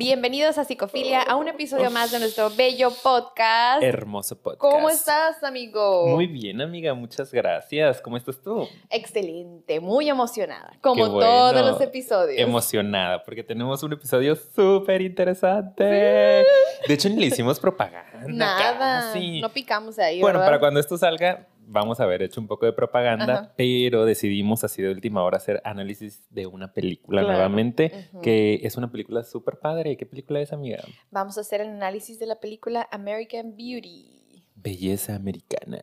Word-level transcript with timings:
Bienvenidos 0.00 0.56
a 0.56 0.64
Psicofilia, 0.64 1.20
a 1.20 1.36
un 1.36 1.46
episodio 1.48 1.90
más 1.90 2.10
de 2.10 2.18
nuestro 2.20 2.48
bello 2.48 2.90
podcast. 3.02 3.82
Hermoso 3.82 4.34
podcast. 4.34 4.58
¿Cómo 4.58 4.88
estás, 4.88 5.44
amigo? 5.44 6.06
Muy 6.06 6.26
bien, 6.26 6.62
amiga, 6.62 6.94
muchas 6.94 7.30
gracias. 7.30 8.00
¿Cómo 8.00 8.16
estás 8.16 8.40
tú? 8.42 8.66
Excelente, 8.88 9.78
muy 9.78 10.08
emocionada, 10.08 10.72
como 10.80 11.06
bueno. 11.06 11.20
todos 11.20 11.66
los 11.66 11.80
episodios. 11.82 12.40
Emocionada, 12.40 13.22
porque 13.22 13.44
tenemos 13.44 13.82
un 13.82 13.92
episodio 13.92 14.34
súper 14.36 15.02
interesante. 15.02 15.84
De 15.84 16.46
hecho, 16.88 17.10
ni 17.10 17.16
le 17.16 17.26
hicimos 17.26 17.60
propaganda. 17.60 18.24
Nada, 18.26 19.12
casi. 19.12 19.42
no 19.42 19.50
picamos 19.50 19.98
ahí, 19.98 20.22
Bueno, 20.22 20.38
¿verdad? 20.38 20.46
para 20.52 20.60
cuando 20.60 20.80
esto 20.80 20.96
salga, 20.96 21.46
vamos 21.72 22.00
a 22.00 22.04
haber 22.04 22.22
hecho 22.22 22.40
un 22.40 22.48
poco 22.48 22.66
de 22.66 22.72
propaganda, 22.72 23.32
Ajá. 23.34 23.54
pero 23.56 24.04
decidimos 24.04 24.64
así 24.64 24.82
de 24.82 24.90
última 24.90 25.22
hora 25.22 25.36
hacer 25.36 25.60
análisis 25.64 26.26
de 26.30 26.46
una 26.46 26.72
película 26.72 27.20
Claro. 27.22 27.34
nuevamente, 27.34 28.08
que 28.22 28.60
es 28.64 28.76
una 28.76 28.90
película 28.90 29.22
súper 29.22 29.58
padre. 29.60 29.96
¿Qué 29.96 30.04
película 30.06 30.40
es, 30.40 30.52
amiga? 30.52 30.82
Vamos 31.10 31.38
a 31.38 31.42
hacer 31.42 31.60
el 31.60 31.68
análisis 31.68 32.18
de 32.18 32.26
la 32.26 32.40
película 32.40 32.88
American 32.90 33.56
Beauty. 33.56 34.44
Belleza 34.56 35.14
americana. 35.14 35.80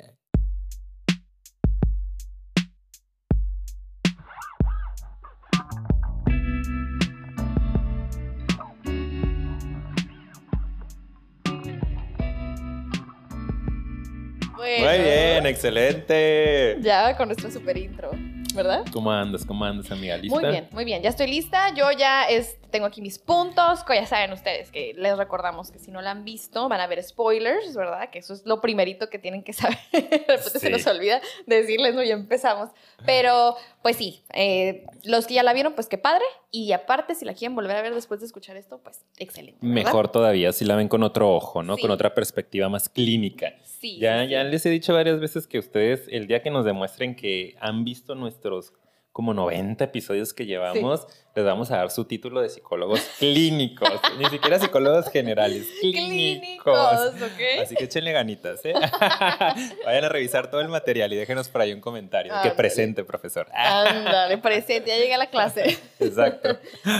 Bueno, 14.79 15.03
Muy 15.03 15.11
bien, 15.11 15.45
excelente. 15.45 16.77
Ya 16.81 17.15
con 17.15 17.27
nuestro 17.29 17.49
super 17.51 17.77
intro, 17.77 18.11
¿verdad? 18.53 18.83
¿Cómo 18.91 19.11
andas? 19.11 19.45
¿Cómo 19.45 19.63
andas, 19.65 19.89
amiga? 19.91 20.17
¿Lista? 20.17 20.39
Muy 20.39 20.49
bien, 20.49 20.67
muy 20.71 20.85
bien. 20.85 21.01
Ya 21.01 21.09
estoy 21.09 21.27
lista. 21.27 21.73
Yo 21.73 21.91
ya 21.91 22.23
es- 22.25 22.57
tengo 22.71 22.85
aquí 22.85 23.01
mis 23.01 23.19
puntos. 23.19 23.83
que 23.83 23.95
Ya 23.95 24.05
saben 24.05 24.31
ustedes 24.33 24.71
que 24.71 24.93
les 24.95 25.17
recordamos 25.17 25.71
que 25.71 25.79
si 25.79 25.91
no 25.91 26.01
la 26.01 26.11
han 26.11 26.23
visto 26.25 26.67
van 26.69 26.79
a 26.81 26.87
ver 26.87 27.01
spoilers, 27.03 27.75
¿verdad? 27.75 28.09
Que 28.09 28.19
eso 28.19 28.33
es 28.33 28.45
lo 28.45 28.61
primerito 28.61 29.09
que 29.09 29.19
tienen 29.19 29.43
que 29.43 29.53
saber. 29.53 29.77
De 29.91 29.99
repente 30.27 30.49
se 30.49 30.59
Sí. 30.59 30.69
nos 30.69 30.85
olvida 30.87 31.21
decirles, 31.45 31.95
¿no? 31.95 32.03
Ya 32.03 32.13
empezamos. 32.13 32.69
Pero, 33.05 33.55
pues 33.81 33.95
sí, 33.95 34.23
eh, 34.33 34.85
los 35.03 35.27
que 35.27 35.35
ya 35.35 35.43
la 35.43 35.53
vieron, 35.53 35.73
pues 35.73 35.87
qué 35.87 35.97
padre. 35.97 36.23
Y 36.51 36.71
aparte, 36.71 37.13
si 37.15 37.25
la 37.25 37.33
quieren 37.33 37.55
volver 37.55 37.75
a 37.75 37.81
ver 37.81 37.93
después 37.93 38.19
de 38.19 38.25
escuchar 38.25 38.57
esto, 38.57 38.79
pues 38.83 39.05
excelente. 39.17 39.59
¿verdad? 39.61 39.73
Mejor 39.85 40.11
todavía 40.11 40.51
si 40.53 40.65
la 40.65 40.75
ven 40.75 40.87
con 40.87 41.03
otro 41.03 41.33
ojo, 41.35 41.61
¿no? 41.63 41.75
Sí. 41.75 41.81
Con 41.81 41.91
otra 41.91 42.13
perspectiva 42.13 42.69
más 42.69 42.89
clínica. 42.89 43.53
Sí. 43.63 43.97
Ya, 43.99 44.23
sí, 44.23 44.29
ya 44.29 44.43
sí. 44.43 44.49
les 44.49 44.65
he 44.65 44.69
dicho 44.69 44.93
varias 44.93 45.19
veces 45.19 45.45
que 45.47 45.59
ustedes, 45.59 46.07
el 46.09 46.27
día 46.27 46.41
que 46.41 46.49
nos 46.49 46.65
demuestren 46.65 47.15
que 47.15 47.55
han 47.59 47.83
visto 47.83 48.15
nuestros 48.15 48.73
como 49.17 49.33
90 49.33 49.83
episodios 49.83 50.31
que 50.31 50.45
llevamos, 50.45 51.07
les 51.33 51.43
vamos 51.43 51.71
a 51.71 51.77
dar 51.77 51.89
su 51.89 52.05
título 52.05 52.39
de 52.39 52.49
psicólogos 52.49 52.99
clínicos. 53.17 53.89
Ni 54.19 54.25
siquiera 54.25 54.59
psicólogos 54.59 55.09
generales, 55.09 55.65
clínicos. 55.81 57.01
Clínicos, 57.01 57.31
¿ok? 57.33 57.63
Así 57.63 57.73
que 57.73 57.85
échenle 57.85 58.11
ganitas, 58.11 58.63
¿eh? 58.63 58.75
Vayan 59.85 60.03
a 60.03 60.09
revisar 60.09 60.51
todo 60.51 60.61
el 60.61 60.67
material 60.67 61.11
y 61.13 61.15
déjenos 61.15 61.49
por 61.49 61.61
ahí 61.61 61.73
un 61.73 61.81
comentario. 61.81 62.31
que 62.31 62.37
Ándale. 62.37 62.53
presente, 62.55 63.03
profesor. 63.03 63.47
Ándale, 63.55 64.37
presente, 64.37 64.91
ya 64.91 64.97
llegué 64.97 65.15
a 65.15 65.17
la 65.17 65.31
clase. 65.31 65.79
Exacto. 65.99 66.51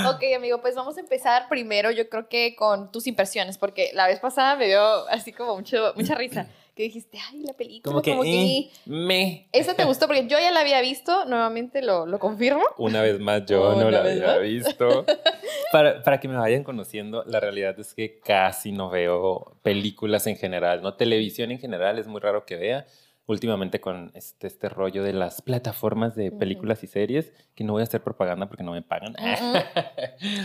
Ok, 0.09 0.23
amigo, 0.35 0.59
pues 0.59 0.73
vamos 0.73 0.97
a 0.97 1.01
empezar 1.01 1.47
primero, 1.49 1.91
yo 1.91 2.09
creo 2.09 2.27
que 2.27 2.55
con 2.55 2.91
tus 2.91 3.05
impresiones, 3.05 3.59
porque 3.59 3.91
la 3.93 4.07
vez 4.07 4.19
pasada 4.19 4.55
me 4.55 4.65
dio 4.65 5.07
así 5.09 5.31
como 5.33 5.55
mucho, 5.55 5.93
mucha 5.95 6.15
risa, 6.15 6.47
que 6.77 6.83
dijiste, 6.83 7.17
ay, 7.29 7.39
la 7.41 7.53
película, 7.53 7.91
Como 7.91 8.01
que, 8.03 8.11
eh, 8.11 8.69
me. 8.85 9.47
Esa 9.51 9.73
te 9.73 9.83
gustó 9.83 10.05
porque 10.05 10.27
yo 10.27 10.37
ya 10.39 10.51
la 10.51 10.59
había 10.59 10.79
visto, 10.79 11.25
nuevamente 11.25 11.81
lo, 11.81 12.05
lo 12.05 12.19
confirmo. 12.19 12.63
Una 12.77 13.01
vez 13.01 13.19
más, 13.19 13.45
yo 13.47 13.73
no 13.75 13.89
la 13.89 14.01
había 14.01 14.27
más. 14.27 14.41
visto. 14.41 15.05
Para, 15.71 16.01
para 16.01 16.19
que 16.21 16.29
me 16.29 16.37
vayan 16.37 16.63
conociendo, 16.63 17.25
la 17.25 17.41
realidad 17.41 17.77
es 17.77 17.93
que 17.93 18.19
casi 18.19 18.71
no 18.71 18.89
veo 18.89 19.57
películas 19.63 20.25
en 20.27 20.37
general, 20.37 20.81
¿no? 20.81 20.93
Televisión 20.93 21.51
en 21.51 21.59
general 21.59 21.99
es 21.99 22.07
muy 22.07 22.21
raro 22.21 22.45
que 22.45 22.55
vea. 22.55 22.85
Últimamente 23.27 23.81
con 23.81 24.11
este, 24.15 24.47
este 24.47 24.69
rollo 24.69 25.03
de 25.03 25.11
las 25.11 25.41
plataformas 25.41 26.15
de 26.15 26.31
películas 26.31 26.81
y 26.83 26.87
series, 26.87 27.33
que 27.55 27.65
no 27.65 27.73
voy 27.73 27.81
a 27.81 27.83
hacer 27.83 28.01
propaganda 28.01 28.47
porque 28.47 28.63
no 28.63 28.71
me 28.71 28.81
pagan. 28.81 29.15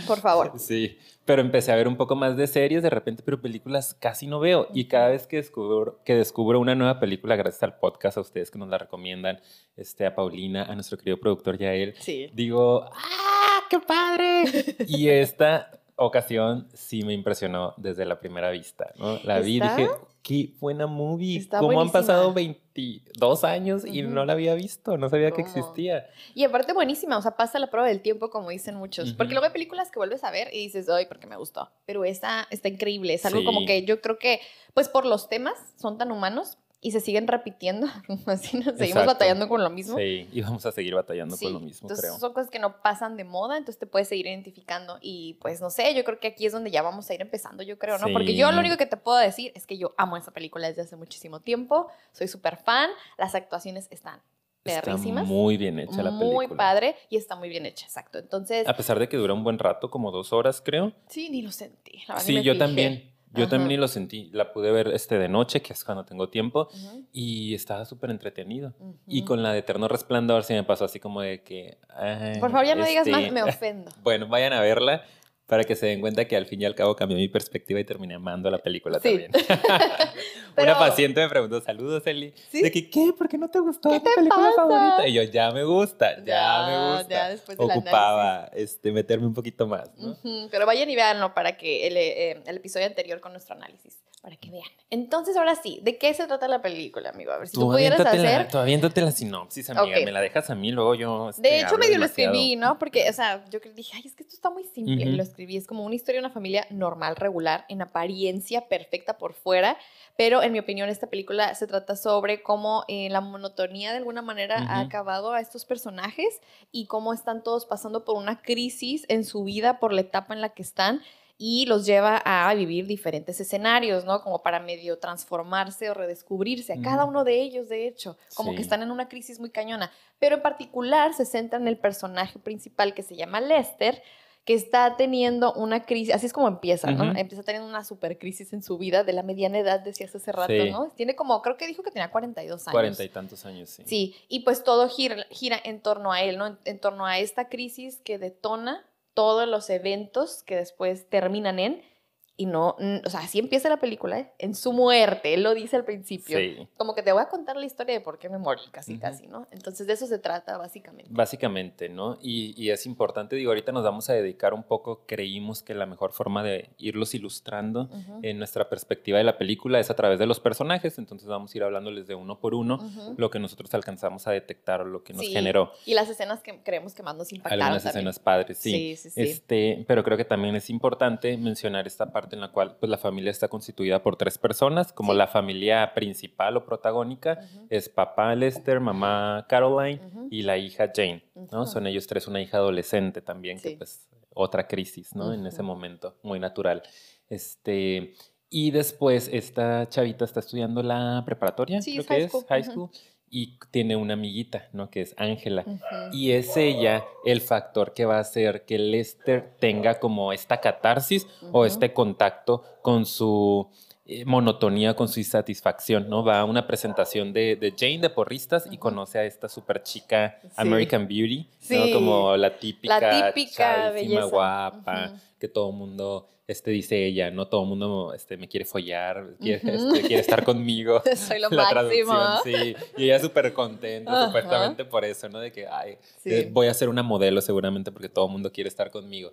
Por 0.05 0.19
favor. 0.21 0.51
Sí, 0.59 0.97
pero 1.25 1.41
empecé 1.41 1.71
a 1.71 1.75
ver 1.77 1.87
un 1.87 1.95
poco 1.95 2.15
más 2.15 2.35
de 2.35 2.45
series 2.45 2.83
de 2.83 2.89
repente, 2.89 3.23
pero 3.23 3.41
películas 3.41 3.93
casi 3.93 4.27
no 4.27 4.39
veo. 4.41 4.67
Y 4.73 4.85
cada 4.89 5.07
vez 5.07 5.27
que 5.27 5.37
descubro, 5.37 6.01
que 6.03 6.15
descubro 6.15 6.59
una 6.59 6.75
nueva 6.75 6.99
película, 6.99 7.37
gracias 7.37 7.63
al 7.63 7.77
podcast, 7.77 8.17
a 8.17 8.21
ustedes 8.21 8.51
que 8.51 8.59
nos 8.59 8.67
la 8.67 8.77
recomiendan, 8.77 9.39
este, 9.77 10.05
a 10.05 10.13
Paulina, 10.13 10.63
a 10.65 10.75
nuestro 10.75 10.97
querido 10.97 11.17
productor 11.17 11.57
Yael, 11.57 11.95
Sí. 11.99 12.29
digo, 12.33 12.83
¡ah, 12.91 13.61
qué 13.69 13.79
padre! 13.79 14.43
y 14.87 15.07
esta 15.07 15.79
ocasión 15.95 16.67
sí 16.73 17.03
me 17.03 17.13
impresionó 17.13 17.73
desde 17.77 18.03
la 18.03 18.19
primera 18.19 18.49
vista, 18.49 18.91
¿no? 18.97 19.19
La 19.23 19.39
vi 19.39 19.57
y 19.57 19.59
dije, 19.61 19.89
qué 20.21 20.49
buena 20.59 20.85
movie. 20.87 21.37
Está 21.37 21.59
¿Cómo 21.59 21.79
han 21.79 21.91
pasado 21.91 22.33
22 22.75 23.43
años 23.43 23.85
y 23.85 24.01
no 24.01 24.25
la 24.25 24.33
había 24.33 24.55
visto? 24.55 24.97
No 24.97 25.09
sabía 25.09 25.31
que 25.31 25.41
existía. 25.41 26.07
Y 26.33 26.43
aparte 26.43 26.73
buenísima, 26.73 27.17
o 27.17 27.21
sea, 27.21 27.31
pasa 27.35 27.59
la 27.59 27.69
prueba 27.69 27.87
del 27.87 28.01
tiempo, 28.01 28.29
como 28.29 28.49
dicen 28.49 28.75
muchos. 28.75 29.13
Porque 29.13 29.33
luego 29.33 29.45
hay 29.45 29.51
películas 29.53 29.91
que 29.91 29.99
vuelves 29.99 30.23
a 30.23 30.31
ver 30.31 30.49
y 30.53 30.57
dices, 30.59 30.89
ay, 30.89 31.05
porque 31.05 31.27
me 31.27 31.35
gustó. 31.37 31.69
Pero 31.85 32.03
esta 32.05 32.47
está 32.49 32.67
increíble, 32.67 33.13
es 33.13 33.25
algo 33.25 33.39
Sí. 33.39 33.45
como 33.45 33.65
que 33.65 33.83
yo 33.85 34.01
creo 34.01 34.17
que, 34.17 34.39
pues 34.73 34.89
por 34.89 35.05
los 35.05 35.29
temas, 35.29 35.53
son 35.79 35.97
tan 35.97 36.11
humanos 36.11 36.57
y 36.83 36.91
se 36.91 36.99
siguen 36.99 37.27
repitiendo, 37.27 37.87
así 38.27 38.57
nos 38.57 38.65
seguimos 38.65 38.81
Exacto. 38.81 39.05
batallando 39.07 39.47
con 39.49 39.63
lo 39.63 39.69
mismo. 39.71 39.97
Sí, 39.97 40.27
y 40.31 40.41
vamos 40.41 40.63
a 40.67 40.71
seguir 40.71 40.93
batallando 40.93 41.35
Sí, 41.35 41.45
con 41.45 41.53
lo 41.53 41.59
mismo, 41.61 41.85
entonces 41.87 42.05
creo. 42.05 42.19
son 42.19 42.33
cosas 42.33 42.51
que 42.51 42.59
no 42.59 42.81
pasan 42.83 43.17
de 43.17 43.23
moda, 43.23 43.57
entonces 43.57 43.79
te 43.79 43.87
puedes 43.87 44.07
seguir 44.09 44.27
identificando 44.27 44.97
y 45.01 45.35
pues 45.41 45.61
no 45.61 45.69
sé, 45.71 45.95
yo 45.95 46.03
creo 46.03 46.19
que 46.19 46.27
aquí 46.27 46.45
es 46.45 46.51
donde 46.51 46.69
ya 46.69 46.81
vamos 46.83 47.09
a 47.09 47.13
ir 47.15 47.21
empezando, 47.21 47.63
yo 47.63 47.79
creo, 47.79 47.97
¿no? 47.97 48.07
Porque 48.13 48.35
yo 48.35 48.47
lo 48.47 48.53
Sí. 48.53 48.59
único 48.59 48.77
que 48.77 48.85
te 48.85 48.97
puedo 48.97 49.17
decir 49.17 49.51
es 49.55 49.65
que 49.65 49.77
yo 49.77 49.93
amo 49.97 50.17
esa 50.17 50.31
película 50.31 50.67
desde 50.67 50.83
hace 50.83 50.95
muchísimo 50.95 51.39
tiempo, 51.39 51.87
soy 52.11 52.27
súper 52.27 52.57
fan, 52.57 52.89
las 53.17 53.33
actuaciones 53.33 53.87
están 53.89 54.19
Está 54.65 54.95
muy 54.95 55.57
bien 55.57 55.77
hecha 55.77 55.97
la 56.01 56.09
película. 56.17 56.31
muy 56.33 56.47
padre 56.47 56.95
y 57.09 57.17
está 57.17 57.35
muy 57.35 57.49
bien 57.49 57.65
hecha, 57.65 57.85
exacto. 57.85 58.17
Entonces, 58.17 58.65
A 58.65 58.73
pesar 58.77 58.97
de 58.97 59.09
que 59.09 59.17
dura 59.17 59.33
un 59.33 59.43
buen 59.43 59.59
rato, 59.59 59.89
como 59.89 60.09
dos 60.09 60.31
horas, 60.31 60.61
creo. 60.61 60.93
sí, 61.09 61.29
ni 61.29 61.41
lo 61.41 61.51
sentí. 61.51 62.01
la 62.07 62.17
Sí, 62.21 62.35
yo 62.35 62.53
fijé. 62.53 62.57
también. 62.59 63.12
Yo 63.33 63.45
Ajá. 63.45 63.57
también 63.57 63.81
lo 63.81 63.87
sentí. 63.87 64.29
La 64.31 64.53
pude 64.53 64.71
ver 64.71 64.89
este 64.89 65.17
de 65.17 65.27
noche, 65.27 65.61
que 65.61 65.73
es 65.73 65.83
cuando 65.83 66.05
tengo 66.05 66.29
tiempo, 66.29 66.69
y 67.11 67.55
estaba 67.55 67.85
súper 67.85 68.11
entretenido. 68.11 68.73
Y 69.07 69.23
con 69.23 69.41
la 69.41 69.51
de 69.51 69.59
Eterno 69.59 69.87
Resplandor 69.87 70.43
se 70.43 70.53
me 70.53 70.63
pasó 70.63 70.85
así 70.85 70.99
como 70.99 71.21
de 71.21 71.41
que... 71.43 71.77
ay, 71.89 72.39
Por 72.39 72.51
favor, 72.51 72.65
ya 72.65 72.75
no 72.75 72.85
digas 72.85 73.07
este, 73.07 73.19
más, 73.19 73.31
me 73.31 73.43
ofendo. 73.43 73.91
Bueno, 74.03 74.27
vayan 74.27 74.53
a 74.53 74.61
verla 74.61 75.03
para 75.47 75.63
que 75.65 75.75
se 75.75 75.85
den 75.87 75.99
cuenta 76.01 76.25
que 76.25 76.35
al 76.37 76.45
fin 76.45 76.61
y 76.61 76.65
al 76.65 76.73
cabo 76.75 76.95
cambió 76.95 77.17
mi 77.17 77.27
perspectiva 77.27 77.79
y 77.79 77.83
terminé 77.83 78.15
amando 78.15 78.49
la 78.49 78.59
película 78.59 78.99
Sí. 78.99 79.09
también. 79.09 79.31
Pero- 80.55 80.71
Una 80.71 80.79
paciente 80.79 81.19
me 81.21 81.29
preguntó, 81.29 81.59
saludos 81.61 82.03
Eli, 82.05 82.33
¿Sí? 82.51 82.61
de 82.61 82.71
que, 82.71 82.89
¿qué? 82.89 83.11
¿Por 83.17 83.27
qué 83.27 83.37
no 83.37 83.49
te 83.49 83.59
gustó 83.59 83.89
¿Qué 83.89 83.99
tu 83.99 84.05
te 84.05 84.15
película 84.15 84.41
pasa? 84.49 84.55
favorita? 84.55 85.07
Y 85.07 85.13
yo, 85.13 85.23
ya 85.23 85.51
me 85.51 85.63
gusta, 85.63 86.23
ya, 86.23 86.65
me 86.67 86.91
gusta. 86.97 87.09
Ya 87.09 87.29
después 87.29 87.57
Ocupaba 87.59 88.49
este, 88.53 88.91
meterme 88.91 89.25
un 89.27 89.33
poquito 89.33 89.67
más, 89.67 89.89
¿no? 89.97 90.15
Pero 90.51 90.65
vayan 90.65 90.89
y 90.89 90.95
véanlo 90.95 91.33
para 91.33 91.57
que 91.57 91.87
el, 91.87 91.97
eh, 91.97 92.41
el 92.45 92.57
episodio 92.57 92.85
anterior 92.85 93.19
con 93.19 93.31
nuestro 93.31 93.55
análisis, 93.55 93.99
para 94.23 94.37
que 94.37 94.49
vean. 94.49 94.69
Entonces, 94.89 95.35
ahora 95.35 95.53
sí, 95.55 95.81
¿de 95.83 95.97
qué 95.97 96.13
se 96.13 96.25
trata 96.27 96.47
la 96.47 96.61
película, 96.61 97.09
amigo? 97.09 97.33
A 97.33 97.39
ver 97.39 97.49
si 97.49 97.55
tú, 97.55 97.67
pudieras 97.67 97.99
aviéntate 97.99 98.23
la- 98.23 98.35
hacer. 98.37 98.47
tú 98.51 98.57
aviéntate 98.57 99.01
la 99.01 99.11
sinopsis, 99.11 99.69
amiga. 99.69 99.97
Ok. 99.99 100.05
Me 100.05 100.13
la 100.13 100.21
dejas 100.21 100.49
a 100.49 100.55
mí, 100.55 100.71
luego 100.71 100.95
yo. 100.95 101.29
este, 101.31 101.41
De 101.41 101.59
hecho, 101.59 101.77
medio 101.77 101.97
lo 101.97 102.05
escribí, 102.05 102.55
¿no? 102.55 102.79
Porque, 102.79 103.09
o 103.09 103.11
sea, 103.13 103.43
yo 103.49 103.59
dije, 103.75 103.91
ay, 103.97 104.03
es 104.05 104.15
que 104.15 104.23
esto 104.23 104.33
está 104.33 104.49
muy 104.49 104.63
simple. 104.63 104.95
Y 105.03 105.07
Ujú. 105.09 105.17
lo 105.17 105.23
escribí. 105.23 105.57
Es 105.57 105.67
como 105.67 105.83
una 105.83 105.93
historia 105.95 106.21
de 106.21 106.25
una 106.25 106.33
familia 106.33 106.65
normal, 106.69 107.17
regular, 107.17 107.65
en 107.67 107.81
apariencia 107.81 108.69
perfecta 108.69 109.17
por 109.17 109.33
fuera. 109.33 109.77
Pero, 110.15 110.41
en 110.41 110.53
mi 110.53 110.59
opinión, 110.59 110.87
esta 110.87 111.07
película 111.07 111.53
se 111.55 111.67
trata 111.67 111.97
sobre 111.97 112.41
cómo 112.41 112.85
eh, 112.87 113.09
la 113.09 113.19
monotonía 113.19 113.91
de 113.91 113.97
alguna 113.97 114.21
manera 114.21 114.59
ha 114.69 114.77
Ujú. 114.79 114.85
acabado 114.87 115.33
a 115.33 115.41
estos 115.41 115.65
personajes 115.65 116.39
y 116.71 116.85
cómo 116.85 117.13
están 117.13 117.43
todos 117.43 117.65
pasando 117.65 118.05
por 118.05 118.15
una 118.15 118.41
crisis 118.41 119.03
en 119.09 119.25
su 119.25 119.43
vida, 119.43 119.79
por 119.81 119.91
la 119.91 119.99
etapa 119.99 120.33
en 120.33 120.39
la 120.39 120.47
que 120.49 120.61
están. 120.61 121.01
Y 121.37 121.65
los 121.65 121.85
lleva 121.85 122.21
a 122.23 122.53
vivir 122.53 122.85
diferentes 122.85 123.39
escenarios, 123.39 124.05
¿no? 124.05 124.21
Como 124.21 124.43
para 124.43 124.59
medio 124.59 124.99
transformarse 124.99 125.89
o 125.89 125.93
redescubrirse. 125.93 126.73
A 126.73 126.81
cada 126.81 127.05
uno 127.05 127.23
de 127.23 127.41
ellos, 127.41 127.69
de 127.69 127.87
hecho. 127.87 128.17
Como 128.35 128.53
que 128.55 128.61
están 128.61 128.81
en 128.83 128.91
una 128.91 129.09
crisis 129.09 129.39
muy 129.39 129.49
cañona 129.49 129.91
pero 130.23 130.37
en 130.37 130.41
particular 130.41 131.13
se 131.13 131.25
centra 131.25 131.59
en 131.59 131.67
el 131.67 131.77
personaje 131.77 132.39
principal 132.39 132.93
que 132.93 133.03
se 133.03 133.17
llama 133.17 133.41
Lester, 133.41 134.01
que 134.45 134.53
está 134.53 134.95
teniendo 134.95 135.51
una 135.53 135.85
crisis, 135.85 136.13
así 136.15 136.27
es 136.27 136.31
como 136.31 136.47
empieza, 136.47 136.89
¿no? 136.91 137.09
Ujú. 137.11 137.19
Empieza 137.19 137.43
teniendo 137.43 137.67
una 137.67 137.83
super 137.83 138.17
crisis 138.17 138.53
en 138.53 138.63
su 138.63 138.77
vida 138.77 139.03
de 139.03 139.11
la 139.11 139.21
mediana 139.21 139.59
edad, 139.59 139.81
decías 139.81 140.15
hace 140.15 140.31
rato, 140.31 140.53
Sí. 140.53 140.71
¿no? 140.71 140.91
Tiene 140.95 141.17
como, 141.17 141.41
creo 141.41 141.57
que 141.57 141.67
dijo 141.67 141.83
que 141.83 141.91
tenía 141.91 142.09
42 142.09 142.61
años. 142.67 142.71
Cuarenta 142.71 143.03
y 143.03 143.09
tantos 143.09 143.45
años, 143.45 143.69
sí. 143.69 143.83
Sí, 143.85 144.15
y 144.29 144.41
pues 144.45 144.63
todo 144.63 144.87
gira, 144.87 145.25
gira 145.29 145.59
en 145.61 145.81
torno 145.81 146.13
a 146.13 146.21
él, 146.21 146.37
¿no? 146.37 146.47
En, 146.47 146.57
en 146.63 146.79
torno 146.79 147.05
a 147.05 147.19
esta 147.19 147.49
crisis 147.49 147.97
que 147.97 148.17
detona 148.17 148.85
todos 149.13 149.47
los 149.47 149.69
eventos 149.69 150.43
que 150.43 150.55
después 150.55 151.09
terminan 151.09 151.59
en 151.59 151.92
y 152.35 152.47
no, 152.47 152.75
o 153.05 153.09
sea, 153.09 153.19
así 153.19 153.37
empieza 153.37 153.69
la 153.69 153.77
película, 153.77 154.19
¿eh? 154.19 154.31
en 154.39 154.55
su 154.55 154.73
muerte, 154.73 155.35
él 155.35 155.43
lo 155.43 155.53
dice 155.53 155.75
al 155.75 155.85
principio. 155.85 156.37
Sí. 156.37 156.67
Como 156.77 156.95
que 156.95 157.03
te 157.03 157.11
voy 157.11 157.21
a 157.21 157.29
contar 157.29 157.57
la 157.57 157.65
historia 157.65 157.93
de 157.93 158.01
por 158.01 158.17
qué 158.17 158.27
me 158.27 158.39
morí, 158.39 158.61
casi, 158.71 158.97
casi, 158.97 159.27
¿no? 159.27 159.47
Entonces 159.51 159.85
de 159.85 159.93
eso 159.93 160.07
se 160.07 160.17
trata, 160.17 160.57
básicamente. 160.57 161.11
Básicamente, 161.13 161.89
¿no? 161.89 162.17
Y, 162.21 162.55
y, 162.57 162.71
es 162.71 162.87
importante, 162.87 163.35
digo, 163.35 163.51
ahorita 163.51 163.71
nos 163.71 163.83
vamos 163.83 164.09
a 164.09 164.13
dedicar 164.13 164.55
un 164.55 164.63
poco, 164.63 165.03
creímos 165.05 165.61
que 165.61 165.75
la 165.75 165.85
mejor 165.85 166.11
forma 166.11 166.41
de 166.41 166.71
irlos 166.79 167.13
ilustrando 167.13 167.89
en 168.23 168.39
nuestra 168.39 168.67
perspectiva 168.67 169.19
de 169.19 169.23
la 169.23 169.37
película 169.37 169.79
es 169.79 169.91
a 169.91 169.95
través 169.95 170.17
de 170.17 170.25
los 170.25 170.39
personajes, 170.39 170.97
entonces 170.97 171.27
vamos 171.27 171.53
a 171.53 171.57
ir 171.57 171.63
hablándoles 171.63 172.07
de 172.07 172.15
uno 172.15 172.39
por 172.39 172.55
uno 172.55 172.79
lo 173.15 173.29
que 173.29 173.37
nosotros 173.37 173.71
alcanzamos 173.75 174.25
a 174.25 174.31
detectar 174.31 174.81
o 174.81 174.85
lo 174.85 175.03
que 175.03 175.13
nos 175.13 175.27
generó. 175.27 175.71
Y 175.85 175.93
las 175.93 176.09
escenas 176.09 176.41
que 176.41 176.63
creemos 176.63 176.95
que 176.95 177.03
más 177.03 177.15
nos 177.15 177.31
impactaron. 177.31 177.61
Algunas 177.61 177.85
escenas 177.85 178.17
padres, 178.17 178.57
sí. 178.57 178.95
Sí, 178.95 179.11
sí, 179.11 179.21
Este, 179.21 179.85
pero 179.87 180.03
creo 180.03 180.17
que 180.17 180.25
también 180.25 180.55
es 180.55 180.71
importante 180.71 181.37
mencionar 181.37 181.85
esta 181.85 182.11
parte 182.11 182.22
en 182.31 182.41
la 182.41 182.51
cual 182.51 182.75
pues, 182.79 182.89
la 182.89 182.97
familia 182.97 183.31
está 183.31 183.47
constituida 183.47 184.01
por 184.01 184.15
tres 184.15 184.37
personas, 184.37 184.93
como 184.93 185.13
la 185.13 185.27
familia 185.27 185.93
principal 185.93 186.57
o 186.57 186.65
protagónica 186.65 187.39
es 187.69 187.89
papá 187.89 188.33
Lester, 188.35 188.79
mamá 188.79 189.45
Caroline 189.49 190.01
y 190.29 190.43
la 190.43 190.57
hija 190.57 190.91
Jane, 190.93 191.23
¿no? 191.51 191.65
Son 191.65 191.87
ellos 191.87 192.07
tres, 192.07 192.27
una 192.27 192.41
hija 192.41 192.57
adolescente 192.57 193.21
también, 193.21 193.59
que 193.59 193.75
pues 193.77 194.07
otra 194.33 194.67
crisis, 194.67 195.15
¿no? 195.15 195.33
En 195.33 195.45
ese 195.45 195.63
momento, 195.63 196.15
muy 196.23 196.39
natural. 196.39 196.83
Este, 197.29 198.13
y 198.49 198.71
después 198.71 199.29
esta 199.31 199.89
chavita 199.89 200.25
está 200.25 200.39
estudiando 200.39 200.83
la 200.83 201.23
preparatoria, 201.25 201.79
creo 201.81 202.05
que 202.05 202.23
es, 202.23 202.45
high 202.47 202.63
school 202.63 202.89
y 203.35 203.57
tiene 203.71 203.95
una 203.95 204.13
amiguita, 204.13 204.69
¿no? 204.73 204.91
Que 204.91 205.01
es 205.01 205.15
Ángela. 205.17 205.65
Y 206.11 206.33
es 206.33 206.55
ella 206.55 207.03
el 207.25 207.41
factor 207.41 207.91
que 207.95 208.05
va 208.05 208.17
a 208.17 208.19
hacer 208.19 208.63
que 208.63 208.77
Lester 208.77 209.55
tenga 209.59 209.99
como 209.99 210.31
esta 210.31 210.61
catarsis 210.61 211.25
o 211.51 211.65
este 211.65 211.93
contacto 211.93 212.63
con 212.83 213.07
su 213.07 213.71
eh, 214.05 214.23
monotonía, 214.25 214.95
con 214.95 215.07
su 215.07 215.19
insatisfacción, 215.19 216.09
¿no? 216.09 216.23
Va 216.23 216.41
a 216.41 216.45
una 216.45 216.67
presentación 216.67 217.33
de, 217.33 217.73
Jane 217.75 217.97
de 217.97 218.11
porristas 218.11 218.67
y 218.69 218.77
conoce 218.77 219.17
a 219.17 219.25
esta 219.25 219.49
super 219.49 219.81
chica 219.81 220.37
American 220.55 221.07
Beauty, 221.07 221.49
¿no? 221.71 221.91
Como 221.91 222.37
la 222.37 222.55
típica, 222.59 222.99
la 222.99 223.33
típica 223.33 223.89
belleza. 223.89 224.25
guapa, 224.25 225.13
que 225.39 225.47
todo 225.47 225.71
el 225.71 225.75
mundo 225.75 226.32
este, 226.45 226.71
dice 226.71 227.05
ella, 227.05 227.31
no 227.31 227.47
todo 227.47 227.63
el 227.63 227.69
mundo 227.69 228.13
este, 228.13 228.35
me 228.35 228.49
quiere 228.49 228.65
follar, 228.65 229.35
quiere, 229.39 229.61
este, 229.63 230.01
quiere 230.01 230.19
estar 230.19 230.43
conmigo. 230.43 231.01
Soy 231.15 231.39
lo 231.39 231.49
máximo. 231.51 232.13
Sí, 232.43 232.75
y 232.97 233.05
ella 233.05 233.19
súper 233.19 233.53
contenta, 233.53 234.25
supuestamente 234.25 234.83
por 234.83 235.05
eso, 235.05 235.29
¿no? 235.29 235.39
De 235.39 235.53
que, 235.53 235.67
ay, 235.67 235.97
eh, 236.25 236.49
voy 236.51 236.67
a 236.67 236.73
ser 236.73 236.89
una 236.89 237.01
modelo 237.01 237.39
seguramente 237.41 237.93
porque 237.93 238.09
todo 238.09 238.25
el 238.25 238.31
mundo 238.33 238.51
quiere 238.51 238.67
estar 238.67 238.91
conmigo. 238.91 239.31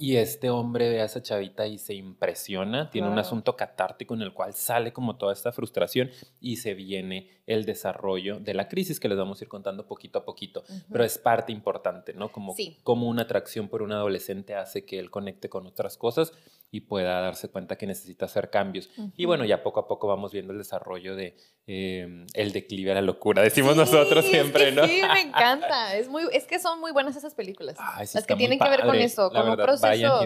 Y 0.00 0.16
este 0.16 0.48
hombre 0.48 0.88
ve 0.88 1.02
a 1.02 1.04
esa 1.04 1.22
chavita 1.22 1.66
y 1.66 1.78
se 1.78 1.94
impresiona, 1.94 2.90
tiene 2.90 3.08
un 3.08 3.18
asunto 3.18 3.54
catártico 3.54 4.14
en 4.14 4.22
el 4.22 4.32
cual 4.32 4.54
sale 4.54 4.92
como 4.92 5.16
toda 5.16 5.34
esta 5.34 5.52
frustración 5.52 6.10
y 6.40 6.56
se 6.56 6.72
viene 6.72 7.36
el 7.46 7.64
desarrollo 7.64 8.40
de 8.40 8.54
la 8.54 8.68
crisis 8.68 8.98
que 8.98 9.08
les 9.08 9.18
vamos 9.18 9.40
a 9.40 9.44
ir 9.44 9.48
contando 9.48 9.86
poquito 9.86 10.18
a 10.18 10.24
poquito, 10.24 10.64
pero 10.90 11.04
es 11.04 11.18
parte 11.18 11.52
importante, 11.52 12.12
¿no? 12.12 12.32
Como, 12.32 12.54
como 12.82 13.08
una 13.08 13.22
atracción 13.22 13.68
por 13.68 13.82
un 13.82 13.92
adolescente 13.92 14.54
hace 14.54 14.84
que 14.84 14.98
él 14.98 15.10
conecte 15.10 15.48
con 15.48 15.66
otras 15.66 15.96
cosas 15.96 16.32
y 16.76 16.80
pueda 16.82 17.22
darse 17.22 17.48
cuenta 17.48 17.76
que 17.76 17.86
necesita 17.86 18.26
hacer 18.26 18.50
cambios. 18.50 18.90
Y 19.16 19.24
bueno, 19.24 19.46
ya 19.46 19.62
poco 19.62 19.80
a 19.80 19.88
poco 19.88 20.06
vamos 20.06 20.32
viendo 20.32 20.52
el 20.52 20.58
desarrollo 20.58 21.16
de 21.16 21.34
em, 21.66 22.26
el 22.34 22.52
declive 22.52 22.92
a 22.92 22.94
la 22.96 23.00
locura, 23.02 23.40
decimos 23.40 23.76
nosotros 23.76 24.26
siempre, 24.26 24.72
¿no? 24.72 24.86
Sí, 24.86 25.00
me 25.12 25.22
encanta. 25.22 25.66
Es, 25.96 26.08
muy, 26.08 26.24
es 26.32 26.44
que 26.44 26.58
son 26.58 26.80
muy 26.80 26.92
buenas 26.92 27.16
esas 27.16 27.34
películas. 27.34 27.78
las 27.78 28.26
que 28.26 28.36
tienen 28.36 28.58
que 28.58 28.68
ver 28.68 28.82
con 28.82 28.96
eso, 28.96 29.30
con 29.30 29.48
un 29.48 29.56
proceso. 29.56 30.20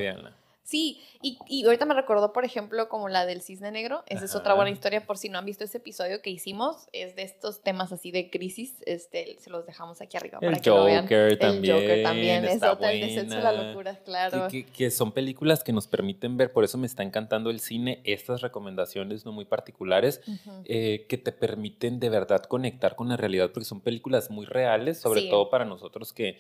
Sí, 0.70 1.00
y, 1.20 1.37
y, 1.49 1.64
ahorita 1.64 1.84
me 1.84 1.94
recordó, 1.94 2.32
por 2.32 2.44
ejemplo, 2.44 2.88
como 2.88 3.08
la 3.08 3.26
del 3.26 3.43
cisne 3.43 3.72
negro. 3.72 4.05
Esa 4.06 4.25
es 4.25 4.37
otra 4.37 4.55
buena 4.55 4.70
historia, 4.70 5.05
por 5.05 5.19
si 5.19 5.28
no 5.28 5.37
han 5.37 5.44
visto 5.44 5.64
ese 5.64 5.78
episodio 5.78 6.22
que 6.22 6.31
hicimos. 6.31 6.87
Es 6.93 7.17
de 7.17 7.22
estos 7.22 7.61
temas 7.64 7.90
así 7.90 8.12
de 8.12 8.31
crisis. 8.31 8.76
Este, 8.87 9.37
se 9.40 9.50
los 9.50 9.67
dejamos 9.67 10.00
aquí 10.00 10.17
arriba 10.17 10.38
para 10.38 10.61
que 10.61 10.70
lo 10.70 10.84
vean. 10.84 11.08
También, 11.08 11.75
el 11.75 11.81
Joker 11.82 12.02
también. 12.05 12.44
es 12.44 12.62
otra, 12.62 12.93
el 12.93 13.00
descenso 13.00 13.34
de 13.34 13.43
la 13.43 13.50
locura, 13.50 13.96
claro. 14.05 14.46
Que, 14.46 14.64
que, 14.64 14.93
son 14.93 15.11
películas 15.11 15.64
que 15.64 15.72
nos 15.72 15.88
permiten 15.88 16.37
ver, 16.37 16.52
por 16.52 16.62
eso 16.62 16.78
me 16.78 16.87
está 16.87 17.02
encantando 17.02 17.50
el 17.50 17.58
cine, 17.58 18.00
estas 18.05 18.40
recomendaciones 18.40 19.25
no 19.25 19.32
muy 19.32 19.46
particulares, 19.46 20.20
eh, 20.66 21.05
que 21.08 21.19
te 21.19 21.32
permiten 21.32 21.99
de 21.99 22.11
verdad 22.11 22.44
conectar 22.44 22.94
con 22.94 23.08
la 23.08 23.16
realidad, 23.16 23.50
porque 23.52 23.64
son 23.64 23.81
películas 23.81 24.31
muy 24.31 24.46
reales, 24.46 25.00
sobre 25.00 25.23
todo 25.23 25.50
para 25.50 25.64
nosotros 25.64 26.12
que 26.12 26.38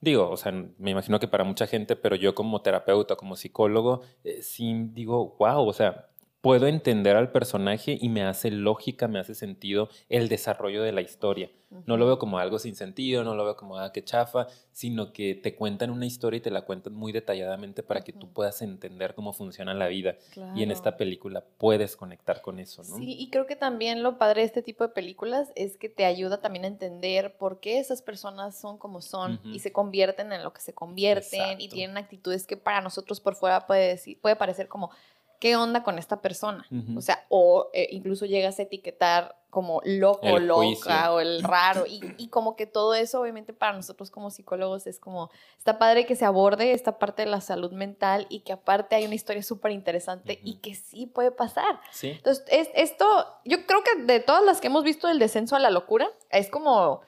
digo, 0.00 0.30
o 0.30 0.36
sea, 0.36 0.52
me 0.52 0.90
imagino 0.90 1.18
que 1.18 1.28
para 1.28 1.44
mucha 1.44 1.66
gente, 1.66 1.96
pero 1.96 2.16
yo 2.16 2.34
como 2.34 2.62
terapeuta, 2.62 3.16
como 3.16 3.36
psicólogo, 3.36 4.02
eh, 4.24 4.42
sí 4.42 4.72
digo, 4.92 5.36
wow, 5.38 5.66
o 5.66 5.72
sea, 5.72 6.08
puedo 6.46 6.68
entender 6.68 7.16
al 7.16 7.32
personaje 7.32 7.98
y 8.00 8.08
me 8.08 8.22
hace 8.22 8.52
lógica, 8.52 9.08
me 9.08 9.18
hace 9.18 9.34
sentido 9.34 9.88
el 10.08 10.28
desarrollo 10.28 10.84
de 10.84 10.92
la 10.92 11.00
historia. 11.00 11.50
No 11.84 11.96
lo 11.96 12.06
veo 12.06 12.20
como 12.20 12.38
algo 12.38 12.60
sin 12.60 12.76
sentido, 12.76 13.24
no 13.24 13.34
lo 13.34 13.44
veo 13.44 13.56
como, 13.56 13.76
ah, 13.78 13.90
que 13.92 14.04
chafa, 14.04 14.46
sino 14.70 15.12
que 15.12 15.34
te 15.34 15.56
cuentan 15.56 15.90
una 15.90 16.06
historia 16.06 16.38
y 16.38 16.40
te 16.40 16.52
la 16.52 16.62
cuentan 16.62 16.94
muy 16.94 17.10
detalladamente 17.10 17.82
para 17.82 18.02
que 18.02 18.12
tú 18.12 18.32
puedas 18.32 18.62
entender 18.62 19.16
cómo 19.16 19.32
funciona 19.32 19.74
la 19.74 19.88
vida. 19.88 20.14
Y 20.54 20.62
en 20.62 20.70
esta 20.70 20.96
película 20.96 21.44
puedes 21.58 21.96
conectar 21.96 22.40
con 22.40 22.60
eso, 22.60 22.84
¿no? 22.84 22.96
Sí, 22.96 23.16
y 23.18 23.28
creo 23.30 23.46
que 23.46 23.56
también 23.56 24.04
lo 24.04 24.16
padre 24.16 24.42
de 24.42 24.46
este 24.46 24.62
tipo 24.62 24.84
de 24.84 24.90
películas 24.90 25.50
es 25.56 25.76
que 25.76 25.88
te 25.88 26.04
ayuda 26.04 26.40
también 26.40 26.64
a 26.64 26.68
entender 26.68 27.36
por 27.36 27.58
qué 27.58 27.80
esas 27.80 28.00
personas 28.00 28.56
son 28.56 28.78
como 28.78 29.02
son 29.02 29.40
y 29.44 29.58
se 29.58 29.72
convierten 29.72 30.32
en 30.32 30.44
lo 30.44 30.52
que 30.52 30.60
se 30.60 30.72
convierten 30.72 31.60
y 31.60 31.68
tienen 31.68 31.96
actitudes 31.96 32.46
que 32.46 32.56
para 32.56 32.80
nosotros 32.80 33.18
por 33.18 33.34
fuera 33.34 33.66
puede, 33.66 33.88
decir, 33.88 34.20
puede 34.20 34.36
parecer 34.36 34.68
como 34.68 34.90
¿qué 35.40 35.56
onda 35.56 35.82
con 35.82 35.98
esta 35.98 36.20
persona? 36.20 36.66
O 36.96 37.00
sea, 37.00 37.24
o 37.28 37.70
eh, 37.72 37.88
incluso 37.90 38.26
llegas 38.26 38.58
a 38.58 38.62
etiquetar 38.62 39.36
como 39.50 39.80
loco, 39.84 40.38
loca 40.38 41.12
o 41.12 41.20
el 41.20 41.42
raro. 41.42 41.84
Y, 41.86 42.28
como 42.28 42.56
que 42.56 42.66
todo 42.66 42.94
eso, 42.94 43.22
obviamente, 43.22 43.54
para 43.54 43.72
nosotros 43.72 44.10
como 44.10 44.30
psicólogos 44.30 44.86
es 44.86 44.98
como, 44.98 45.30
está 45.56 45.78
padre 45.78 46.04
que 46.04 46.14
se 46.14 46.26
aborde 46.26 46.72
esta 46.72 46.98
parte 46.98 47.22
de 47.22 47.30
la 47.30 47.40
salud 47.40 47.72
mental 47.72 48.26
y 48.28 48.40
que 48.40 48.52
aparte 48.52 48.96
hay 48.96 49.06
una 49.06 49.14
historia 49.14 49.42
súper 49.42 49.72
interesante 49.72 50.40
y 50.44 50.56
que 50.56 50.74
sí 50.74 51.06
puede 51.06 51.30
pasar. 51.30 51.80
Sí. 51.90 52.10
Entonces, 52.10 52.44
es, 52.48 52.68
esto, 52.74 53.06
yo 53.46 53.64
creo 53.64 53.82
que 53.82 54.02
de 54.02 54.20
todas 54.20 54.44
las 54.44 54.60
que 54.60 54.66
hemos 54.66 54.84
visto 54.84 55.08
del 55.08 55.18
descenso 55.18 55.56
a 55.56 55.58
la 55.58 55.70
locura, 55.70 56.10
es 56.28 56.50
como 56.50 57.00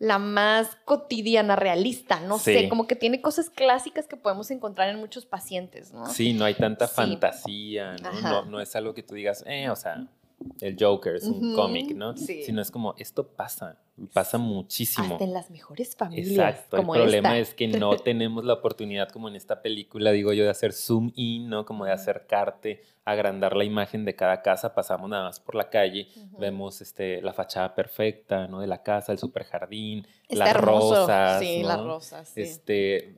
la 0.00 0.18
más 0.18 0.78
cotidiana, 0.86 1.56
realista, 1.56 2.20
no 2.20 2.38
sé, 2.38 2.70
como 2.70 2.86
que 2.86 2.96
tiene 2.96 3.20
cosas 3.20 3.50
clásicas 3.50 4.06
que 4.06 4.16
podemos 4.16 4.50
encontrar 4.50 4.88
en 4.88 4.98
muchos 4.98 5.26
pacientes, 5.26 5.92
¿no? 5.92 6.06
Sí, 6.06 6.32
no 6.32 6.46
hay 6.46 6.54
tanta 6.54 6.88
fantasía, 6.88 7.96
¿no? 8.02 8.20
¿no? 8.22 8.44
¿no? 8.46 8.60
es 8.62 8.74
algo 8.74 8.94
que 8.94 9.02
tú 9.02 9.14
digas, 9.14 9.44
eh, 9.46 9.68
o 9.68 9.76
sea, 9.76 10.08
el 10.62 10.76
Joker 10.80 11.16
es 11.16 11.24
un 11.24 11.54
cómic, 11.54 11.94
¿no? 11.94 12.16
Sí. 12.16 12.42
Sino 12.44 12.62
es 12.62 12.70
como, 12.70 12.94
esto 12.96 13.26
pasa, 13.26 13.76
pasa 14.12 14.38
muchísimo. 14.38 15.14
Hasta 15.14 15.24
en 15.24 15.32
las 15.32 15.50
mejores 15.50 15.96
familias. 15.96 16.30
Exacto. 16.30 16.78
el 16.78 16.86
problema 16.86 17.38
es 17.38 17.54
que 17.54 17.68
no 17.68 17.96
tenemos 17.96 18.44
la 18.44 18.54
oportunidad, 18.54 19.08
como 19.10 19.28
en 19.28 19.36
esta 19.36 19.62
película, 19.62 20.12
digo 20.12 20.32
yo, 20.32 20.44
de 20.44 20.50
hacer 20.50 20.72
zoom 20.72 21.12
in, 21.14 21.48
¿no? 21.48 21.64
Como 21.64 21.84
de 21.84 21.92
acercarte, 21.92 22.82
agrandar 23.04 23.56
la 23.56 23.64
imagen 23.64 24.04
de 24.04 24.14
cada 24.14 24.42
casa. 24.42 24.74
Pasamos 24.74 25.08
nada 25.08 25.24
más 25.24 25.40
por 25.40 25.54
la 25.54 25.68
calle, 25.68 26.08
vemos 26.38 26.80
este, 26.80 27.20
la 27.22 27.32
fachada 27.32 27.74
perfecta, 27.74 28.46
¿no? 28.46 28.60
De 28.60 28.66
la 28.66 28.82
casa, 28.82 29.12
el 29.12 29.18
super 29.18 29.44
jardín, 29.44 30.06
las 30.28 30.56
rosas. 30.56 31.40
Sí, 31.40 31.62
las 31.62 31.80
rosas. 31.80 32.36
Este, 32.36 33.14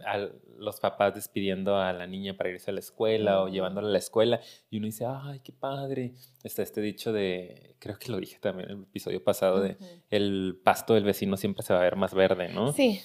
los 0.58 0.80
papás 0.80 1.14
despidiendo 1.14 1.76
a 1.76 1.92
la 1.92 2.06
niña 2.06 2.36
para 2.36 2.50
irse 2.50 2.70
a 2.70 2.74
la 2.74 2.80
escuela 2.80 3.42
o 3.42 3.48
llevándola 3.48 3.88
a 3.88 3.90
la 3.90 3.98
escuela. 3.98 4.40
Y 4.70 4.78
uno 4.78 4.86
dice, 4.86 5.04
ay, 5.06 5.40
qué 5.40 5.52
padre. 5.52 6.14
Está 6.42 6.62
este 6.62 6.80
dicho 6.80 7.12
de, 7.12 7.76
creo 7.78 7.98
que 7.98 8.10
lo 8.10 8.18
dije 8.18 8.38
también 8.40 8.70
en 8.70 8.78
el 8.78 8.82
episodio 8.84 9.22
pasado, 9.22 9.60
de 9.60 9.76
el 10.10 10.60
pasto 10.72 10.94
del 10.94 11.04
vecino 11.04 11.36
siempre 11.36 11.62
se 11.62 11.74
va 11.74 11.80
a 11.80 11.82
ver 11.82 11.96
más 11.96 12.14
verde, 12.14 12.48
¿no? 12.48 12.72
Sí. 12.72 13.02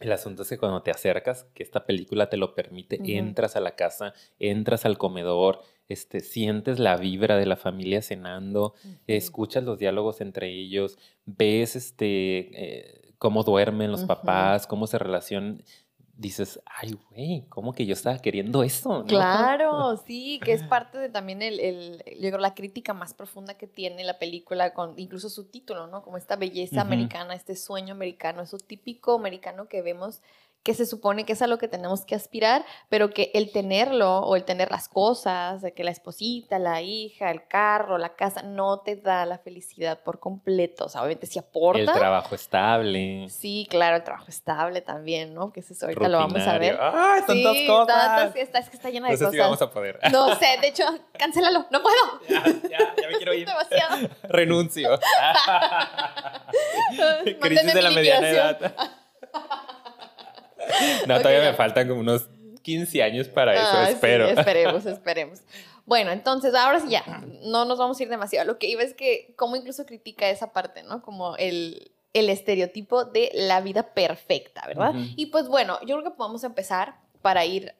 El 0.00 0.12
asunto 0.12 0.42
es 0.42 0.48
que 0.48 0.56
cuando 0.56 0.82
te 0.82 0.90
acercas, 0.90 1.44
que 1.52 1.62
esta 1.62 1.84
película 1.84 2.30
te 2.30 2.38
lo 2.38 2.54
permite, 2.54 2.98
entras 3.18 3.54
a 3.54 3.60
la 3.60 3.72
casa, 3.72 4.14
entras 4.38 4.86
al 4.86 4.96
comedor, 4.96 5.60
este, 5.88 6.20
sientes 6.20 6.78
la 6.78 6.96
vibra 6.96 7.36
de 7.36 7.44
la 7.44 7.56
familia 7.56 8.00
cenando, 8.00 8.72
escuchas 9.06 9.62
los 9.62 9.78
diálogos 9.78 10.22
entre 10.22 10.50
ellos, 10.50 10.98
ves 11.26 11.76
este, 11.76 12.08
eh, 12.54 13.12
cómo 13.18 13.42
duermen 13.44 13.92
los 13.92 14.04
papás, 14.04 14.66
cómo 14.66 14.86
se 14.86 14.98
relacionan 14.98 15.62
dices, 16.16 16.60
ay, 16.64 16.96
güey, 17.10 17.44
¿cómo 17.48 17.72
que 17.72 17.84
yo 17.84 17.92
estaba 17.92 18.18
queriendo 18.18 18.62
eso? 18.62 19.04
Claro, 19.06 19.96
sí, 20.06 20.40
que 20.42 20.52
es 20.52 20.62
parte 20.62 20.98
de 20.98 21.08
también 21.08 21.42
el, 21.42 21.60
el, 21.60 22.04
yo 22.18 22.28
creo, 22.30 22.38
la 22.38 22.54
crítica 22.54 22.94
más 22.94 23.12
profunda 23.12 23.54
que 23.54 23.66
tiene 23.66 24.02
la 24.04 24.18
película, 24.18 24.72
con 24.72 24.98
incluso 24.98 25.28
su 25.28 25.44
título, 25.44 25.86
¿no? 25.86 26.02
Como 26.02 26.16
esta 26.16 26.36
belleza 26.36 26.80
americana, 26.80 27.34
este 27.34 27.54
sueño 27.54 27.92
americano, 27.92 28.42
eso 28.42 28.58
típico 28.58 29.14
americano 29.14 29.68
que 29.68 29.82
vemos 29.82 30.22
que 30.66 30.74
se 30.74 30.84
supone 30.84 31.24
que 31.24 31.34
es 31.34 31.42
a 31.42 31.46
lo 31.46 31.58
que 31.58 31.68
tenemos 31.68 32.04
que 32.04 32.16
aspirar, 32.16 32.64
pero 32.88 33.10
que 33.10 33.30
el 33.34 33.52
tenerlo 33.52 34.18
o 34.18 34.34
el 34.34 34.42
tener 34.42 34.68
las 34.72 34.88
cosas, 34.88 35.62
de 35.62 35.72
que 35.72 35.84
la 35.84 35.92
esposita, 35.92 36.58
la 36.58 36.82
hija, 36.82 37.30
el 37.30 37.46
carro, 37.46 37.98
la 37.98 38.16
casa, 38.16 38.42
no 38.42 38.80
te 38.80 38.96
da 38.96 39.26
la 39.26 39.38
felicidad 39.38 40.00
por 40.02 40.18
completo. 40.18 40.86
O 40.86 40.88
sea, 40.88 41.02
obviamente 41.02 41.28
sí 41.28 41.38
aporta. 41.38 41.78
El 41.80 41.92
trabajo 41.92 42.34
estable. 42.34 43.28
Sí, 43.28 43.68
claro, 43.70 43.94
el 43.94 44.02
trabajo 44.02 44.24
estble 44.26 44.80
también, 44.80 45.34
¿no? 45.34 45.52
Que 45.52 45.60
eso 45.60 45.72
ahorita 45.86 46.08
lo 46.08 46.18
vamos 46.18 46.44
a 46.44 46.58
ver. 46.58 46.76
¡Ay, 46.80 47.22
tantas 47.24 47.52
sí, 47.56 47.66
cosas! 47.68 47.86
tantas- 47.96 48.34
está, 48.36 48.58
es 48.58 48.68
que 48.68 48.76
está 48.76 48.90
llena 48.90 49.06
de 49.06 49.12
no 49.12 49.18
sé 49.18 49.24
cosas. 49.26 49.32
si 49.34 49.38
vamos 49.38 49.62
a 49.62 49.70
poder. 49.70 50.00
No 50.10 50.34
sé, 50.34 50.46
de 50.60 50.66
hecho, 50.66 50.82
cancélalo, 51.16 51.64
no 51.70 51.80
puedo. 51.80 51.96
ya, 52.28 52.42
ya, 52.68 52.92
ya 53.00 53.08
me 53.08 53.16
quiero 53.18 53.34
ir. 53.34 53.46
Demasiado. 53.46 54.08
Renuncio. 54.24 54.98
Crisis 57.40 57.72
de 57.72 57.82
la 57.82 57.90
mi 57.90 57.94
mediana 57.94 58.28
edad. 58.28 58.74
no, 61.06 61.18
todavía 61.18 61.42
ya. 61.44 61.50
me 61.50 61.56
faltan 61.56 61.88
como 61.88 62.00
unos 62.00 62.28
15 62.62 63.02
años 63.02 63.28
para 63.28 63.54
eso, 63.54 63.62
Ah, 63.72 63.86
sí, 63.86 63.92
espero. 63.92 64.26
esperemos, 64.28 64.86
esperemos. 64.86 65.40
Bueno, 65.84 66.10
entonces 66.10 66.54
ahora 66.54 66.80
sí 66.80 66.88
ya, 66.88 67.04
no 67.42 67.64
nos 67.64 67.78
vamos 67.78 67.98
a 68.00 68.02
ir 68.02 68.08
demasiado. 68.08 68.44
Lo 68.46 68.58
que 68.58 68.66
iba 68.66 68.82
es 68.82 68.94
que, 68.94 69.32
como 69.36 69.54
incluso 69.54 69.86
critica 69.86 70.28
esa 70.28 70.52
parte, 70.52 70.82
¿no? 70.82 71.00
Como 71.00 71.36
el, 71.36 71.92
el 72.12 72.28
estereotipo 72.28 73.04
de 73.04 73.30
la 73.34 73.60
vida 73.60 73.94
perfecta, 73.94 74.64
¿verdad? 74.66 74.90
Ujú. 74.90 75.04
Y 75.16 75.26
pues 75.26 75.46
bueno, 75.48 75.78
yo 75.82 75.96
creo 75.98 76.02
que 76.10 76.16
podemos 76.16 76.42
empezar 76.42 76.96
para 77.22 77.44
ir 77.44 77.74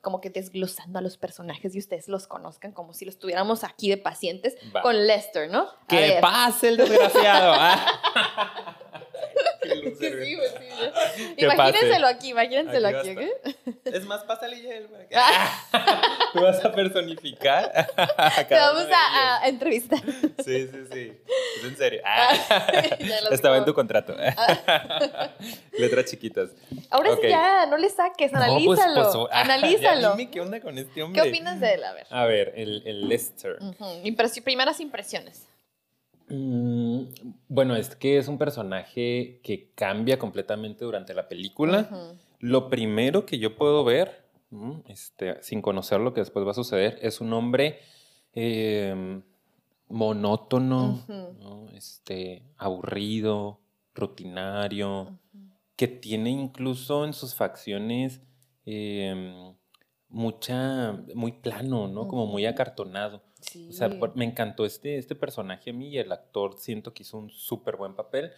como 0.00 0.20
que 0.22 0.30
desglosando 0.30 0.98
a 0.98 1.02
los 1.02 1.18
personajes 1.18 1.74
y 1.74 1.78
ustedes 1.78 2.08
los 2.08 2.26
conozcan 2.26 2.72
como 2.72 2.94
si 2.94 3.04
los 3.04 3.18
tuviéramos 3.18 3.62
aquí 3.64 3.90
de 3.90 3.98
pacientes 3.98 4.56
Va. 4.74 4.80
con 4.82 5.06
Lester, 5.06 5.50
¿no? 5.50 5.60
A 5.62 5.86
¡Que 5.86 5.96
ver. 5.96 6.20
pase 6.20 6.68
el 6.68 6.76
desgraciado! 6.78 7.54
Ah. 7.58 8.76
Que 10.00 10.10
sí, 10.16 10.36
sí, 10.38 11.34
Imagínenselo 11.44 12.06
aquí, 12.06 12.28
imagínenselo 12.30 12.88
Aquí 12.88 13.10
aquí, 13.10 13.26
¿ok? 13.66 13.84
Es 13.84 14.04
más, 14.06 14.24
pásale 14.24 14.60
ya 14.62 14.70
que- 14.70 15.08
Tú 16.32 16.40
vas 16.42 16.64
a 16.64 16.72
personificar. 16.72 17.88
a 18.16 18.44
Te 18.46 18.54
vamos 18.54 18.86
a, 18.92 19.42
a 19.42 19.48
entrevistar. 19.48 19.98
Sí, 20.44 20.68
sí, 20.68 20.78
sí. 20.92 21.12
Es 21.58 21.64
en 21.64 21.76
serio. 21.76 22.02
Los 23.24 23.32
Estaba 23.32 23.56
en 23.58 23.64
tu 23.64 23.74
contrato. 23.74 24.16
Letras 25.78 26.06
chiquitas. 26.06 26.50
Ahora 26.90 27.12
Ok. 27.12 27.20
sí 27.22 27.28
ya, 27.28 27.66
no 27.66 27.76
le 27.76 27.88
saques, 27.88 28.32
No, 28.32 28.38
pues, 28.38 28.48
analízalo. 28.80 29.02
pues, 29.02 29.14
oh, 29.14 29.28
ah, 29.32 29.40
analízalo. 29.42 30.00
ya 30.00 30.10
dime 30.16 30.30
qué 30.30 30.40
onda 30.40 30.60
con 30.60 30.78
este 30.78 31.02
hombre. 31.02 31.20
¿Qué 31.22 31.28
opinas 31.28 31.60
de 31.60 31.74
él? 31.74 31.84
A 31.84 31.92
ver. 31.92 32.06
A 32.10 32.24
ver, 32.26 32.52
el, 32.56 32.82
el 32.86 33.08
Lester. 33.08 33.58
Impresi- 34.04 34.42
primeras 34.42 34.80
impresiones. 34.80 35.46
Mm, 36.30 37.02
bueno, 37.48 37.74
es 37.76 37.96
que 37.96 38.16
es 38.18 38.28
un 38.28 38.38
personaje 38.38 39.40
que 39.42 39.72
cambia 39.74 40.18
completamente 40.18 40.84
durante 40.84 41.12
la 41.12 41.28
película. 41.28 42.16
Lo 42.38 42.70
primero 42.70 43.26
que 43.26 43.38
yo 43.38 43.56
puedo 43.56 43.84
ver, 43.84 44.24
mm, 44.50 44.72
este, 44.86 45.42
sin 45.42 45.60
conocer 45.60 46.00
lo 46.00 46.14
que 46.14 46.20
después 46.20 46.46
va 46.46 46.52
a 46.52 46.54
suceder, 46.54 46.98
es 47.02 47.20
un 47.20 47.32
hombre 47.32 47.80
eh, 48.32 49.20
monótono, 49.88 51.04
este, 51.74 52.44
aburrido, 52.56 53.60
rutinario, 53.92 55.18
que 55.74 55.88
tiene 55.88 56.30
incluso 56.30 57.04
en 57.04 57.12
sus 57.12 57.34
facciones 57.34 58.20
eh, 58.66 59.52
mucha, 60.08 60.92
muy 61.14 61.32
plano, 61.32 61.88
¿no? 61.88 62.06
Como 62.06 62.26
muy 62.26 62.46
acartonado. 62.46 63.22
Sí. 63.40 63.68
O 63.70 63.72
sea, 63.72 63.88
por- 63.98 64.16
me 64.16 64.24
encantó 64.24 64.64
este, 64.64 64.96
este 64.98 65.14
personaje 65.14 65.70
a 65.70 65.72
mí 65.72 65.88
y 65.88 65.98
el 65.98 66.12
actor 66.12 66.56
siento 66.58 66.92
que 66.94 67.02
hizo 67.02 67.18
un 67.18 67.30
súper 67.30 67.76
buen 67.76 67.94
papel. 67.94 68.32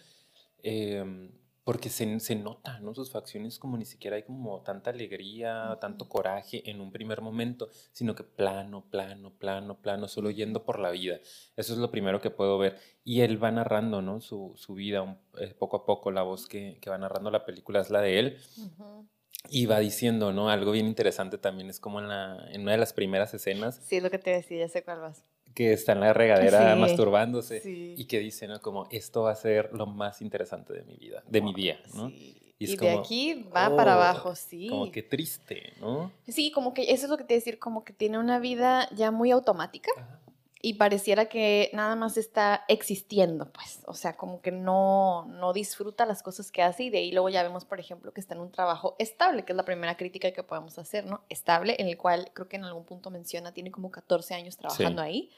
eh, 0.62 1.30
porque 1.64 1.90
se, 1.90 2.18
se 2.18 2.34
nota, 2.34 2.80
¿no? 2.80 2.92
Sus 2.92 3.12
facciones 3.12 3.60
como 3.60 3.76
ni 3.76 3.84
siquiera 3.84 4.16
hay 4.16 4.24
como 4.24 4.62
tanta 4.62 4.90
alegría, 4.90 5.78
tanto 5.80 6.08
coraje 6.08 6.68
en 6.68 6.80
un 6.80 6.90
primer 6.90 7.20
momento, 7.20 7.68
sino 7.92 8.16
que 8.16 8.24
plano, 8.24 8.84
plano, 8.90 9.30
plano, 9.38 9.80
plano, 9.80 10.08
solo 10.08 10.30
yendo 10.30 10.64
por 10.64 10.80
la 10.80 10.90
vida. 10.90 11.20
Eso 11.56 11.72
es 11.72 11.78
lo 11.78 11.92
primero 11.92 12.20
que 12.20 12.30
puedo 12.30 12.58
ver. 12.58 12.78
Y 13.04 13.20
él 13.20 13.40
va 13.42 13.52
narrando, 13.52 14.02
¿no? 14.02 14.20
Su, 14.20 14.54
su 14.56 14.74
vida 14.74 15.02
un- 15.02 15.18
eh, 15.38 15.54
poco 15.56 15.76
a 15.76 15.86
poco. 15.86 16.10
La 16.10 16.22
voz 16.22 16.48
que, 16.48 16.78
que 16.80 16.90
va 16.90 16.98
narrando 16.98 17.30
la 17.30 17.44
película 17.44 17.80
es 17.80 17.90
la 17.90 18.00
de 18.00 18.18
él. 18.18 18.38
Ujú. 18.58 19.06
Y 19.48 19.66
va 19.66 19.80
diciendo, 19.80 20.32
¿no? 20.32 20.48
Algo 20.48 20.72
bien 20.72 20.86
interesante 20.86 21.36
también 21.36 21.68
es 21.68 21.80
como 21.80 22.00
en, 22.00 22.08
la, 22.08 22.48
en 22.52 22.62
una 22.62 22.72
de 22.72 22.78
las 22.78 22.92
primeras 22.92 23.34
escenas 23.34 23.80
Sí, 23.84 23.96
es 23.96 24.02
lo 24.02 24.10
que 24.10 24.18
te 24.18 24.30
decía, 24.30 24.58
ya 24.60 24.68
sé 24.68 24.82
cuál 24.82 25.00
vas. 25.00 25.24
que 25.54 25.72
está 25.72 25.92
en 25.92 26.00
la 26.00 26.12
regadera 26.12 26.72
Sí, 26.74 26.80
masturbándose 26.80 27.60
sí. 27.60 27.94
y 27.96 28.04
que 28.06 28.18
dice, 28.20 28.46
¿no? 28.46 28.60
Como 28.60 28.86
esto 28.90 29.22
va 29.22 29.32
a 29.32 29.36
ser 29.36 29.70
lo 29.72 29.86
más 29.86 30.22
interesante 30.22 30.72
de 30.72 30.84
mi 30.84 30.96
vida, 30.96 31.22
de 31.26 31.40
mi 31.40 31.52
día, 31.52 31.80
¿no? 31.94 32.08
Sí. 32.08 32.38
Y 32.58 32.76
de 32.76 32.90
aquí 32.90 33.44
va 33.54 33.74
para 33.74 33.96
oh, 33.96 34.00
abajo, 34.00 34.36
sí. 34.36 34.68
Como 34.68 34.92
que 34.92 35.02
triste, 35.02 35.72
¿no? 35.80 36.12
Sí, 36.28 36.52
como 36.52 36.72
que 36.72 36.92
eso 36.92 37.06
es 37.06 37.10
lo 37.10 37.16
que 37.16 37.24
te 37.24 37.34
iba 37.34 37.38
a 37.38 37.40
decir, 37.40 37.58
como 37.58 37.82
que 37.82 37.92
tiene 37.92 38.18
una 38.20 38.38
vida 38.38 38.88
ya 38.94 39.10
muy 39.10 39.32
automática 39.32 39.90
Ajá. 39.96 40.21
Y 40.64 40.74
pareciera 40.74 41.26
que 41.26 41.70
nada 41.72 41.96
más 41.96 42.16
está 42.16 42.64
existiendo, 42.68 43.50
pues. 43.50 43.82
O 43.86 43.94
sea, 43.94 44.16
como 44.16 44.40
que 44.40 44.52
no, 44.52 45.26
no 45.26 45.52
disfruta 45.52 46.06
las 46.06 46.22
cosas 46.22 46.52
que 46.52 46.62
hace 46.62 46.84
y 46.84 46.90
de 46.90 46.98
ahí 46.98 47.10
luego 47.10 47.28
ya 47.28 47.42
vemos, 47.42 47.64
por 47.64 47.80
ejemplo, 47.80 48.12
que 48.12 48.20
está 48.20 48.36
en 48.36 48.40
un 48.42 48.52
trabajo 48.52 48.94
estable, 49.00 49.44
que 49.44 49.52
es 49.52 49.56
la 49.56 49.64
primera 49.64 49.96
crítica 49.96 50.30
que 50.30 50.44
podemos 50.44 50.78
hacer, 50.78 51.04
¿no? 51.04 51.24
Estable, 51.28 51.74
en 51.80 51.88
el 51.88 51.98
cual 51.98 52.30
creo 52.32 52.48
que 52.48 52.56
en 52.56 52.64
algún 52.64 52.84
punto 52.84 53.10
menciona, 53.10 53.52
tiene 53.52 53.72
como 53.72 53.90
14 53.90 54.34
años 54.34 54.56
trabajando 54.56 55.02
ahí. 55.02 55.30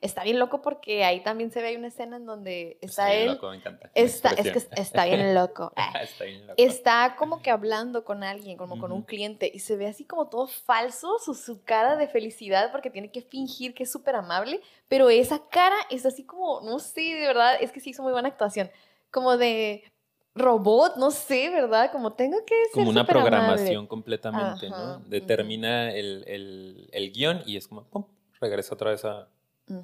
Está 0.00 0.24
bien 0.24 0.38
loco 0.38 0.62
porque 0.62 1.04
ahí 1.04 1.22
también 1.22 1.50
se 1.50 1.60
ve 1.60 1.76
una 1.76 1.88
escena 1.88 2.16
en 2.16 2.24
donde 2.24 2.78
está 2.80 3.10
bien 3.10 3.20
él. 3.20 3.28
loco, 3.32 3.50
me 3.50 3.56
encanta. 3.56 3.90
Está, 3.94 4.30
es 4.30 4.50
que 4.50 4.80
está 4.80 5.04
bien 5.04 5.34
loco. 5.34 5.72
Ah. 5.80 6.02
está 6.02 6.24
bien 6.24 6.46
loco. 6.46 6.54
Está 6.56 7.16
como 7.18 7.42
que 7.42 7.50
hablando 7.50 8.04
con 8.04 8.22
alguien, 8.22 8.56
como 8.56 8.78
con 8.78 8.92
un 8.92 9.02
cliente, 9.02 9.50
y 9.52 9.58
se 9.58 9.76
ve 9.76 9.86
así 9.86 10.04
como 10.04 10.28
todo 10.28 10.46
falso, 10.46 11.18
su, 11.18 11.34
su 11.34 11.62
cara 11.64 11.96
de 11.96 12.06
felicidad, 12.06 12.70
porque 12.70 12.90
tiene 12.90 13.10
que 13.10 13.22
fingir 13.22 13.74
que 13.74 13.82
es 13.82 13.92
súper 13.92 14.14
amable, 14.14 14.60
pero 14.88 15.10
esa 15.10 15.46
cara 15.48 15.76
es 15.90 16.06
así 16.06 16.24
como, 16.24 16.60
no 16.62 16.78
sé, 16.78 17.00
de 17.00 17.26
verdad, 17.26 17.56
es 17.60 17.72
que 17.72 17.80
sí 17.80 17.90
hizo 17.90 18.02
muy 18.02 18.12
buena 18.12 18.28
actuación, 18.28 18.70
como 19.10 19.36
de 19.36 19.84
robot, 20.34 20.96
no 20.96 21.10
sé, 21.10 21.50
¿verdad? 21.50 21.90
Como 21.92 22.12
tengo 22.12 22.44
que 22.44 22.54
ser 22.66 22.84
como 22.84 22.90
una 22.90 23.04
programación 23.06 23.86
completamente, 23.86 24.68
Ajá, 24.68 24.98
¿no? 24.98 24.98
Determina 25.00 25.92
el, 25.92 26.24
el, 26.26 26.88
el 26.92 27.12
guion 27.12 27.42
y 27.46 27.56
es 27.56 27.68
como, 27.68 27.84
pum, 27.84 28.04
regresa 28.40 28.74
otra 28.74 28.90
vez 28.90 29.04
a 29.04 29.28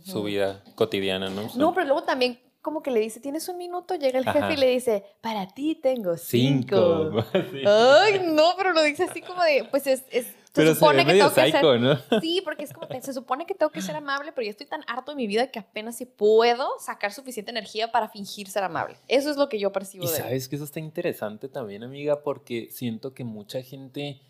su 0.04 0.22
vida 0.22 0.62
cotidiana, 0.74 1.30
¿no? 1.30 1.48
No, 1.56 1.74
pero 1.74 1.86
luego 1.86 2.02
también 2.02 2.38
como 2.66 2.82
que 2.82 2.90
le 2.90 2.98
dice, 2.98 3.20
tienes 3.20 3.48
un 3.48 3.58
minuto, 3.58 3.94
llega 3.94 4.18
el 4.18 4.24
jefe 4.24 4.38
Ajá. 4.40 4.52
y 4.52 4.56
le 4.56 4.66
dice, 4.66 5.04
para 5.20 5.46
ti 5.46 5.76
tengo 5.76 6.16
cinco. 6.16 7.12
Cinco. 7.12 7.24
Sí. 7.52 7.62
Ay, 7.64 8.32
no, 8.34 8.54
pero 8.56 8.72
lo 8.72 8.82
dice 8.82 9.04
así 9.04 9.22
como 9.22 9.40
de, 9.40 9.68
pues 9.70 9.86
es, 9.86 10.02
es 10.10 10.26
se 10.56 10.62
pero 10.62 10.70
se 10.70 10.80
supone 10.80 11.04
que 11.06 11.12
tengo 11.12 11.32
que 11.32 11.50
ser 11.52 11.80
¿no? 11.80 12.20
Sí, 12.20 12.40
porque 12.42 12.64
es 12.64 12.72
como, 12.72 12.88
se 13.00 13.12
supone 13.12 13.46
que 13.46 13.54
tengo 13.54 13.70
que 13.70 13.82
ser 13.82 13.94
amable, 13.94 14.32
pero 14.32 14.46
yo 14.46 14.50
estoy 14.50 14.66
tan 14.66 14.82
harto 14.88 15.12
de 15.12 15.16
mi 15.16 15.26
vida 15.28 15.50
que 15.50 15.58
apenas 15.58 15.96
si 15.96 16.06
puedo 16.06 16.68
sacar 16.80 17.12
suficiente 17.12 17.50
energía 17.52 17.92
para 17.92 18.08
fingir 18.08 18.48
ser 18.48 18.64
amable. 18.64 18.96
Eso 19.06 19.30
es 19.30 19.36
lo 19.36 19.48
que 19.48 19.60
yo 19.60 19.70
percibo 19.70 20.04
Y 20.04 20.08
de 20.08 20.16
él. 20.16 20.22
sabes 20.22 20.48
que 20.48 20.56
eso 20.56 20.64
está 20.64 20.80
interesante 20.80 21.48
también, 21.48 21.84
amiga, 21.84 22.22
porque 22.22 22.68
siento 22.72 23.14
que 23.14 23.22
mucha 23.22 23.62
gente 23.62 24.20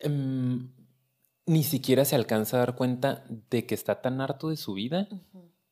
em, 0.00 0.70
ni 1.46 1.62
siquiera 1.62 2.04
se 2.04 2.16
alcanza 2.16 2.56
a 2.56 2.60
dar 2.60 2.76
cuenta 2.76 3.24
de 3.50 3.66
que 3.66 3.74
está 3.74 4.00
tan 4.00 4.20
harto 4.20 4.48
de 4.48 4.56
su 4.56 4.74
vida 4.74 5.08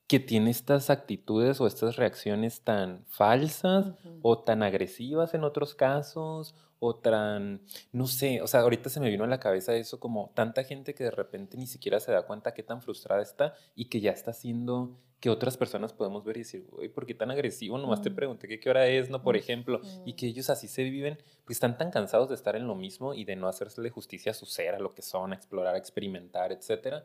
que 0.07 0.19
tiene 0.19 0.51
estas 0.51 0.89
actitudes 0.89 1.61
o 1.61 1.67
estas 1.67 1.97
reacciones 1.97 2.63
tan 2.63 3.05
falsas 3.09 3.95
o 4.23 4.43
tan 4.43 4.63
agresivas 4.63 5.35
en 5.35 5.45
otros 5.45 5.75
casos 5.75 6.55
o 6.81 6.95
tan, 6.97 7.63
no 7.93 8.07
sé, 8.07 8.41
o 8.43 8.47
sea, 8.47 8.61
ahorita 8.61 8.89
se 8.91 9.01
me 9.01 9.11
vino 9.11 9.25
a 9.25 9.27
la 9.27 9.41
cabeza 9.41 9.75
eso 9.75 9.99
como 9.99 10.31
tanta 10.35 10.63
gente 10.65 10.95
que 10.95 11.05
de 11.05 11.11
repente 11.11 11.57
ni 11.57 11.67
siquiera 11.67 11.99
se 12.01 12.13
da 12.13 12.23
cuenta 12.27 12.55
qué 12.55 12.63
tan 12.63 12.83
frustrada 12.83 13.23
está 13.23 13.55
y 13.75 13.87
que 13.87 14.01
ya 14.01 14.13
está 14.13 14.31
haciendo 14.31 14.99
que 15.21 15.31
otras 15.31 15.57
personas 15.57 15.93
podemos 15.93 16.25
ver 16.25 16.37
y 16.37 16.41
decir, 16.41 16.69
uy, 16.71 16.89
¿por 16.89 17.05
qué 17.05 17.13
tan 17.15 17.33
agresivo? 17.33 17.77
Nomás 17.77 18.03
te 18.03 18.11
Mm. 18.11 18.15
pregunté 18.15 18.47
que 18.47 18.61
qué 18.61 18.71
hora 18.71 18.87
es, 18.87 19.11
¿no? 19.11 19.21
Por 19.21 19.35
Mm, 19.35 19.39
ejemplo, 19.39 19.81
y 20.05 20.13
mm. 20.13 20.17
que 20.17 20.27
ellos 20.29 20.49
así 20.49 20.69
se 20.69 20.85
viven, 20.85 21.19
pues 21.45 21.57
están 21.57 21.77
tan 21.77 21.91
cansados 21.91 22.29
de 22.29 22.37
estar 22.37 22.55
en 22.55 22.69
lo 22.69 22.77
mismo 22.77 23.15
y 23.15 23.25
de 23.25 23.35
no 23.35 23.49
hacerle 23.49 23.91
justicia 23.91 24.31
a 24.31 24.35
su 24.35 24.47
ser, 24.47 24.77
a 24.77 24.79
lo 24.79 24.95
que 24.95 25.03
son, 25.03 25.33
a 25.33 25.35
explorar, 25.35 25.75
a 25.75 25.79
experimentar, 25.79 26.53
etcétera, 26.53 27.05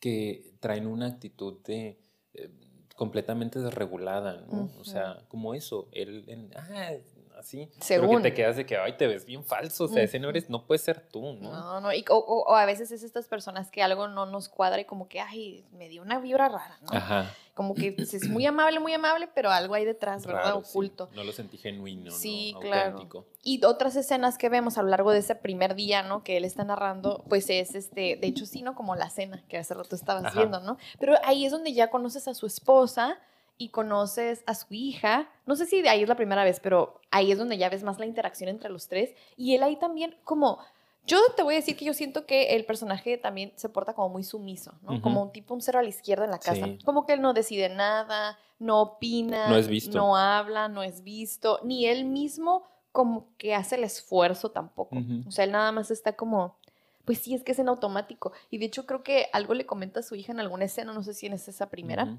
que 0.00 0.54
traen 0.58 0.88
una 0.88 1.06
actitud 1.06 1.62
de 1.62 2.00
eh, 2.34 2.50
completamente 2.96 3.60
desregulada, 3.60 4.40
¿no? 4.48 4.62
O 4.62 4.64
Ujú. 4.64 4.84
sea, 4.84 5.24
como 5.28 5.54
eso, 5.54 5.88
él, 5.92 6.24
en- 6.26 6.50
ah, 6.56 6.92
así, 7.42 7.68
pero 7.72 7.84
Según. 8.02 8.16
que 8.22 8.30
te 8.30 8.34
quedas 8.34 8.56
de 8.56 8.64
que, 8.66 8.76
ay, 8.76 8.96
te 8.96 9.06
ves 9.06 9.24
bien 9.26 9.44
falso, 9.44 9.84
o 9.84 9.88
sea, 9.88 10.02
ese 10.02 10.18
no 10.18 10.30
eres, 10.30 10.48
no 10.50 10.66
puedes 10.66 10.82
ser 10.82 11.00
tú, 11.00 11.34
¿no? 11.34 11.50
No, 11.52 11.80
no, 11.80 11.92
y, 11.92 12.04
o, 12.08 12.16
o- 12.16 12.44
o 12.50 12.54
a 12.56 12.64
veces 12.64 12.90
es 12.90 13.02
estas 13.02 13.28
personas 13.28 13.70
que 13.70 13.82
algo 13.82 14.08
no 14.08 14.26
nos 14.26 14.48
cuadra 14.48 14.80
y 14.80 14.84
como 14.84 15.08
que, 15.08 15.20
ay, 15.20 15.64
me 15.72 15.88
dio 15.88 16.02
una 16.02 16.18
vibra 16.18 16.48
rara, 16.48 16.78
¿no? 16.82 16.96
Ajá. 16.96 17.30
Como 17.54 17.74
que 17.74 17.94
es 17.98 18.28
muy 18.30 18.46
amable, 18.46 18.80
muy 18.80 18.94
amable, 18.94 19.28
pero 19.34 19.50
algo 19.50 19.74
hay 19.74 19.84
detrás, 19.84 20.26
¿verdad? 20.26 20.54
sí. 20.64 20.70
Oculto. 20.70 21.10
No 21.14 21.22
lo 21.24 21.32
sentí 21.32 21.58
genuino, 21.58 22.10
Sí, 22.10 22.52
¿no? 22.54 22.60
claro. 22.60 22.92
Auténtico. 22.92 23.26
Y 23.42 23.62
otras 23.64 23.94
escenas 23.96 24.38
que 24.38 24.48
vemos 24.48 24.78
a 24.78 24.82
lo 24.82 24.88
largo 24.88 25.10
de 25.12 25.18
ese 25.18 25.34
primer 25.34 25.74
día, 25.74 26.02
¿no? 26.02 26.22
Que 26.24 26.36
él 26.38 26.44
está 26.44 26.64
narrando, 26.64 27.24
pues 27.28 27.50
es 27.50 27.74
este, 27.74 28.16
de 28.16 28.26
hecho 28.26 28.46
sí, 28.46 28.62
¿no? 28.62 28.74
Como 28.74 28.94
la 28.96 29.10
cena 29.10 29.44
que 29.48 29.58
hace 29.58 29.74
rato 29.74 29.94
estabas 29.96 30.24
Ajá. 30.24 30.38
viendo, 30.38 30.60
¿no? 30.60 30.78
Pero 30.98 31.16
ahí 31.24 31.44
es 31.44 31.52
donde 31.52 31.72
ya 31.74 31.90
conoces 31.90 32.26
a 32.28 32.34
su 32.34 32.46
esposa 32.46 33.18
y 33.62 33.68
conoces 33.68 34.42
a 34.46 34.54
su 34.56 34.66
hija. 34.70 35.28
No 35.46 35.54
sé 35.54 35.66
si 35.66 35.82
de 35.82 35.88
ahí 35.88 36.02
es 36.02 36.08
la 36.08 36.16
primera 36.16 36.42
vez, 36.42 36.58
pero 36.58 37.00
ahí 37.12 37.30
es 37.30 37.38
donde 37.38 37.56
ya 37.58 37.68
ves 37.68 37.84
más 37.84 38.00
la 38.00 38.06
interacción 38.06 38.48
entre 38.48 38.70
los 38.70 38.88
tres. 38.88 39.14
Y 39.36 39.54
él 39.54 39.62
ahí 39.62 39.76
también, 39.76 40.16
como, 40.24 40.58
yo 41.06 41.18
te 41.36 41.44
voy 41.44 41.54
a 41.54 41.58
decir 41.58 41.76
que 41.76 41.84
yo 41.84 41.94
siento 41.94 42.26
que 42.26 42.56
el 42.56 42.64
personaje 42.64 43.18
también 43.18 43.52
se 43.54 43.68
porta 43.68 43.94
como 43.94 44.08
muy 44.08 44.24
sumiso, 44.24 44.74
¿no? 44.82 45.00
Como 45.00 45.22
un 45.22 45.30
tipo, 45.30 45.54
un 45.54 45.62
cero 45.62 45.78
a 45.78 45.82
la 45.82 45.88
izquierda 45.88 46.24
en 46.24 46.32
la 46.32 46.40
casa. 46.40 46.66
Como 46.84 47.06
que 47.06 47.12
él 47.12 47.22
no 47.22 47.34
decide 47.34 47.68
nada, 47.68 48.36
no 48.58 48.82
opina, 48.82 49.48
no, 49.48 49.56
es 49.56 49.68
visto. 49.68 49.96
no 49.96 50.16
habla, 50.16 50.66
no 50.68 50.82
es 50.82 51.04
visto, 51.04 51.60
ni 51.62 51.86
él 51.86 52.04
mismo 52.04 52.64
como 52.90 53.28
que 53.38 53.54
hace 53.54 53.76
el 53.76 53.84
esfuerzo 53.84 54.50
tampoco. 54.50 54.96
O 55.28 55.30
sea, 55.30 55.44
él 55.44 55.52
nada 55.52 55.70
más 55.70 55.92
está 55.92 56.14
como, 56.14 56.56
pues 57.04 57.18
sí, 57.18 57.32
es 57.32 57.44
que 57.44 57.52
es 57.52 57.58
en 57.60 57.68
automático. 57.68 58.32
Y 58.50 58.58
de 58.58 58.66
hecho 58.66 58.86
creo 58.86 59.04
que 59.04 59.28
algo 59.32 59.54
le 59.54 59.66
comenta 59.66 60.00
a 60.00 60.02
su 60.02 60.16
hija 60.16 60.32
en 60.32 60.40
alguna 60.40 60.64
escena, 60.64 60.92
no 60.92 61.04
sé 61.04 61.14
si 61.14 61.26
en 61.26 61.32
esa 61.34 61.70
primera, 61.70 62.18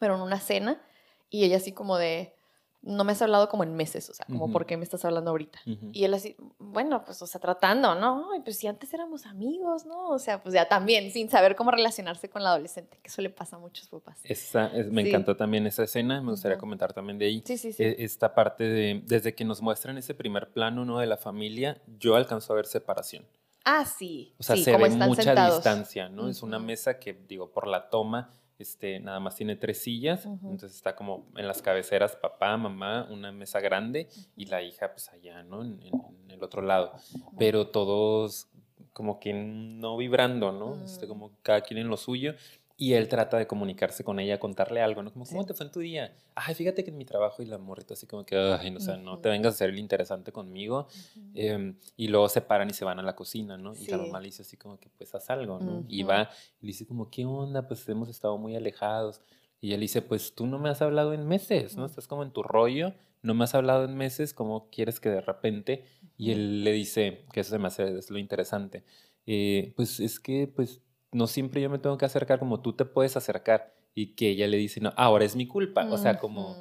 pero 0.00 0.16
en 0.16 0.22
una 0.22 0.40
cena, 0.40 0.82
y 1.28 1.44
ella 1.44 1.58
así 1.58 1.70
como 1.70 1.96
de, 1.96 2.34
no 2.82 3.04
me 3.04 3.12
has 3.12 3.20
hablado 3.20 3.50
como 3.50 3.62
en 3.62 3.76
meses, 3.76 4.08
o 4.08 4.14
sea, 4.14 4.24
como, 4.24 4.50
¿por 4.50 4.64
qué 4.64 4.78
me 4.78 4.84
estás 4.84 5.04
hablando 5.04 5.30
ahorita? 5.30 5.60
Y 5.92 6.04
él 6.04 6.14
así, 6.14 6.34
bueno, 6.58 7.04
pues, 7.04 7.20
o 7.20 7.26
sea, 7.26 7.38
tratando, 7.38 7.94
¿no? 7.94 8.34
Y 8.34 8.40
pues 8.40 8.56
si 8.56 8.66
antes 8.66 8.92
éramos 8.94 9.26
amigos, 9.26 9.84
¿no? 9.84 10.08
O 10.08 10.18
sea, 10.18 10.42
pues 10.42 10.54
ya 10.54 10.66
también, 10.66 11.10
sin 11.10 11.28
saber 11.28 11.56
cómo 11.56 11.70
relacionarse 11.70 12.30
con 12.30 12.42
la 12.42 12.50
adolescente, 12.50 12.98
que 13.02 13.08
eso 13.08 13.20
le 13.20 13.28
pasa 13.28 13.56
a 13.56 13.58
muchos 13.58 13.88
papás. 13.88 14.18
Esa, 14.24 14.70
me 14.90 15.06
encantó 15.06 15.36
también 15.36 15.66
esa 15.66 15.84
escena, 15.84 16.22
me 16.22 16.30
gustaría 16.30 16.56
comentar 16.56 16.94
también 16.94 17.18
de 17.18 17.26
ahí. 17.26 17.42
Sí, 17.44 17.58
sí, 17.58 17.74
sí. 17.74 17.82
E, 17.82 18.02
esta 18.02 18.34
parte 18.34 18.64
de, 18.64 19.02
desde 19.04 19.34
que 19.34 19.44
nos 19.44 19.60
muestran 19.60 19.98
ese 19.98 20.14
primer 20.14 20.50
plano, 20.50 20.86
¿no? 20.86 20.98
De 20.98 21.06
la 21.06 21.18
familia, 21.18 21.82
yo 21.98 22.16
alcanzo 22.16 22.54
a 22.54 22.56
ver 22.56 22.64
separación. 22.64 23.26
Ah, 23.66 23.84
sí. 23.84 24.34
O 24.38 24.42
sea, 24.42 24.56
sí, 24.56 24.64
se 24.64 24.74
ve 24.74 24.88
mucha 24.88 25.34
distancia, 25.50 26.08
¿no? 26.08 26.28
Es 26.28 26.42
una 26.42 26.58
mesa 26.58 26.98
que, 26.98 27.12
digo, 27.12 27.50
por 27.50 27.66
la 27.66 27.90
toma 27.90 28.32
este, 28.60 29.00
nada 29.00 29.20
más 29.20 29.36
tiene 29.36 29.56
tres 29.56 29.82
sillas, 29.82 30.26
entonces 30.26 30.74
está 30.74 30.94
como 30.94 31.26
en 31.36 31.46
las 31.46 31.62
cabeceras 31.62 32.16
papá, 32.16 32.56
mamá, 32.56 33.08
una 33.10 33.32
mesa 33.32 33.60
grande 33.60 34.08
y 34.36 34.46
la 34.46 34.62
hija 34.62 34.92
pues 34.92 35.08
allá, 35.10 35.42
¿no? 35.42 35.62
En, 35.62 35.80
el 36.28 36.44
otro 36.44 36.62
lado. 36.62 36.92
Pero 37.38 37.68
todos 37.68 38.48
como 38.92 39.18
que 39.18 39.32
no 39.32 39.96
vibrando, 39.96 40.52
¿no? 40.52 40.82
Este, 40.84 41.06
como 41.08 41.32
cada 41.42 41.60
quien 41.62 41.78
en 41.78 41.88
lo 41.88 41.96
suyo 41.96 42.34
y 42.80 42.94
él 42.94 43.08
trata 43.08 43.36
de 43.36 43.46
comunicarse 43.46 44.04
con 44.04 44.20
ella, 44.20 44.40
contarle 44.40 44.80
algo, 44.80 45.02
¿no? 45.02 45.12
Como, 45.12 45.26
¿cómo 45.26 45.44
te 45.44 45.52
fue 45.52 45.66
en 45.66 45.72
tu 45.72 45.80
día? 45.80 46.16
Ay, 46.34 46.54
fíjate 46.54 46.82
que 46.82 46.88
en 46.88 46.96
mi 46.96 47.04
trabajo 47.04 47.42
y 47.42 47.44
la 47.44 47.58
morrita 47.58 47.92
así 47.92 48.06
como 48.06 48.24
que, 48.24 48.38
ay, 48.38 48.70
no, 48.70 48.78
o 48.78 48.80
sea, 48.80 48.96
no 48.96 49.18
te 49.18 49.28
vengas 49.28 49.52
a 49.52 49.54
hacer 49.56 49.68
el 49.68 49.78
interesante 49.78 50.32
conmigo. 50.32 50.88
Em, 51.34 51.76
y 51.98 52.08
luego 52.08 52.30
se 52.30 52.40
paran 52.40 52.70
y 52.70 52.72
se 52.72 52.86
van 52.86 52.98
a 52.98 53.02
la 53.02 53.14
cocina, 53.14 53.58
¿no? 53.58 53.74
Y 53.74 53.86
la 53.86 53.98
mamá 53.98 54.18
le 54.18 54.28
dice 54.28 54.40
así 54.40 54.56
como 54.56 54.80
que, 54.80 54.88
pues 54.96 55.14
haz 55.14 55.28
algo, 55.28 55.60
¿no? 55.60 55.84
Y 55.88 56.04
va 56.04 56.30
y 56.62 56.66
le 56.66 56.68
dice 56.68 56.86
como, 56.86 57.10
¿qué 57.10 57.26
onda? 57.26 57.68
Pues 57.68 57.86
hemos 57.86 58.08
estado 58.08 58.38
muy 58.38 58.56
alejados. 58.56 59.20
Y 59.60 59.74
él 59.74 59.80
dice, 59.80 60.00
pues 60.00 60.34
tú 60.34 60.46
no 60.46 60.58
me 60.58 60.70
has 60.70 60.80
hablado 60.80 61.12
en 61.12 61.28
meses, 61.28 61.76
¿no? 61.76 61.84
Estás 61.84 62.06
como 62.06 62.22
en 62.22 62.30
tu 62.30 62.42
rollo, 62.42 62.94
no 63.20 63.34
me 63.34 63.44
has 63.44 63.54
hablado 63.54 63.84
en 63.84 63.94
meses, 63.94 64.32
¿cómo 64.32 64.70
quieres 64.70 65.00
que 65.00 65.10
de 65.10 65.20
repente? 65.20 65.84
Y 66.16 66.30
él 66.30 66.64
le 66.64 66.72
dice, 66.72 67.26
que 67.30 67.40
eso 67.40 67.50
se 67.50 67.58
me 67.58 67.66
hace, 67.66 67.98
es 67.98 68.10
lo 68.10 68.16
interesante, 68.18 68.84
eh, 69.26 69.74
pues 69.76 70.00
es 70.00 70.18
que, 70.18 70.46
pues 70.46 70.80
no 71.12 71.26
siempre 71.26 71.60
yo 71.60 71.70
me 71.70 71.78
tengo 71.78 71.98
que 71.98 72.04
acercar 72.04 72.38
como 72.38 72.60
tú 72.60 72.72
te 72.72 72.84
puedes 72.84 73.16
acercar 73.16 73.74
y 73.94 74.14
que 74.14 74.28
ella 74.30 74.46
le 74.46 74.56
dice, 74.56 74.80
no, 74.80 74.92
ahora 74.96 75.24
es 75.24 75.36
mi 75.36 75.46
culpa. 75.46 75.86
O 75.90 75.98
sea, 75.98 76.18
como 76.18 76.56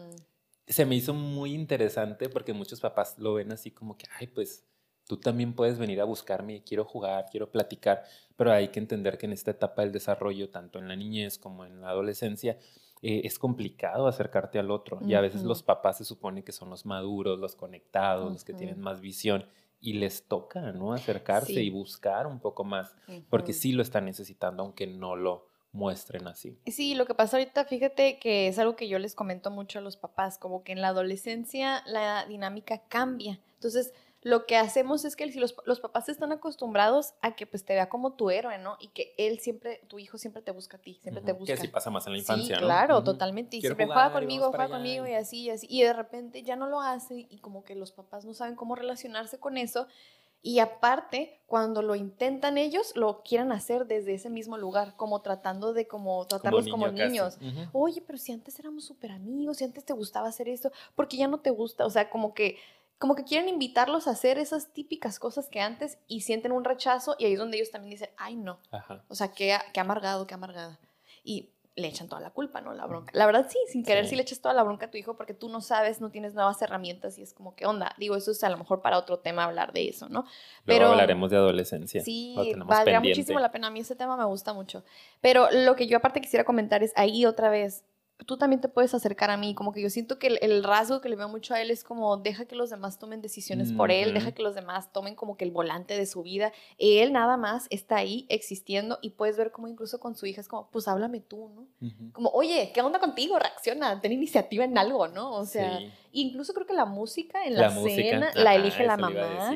se 0.67 0.85
me 0.85 0.95
hizo 0.95 1.13
muy 1.13 1.53
interesante 1.53 2.29
porque 2.29 2.53
muchos 2.53 2.79
papás 2.79 3.17
lo 3.17 3.35
ven 3.35 3.51
así 3.51 3.71
como 3.71 3.97
que, 3.97 4.05
ay, 4.19 4.27
pues 4.27 4.65
tú 5.07 5.17
también 5.17 5.53
puedes 5.53 5.79
venir 5.79 6.01
a 6.01 6.05
buscarme, 6.05 6.63
quiero 6.63 6.85
jugar, 6.85 7.25
quiero 7.31 7.51
platicar, 7.51 8.03
pero 8.35 8.51
hay 8.51 8.69
que 8.69 8.79
entender 8.79 9.17
que 9.17 9.25
en 9.25 9.33
esta 9.33 9.51
etapa 9.51 9.81
del 9.81 9.91
desarrollo, 9.91 10.49
tanto 10.49 10.79
en 10.79 10.87
la 10.87 10.95
niñez 10.95 11.37
como 11.37 11.65
en 11.65 11.81
la 11.81 11.89
adolescencia, 11.89 12.57
eh, 13.01 13.21
es 13.23 13.39
complicado 13.39 14.07
acercarte 14.07 14.59
al 14.59 14.71
otro. 14.71 14.99
Y 15.05 15.13
a 15.13 15.21
veces 15.21 15.43
los 15.43 15.63
papás 15.63 15.97
se 15.97 16.05
supone 16.05 16.43
que 16.43 16.51
son 16.51 16.69
los 16.69 16.85
maduros, 16.85 17.39
los 17.39 17.55
conectados, 17.55 18.31
los 18.31 18.43
que 18.43 18.53
tienen 18.53 18.79
más 18.79 19.01
visión 19.01 19.45
y 19.81 19.93
les 19.93 20.23
toca, 20.23 20.71
¿no? 20.71 20.93
Acercarse 20.93 21.61
y 21.61 21.69
buscar 21.69 22.27
un 22.27 22.39
poco 22.39 22.63
más, 22.63 22.95
porque 23.29 23.53
sí 23.53 23.71
lo 23.71 23.81
están 23.81 24.05
necesitando, 24.05 24.63
aunque 24.63 24.87
no 24.87 25.15
lo 25.15 25.47
muestren 25.71 26.27
así. 26.27 26.57
Sí, 26.65 26.95
lo 26.95 27.05
que 27.05 27.13
pasa 27.13 27.37
ahorita, 27.37 27.65
fíjate 27.65 28.19
que 28.19 28.47
es 28.47 28.57
algo 28.59 28.75
que 28.75 28.87
yo 28.87 28.99
les 28.99 29.15
comento 29.15 29.51
mucho 29.51 29.79
a 29.79 29.81
los 29.81 29.97
papás, 29.97 30.37
como 30.37 30.63
que 30.63 30.71
en 30.71 30.81
la 30.81 30.89
adolescencia 30.89 31.83
la 31.85 32.25
dinámica 32.25 32.81
cambia. 32.87 33.39
Entonces, 33.53 33.93
lo 34.21 34.45
que 34.45 34.57
hacemos 34.57 35.05
es 35.05 35.15
que 35.15 35.31
si 35.31 35.39
los, 35.39 35.55
los, 35.65 35.79
papás 35.79 36.09
están 36.09 36.33
acostumbrados 36.33 37.13
a 37.21 37.35
que 37.35 37.47
pues 37.47 37.63
te 37.63 37.73
vea 37.73 37.87
como 37.87 38.13
tu 38.13 38.29
héroe, 38.29 38.57
¿no? 38.57 38.75
Y 38.79 38.89
que 38.89 39.13
él 39.17 39.39
siempre, 39.39 39.81
tu 39.87 39.97
hijo 39.97 40.17
siempre 40.17 40.41
te 40.41 40.51
busca 40.51 40.75
a 40.75 40.81
ti, 40.81 40.99
siempre 41.01 41.23
te 41.23 41.31
busca. 41.31 41.53
Que 41.53 41.53
así 41.53 41.67
pasa 41.69 41.89
más 41.89 42.05
en 42.07 42.13
la 42.13 42.19
infancia, 42.19 42.57
sí, 42.57 42.61
claro, 42.61 43.01
totalmente. 43.03 43.57
Y 43.57 43.61
siempre 43.61 43.85
juega 43.85 44.11
conmigo, 44.11 44.49
juega 44.49 44.67
conmigo 44.67 45.07
y 45.07 45.13
así, 45.13 45.43
y 45.43 45.49
así. 45.51 45.67
Y 45.69 45.83
de 45.83 45.93
repente 45.93 46.43
ya 46.43 46.57
no 46.57 46.67
lo 46.67 46.81
hace 46.81 47.27
y 47.29 47.39
como 47.39 47.63
que 47.63 47.75
los 47.75 47.93
papás 47.93 48.25
no 48.25 48.33
saben 48.33 48.55
cómo 48.55 48.75
relacionarse 48.75 49.39
con 49.39 49.57
eso. 49.57 49.87
Y 50.41 50.59
aparte, 50.59 51.41
cuando 51.47 51.81
lo 51.81 51.95
intentan 51.95 52.57
ellos, 52.57 52.95
lo 52.95 53.23
quieren 53.23 53.51
hacer 53.51 53.87
desde 53.87 54.13
ese 54.13 54.29
mismo 54.29 54.57
lugar, 54.57 54.95
como 54.95 55.21
tratando 55.21 55.73
de 55.73 55.85
como 55.85 56.25
tratarlos 56.27 56.69
como, 56.69 56.87
niños. 56.87 57.37
Oye, 57.73 58.01
pero 58.05 58.17
si 58.17 58.31
antes 58.31 58.57
éramos 58.57 58.85
súper 58.85 59.11
amigos, 59.11 59.57
si 59.57 59.65
antes 59.65 59.83
te 59.83 59.91
gustaba 59.91 60.29
hacer 60.29 60.47
esto, 60.47 60.71
porque 60.95 61.17
ya 61.17 61.27
no 61.27 61.39
te 61.39 61.49
gusta, 61.49 61.85
o 61.85 61.89
sea, 61.89 62.09
como 62.09 62.33
que 62.33 62.57
como 62.99 63.15
que 63.15 63.23
quieren 63.23 63.49
invitarlos 63.49 64.07
a 64.07 64.11
hacer 64.11 64.37
esas 64.37 64.71
típicas 64.73 65.19
cosas 65.19 65.49
que 65.49 65.61
antes 65.61 65.97
y 66.07 66.21
sienten 66.21 66.51
un 66.51 66.65
rechazo 66.65 67.15
y 67.17 67.25
ahí 67.25 67.33
es 67.33 67.39
donde 67.39 67.57
ellos 67.57 67.71
también 67.71 67.91
dicen, 67.91 68.09
ay 68.17 68.35
no, 68.35 68.59
o 69.07 69.15
sea, 69.15 69.31
qué, 69.31 69.57
qué 69.73 69.79
amargado, 69.79 70.27
qué 70.27 70.33
amargada. 70.35 70.79
Y 71.23 71.49
le 71.79 71.87
echan 71.87 72.09
toda 72.09 72.21
la 72.21 72.31
culpa, 72.31 72.59
¿no? 72.61 72.73
La 72.73 72.85
bronca. 72.85 73.11
La 73.13 73.25
verdad 73.25 73.47
sí, 73.49 73.57
sin 73.67 73.83
querer 73.83 74.05
sí. 74.05 74.15
le 74.15 74.21
echas 74.21 74.41
toda 74.41 74.53
la 74.53 74.63
bronca 74.63 74.87
a 74.87 74.91
tu 74.91 74.97
hijo 74.97 75.15
porque 75.15 75.33
tú 75.33 75.47
no 75.47 75.61
sabes, 75.61 76.01
no 76.01 76.11
tienes 76.11 76.33
nuevas 76.33 76.61
herramientas 76.61 77.17
y 77.17 77.21
es 77.21 77.33
como, 77.33 77.55
¿qué 77.55 77.65
onda? 77.65 77.95
Digo, 77.97 78.17
eso 78.17 78.31
es 78.31 78.43
a 78.43 78.49
lo 78.49 78.57
mejor 78.57 78.81
para 78.81 78.97
otro 78.97 79.19
tema 79.19 79.45
hablar 79.45 79.71
de 79.71 79.87
eso, 79.87 80.09
¿no? 80.09 80.25
Pero 80.65 80.79
Luego 80.79 80.93
hablaremos 80.93 81.31
de 81.31 81.37
adolescencia. 81.37 82.01
Sí, 82.01 82.35
valdría 82.65 82.99
muchísimo 82.99 83.39
la 83.39 83.51
pena. 83.51 83.67
A 83.67 83.71
mí 83.71 83.79
ese 83.79 83.95
tema 83.95 84.17
me 84.17 84.25
gusta 84.25 84.53
mucho. 84.53 84.83
Pero 85.21 85.47
lo 85.51 85.75
que 85.75 85.87
yo 85.87 85.97
aparte 85.97 86.21
quisiera 86.21 86.43
comentar 86.43 86.83
es 86.83 86.91
ahí 86.95 87.25
otra 87.25 87.49
vez, 87.49 87.85
tú 88.25 88.37
también 88.37 88.61
te 88.61 88.67
puedes 88.67 88.93
acercar 88.93 89.31
a 89.31 89.37
mí, 89.37 89.55
como 89.55 89.71
que 89.71 89.81
yo 89.81 89.89
siento 89.89 90.19
que 90.19 90.27
el, 90.27 90.63
rasgo 90.63 91.01
que 91.01 91.09
le 91.09 91.15
veo 91.15 91.29
mucho 91.29 91.53
a 91.53 91.61
él 91.61 91.71
es 91.71 91.83
como 91.83 92.17
deja 92.17 92.45
que 92.45 92.55
los 92.55 92.69
demás 92.69 92.99
tomen 92.99 93.21
decisiones 93.21 93.71
por 93.71 93.91
él, 93.91 94.13
deja 94.13 94.33
que 94.33 94.43
los 94.43 94.55
demás 94.55 94.91
tomen 94.91 95.15
como 95.15 95.37
que 95.37 95.45
el 95.45 95.51
volante 95.51 95.97
de 95.97 96.05
su 96.05 96.21
vida, 96.23 96.51
él 96.77 97.13
nada 97.13 97.37
más 97.37 97.67
está 97.69 97.97
ahí 97.97 98.25
existiendo 98.29 98.99
y 99.01 99.11
puedes 99.11 99.37
ver 99.37 99.51
como 99.51 99.67
incluso 99.67 99.99
con 99.99 100.15
su 100.15 100.25
hija 100.25 100.41
es 100.41 100.47
como, 100.47 100.69
pues 100.69 100.87
háblame 100.87 101.21
tú, 101.21 101.49
¿no? 101.49 101.67
Como, 102.11 102.29
oye, 102.29 102.71
¿qué 102.73 102.81
onda 102.81 102.99
contigo? 102.99 103.39
Reacciona, 103.39 103.99
ten 104.01 104.11
iniciativa 104.11 104.65
en 104.65 104.77
algo, 104.77 105.07
¿no? 105.07 105.33
O 105.35 105.45
sea, 105.45 105.79
incluso 106.11 106.53
creo 106.53 106.67
que 106.67 106.73
la 106.73 106.85
música 106.85 107.45
en 107.45 107.55
la, 107.55 107.71
cena 107.71 108.31
la 108.35 108.55
elige 108.55 108.85
la 108.85 108.97
mamá. 108.97 109.55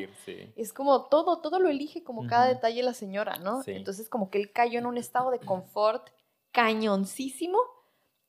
Es 0.56 0.72
como 0.72 1.04
todo, 1.04 1.40
todo 1.40 1.58
lo 1.58 1.68
elige 1.68 2.02
como 2.02 2.26
cada 2.26 2.46
detalle 2.46 2.82
la 2.82 2.94
señora, 2.94 3.36
¿no? 3.36 3.62
Entonces 3.66 4.08
como 4.08 4.30
que 4.30 4.38
él 4.38 4.52
cayó 4.52 4.78
en 4.78 4.86
un 4.86 4.96
estado 4.96 5.30
de 5.30 5.38
confort 5.38 6.08
cañoncísimo 6.50 7.58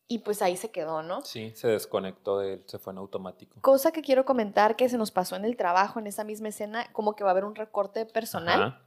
y 0.08 0.20
pues 0.20 0.42
ahí 0.42 0.56
se 0.56 0.72
quedó, 0.72 1.02
¿no? 1.02 1.24
Sí, 1.24 1.52
se 1.56 1.68
desconectó 1.68 2.40
de 2.40 2.54
él, 2.54 2.64
se 2.68 2.78
fue 2.78 2.94
en 2.94 3.00
automático. 3.00 3.60
Cosa 3.62 3.92
que 3.92 4.02
quiero 4.02 4.26
comentar 4.26 4.76
que 4.76 4.88
se 4.88 4.98
nos 4.98 5.12
pasó 5.12 5.36
en 5.36 5.46
el 5.46 5.58
trabajo, 5.58 6.00
en 6.00 6.08
esa 6.08 6.24
misma 6.24 6.50
escena, 6.50 6.92
como 6.94 7.16
que 7.16 7.24
va 7.24 7.32
a 7.32 7.32
haber 7.32 7.46
un 7.46 7.56
recorte 7.56 8.06
personal. 8.06 8.82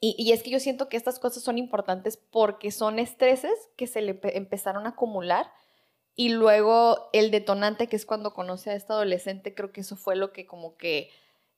Y, 0.00 0.14
y, 0.18 0.32
es 0.32 0.42
que 0.42 0.50
yo 0.50 0.60
siento 0.60 0.88
que 0.88 0.96
estas 0.96 1.18
cosas 1.18 1.42
son 1.42 1.56
importantes 1.56 2.16
porque 2.16 2.70
son 2.70 2.98
estreses 2.98 3.52
que 3.76 3.86
se 3.86 4.02
le 4.02 4.20
empezaron 4.22 4.86
a 4.86 4.90
acumular 4.90 5.50
y 6.16 6.28
luego 6.28 7.08
el 7.12 7.30
detonante 7.30 7.88
que 7.88 7.96
es 7.96 8.06
cuando 8.06 8.34
conoce 8.34 8.70
a 8.70 8.74
esta 8.74 8.94
adolescente, 8.94 9.54
creo 9.54 9.72
que 9.72 9.80
eso 9.80 9.96
fue 9.96 10.14
lo 10.14 10.32
que 10.32 10.46
como 10.46 10.76
que 10.76 11.10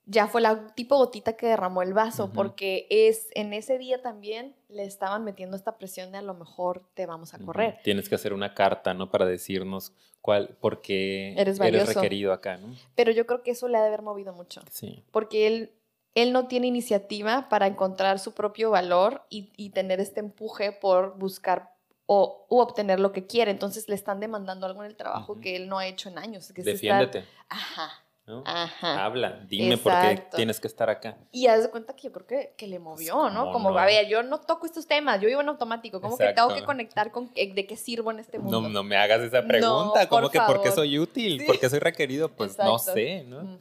ya 0.07 0.29
fue 0.29 0.41
la 0.41 0.69
tipo 0.69 0.97
gotita 0.97 1.37
que 1.37 1.47
derramó 1.49 1.83
el 1.83 1.93
vaso, 1.93 2.31
porque 2.33 2.87
es 2.91 3.29
en 3.35 3.53
ese 3.53 3.77
día 3.77 4.03
también 4.03 4.55
le 4.69 4.85
estaban 4.85 5.25
metiendo 5.25 5.57
esta 5.57 5.77
presión 5.77 6.13
de 6.13 6.19
a 6.19 6.23
lo 6.23 6.35
mejor 6.35 6.89
te 6.95 7.07
vamos 7.07 7.35
a 7.35 7.39
correr. 7.39 7.81
Tienes 7.83 8.09
que 8.09 8.15
hacer 8.15 8.33
una 8.33 8.55
carta, 8.55 8.95
¿no? 8.95 9.11
Para 9.11 9.27
decirnos 9.27 9.93
cuál, 10.23 10.57
por 10.61 10.81
qué 10.81 11.35
eres, 11.37 11.59
requerido 11.59 12.33
acá, 12.33 12.57
¿no? 12.57 12.73
Pero 12.95 13.11
yo 13.11 13.27
creo 13.27 13.43
que 13.43 13.51
eso 13.51 13.67
le 13.67 13.79
ha 13.79 13.81
de 13.81 13.89
haber 13.89 14.03
movido 14.03 14.33
mucho. 14.33 14.63
Sí. 14.71 15.03
Porque 15.11 15.49
él, 15.49 15.73
él 16.15 16.33
no 16.33 16.47
tiene 16.47 16.69
iniciativa 16.69 17.49
para 17.49 17.67
encontrar 17.67 18.21
su 18.21 18.33
propio 18.33 18.71
valor 18.71 19.25
y, 19.29 19.51
y 19.57 19.71
tener 19.71 19.99
este 19.99 20.21
empuje 20.21 20.71
por 20.71 21.19
buscar 21.19 21.75
o 22.09 22.47
u 22.49 22.59
obtener 22.61 23.01
lo 23.01 23.11
que 23.11 23.27
quiere. 23.27 23.51
Entonces 23.51 23.89
le 23.89 23.97
están 23.97 24.21
demandando 24.21 24.67
algo 24.67 24.85
en 24.85 24.91
el 24.91 24.97
trabajo 24.97 25.41
que 25.41 25.57
él 25.57 25.69
no 25.69 25.79
ha 25.79 25.89
hecho 25.89 26.09
en 26.11 26.19
años. 26.19 26.53
Que 26.53 26.63
Defiéndete. 26.63 27.25
Ajá 27.49 28.06
Ajá. 28.45 29.05
Habla, 29.05 29.41
dime 29.49 29.77
por 29.77 29.93
qué 29.93 30.23
tienes 30.35 30.59
que 30.59 30.67
estar 30.67 30.91
acá. 30.91 31.17
Y 31.31 31.47
haz 31.47 31.63
de 31.63 31.71
cuenta 31.71 31.95
que 31.95 32.05
yo 32.05 32.13
creo 32.13 32.27
que, 32.27 32.55
que 32.57 32.67
le 32.67 32.79
movió, 32.79 33.31
¿no? 33.31 33.53
Como, 33.53 33.77
a 33.77 33.85
ver, 33.85 34.09
yo 34.09 34.23
no 34.23 34.41
toco 34.41 34.67
estos 34.67 34.87
temas, 34.87 35.21
yo 35.21 35.29
vivo 35.29 35.41
en 35.41 35.49
automático, 35.49 36.01
como 36.01 36.19
que 36.19 36.33
tengo 36.33 36.55
que 36.55 36.65
conectar 36.65 37.11
con 37.13 37.33
de 37.35 37.67
qué 37.67 37.77
sirvo 37.77 38.11
en 38.11 38.19
este 38.19 38.39
mundo. 38.39 38.61
No, 38.61 38.69
no 38.69 38.83
me 38.83 38.97
hagas 38.97 39.21
esa 39.21 39.47
pregunta, 39.47 40.09
como 40.09 40.29
que 40.31 40.41
por 40.41 40.63
qué 40.63 40.73
soy 40.73 40.99
útil, 40.99 41.45
por 41.47 41.59
qué 41.59 41.69
soy 41.69 41.79
requerido, 41.79 42.29
pues 42.29 42.59
no 42.59 42.79
sé, 42.79 43.25
¿no? 43.25 43.61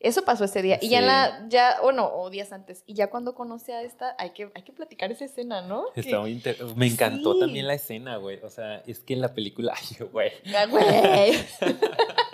Eso 0.00 0.24
pasó 0.24 0.44
ese 0.44 0.62
día. 0.62 0.78
Y 0.80 0.90
ya, 0.90 1.00
la, 1.00 1.44
ya, 1.48 1.80
bueno, 1.82 2.08
o 2.14 2.30
días 2.30 2.52
antes. 2.52 2.84
Y 2.86 2.94
ya 2.94 3.10
cuando 3.10 3.34
conocí 3.34 3.72
a 3.72 3.82
esta, 3.82 4.14
hay 4.16 4.30
que, 4.30 4.48
hay 4.54 4.62
que 4.62 4.72
platicar 4.72 5.10
esa 5.10 5.24
escena, 5.24 5.60
¿no? 5.60 5.86
Está 5.96 6.20
muy 6.20 6.40
Me 6.76 6.86
encantó 6.86 7.36
también 7.36 7.66
la 7.66 7.74
escena, 7.74 8.16
güey. 8.16 8.38
O 8.44 8.50
sea, 8.50 8.76
es 8.86 9.00
que 9.00 9.14
en 9.14 9.20
la 9.20 9.34
película, 9.34 9.74
ay, 9.76 10.06
güey. 10.12 10.30
güey. 10.70 11.32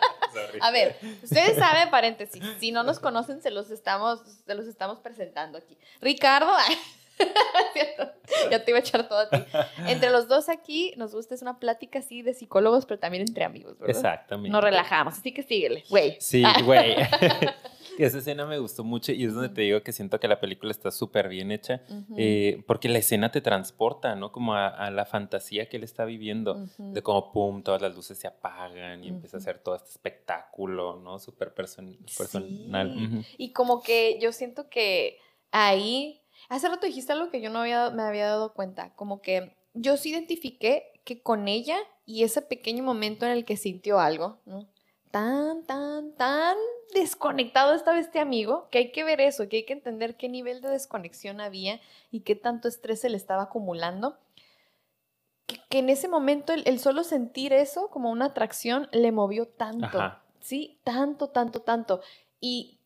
a 0.60 0.70
ver, 0.70 0.96
ustedes 1.22 1.56
saben, 1.56 1.90
paréntesis, 1.90 2.42
si 2.58 2.72
no 2.72 2.82
nos 2.82 2.98
conocen, 2.98 3.40
se 3.42 3.50
los 3.50 3.70
estamos, 3.70 4.20
se 4.46 4.54
los 4.54 4.66
estamos 4.66 5.00
presentando 5.00 5.58
aquí. 5.58 5.76
Ricardo, 6.00 6.52
ya 8.50 8.64
te 8.64 8.70
iba 8.70 8.78
a 8.78 8.80
echar 8.80 9.08
todo 9.08 9.18
a 9.18 9.30
ti. 9.30 9.38
Entre 9.86 10.10
los 10.10 10.28
dos 10.28 10.48
aquí 10.48 10.94
nos 10.96 11.14
gusta 11.14 11.34
es 11.34 11.42
una 11.42 11.58
plática 11.58 11.98
así 11.98 12.22
de 12.22 12.34
psicólogos, 12.34 12.86
pero 12.86 12.98
también 12.98 13.24
entre 13.26 13.44
amigos, 13.44 13.78
¿verdad? 13.78 13.96
Exactamente. 13.96 14.50
Nos 14.50 14.62
relajamos, 14.62 15.18
así 15.18 15.32
que 15.32 15.42
síguele, 15.42 15.84
güey. 15.88 16.16
Sí, 16.20 16.44
güey. 16.64 16.96
esa 17.98 18.18
escena 18.18 18.46
me 18.46 18.58
gustó 18.58 18.84
mucho 18.84 19.12
y 19.12 19.24
es 19.24 19.34
donde 19.34 19.48
te 19.48 19.62
digo 19.62 19.82
que 19.82 19.92
siento 19.92 20.18
que 20.20 20.28
la 20.28 20.40
película 20.40 20.70
está 20.70 20.90
súper 20.90 21.28
bien 21.28 21.50
hecha, 21.50 21.82
eh, 22.16 22.62
porque 22.66 22.88
la 22.88 22.98
escena 22.98 23.30
te 23.30 23.40
transporta, 23.40 24.14
¿no? 24.14 24.32
Como 24.32 24.54
a, 24.54 24.90
la 24.90 25.04
fantasía 25.04 25.68
que 25.68 25.76
él 25.76 25.84
está 25.84 26.04
viviendo, 26.04 26.66
de 26.78 27.02
cómo, 27.02 27.32
pum, 27.32 27.62
todas 27.62 27.82
las 27.82 27.94
luces 27.94 28.18
se 28.18 28.26
apagan 28.26 29.02
y 29.04 29.08
empieza 29.08 29.36
a 29.36 29.40
hacer 29.40 29.58
todo 29.58 29.76
este 29.76 29.90
espectáculo, 29.90 31.00
¿no? 31.00 31.18
Súper 31.18 31.54
personal. 31.54 33.24
Y 33.38 33.52
como 33.52 33.82
que 33.82 34.18
yo 34.20 34.32
siento 34.32 34.68
que 34.68 35.18
ahí 35.50 36.20
Hace 36.48 36.68
rato 36.68 36.86
dijiste 36.86 37.12
algo 37.12 37.30
que 37.30 37.40
yo 37.40 37.50
no 37.50 37.60
había, 37.60 37.90
me 37.90 38.02
había 38.02 38.26
dado 38.26 38.52
cuenta, 38.52 38.94
como 38.94 39.20
que 39.22 39.56
yo 39.72 39.96
sí 39.96 40.10
identifiqué 40.10 40.92
que 41.04 41.22
con 41.22 41.48
ella 41.48 41.76
y 42.06 42.22
ese 42.22 42.42
pequeño 42.42 42.84
momento 42.84 43.26
en 43.26 43.32
el 43.32 43.44
que 43.44 43.56
sintió 43.56 43.98
algo, 43.98 44.38
¿no? 44.44 44.68
Tan, 45.10 45.64
tan, 45.64 46.14
tan 46.14 46.56
desconectado 46.94 47.74
estaba 47.74 47.98
este 47.98 48.20
amigo, 48.20 48.68
que 48.70 48.78
hay 48.78 48.92
que 48.92 49.04
ver 49.04 49.20
eso, 49.20 49.48
que 49.48 49.58
hay 49.58 49.64
que 49.64 49.74
entender 49.74 50.16
qué 50.16 50.28
nivel 50.28 50.62
de 50.62 50.70
desconexión 50.70 51.40
había 51.40 51.80
y 52.10 52.20
qué 52.20 52.34
tanto 52.34 52.68
estrés 52.68 53.00
se 53.00 53.10
le 53.10 53.16
estaba 53.16 53.42
acumulando. 53.42 54.16
Que, 55.46 55.78
en 55.78 55.90
ese 55.90 56.08
momento 56.08 56.54
el, 56.54 56.78
solo 56.78 57.04
sentir 57.04 57.52
eso 57.52 57.88
como 57.88 58.10
una 58.10 58.26
atracción 58.26 58.88
le 58.92 59.12
movió 59.12 59.46
tanto, 59.46 59.98
¿sí? 60.40 60.78
Tanto, 60.84 61.28
tanto, 61.28 61.60
tanto. 61.60 62.00
Y 62.40 62.78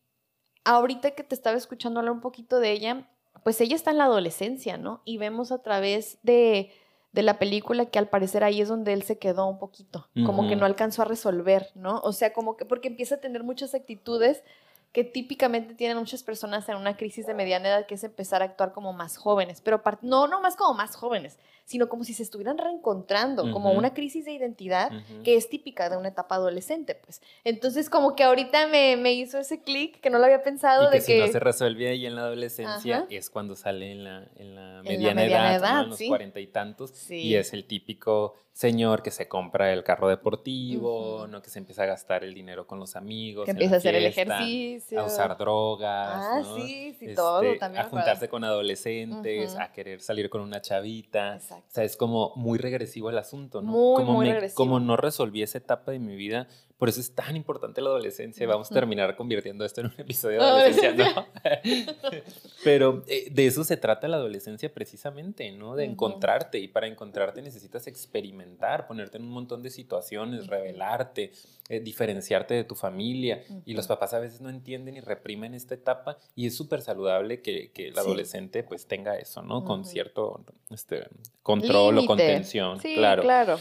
ahorita 0.65 1.11
que 1.11 1.23
te 1.23 1.35
estaba 1.35 1.57
escuchando 1.57 1.99
hablar 1.99 2.13
un 2.13 2.21
poquito 2.21 2.59
de 2.59 2.71
ella, 2.71 3.07
pues 3.43 3.61
ella 3.61 3.75
está 3.75 3.91
en 3.91 3.99
la 3.99 4.05
adolescencia, 4.05 4.77
¿no? 4.77 5.01
Y 5.05 5.17
vemos 5.17 5.51
a 5.51 5.61
través 5.61 6.17
de, 6.23 6.73
de 7.11 7.23
la 7.23 7.39
película 7.39 7.87
que 7.87 7.99
al 7.99 8.07
parecer 8.07 8.43
ahí 8.43 8.61
es 8.61 8.67
donde 8.67 8.93
él 8.93 9.03
se 9.03 9.17
quedó 9.17 9.47
un 9.47 9.57
poquito, 9.57 10.07
como 10.25 10.47
que 10.47 10.55
no 10.55 10.65
alcanzó 10.65 11.01
a 11.01 11.05
resolver, 11.05 11.71
¿no? 11.75 11.99
O 12.03 12.13
sea, 12.13 12.33
como 12.33 12.55
que 12.55 12.65
porque 12.65 12.87
empieza 12.87 13.15
a 13.15 13.19
tener 13.19 13.43
muchas 13.43 13.73
actitudes 13.73 14.43
que 14.91 15.03
típicamente 15.03 15.75
tienen 15.75 15.97
muchas 15.97 16.23
personas 16.23 16.67
en 16.69 16.75
una 16.75 16.97
crisis 16.97 17.25
de 17.27 17.33
mediana 17.33 17.69
edad, 17.69 17.85
que 17.85 17.95
es 17.95 18.03
empezar 18.03 18.41
a 18.41 18.45
actuar 18.45 18.73
como 18.73 18.93
más 18.93 19.17
jóvenes, 19.17 19.61
pero 19.61 19.81
no, 20.01 20.27
no 20.27 20.41
más 20.41 20.55
como 20.55 20.73
más 20.73 20.95
jóvenes, 20.95 21.39
sino 21.69 21.87
como 21.87 22.03
si 22.03 22.15
se 22.15 22.23
estuvieran 22.23 22.57
reencontrando, 22.57 23.51
como 23.51 23.73
una 23.73 23.93
crisis 23.93 24.25
de 24.25 24.31
identidad 24.31 24.91
que 25.23 25.35
es 25.35 25.49
típica 25.49 25.87
de 25.87 25.97
una 25.97 26.07
etapa 26.07 26.33
adolescente, 26.33 26.95
pues. 26.95 27.21
Entonces, 27.43 27.91
como 27.91 28.15
que 28.15 28.23
ahorita 28.23 28.65
me, 28.65 28.97
me 28.97 29.13
hizo 29.13 29.37
ese 29.37 29.61
clic 29.61 30.01
que 30.01 30.09
no 30.09 30.17
lo 30.17 30.25
había 30.25 30.41
pensado 30.41 30.87
y 30.87 30.89
que 30.89 30.95
de 30.95 31.01
si 31.01 31.19
no 31.19 31.27
se 31.27 31.39
resuelve 31.39 31.89
ahí 31.89 32.07
en 32.07 32.15
la 32.15 32.21
adolescencia, 32.21 33.05
es 33.11 33.29
cuando 33.29 33.55
sale 33.55 33.91
en 33.91 34.03
la, 34.03 34.27
en 34.35 34.55
la 34.55 34.81
mediana, 34.81 35.23
edad, 35.23 35.83
en 35.83 35.89
los 35.89 36.01
cuarenta 36.07 36.39
y 36.39 36.47
tantos, 36.47 37.11
y 37.11 37.35
es 37.35 37.53
el 37.53 37.65
típico 37.65 38.33
señor 38.51 39.03
que 39.03 39.11
se 39.11 39.27
compra 39.27 39.71
el 39.71 39.83
carro 39.83 40.09
deportivo, 40.09 41.27
¿no? 41.27 41.41
Que 41.41 41.49
se 41.49 41.59
empieza 41.59 41.83
a 41.83 41.85
gastar 41.85 42.23
el 42.23 42.33
dinero 42.33 42.67
con 42.67 42.77
los 42.79 42.95
amigos. 42.95 43.45
Que 43.45 43.51
empieza 43.51 43.75
a 43.75 43.77
hacer 43.77 43.95
el 43.95 44.05
ejercicio. 44.05 44.99
A 44.99 45.05
usar 45.05 45.37
drogas. 45.37 46.09
Ah, 46.13 46.41
sí, 46.57 46.93
sí, 46.99 47.13
todo 47.15 47.41
este, 47.43 47.59
también. 47.59 47.85
A 47.85 47.89
juntarse 47.89 48.27
con 48.27 48.43
adolescentes, 48.43 49.55
a 49.55 49.71
querer 49.71 50.01
salir 50.01 50.29
con 50.29 50.41
una 50.41 50.61
chavita. 50.61 51.35
Exacto. 51.35 51.58
O 51.67 51.71
sea, 51.71 51.83
es 51.83 51.97
como 51.97 52.33
muy 52.35 52.57
regresivo 52.57 53.09
el 53.09 53.17
asunto, 53.17 53.61
¿no? 53.61 53.71
Muy, 53.71 53.95
como 53.95 54.13
muy 54.13 54.25
regresivo. 54.27 54.55
Como 54.55 54.79
no 54.79 54.97
resolví 54.97 55.41
esa 55.41 55.57
etapa 55.57 55.91
de 55.91 55.99
mi 55.99 56.15
vida, 56.15 56.47
por 56.79 56.87
eso 56.87 57.01
es 57.01 57.13
tan 57.13 57.35
importante 57.35 57.81
la 57.81 57.89
adolescencia. 57.89 58.47
Vamos 58.47 58.71
a 58.71 58.73
terminar 58.73 59.17
convirtiendo 59.17 59.65
esto 59.65 59.81
en 59.81 59.87
un 59.87 59.95
episodio 59.97 60.39
de 60.39 60.45
adolescencia, 60.47 61.13
¿no? 61.13 61.27
Pero 62.63 63.03
eh, 63.05 63.27
de 63.29 63.47
eso 63.47 63.65
se 63.65 63.75
trata 63.75 64.07
la 64.07 64.15
adolescencia 64.15 64.73
precisamente, 64.73 65.51
¿no? 65.51 65.75
De 65.75 65.83
encontrarte. 65.83 66.57
Y 66.57 66.69
para 66.69 66.87
encontrarte 66.87 67.41
necesitas 67.41 67.85
experimentar, 67.87 68.87
ponerte 68.87 69.17
en 69.17 69.25
un 69.25 69.31
montón 69.31 69.61
de 69.61 69.71
situaciones, 69.71 70.47
revelarte, 70.47 71.33
eh, 71.67 71.81
diferenciarte 71.81 72.53
de 72.53 72.63
tu 72.63 72.75
familia. 72.75 73.43
Y 73.65 73.73
los 73.73 73.85
papás 73.85 74.13
a 74.13 74.19
veces 74.19 74.39
no 74.39 74.49
entienden 74.49 74.95
y 74.95 75.01
reprimen 75.01 75.53
esta 75.55 75.75
etapa. 75.75 76.17
Y 76.33 76.47
es 76.47 76.55
súper 76.55 76.81
saludable 76.81 77.41
que, 77.41 77.71
que, 77.73 77.89
el 77.89 77.99
adolescente 77.99 78.63
pues 78.63 78.87
tenga 78.87 79.17
eso, 79.17 79.41
¿no? 79.41 79.65
Con 79.65 79.83
cierto 79.83 80.45
este, 80.69 81.09
control 81.43 81.97
o 81.97 82.05
contención. 82.05 82.79
Sí, 82.79 82.95
claro. 82.95 83.21
claro. 83.21 83.59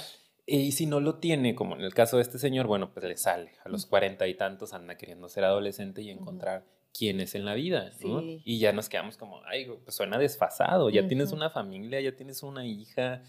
Y 0.51 0.73
si 0.73 0.87
no 0.87 0.99
lo 1.01 1.17
tiene, 1.17 1.55
como 1.55 1.77
en 1.77 1.83
el 1.83 1.93
caso 1.93 2.17
de 2.17 2.23
este 2.23 2.39
señor, 2.39 2.67
bueno, 2.67 2.91
pues 2.91 3.05
le 3.05 3.19
sale. 3.19 3.53
A 3.67 3.69
los 3.69 3.85
cuarenta 3.85 4.27
y 4.27 4.35
tantos 4.35 4.73
anda 4.73 4.97
queriendo 4.97 5.29
ser 5.29 5.45
adolescente 5.45 6.01
y 6.01 6.09
encontrar 6.09 6.65
quién 6.97 7.21
es 7.21 7.35
en 7.35 7.45
la 7.45 7.53
vida, 7.53 7.91
¿no? 8.03 8.23
Y 8.23 8.59
ya 8.59 8.73
nos 8.73 8.89
quedamos 8.89 9.19
como, 9.19 9.43
ay, 9.45 9.67
pues 9.85 9.95
suena 9.95 10.17
desfasado. 10.17 10.89
Ya 10.89 11.07
tienes 11.07 11.33
una 11.33 11.51
familia, 11.51 12.01
ya 12.01 12.17
tienes 12.17 12.43
una 12.43 12.65
hija, 12.65 13.23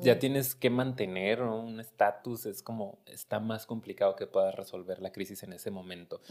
ya 0.00 0.18
tienes 0.18 0.54
que 0.54 0.70
mantener 0.70 1.42
un 1.42 1.78
estatus. 1.78 2.46
Es 2.46 2.62
como, 2.62 3.00
está 3.04 3.38
más 3.38 3.66
complicado 3.66 4.16
que 4.16 4.26
puedas 4.26 4.54
resolver 4.54 5.02
la 5.02 5.12
crisis 5.12 5.42
en 5.42 5.52
ese 5.52 5.70
momento. 5.70 6.22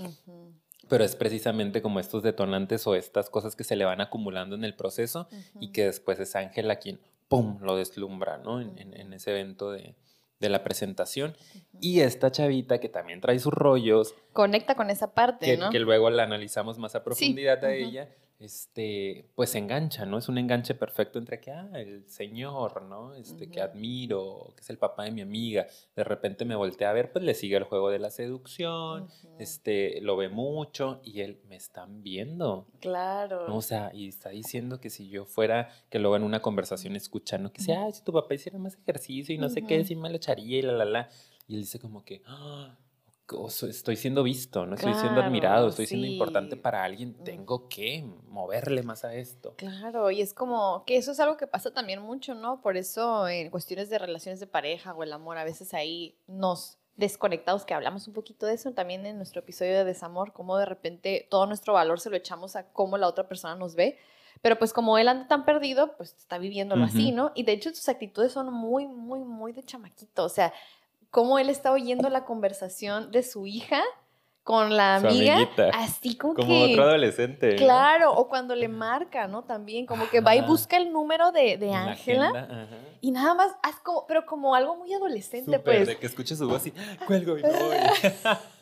Pero 0.89 1.03
es 1.03 1.15
precisamente 1.15 1.83
como 1.83 1.99
estos 1.99 2.23
detonantes 2.23 2.87
o 2.87 2.95
estas 2.95 3.29
cosas 3.29 3.55
que 3.55 3.63
se 3.63 3.75
le 3.75 3.85
van 3.85 4.01
acumulando 4.01 4.55
en 4.55 4.63
el 4.63 4.73
proceso 4.73 5.27
y 5.59 5.71
que 5.71 5.85
después 5.85 6.19
es 6.19 6.35
Ángela 6.35 6.77
quien, 6.77 6.99
¡pum!, 7.27 7.59
lo 7.61 7.75
deslumbra, 7.75 8.39
¿no? 8.39 8.59
en 8.59 9.13
ese 9.13 9.29
evento 9.29 9.71
de 9.71 9.93
de 10.41 10.49
la 10.49 10.63
presentación. 10.63 11.37
Y 11.79 12.01
esta 12.01 12.31
chavita 12.31 12.79
que 12.79 12.89
también 12.89 13.21
trae 13.21 13.39
sus 13.39 13.53
rollos. 13.53 14.13
Conecta 14.33 14.75
con 14.75 14.89
esa 14.89 15.13
parte, 15.13 15.45
que, 15.45 15.57
¿no? 15.57 15.69
Que 15.69 15.79
luego 15.79 16.09
la 16.09 16.23
analizamos 16.23 16.77
más 16.77 16.95
a 16.95 17.03
profundidad 17.03 17.63
a 17.63 17.73
ella 17.73 18.09
este, 18.41 19.29
pues 19.35 19.53
engancha, 19.53 20.05
¿no? 20.05 20.17
Es 20.17 20.27
un 20.27 20.39
enganche 20.39 20.73
perfecto 20.73 21.19
entre 21.19 21.39
que, 21.39 21.51
ah, 21.51 21.69
el 21.75 22.09
señor, 22.09 22.81
¿no? 22.81 23.13
Este, 23.13 23.51
que 23.51 23.61
admiro, 23.61 24.53
que 24.55 24.61
es 24.61 24.69
el 24.71 24.79
papá 24.79 25.03
de 25.03 25.11
mi 25.11 25.21
amiga, 25.21 25.67
de 25.95 26.03
repente 26.03 26.43
me 26.43 26.55
voltea 26.55 26.89
a 26.89 26.93
ver, 26.93 27.11
pues 27.11 27.23
le 27.23 27.35
sigue 27.35 27.55
el 27.57 27.65
juego 27.65 27.91
de 27.91 27.99
la 27.99 28.09
seducción, 28.09 29.07
este, 29.37 30.01
lo 30.01 30.17
ve 30.17 30.29
mucho 30.29 31.01
y 31.03 31.21
él, 31.21 31.39
me 31.47 31.55
están 31.55 32.01
viendo. 32.01 32.65
Claro. 32.79 33.53
O 33.55 33.61
sea, 33.61 33.91
y 33.93 34.07
está 34.07 34.29
diciendo 34.29 34.81
que 34.81 34.89
si 34.89 35.07
yo 35.07 35.25
fuera, 35.25 35.69
que 35.89 35.99
luego 35.99 36.15
en 36.15 36.23
una 36.23 36.41
conversación 36.41 36.95
escuchando, 36.95 37.53
que 37.53 37.61
sea, 37.61 37.91
si 37.91 38.03
tu 38.03 38.11
papá 38.11 38.33
hiciera 38.33 38.57
más 38.57 38.75
ejercicio 38.75 39.35
y 39.35 39.37
no 39.37 39.49
sé 39.49 39.61
qué, 39.61 39.83
si 39.85 39.95
me 39.95 40.09
lo 40.09 40.15
echaría 40.15 40.59
y 40.59 40.61
la, 40.63 40.73
la, 40.73 40.85
la. 40.85 41.09
Y 41.47 41.55
él 41.55 41.61
dice 41.61 41.79
como 41.79 42.03
que, 42.03 42.23
ah, 42.25 42.75
estoy 43.67 43.95
siendo 43.95 44.23
visto, 44.23 44.65
no 44.65 44.75
estoy 44.75 44.93
siendo 44.93 45.21
admirado, 45.21 45.69
estoy 45.69 45.85
siendo 45.85 46.07
importante 46.07 46.57
para 46.57 46.83
alguien, 46.83 47.13
tengo 47.23 47.67
que 47.67 48.05
moverle 48.27 48.83
más 48.83 49.03
a 49.03 49.13
esto. 49.13 49.55
Claro, 49.57 50.11
y 50.11 50.21
es 50.21 50.33
como 50.33 50.83
que 50.85 50.97
eso 50.97 51.11
es 51.11 51.19
algo 51.19 51.37
que 51.37 51.47
pasa 51.47 51.73
también 51.73 52.01
mucho, 52.01 52.35
¿no? 52.35 52.61
Por 52.61 52.77
eso 52.77 53.27
en 53.27 53.49
cuestiones 53.49 53.89
de 53.89 53.99
relaciones 53.99 54.39
de 54.39 54.47
pareja 54.47 54.93
o 54.93 55.03
el 55.03 55.13
amor, 55.13 55.37
a 55.37 55.43
veces 55.43 55.73
ahí 55.73 56.15
nos 56.27 56.77
desconectados, 56.95 57.65
que 57.65 57.73
hablamos 57.73 58.07
un 58.07 58.13
poquito 58.13 58.45
de 58.45 58.53
eso 58.53 58.71
también 58.73 59.05
en 59.05 59.17
nuestro 59.17 59.41
episodio 59.41 59.73
de 59.73 59.83
desamor, 59.83 60.33
cómo 60.33 60.57
de 60.57 60.65
repente 60.65 61.27
todo 61.29 61.45
nuestro 61.47 61.73
valor 61.73 61.99
se 61.99 62.09
lo 62.09 62.15
echamos 62.15 62.55
a 62.55 62.71
cómo 62.71 62.97
la 62.97 63.07
otra 63.07 63.27
persona 63.27 63.55
nos 63.55 63.75
ve. 63.75 63.97
Pero 64.41 64.57
pues 64.57 64.73
como 64.73 64.97
él 64.97 65.07
anda 65.07 65.27
tan 65.27 65.45
perdido, 65.45 65.95
pues 65.97 66.15
está 66.17 66.37
viviéndolo 66.37 66.85
así, 66.85 67.11
¿no? 67.11 67.31
Y 67.35 67.43
de 67.43 67.51
hecho 67.51 67.69
sus 67.69 67.87
actitudes 67.89 68.31
son 68.31 68.51
muy, 68.51 68.87
muy, 68.87 69.19
muy 69.19 69.51
de 69.51 69.61
chamaquito. 69.61 70.23
O 70.23 70.29
sea, 70.29 70.53
cómo 71.11 71.37
él 71.37 71.49
está 71.49 71.71
oyendo 71.71 72.09
la 72.09 72.25
conversación 72.25 73.11
de 73.11 73.21
su 73.21 73.45
hija 73.45 73.83
con 74.43 74.75
la 74.75 74.95
amiga, 74.95 75.47
así 75.73 76.17
como, 76.17 76.33
como 76.33 76.63
otro 76.63 76.83
adolescente. 76.83 77.57
Claro, 77.57 78.11
o 78.13 78.27
cuando 78.27 78.55
le 78.55 78.67
marca, 78.67 79.27
¿no? 79.27 79.43
También, 79.43 79.85
como 79.85 80.09
que 80.09 80.19
va 80.19 80.35
y 80.35 80.41
busca 80.41 80.77
el 80.77 80.91
número 80.91 81.31
de, 81.31 81.57
de 81.57 81.73
Ángela 81.73 82.67
y 83.01 83.11
nada 83.11 83.35
más, 83.35 83.51
como, 83.83 84.07
pero 84.07 84.25
como 84.25 84.55
algo 84.55 84.75
muy 84.75 84.93
adolescente, 84.93 85.59
pues. 85.59 85.87
De 85.87 85.97
que 85.97 86.07
escuche 86.07 86.35
su 86.35 86.49
voz 86.49 86.65
y 86.65 86.73
cuelgo 87.05 87.37
y 87.37 87.43
no 87.43 87.49
voy. 87.49 87.77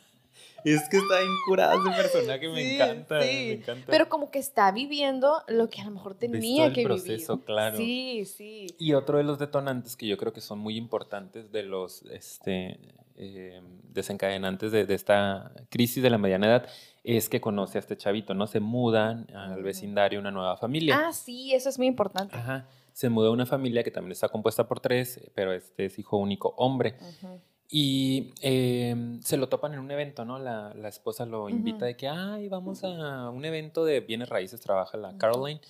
Es 0.64 0.90
que 0.90 0.98
está 0.98 1.16
incurado 1.24 1.80
ese 1.80 2.02
personaje, 2.02 2.50
me 2.50 2.76
encanta, 2.76 3.20
me 3.20 3.52
encanta. 3.54 3.86
Pero 3.88 4.10
como 4.10 4.32
que 4.32 4.40
está 4.40 4.72
viviendo 4.72 5.42
lo 5.48 5.70
que 5.70 5.82
a 5.82 5.86
lo 5.86 5.92
mejor 5.92 6.16
tenía 6.16 6.68
el 6.68 6.74
que 6.74 6.84
proceso, 6.84 7.42
claro. 7.44 7.78
Sí, 7.78 8.26
sí. 8.26 8.68
Y 8.78 8.94
otro 8.94 9.18
de 9.18 9.24
los 9.24 9.40
detonantes 9.40 9.96
que 9.96 10.08
yo 10.08 10.18
creo 10.18 10.34
que 10.34 10.42
son 10.42 10.60
muy 10.60 10.78
importantes 10.78 11.52
de 11.52 11.64
los 11.64 12.04
este, 12.04 12.80
eh, 13.16 13.62
desencadenantes 13.84 14.72
de, 14.72 14.86
esta 14.94 15.52
crisis 15.70 16.02
de 16.02 16.10
la 16.10 16.18
mediana 16.18 16.48
edad 16.48 16.70
es 17.04 17.28
que 17.28 17.42
conoce 17.42 17.78
a 17.78 17.82
este 17.82 17.98
chavito, 17.98 18.34
¿no? 18.34 18.48
Se 18.48 18.60
mudan 18.60 19.28
al 19.36 19.64
vecindario 19.64 20.20
una 20.20 20.32
nueva 20.32 20.58
familia. 20.58 21.08
Ah, 21.08 21.14
sí, 21.14 21.54
eso 21.54 21.70
es 21.70 21.78
muy 21.78 21.88
importante. 21.88 22.36
Ajá. 22.36 22.68
Se 22.94 23.10
muda 23.10 23.30
a 23.30 23.32
una 23.32 23.46
familia 23.46 23.84
que 23.84 23.92
también 23.92 24.12
está 24.12 24.30
compuesta 24.30 24.68
por 24.68 24.80
tres, 24.80 25.20
pero 25.34 25.54
este 25.54 25.86
es 25.86 26.00
hijo 26.00 26.18
único 26.18 26.54
hombre. 26.58 26.98
Ajá. 27.00 27.40
Y 27.72 28.34
em, 28.42 29.22
se 29.22 29.38
lo 29.38 29.48
topan 29.48 29.74
en 29.74 29.80
un 29.80 29.92
evento, 29.92 30.26
¿no? 30.26 30.40
La, 30.40 30.74
la 30.74 30.90
esposa 30.90 31.28
lo 31.28 31.50
invita 31.50 31.86
de 31.86 31.96
que, 31.96 32.08
ay, 32.08 32.50
vamos 32.50 32.84
a 32.84 33.30
un 33.30 33.46
evento 33.46 33.86
de 33.86 34.00
bienes 34.00 34.28
raíces, 34.28 34.60
trabaja 34.60 34.98
la 34.98 35.16
Caroline. 35.18 35.62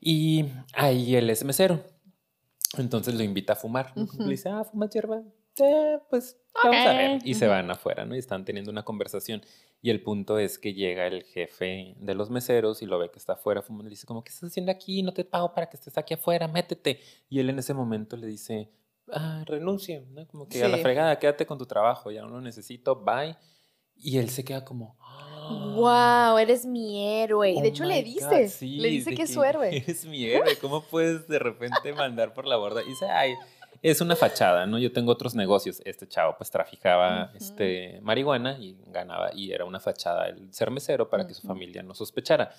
Y 0.00 0.44
ahí 0.72 1.16
él 1.16 1.28
es 1.28 1.44
mesero. 1.44 1.82
Entonces 2.78 3.14
lo 3.14 3.24
invita 3.24 3.54
a 3.54 3.56
fumar. 3.56 3.92
Le 3.96 4.28
dice, 4.28 4.50
ah, 4.50 4.62
fuma 4.62 4.88
hierba. 4.88 5.22
Eh, 5.58 5.98
pues 6.10 6.36
vamos 6.62 6.86
a 6.86 6.92
ver. 6.92 7.20
Y 7.24 7.34
se 7.34 7.48
van 7.48 7.70
afuera, 7.70 8.04
¿no? 8.04 8.14
Y 8.14 8.18
están 8.18 8.44
teniendo 8.44 8.70
una 8.70 8.84
conversación. 8.84 9.42
Y 9.82 9.90
el 9.90 10.02
punto 10.02 10.38
es 10.38 10.58
que 10.58 10.74
llega 10.74 11.06
el 11.06 11.24
jefe 11.24 11.94
de 11.98 12.14
los 12.14 12.30
meseros 12.30 12.82
y 12.82 12.86
lo 12.86 12.98
ve 12.98 13.10
que 13.10 13.18
está 13.18 13.34
afuera 13.34 13.62
fumando. 13.62 13.84
Le 13.84 13.90
dice, 13.90 14.06
como, 14.06 14.22
¿qué 14.22 14.30
estás 14.30 14.50
haciendo 14.50 14.70
aquí? 14.70 15.02
No 15.02 15.12
te 15.12 15.24
pago 15.24 15.52
para 15.52 15.68
que 15.68 15.76
estés 15.76 15.96
aquí 15.98 16.14
afuera, 16.14 16.46
métete. 16.46 17.00
Y 17.28 17.40
él 17.40 17.50
en 17.50 17.58
ese 17.58 17.74
momento 17.74 18.16
le 18.16 18.26
dice, 18.26 18.70
ah, 19.12 19.44
renuncie, 19.46 20.04
¿no? 20.10 20.26
Como 20.26 20.48
que 20.48 20.62
a 20.62 20.68
la 20.68 20.78
fregada, 20.78 21.18
quédate 21.18 21.46
con 21.46 21.58
tu 21.58 21.66
trabajo, 21.66 22.10
ya 22.10 22.22
no 22.22 22.28
lo 22.28 22.40
necesito, 22.40 22.96
bye. 22.96 23.36
Y 23.94 24.18
él 24.18 24.28
se 24.28 24.44
queda 24.44 24.64
como, 24.64 24.96
wow, 25.74 26.36
eres 26.38 26.66
mi 26.66 27.02
héroe. 27.02 27.50
y 27.50 27.60
de 27.60 27.68
hecho 27.68 27.84
le 27.84 28.02
dice, 28.02 28.50
le 28.60 28.88
dice 28.88 29.14
que 29.14 29.22
es 29.22 29.32
su 29.32 29.42
héroe. 29.42 29.74
Eres 29.76 30.04
mi 30.04 30.24
héroe, 30.24 30.56
¿cómo 30.58 30.82
puedes 30.82 31.26
de 31.28 31.38
repente 31.38 31.92
mandar 31.94 32.34
por 32.34 32.46
la 32.46 32.56
borda? 32.56 32.82
Y 32.82 32.88
dice, 32.88 33.06
ay, 33.06 33.34
es 33.82 34.00
una 34.00 34.16
fachada, 34.16 34.66
¿no? 34.66 34.78
Yo 34.78 34.92
tengo 34.92 35.12
otros 35.12 35.34
negocios. 35.34 35.80
Este 35.84 36.06
chavo 36.06 36.36
pues 36.36 36.50
traficaba 36.50 37.30
este, 37.34 38.00
marihuana 38.02 38.58
y 38.58 38.76
ganaba, 38.86 39.30
y 39.34 39.52
era 39.52 39.64
una 39.64 39.80
fachada 39.80 40.26
el 40.28 40.52
ser 40.52 40.70
mesero 40.70 41.08
para 41.08 41.26
que 41.26 41.34
su 41.34 41.46
familia 41.46 41.82
no 41.82 41.94
sospechara. 41.94 42.52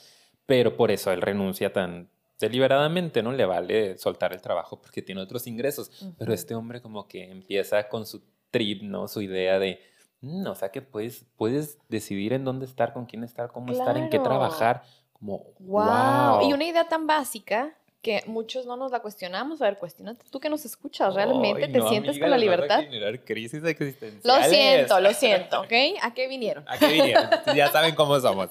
Pero 0.46 0.78
por 0.78 0.92
eso 0.92 1.12
él 1.12 1.22
renuncia 1.22 1.74
tan 1.74 2.10
deliberadamente, 2.40 3.24
¿no? 3.24 3.32
Le 3.32 3.46
vale 3.46 3.98
soltar 3.98 4.34
el 4.34 4.42
trabajo 4.42 4.82
porque 4.82 5.02
tiene 5.02 5.22
otros 5.22 5.48
ingresos. 5.48 5.92
Pero 6.18 6.34
este 6.34 6.56
hombre 6.56 6.82
como 6.82 7.08
que 7.08 7.32
empieza 7.32 7.88
con 7.90 8.06
su 8.06 8.24
trip, 8.52 8.84
¿no? 8.84 9.08
Su 9.08 9.22
idea 9.22 9.60
de 9.60 9.80
Mm, 10.22 10.48
o 10.48 10.56
sea 10.56 10.70
que 10.70 10.82
puedes, 10.82 11.26
puedes 11.36 11.78
decidir 11.90 12.34
en 12.34 12.44
dónde 12.44 12.66
estar, 12.66 12.94
con 12.94 13.06
quién 13.06 13.24
estar, 13.24 13.52
cómo 13.52 13.72
estar, 13.72 13.98
en 13.98 14.10
qué 14.10 14.20
trabajar. 14.20 14.84
Como, 15.14 15.46
wow. 15.60 16.48
Y 16.48 16.54
una 16.54 16.66
idea 16.66 16.88
tan 16.88 17.06
básica 17.06 17.76
que 18.02 18.24
muchos 18.26 18.66
no 18.66 18.78
nos 18.78 18.92
la 18.92 19.00
cuestionamos. 19.00 19.62
A 19.62 19.66
ver, 19.66 19.78
cuestionate 19.78 20.26
tú 20.32 20.40
que 20.40 20.50
nos 20.50 20.66
escuchas. 20.66 21.14
¿Realmente 21.14 21.68
te 21.68 21.82
sientes 21.88 22.20
con 22.20 22.30
la 22.30 22.38
libertad? 22.38 22.84
crisis 23.26 23.64
existenciales. 23.64 24.24
Lo 24.24 24.50
siento, 24.50 25.00
lo 25.00 25.14
siento, 25.14 25.62
¿ok? 25.62 25.74
¿A 26.02 26.14
qué 26.14 26.28
vinieron? 26.28 26.64
¿A 26.68 26.78
qué 26.78 26.88
vinieron? 26.88 27.30
ya 27.56 27.72
saben 27.72 27.94
cómo 27.94 28.20
somos. 28.20 28.50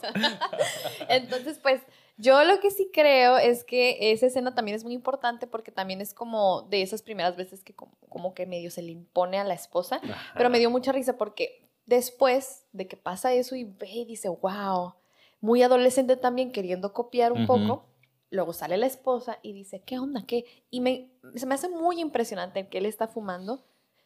Entonces, 1.08 1.58
pues, 1.60 1.80
yo 2.16 2.44
lo 2.44 2.60
que 2.60 2.70
sí 2.70 2.90
creo 2.92 3.36
es 3.36 3.64
que 3.64 4.12
esa 4.12 4.26
escena 4.26 4.54
también 4.54 4.74
es 4.74 4.84
muy 4.84 4.94
importante 4.94 5.46
porque 5.46 5.70
también 5.70 6.00
es 6.00 6.14
como 6.14 6.62
de 6.62 6.82
esas 6.82 7.02
primeras 7.02 7.36
veces 7.36 7.62
que 7.62 7.74
como, 7.74 8.34
que 8.34 8.46
medio 8.46 8.70
se 8.70 8.82
le 8.82 8.92
impone 8.92 9.38
a 9.38 9.44
la 9.44 9.54
esposa, 9.54 10.00
pero 10.34 10.48
me 10.48 10.58
dio 10.58 10.70
mucha 10.70 10.92
risa 10.92 11.18
porque 11.18 11.62
después 11.84 12.64
de 12.72 12.88
que 12.88 12.96
pasa 12.96 13.34
eso 13.34 13.54
y 13.54 13.64
ve 13.64 13.90
y 13.90 14.04
dice, 14.06 14.28
wow, 14.28 14.94
muy 15.40 15.62
adolescente 15.62 16.16
también 16.16 16.52
queriendo 16.52 16.92
copiar 16.92 17.32
un 17.32 17.46
poco, 17.46 17.84
luego 18.30 18.52
sale 18.52 18.76
la 18.78 18.86
esposa 18.86 19.38
y 19.42 19.52
dice, 19.52 19.82
¿qué 19.84 19.98
onda? 19.98 20.24
¿Qué? 20.26 20.46
Y 20.70 20.80
me, 20.80 21.10
se 21.34 21.46
me 21.46 21.54
hace 21.54 21.68
muy 21.68 22.00
impresionante 22.00 22.66
que 22.68 22.78
él 22.78 22.86
está 22.86 23.08
fumando 23.08 23.62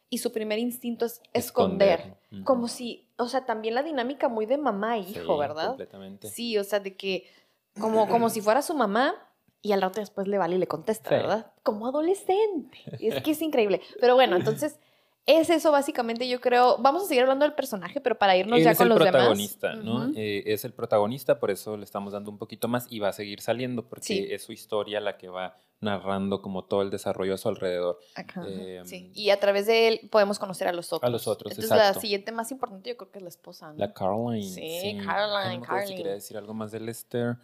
y 0.09 0.17
su 0.17 0.33
primer 0.33 0.59
instinto 0.59 1.05
es 1.05 1.21
esconder, 1.31 2.17
como 2.43 2.67
si, 2.67 3.07
o 3.17 3.29
sea, 3.29 3.45
también 3.45 3.75
la 3.75 3.81
dinámica 3.81 4.27
muy 4.27 4.45
de 4.45 4.57
mamá 4.57 4.97
e 4.97 5.09
hijo, 5.09 5.37
¿verdad? 5.37 5.69
Completamente. 5.69 6.27
Sí, 6.27 6.57
o 6.57 6.65
sea, 6.65 6.81
de 6.81 6.97
que 6.97 7.25
como, 7.79 8.07
como 8.07 8.29
si 8.29 8.41
fuera 8.41 8.61
su 8.61 8.73
mamá 8.73 9.15
y 9.61 9.71
al 9.73 9.81
rato 9.81 9.99
después 9.99 10.27
le 10.27 10.37
vale 10.37 10.55
y 10.55 10.59
le 10.59 10.67
contesta, 10.67 11.09
¿verdad? 11.09 11.51
Como 11.63 11.87
adolescente. 11.87 12.79
Es 12.99 13.21
que 13.21 13.31
es 13.31 13.41
increíble. 13.41 13.81
Pero 13.99 14.15
bueno, 14.15 14.35
entonces 14.35 14.79
es 15.25 15.49
eso 15.49 15.71
básicamente, 15.71 16.27
yo 16.27 16.41
creo. 16.41 16.77
Vamos 16.79 17.03
a 17.03 17.07
seguir 17.07 17.21
hablando 17.21 17.45
del 17.45 17.53
personaje, 17.53 18.01
pero 18.01 18.17
para 18.17 18.35
irnos 18.35 18.61
ya 18.61 18.75
con 18.75 18.89
los 18.89 18.97
demás. 18.97 19.13
Es 19.13 19.15
el 19.15 19.21
protagonista, 19.21 19.75
¿no? 19.75 20.11
Eh, 20.15 20.43
es 20.47 20.65
el 20.65 20.73
protagonista, 20.73 21.39
por 21.39 21.51
eso 21.51 21.77
le 21.77 21.83
estamos 21.83 22.13
dando 22.13 22.31
un 22.31 22.37
poquito 22.37 22.67
más 22.67 22.87
y 22.89 22.99
va 22.99 23.09
a 23.09 23.13
seguir 23.13 23.41
saliendo 23.41 23.87
porque 23.87 24.33
es 24.33 24.43
su 24.43 24.51
historia 24.51 24.99
la 24.99 25.17
que 25.17 25.29
va 25.29 25.57
narrando 25.81 26.43
como 26.43 26.63
todo 26.63 26.83
el 26.83 26.91
desarrollo 26.91 27.33
a 27.33 27.37
su 27.37 27.49
alrededor. 27.49 27.99
Em, 28.47 28.85
sí. 28.85 29.11
Y 29.15 29.31
a 29.31 29.39
través 29.39 29.65
de 29.65 29.87
él 29.87 30.09
podemos 30.11 30.37
conocer 30.37 30.67
a 30.67 30.73
los 30.73 30.93
otros. 30.93 31.07
A 31.07 31.11
los 31.11 31.27
otros, 31.27 31.51
Entonces, 31.51 31.75
la 31.75 31.93
siguiente 31.95 32.31
más 32.31 32.51
importante 32.51 32.89
yo 32.89 32.97
creo 32.97 33.11
que 33.11 33.17
es 33.17 33.23
la 33.23 33.29
esposa. 33.29 33.73
La 33.75 33.91
Caroline. 33.91 34.43
Sí, 34.43 34.97
Caroline, 35.03 35.65
Caroline. 35.65 35.87
Si 35.87 35.95
quería 35.95 36.13
decir 36.13 36.37
algo 36.37 36.53
más 36.53 36.71
de 36.71 36.79
Lester. 36.79 37.37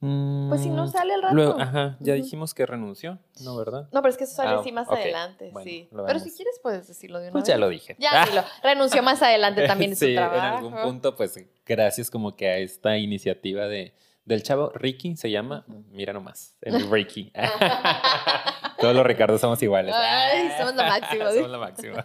pues 0.00 0.62
si 0.62 0.70
no 0.70 0.86
mm, 0.86 0.88
sale 0.88 1.14
al 1.14 1.22
rato. 1.22 1.34
Luego, 1.34 1.60
ajá, 1.60 1.98
ya 2.00 2.14
dijimos 2.14 2.54
que 2.54 2.64
renunció, 2.64 3.18
¿no, 3.42 3.56
verdad? 3.56 3.88
No, 3.92 4.00
pero 4.00 4.10
es 4.10 4.16
que 4.16 4.24
eso 4.24 4.36
sale 4.36 4.52
ah, 4.52 4.60
así 4.60 4.72
más 4.72 4.88
adelante, 4.88 5.52
sí. 5.62 5.88
Pero 5.90 6.18
si 6.18 6.32
quieres 6.32 6.58
puedes 6.62 6.88
decirlo 6.88 7.18
de 7.18 7.26
una 7.26 7.32
Pues 7.32 7.44
ya 7.44 7.58
lo 7.58 7.68
dije. 7.68 7.96
Ya 7.98 8.24
dilo. 8.24 8.42
Renunció 8.62 9.02
más 9.02 9.22
adelante 9.22 9.66
también 9.66 9.90
en 9.90 9.96
su 9.96 10.12
trabajo. 10.14 10.36
en 10.38 10.44
algún 10.44 10.82
punto, 10.82 11.14
pues 11.14 11.38
gracias 11.66 12.10
como 12.10 12.36
que 12.36 12.48
a 12.48 12.56
esta 12.56 12.96
iniciativa 12.96 13.66
de 13.66 13.94
del 14.24 14.42
chavo 14.42 14.70
Ricky 14.74 15.16
se 15.16 15.30
llama, 15.30 15.64
mira 15.90 16.12
nomás, 16.12 16.56
el 16.60 16.88
Ricky. 16.90 17.32
Todos 18.78 18.94
los 18.96 19.06
Ricardos 19.06 19.40
somos 19.40 19.62
iguales. 19.62 19.94
Ay, 19.96 20.50
somos 20.58 20.74
lo 20.74 20.82
máximo. 20.82 21.30
somos 21.32 21.50
lo 21.50 21.58
máximo. 21.58 21.96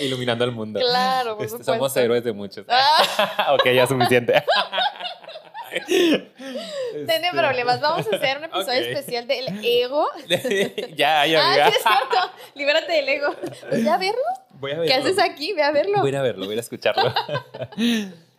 Iluminando 0.00 0.44
al 0.44 0.50
mundo. 0.52 0.80
Claro, 0.80 1.36
por 1.36 1.46
este, 1.46 1.62
Somos 1.62 1.96
héroes 1.96 2.24
de 2.24 2.32
muchos. 2.32 2.66
Ah. 2.68 3.54
ok, 3.54 3.68
ya 3.72 3.86
suficiente. 3.86 4.42
Tiene 5.86 6.32
este. 6.94 7.30
problemas. 7.32 7.80
Vamos 7.80 8.06
a 8.12 8.16
hacer 8.16 8.38
un 8.38 8.44
episodio 8.44 8.80
especial 8.80 9.26
del 9.26 9.46
ego. 9.64 10.08
ya, 10.96 11.26
ya, 11.26 11.40
Ah, 11.40 11.70
sí, 11.70 11.76
es 11.76 11.82
cierto. 11.82 12.30
Libérate 12.54 12.92
del 12.92 13.08
ego. 13.08 13.34
¿Voy 13.70 13.88
a 13.88 13.96
verlo? 13.98 14.22
Voy 14.50 14.72
a 14.72 14.78
verlo. 14.78 14.86
¿Qué 14.86 14.94
haces 14.94 15.18
aquí? 15.18 15.52
Ve 15.52 15.62
a 15.62 15.72
verlo. 15.72 16.00
Voy 16.00 16.14
a 16.14 16.22
verlo, 16.22 16.46
voy 16.46 16.56
a 16.56 16.60
escucharlo. 16.60 17.12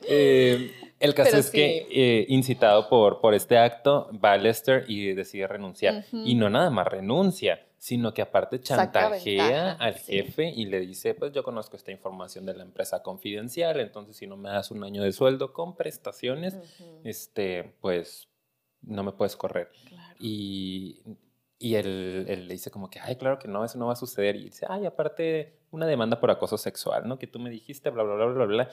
eh, 0.08 0.72
el 1.00 1.14
caso 1.14 1.38
es 1.38 1.52
que, 1.52 1.88
eh, 1.92 2.26
incitado 2.30 2.88
por, 2.90 3.20
por 3.20 3.34
este 3.34 3.58
acto, 3.58 4.10
va 4.24 4.34
a 4.34 4.38
Lester 4.38 4.86
y 4.88 5.14
decide 5.14 5.48
renunciar. 5.48 6.06
Y 6.12 6.36
no 6.36 6.50
nada 6.50 6.70
más 6.70 6.88
renuncia, 6.88 7.66
sino 7.78 8.14
que 8.14 8.22
aparte 8.22 8.60
chantajea 8.60 9.74
al 9.74 9.96
jefe 9.96 10.52
y 10.56 10.66
le 10.66 10.80
dice, 10.80 11.14
pues 11.14 11.32
yo 11.34 11.44
conozco 11.44 11.76
esta 11.76 11.92
información 11.92 12.46
de 12.46 12.56
la 12.56 12.64
empresa 12.64 13.04
confidencial, 13.04 13.80
entonces 13.80 14.16
si 14.16 14.26
no 14.26 14.38
me 14.38 14.50
das 14.50 14.72
un 14.72 14.84
año 14.84 15.04
de 15.04 15.12
sueldo 15.12 15.54
con 15.54 15.76
prestaciones, 15.76 16.58
este, 17.04 17.76
pues 17.82 18.28
no 18.82 19.04
me 19.04 19.12
puedes 19.12 19.36
correr. 19.36 19.70
Y, 20.20 21.02
y 21.60 21.76
él, 21.76 22.26
él, 22.28 22.48
le 22.48 22.54
dice 22.54 22.72
como 22.72 22.90
que, 22.90 23.00
ay, 23.00 23.18
claro 23.18 23.38
que 23.38 23.48
no, 23.48 23.64
eso 23.64 23.78
no 23.78 23.88
va 23.88 23.94
a 23.94 23.98
suceder. 23.98 24.36
Y 24.36 24.46
dice, 24.46 24.66
ay, 24.70 24.86
aparte 24.86 25.60
una 25.72 25.86
demanda 25.86 26.20
por 26.20 26.32
acoso 26.32 26.58
sexual, 26.58 27.08
¿no? 27.08 27.20
Que 27.20 27.28
tú 27.28 27.40
me 27.40 27.50
dijiste, 27.50 27.90
bla, 27.90 28.04
bla, 28.04 28.16
bla, 28.16 28.26
bla, 28.26 28.46
bla. 28.46 28.70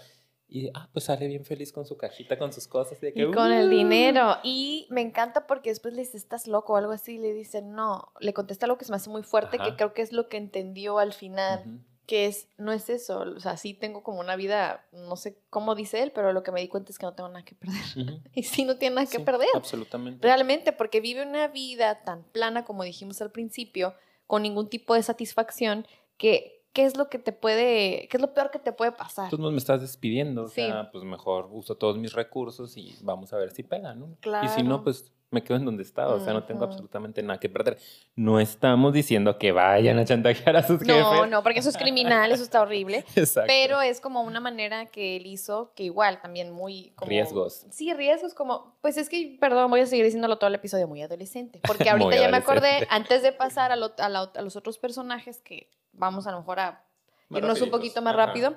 Y 0.55 0.71
ah, 0.75 0.87
pues 0.93 1.07
sale 1.07 1.27
bien 1.29 1.47
feliz 1.47 1.73
con 1.73 1.87
su 1.87 1.97
cajita, 1.97 2.39
con 2.39 2.53
sus 2.53 2.69
cosas. 2.69 3.01
De 3.01 3.15
que, 3.15 3.23
y 3.23 3.31
con 3.31 3.51
el 3.51 3.71
dinero. 3.71 4.37
Y 4.43 4.87
me 4.91 5.01
encanta 5.01 5.47
porque 5.47 5.71
después 5.71 5.95
le 5.95 6.03
dice, 6.03 6.19
estás 6.19 6.47
loco 6.47 6.75
o 6.75 6.77
algo 6.77 6.93
así. 6.93 7.15
Y 7.15 7.19
le 7.19 7.33
dice, 7.33 7.63
no. 7.63 8.13
Le 8.21 8.35
contesta 8.35 8.67
algo 8.67 8.77
que 8.77 8.85
se 8.85 8.93
me 8.93 8.97
hace 8.97 9.09
muy 9.09 9.23
fuerte, 9.23 9.57
que 9.57 9.77
creo 9.77 9.95
que 9.95 10.03
es 10.03 10.13
lo 10.13 10.29
que 10.29 10.37
entendió 10.37 10.99
al 10.99 11.15
final. 11.15 11.81
Que 12.07 12.27
es, 12.27 12.49
no 12.59 12.71
es 12.73 12.91
eso. 12.91 13.21
O 13.21 13.41
sea, 13.41 13.57
sí 13.57 13.73
tengo 13.73 14.03
como 14.03 14.21
una 14.21 14.37
vida, 14.37 14.85
no 14.93 15.17
sé 15.17 15.39
cómo 15.49 15.75
dice 15.75 16.03
él, 16.03 16.13
pero 16.15 16.35
lo 16.35 16.43
que 16.43 16.53
me 16.53 16.61
di 16.61 16.69
cuenta 16.69 16.93
es 16.93 16.99
que 16.99 17.07
no 17.07 17.15
tengo 17.15 17.31
nada 17.31 17.47
que 17.47 17.55
perder. 17.55 18.21
y 18.35 18.43
sí, 18.43 18.67
no 18.67 18.77
tiene 18.77 18.97
nada 18.97 19.09
que 19.09 19.21
perder. 19.21 19.49
Absolutamente. 19.55 20.21
Realmente, 20.23 20.73
porque 20.73 21.01
vive 21.01 21.23
una 21.23 21.49
vida 21.49 22.05
tan 22.05 22.25
plana 22.25 22.67
como 22.67 22.83
dijimos 22.83 23.23
al 23.23 23.31
principio, 23.31 23.95
con 24.27 24.43
ningún 24.43 24.69
tipo 24.69 24.93
de 24.95 25.03
satisfacción, 25.03 25.87
que 26.19 26.62
¿qué 26.73 26.85
es 26.85 26.97
lo 26.97 27.09
que 27.09 27.19
te 27.19 27.33
puede, 27.33 28.09
qué 28.09 28.17
es 28.17 28.21
lo 28.21 28.33
peor 28.35 28.51
que 28.51 28.59
te 28.59 28.73
puede 28.73 28.93
pasar? 28.93 29.31
Tú 29.31 29.39
no 29.39 29.51
me 29.51 29.59
estás 29.59 29.81
despidiendo, 29.81 30.45
o 30.45 30.49
sea, 30.49 30.91
pues 30.91 31.05
mejor 31.05 31.49
uso 31.51 31.77
todos 31.77 31.99
mis 31.99 32.13
recursos 32.13 32.77
y 32.77 32.95
vamos 33.03 33.33
a 33.33 33.37
ver 33.37 33.51
si 33.51 33.63
pega, 33.63 33.95
¿no? 33.95 34.17
Claro. 34.21 34.47
Y 34.47 34.49
si 34.49 34.63
no, 34.63 34.83
pues 34.83 35.13
me 35.31 35.43
quedo 35.43 35.57
en 35.57 35.65
donde 35.65 35.83
estaba, 35.83 36.15
o 36.15 36.21
sea, 36.21 36.35
no 36.35 36.45
tengo 36.45 36.65
absolutamente 36.65 37.23
nada 37.23 37.41
que 37.41 37.49
perder. 37.49 37.79
No 38.15 38.39
estamos 38.39 38.93
diciendo 38.93 39.39
que 39.39 39.51
vayan 39.51 39.99
a 39.99 40.05
chantajear 40.05 40.57
a 40.57 40.63
sus 40.63 40.81
jefes. 40.81 41.01
No, 41.01 41.27
no, 41.27 41.43
porque 41.43 41.61
eso 41.61 41.71
es 41.71 41.79
criminal, 41.79 42.31
eso 42.33 42.43
está 42.43 42.61
horrible. 42.61 42.99
Exacto. 43.17 43.47
Pero 43.47 43.81
es 43.81 44.01
como 44.01 44.23
una 44.23 44.41
manera 44.41 44.87
que 44.87 45.17
él 45.17 45.27
hizo, 45.27 45.73
que 45.75 45.85
igual 45.85 46.21
también 46.21 46.53
muy... 46.53 46.93
riesgos. 47.01 47.67
Sí, 47.71 47.95
riesgos 47.95 48.35
como, 48.35 48.77
pues 48.83 48.99
es 48.99 49.09
que, 49.09 49.39
perdón, 49.41 49.71
voy 49.71 49.81
a 49.81 49.87
seguir 49.87 50.05
diciéndolo 50.05 50.37
todo 50.37 50.49
el 50.49 50.55
episodio, 50.55 50.87
muy 50.87 51.01
adolescente. 51.01 51.61
Porque 51.67 51.89
ahorita 51.91 52.15
ya 52.15 52.29
me 52.29 52.37
acordé, 52.37 52.87
antes 52.91 53.23
de 53.23 53.33
pasar 53.33 53.73
a, 53.73 53.75
a 53.75 54.43
los 54.43 54.57
otros 54.57 54.77
personajes 54.77 55.41
que 55.41 55.71
vamos 55.93 56.27
a 56.27 56.33
lo 56.33 56.39
mejor 56.39 56.61
a 56.61 56.85
irnos 57.31 57.61
un 57.61 57.71
poquito 57.71 58.03
más 58.03 58.15
rápido. 58.15 58.57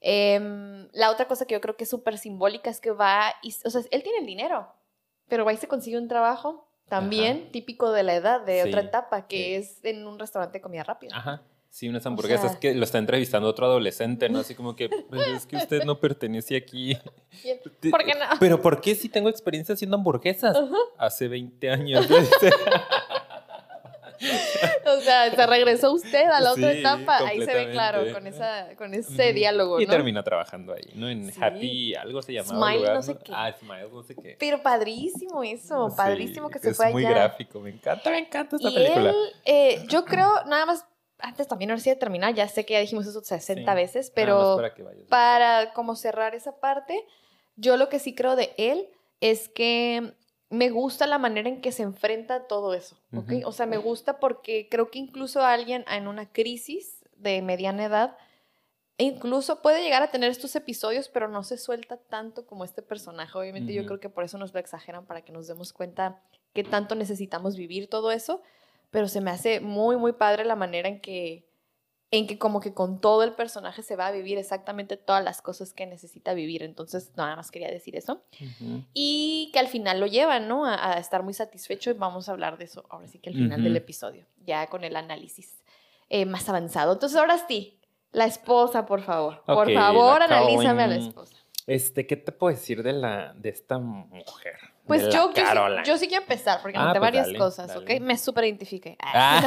Em, 0.00 0.88
la 0.92 1.10
otra 1.10 1.26
cosa 1.26 1.46
que 1.46 1.54
yo 1.54 1.60
creo 1.60 1.76
que 1.76 1.84
es 1.84 1.90
súper 1.90 2.18
simbólica 2.18 2.68
es 2.70 2.80
que 2.80 2.90
va, 2.90 3.34
y, 3.42 3.54
o 3.64 3.70
sea, 3.70 3.80
él 3.90 4.02
tiene 4.02 4.18
el 4.18 4.26
dinero, 4.26 4.68
pero 5.28 5.44
va 5.44 5.52
y 5.52 5.56
se 5.56 5.66
consigue 5.66 5.96
un 5.96 6.08
trabajo 6.08 6.68
también 6.88 7.50
típico 7.50 7.90
de 7.90 8.02
la 8.02 8.14
edad, 8.14 8.42
de 8.42 8.62
otra 8.62 8.82
etapa, 8.82 9.26
que 9.26 9.56
es 9.56 9.82
en 9.82 10.06
un 10.06 10.18
restaurante 10.18 10.58
de 10.58 10.62
comida 10.62 10.84
rápida. 10.84 11.16
Ajá. 11.16 11.42
Sí, 11.74 11.88
unas 11.88 12.06
hamburguesas 12.06 12.56
que 12.56 12.72
lo 12.72 12.84
está 12.84 12.98
entrevistando 12.98 13.48
otro 13.48 13.66
adolescente, 13.66 14.28
¿no? 14.28 14.38
Así 14.38 14.54
como 14.54 14.76
que, 14.76 14.88
pues, 14.88 15.26
es 15.26 15.44
que 15.44 15.56
usted 15.56 15.82
no 15.82 15.98
pertenece 15.98 16.54
aquí. 16.54 16.96
¿Por 17.90 18.04
qué 18.04 18.14
no? 18.14 18.26
Pero 18.38 18.62
¿por 18.62 18.80
qué 18.80 18.94
si 18.94 19.08
tengo 19.08 19.28
experiencia 19.28 19.74
haciendo 19.74 19.96
hamburguesas? 19.96 20.56
Hace 20.96 21.26
20 21.26 21.70
años. 21.70 22.06
o 24.86 25.00
sea, 25.00 25.30
se 25.34 25.46
regresó 25.46 25.92
usted 25.92 26.24
a 26.30 26.40
la 26.40 26.52
otra 26.52 26.72
etapa. 26.72 27.18
Ahí 27.26 27.44
se 27.44 27.54
ve 27.54 27.70
claro, 27.70 28.12
con, 28.12 28.26
esa, 28.26 28.74
con 28.76 28.94
ese 28.94 29.32
diálogo. 29.32 29.80
Y 29.80 29.86
termina 29.86 30.22
trabajando 30.22 30.72
ahí, 30.72 30.90
¿no? 30.94 31.08
En 31.08 31.32
Happy, 31.40 31.94
algo 31.94 32.22
se 32.22 32.32
llamaba. 32.32 32.72
Smile, 32.72 32.94
no 32.94 33.02
sé 33.02 33.16
qué. 33.22 33.32
Ah, 33.34 33.52
Smile, 33.58 33.88
no 33.92 34.02
sé 34.02 34.14
qué. 34.14 34.36
Pero 34.38 34.62
padrísimo 34.62 35.42
eso, 35.42 35.92
padrísimo 35.96 36.50
que 36.50 36.58
se 36.58 36.74
fue 36.74 36.86
allá. 36.86 36.98
Es 36.98 37.04
muy 37.04 37.14
gráfico, 37.14 37.60
me 37.60 37.70
encanta, 37.70 38.10
me 38.10 38.18
encanta 38.18 38.56
esta 38.56 38.70
película. 38.70 39.12
eh, 39.44 39.84
yo 39.88 40.04
creo, 40.04 40.44
nada 40.46 40.66
más 40.66 40.86
antes 41.18 41.48
también 41.48 41.70
ahora 41.70 41.80
sí 41.80 41.90
de 41.90 41.96
terminar, 41.96 42.34
ya 42.34 42.48
sé 42.48 42.66
que 42.66 42.74
ya 42.74 42.80
dijimos 42.80 43.06
eso 43.06 43.22
60 43.22 43.72
veces, 43.74 44.10
pero 44.14 44.56
para, 44.56 44.74
para, 45.08 45.72
como 45.72 45.96
cerrar 45.96 46.34
esa 46.34 46.60
parte, 46.60 47.02
yo 47.56 47.76
lo 47.76 47.88
que 47.88 47.98
sí 47.98 48.14
creo 48.14 48.36
de 48.36 48.52
él 48.58 48.88
es 49.20 49.48
que 49.48 50.14
me 50.50 50.70
gusta 50.70 51.06
la 51.06 51.18
manera 51.18 51.48
en 51.48 51.60
que 51.60 51.72
se 51.72 51.82
enfrenta 51.82 52.46
todo 52.46 52.74
eso, 52.74 52.96
¿ok? 53.16 53.32
O 53.44 53.52
sea, 53.52 53.66
me 53.66 53.76
gusta 53.76 54.20
porque 54.20 54.68
creo 54.70 54.90
que 54.90 54.98
incluso 54.98 55.42
alguien 55.42 55.84
en 55.90 56.06
una 56.06 56.30
crisis 56.30 57.04
de 57.16 57.42
mediana 57.42 57.84
edad, 57.84 58.16
incluso 58.98 59.62
puede 59.62 59.82
llegar 59.82 60.02
a 60.02 60.10
tener 60.10 60.30
estos 60.30 60.54
episodios, 60.54 61.08
pero 61.08 61.28
no 61.28 61.42
se 61.42 61.58
suelta 61.58 61.96
tanto 61.96 62.46
como 62.46 62.64
este 62.64 62.82
personaje. 62.82 63.36
Obviamente 63.36 63.72
yo 63.72 63.84
creo 63.86 63.98
que 64.00 64.10
por 64.10 64.24
eso 64.24 64.38
nos 64.38 64.54
lo 64.54 64.60
exageran, 64.60 65.06
para 65.06 65.22
que 65.22 65.32
nos 65.32 65.46
demos 65.46 65.72
cuenta 65.72 66.22
qué 66.52 66.62
tanto 66.62 66.94
necesitamos 66.94 67.56
vivir 67.56 67.88
todo 67.88 68.12
eso, 68.12 68.42
pero 68.90 69.08
se 69.08 69.20
me 69.20 69.30
hace 69.30 69.60
muy, 69.60 69.96
muy 69.96 70.12
padre 70.12 70.44
la 70.44 70.56
manera 70.56 70.88
en 70.88 71.00
que 71.00 71.48
en 72.16 72.28
que 72.28 72.38
como 72.38 72.60
que 72.60 72.72
con 72.72 73.00
todo 73.00 73.24
el 73.24 73.32
personaje 73.32 73.82
se 73.82 73.96
va 73.96 74.06
a 74.06 74.12
vivir 74.12 74.38
exactamente 74.38 74.96
todas 74.96 75.24
las 75.24 75.42
cosas 75.42 75.72
que 75.72 75.84
necesita 75.84 76.32
vivir. 76.32 76.62
Entonces, 76.62 77.10
nada 77.16 77.34
más 77.34 77.50
quería 77.50 77.68
decir 77.68 77.96
eso. 77.96 78.22
Y 78.92 79.50
que 79.52 79.58
al 79.58 79.66
final 79.66 79.98
lo 79.98 80.06
lleva, 80.06 80.38
¿no? 80.38 80.64
A, 80.64 80.94
estar 80.98 81.24
muy 81.24 81.34
satisfecho 81.34 81.90
y 81.90 81.94
vamos 81.94 82.28
a 82.28 82.32
hablar 82.32 82.56
de 82.56 82.64
eso 82.66 82.84
ahora 82.88 83.08
sí 83.08 83.18
que 83.18 83.30
al 83.30 83.36
final 83.36 83.64
del 83.64 83.76
episodio, 83.76 84.26
ya 84.46 84.68
con 84.68 84.84
el 84.84 84.94
análisis 84.94 85.56
eh, 86.08 86.24
más 86.24 86.48
avanzado. 86.48 86.92
Entonces, 86.92 87.18
ahora 87.18 87.44
sí, 87.48 87.80
la 88.12 88.26
esposa, 88.26 88.86
por 88.86 89.02
favor. 89.02 89.42
por 89.44 89.72
favor, 89.72 90.22
analízame 90.22 90.84
a 90.84 90.86
la 90.86 90.96
esposa. 90.96 91.36
Este, 91.66 92.06
¿qué 92.06 92.16
te 92.16 92.30
puedo 92.30 92.54
decir 92.54 92.82
de 92.82 92.92
la 92.92 93.34
de 93.34 93.48
esta 93.48 93.78
mujer? 93.78 94.73
Pues 94.86 95.02
yo, 95.08 95.32
yo, 95.84 95.96
sí 95.96 96.08
quiero 96.08 96.22
empezar, 96.22 96.60
porque 96.60 96.76
ah, 96.76 96.86
noté 96.86 96.98
pues 96.98 97.12
varias 97.12 97.38
cosas, 97.38 97.74
¿ok? 97.74 98.00
Me 98.00 98.18
súper 98.18 98.44
identifique. 98.44 98.96
Ah. 99.16 99.42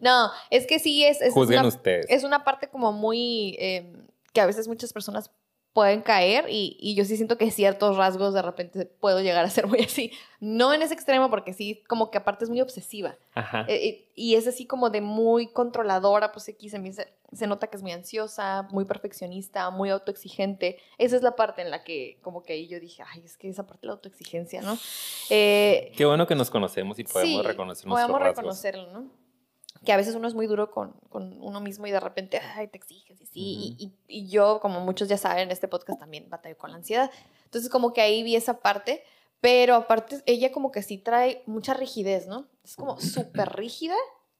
no, 0.00 0.30
es 0.50 0.66
que 0.66 0.78
sí 0.78 1.04
es... 1.04 1.20
es 1.20 1.32
Juzguen 1.32 1.60
una, 1.60 1.68
ustedes. 1.68 2.06
Es 2.08 2.24
una 2.24 2.44
parte 2.44 2.68
como 2.68 2.92
muy... 2.92 3.56
Em, 3.58 4.06
que 4.32 4.40
a 4.40 4.46
veces 4.46 4.68
muchas 4.68 4.92
personas 4.92 5.30
pueden 5.72 6.02
caer 6.02 6.46
y, 6.48 6.76
y, 6.80 6.94
yo 6.96 7.04
sí 7.04 7.16
siento 7.16 7.38
que 7.38 7.50
ciertos 7.50 7.96
rasgos 7.96 8.34
de 8.34 8.42
repente 8.42 8.86
puedo 8.86 9.20
llegar 9.20 9.44
a 9.44 9.50
ser 9.50 9.66
muy 9.66 9.80
así. 9.80 10.12
No 10.40 10.74
en 10.74 10.82
ese 10.82 10.94
extremo 10.94 11.30
porque 11.30 11.52
sí, 11.52 11.82
como 11.88 12.10
que 12.10 12.18
aparte 12.18 12.44
es 12.44 12.50
muy 12.50 12.60
obsesiva. 12.60 13.16
Ajá. 13.34 13.66
Eh, 13.68 14.08
y 14.16 14.34
es 14.34 14.48
así 14.48 14.66
como 14.66 14.90
de 14.90 15.00
muy 15.00 15.46
controladora, 15.46 16.32
pues 16.32 16.48
aquí 16.48 16.68
se, 16.68 16.80
se, 17.32 17.46
nota 17.46 17.68
que 17.68 17.76
es 17.76 17.82
muy 17.82 17.92
ansiosa, 17.92 18.66
muy 18.70 18.84
perfeccionista, 18.84 19.70
muy 19.70 19.90
autoexigente. 19.90 20.78
Esa 20.98 21.16
es 21.16 21.22
la 21.22 21.36
parte 21.36 21.62
en 21.62 21.70
la 21.70 21.84
que 21.84 22.18
como 22.20 22.42
que 22.42 22.54
ahí 22.54 22.66
yo 22.66 22.80
dije, 22.80 23.04
ay, 23.06 23.22
es 23.24 23.36
que 23.36 23.48
esa 23.48 23.66
parte 23.66 23.82
de 23.82 23.86
la 23.88 23.92
autoexigencia, 23.92 24.62
¿no? 24.62 24.76
Eh, 25.30 25.92
Qué 25.96 26.04
bueno 26.04 26.26
que 26.26 26.34
nos 26.34 26.50
conocemos 26.50 26.98
y 26.98 27.04
podemos 27.04 27.46
reconocer 27.46 27.86
nuestros 27.86 28.10
podemos 28.10 28.20
reconocerlo, 28.20 28.92
¿no? 28.92 29.19
Que 29.84 29.92
a 29.92 29.96
veces 29.96 30.14
uno 30.14 30.28
es 30.28 30.34
muy 30.34 30.46
duro 30.46 30.70
con, 30.70 30.92
con 31.08 31.42
uno 31.42 31.60
mismo 31.60 31.86
y 31.86 31.90
de 31.90 32.00
repente, 32.00 32.40
ay, 32.54 32.68
te 32.68 32.76
exiges 32.76 33.20
y 33.20 33.26
sí. 33.26 33.76
y, 33.78 33.92
y, 34.08 34.28
yo, 34.28 34.60
como 34.60 34.80
muchos 34.80 35.08
ya 35.08 35.16
saben, 35.16 35.44
en 35.44 35.50
este 35.50 35.68
podcast 35.68 35.98
también 35.98 36.28
batallo 36.28 36.58
con 36.58 36.70
la 36.70 36.76
ansiedad. 36.76 37.10
Entonces, 37.44 37.70
como 37.70 37.92
que 37.92 38.00
ahí 38.00 38.22
vi 38.22 38.36
esa 38.36 38.60
parte, 38.60 39.02
pero 39.40 39.74
aparte, 39.74 40.22
ella 40.26 40.52
como 40.52 40.70
que 40.70 40.82
sí 40.82 40.98
trae 40.98 41.42
mucha 41.46 41.72
rigidez, 41.74 42.26
¿no? 42.26 42.46
Es 42.62 42.76
como 42.76 43.00
súper 43.00 43.56
rígida, 43.56 43.96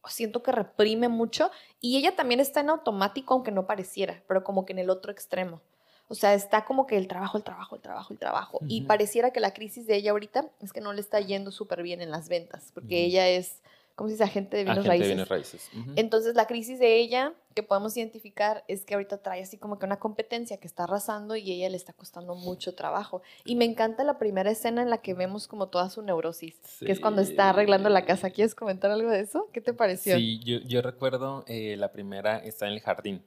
siento 0.09 0.43
que 0.43 0.53
reprime 0.53 1.09
mucho 1.09 1.51
y 1.81 1.97
ella 1.97 2.17
también 2.17 2.41
está 2.41 2.61
en 2.61 2.71
automático, 2.71 3.35
aunque 3.35 3.51
no 3.53 3.67
pareciera, 3.67 4.23
pero 4.27 4.45
como 4.45 4.65
que 4.65 4.73
en 4.73 4.79
el 4.79 4.91
otro 4.91 5.13
extremo. 5.13 5.61
O 6.09 6.15
sea, 6.15 6.35
está 6.35 6.65
como 6.65 6.87
que 6.87 6.97
el 6.97 7.07
trabajo, 7.07 7.39
el 7.39 7.45
trabajo, 7.45 7.77
el 7.77 7.83
trabajo, 7.83 8.13
el 8.13 8.19
trabajo. 8.19 8.59
Y 8.67 8.83
pareciera 8.83 9.31
que 9.31 9.39
la 9.39 9.55
crisis 9.55 9.87
de 9.87 9.95
ella 9.95 10.11
ahorita 10.11 10.51
es 10.61 10.73
que 10.73 10.81
no 10.81 10.93
le 10.93 11.01
está 11.01 11.21
yendo 11.21 11.53
súper 11.53 11.85
bien 11.85 12.01
en 12.01 12.11
las 12.11 12.29
ventas, 12.29 12.73
porque 12.75 13.05
ella 13.05 13.29
es 13.29 13.63
¿cómo 14.01 14.09
se 14.09 14.15
dice? 14.15 14.25
Agente 14.25 14.57
de 14.57 14.65
bienes 14.65 15.29
raíces. 15.29 15.71
Entonces, 15.95 16.35
la 16.35 16.47
crisis 16.47 16.79
de 16.79 16.97
ella 17.01 17.35
que 17.55 17.63
podemos 17.63 17.95
identificar 17.99 18.65
es 18.67 18.87
que 18.87 18.95
ahorita 18.95 19.19
trae 19.19 19.43
así 19.43 19.59
como 19.59 19.79
que 19.79 19.85
una 19.85 19.99
competencia 19.99 20.57
que 20.57 20.67
está 20.67 20.85
arrasando 20.85 21.37
y 21.37 21.53
ella 21.53 21.69
le 21.69 21.77
está 21.77 21.93
costando 21.93 22.35
mucho 22.35 22.75
trabajo. 22.75 23.21
Y 23.45 23.57
me 23.57 23.67
encanta 23.67 24.03
la 24.03 24.17
primera 24.17 24.51
escena 24.51 24.81
en 24.81 24.89
la 24.89 25.03
que 25.03 25.13
vemos 25.13 25.47
como 25.47 25.69
toda 25.69 25.91
su 25.91 26.01
neurosis, 26.01 26.55
que 26.79 26.91
es 26.91 26.99
cuando 26.99 27.21
está 27.21 27.51
arreglando 27.51 27.91
la 27.91 28.07
casa. 28.07 28.31
¿Quieres 28.31 28.55
comentar 28.55 28.91
algo 28.91 29.11
de 29.11 29.21
eso? 29.21 29.51
¿Qué 29.53 29.61
te 29.61 29.75
pareció? 29.75 30.17
Sí, 30.17 30.41
yo, 30.43 30.61
yo 30.61 30.81
recuerdo 30.81 31.45
eh, 31.47 31.77
la 31.77 31.93
primera 31.93 32.39
está 32.39 32.69
en 32.69 32.73
el 32.73 32.81
jardín. 32.81 33.23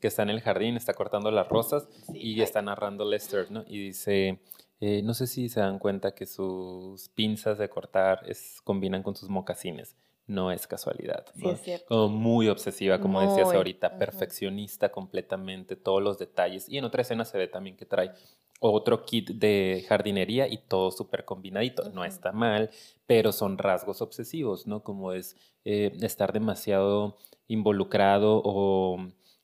que 0.00 0.06
está 0.06 0.22
en 0.22 0.30
el 0.30 0.40
jardín, 0.40 0.76
está 0.76 0.94
cortando 0.94 1.32
las 1.32 1.48
rosas 1.48 1.88
y 2.14 2.40
está 2.42 2.62
narrando 2.62 3.04
Lester, 3.04 3.50
¿no? 3.50 3.64
Y 3.66 3.86
dice, 3.86 4.38
eh, 4.80 5.02
no 5.02 5.14
sé 5.14 5.26
si 5.26 5.48
se 5.48 5.60
dan 5.60 5.78
cuenta 5.78 6.14
que 6.14 6.26
sus 6.26 7.08
pinzas 7.10 7.58
de 7.58 7.68
cortar 7.68 8.20
es, 8.26 8.60
combinan 8.62 9.02
con 9.02 9.16
sus 9.16 9.28
mocasines. 9.28 9.96
No 10.26 10.50
es 10.50 10.66
casualidad. 10.66 11.24
Sí, 11.36 11.48
es 11.48 11.60
cierto. 11.60 11.86
Como 11.86 12.08
muy 12.08 12.48
obsesiva, 12.48 13.00
como 13.00 13.20
decías 13.20 13.54
ahorita, 13.54 13.96
perfeccionista 13.96 14.90
completamente, 14.90 15.76
todos 15.76 16.02
los 16.02 16.18
detalles. 16.18 16.68
Y 16.68 16.78
en 16.78 16.84
otra 16.84 17.02
escena 17.02 17.24
se 17.24 17.38
ve 17.38 17.46
también 17.46 17.76
que 17.76 17.86
trae 17.86 18.10
otro 18.58 19.04
kit 19.04 19.30
de 19.30 19.84
jardinería 19.88 20.48
y 20.48 20.58
todo 20.58 20.90
súper 20.90 21.24
combinadito. 21.24 21.90
No 21.90 22.04
está 22.04 22.32
mal, 22.32 22.70
pero 23.06 23.30
son 23.30 23.56
rasgos 23.56 24.02
obsesivos, 24.02 24.66
¿no? 24.66 24.82
Como 24.82 25.12
es 25.12 25.36
eh, 25.64 25.92
estar 26.00 26.32
demasiado 26.32 27.16
involucrado 27.46 28.42
o 28.44 28.98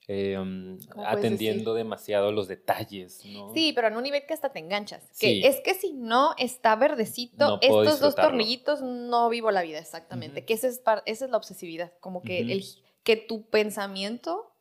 Em, 0.09 0.79
atendiendo 1.07 1.75
demasiado 1.75 2.33
los 2.33 2.49
detalles, 2.49 3.25
¿no? 3.25 3.55
Sí, 3.55 3.73
pero 3.73 3.87
en 3.87 3.97
un 3.97 4.03
nivel 4.03 4.27
que 4.27 4.35
hasta 4.35 4.51
te 4.51 4.59
enganchas. 4.59 5.09
Que 5.21 5.47
es 5.47 5.61
que 5.61 5.75
si 5.75 5.93
no 5.93 6.35
está 6.39 6.75
verdecito, 6.75 7.61
estos 7.63 8.01
dos 8.01 8.17
tornillitos 8.17 8.83
no 8.83 9.29
vivo 9.29 9.53
la 9.53 9.63
vida 9.63 9.79
exactamente. 9.79 10.45
Que 10.45 10.55
esa 10.55 10.67
es, 10.67 10.83
esa 11.07 11.25
es 11.25 11.31
la 11.31 11.37
obsesividad, 11.37 11.93
como 12.01 12.23
que, 12.23 12.41
el, 12.41 12.65
que 13.05 13.17
tu 13.17 13.49
pensamiento 13.49 14.53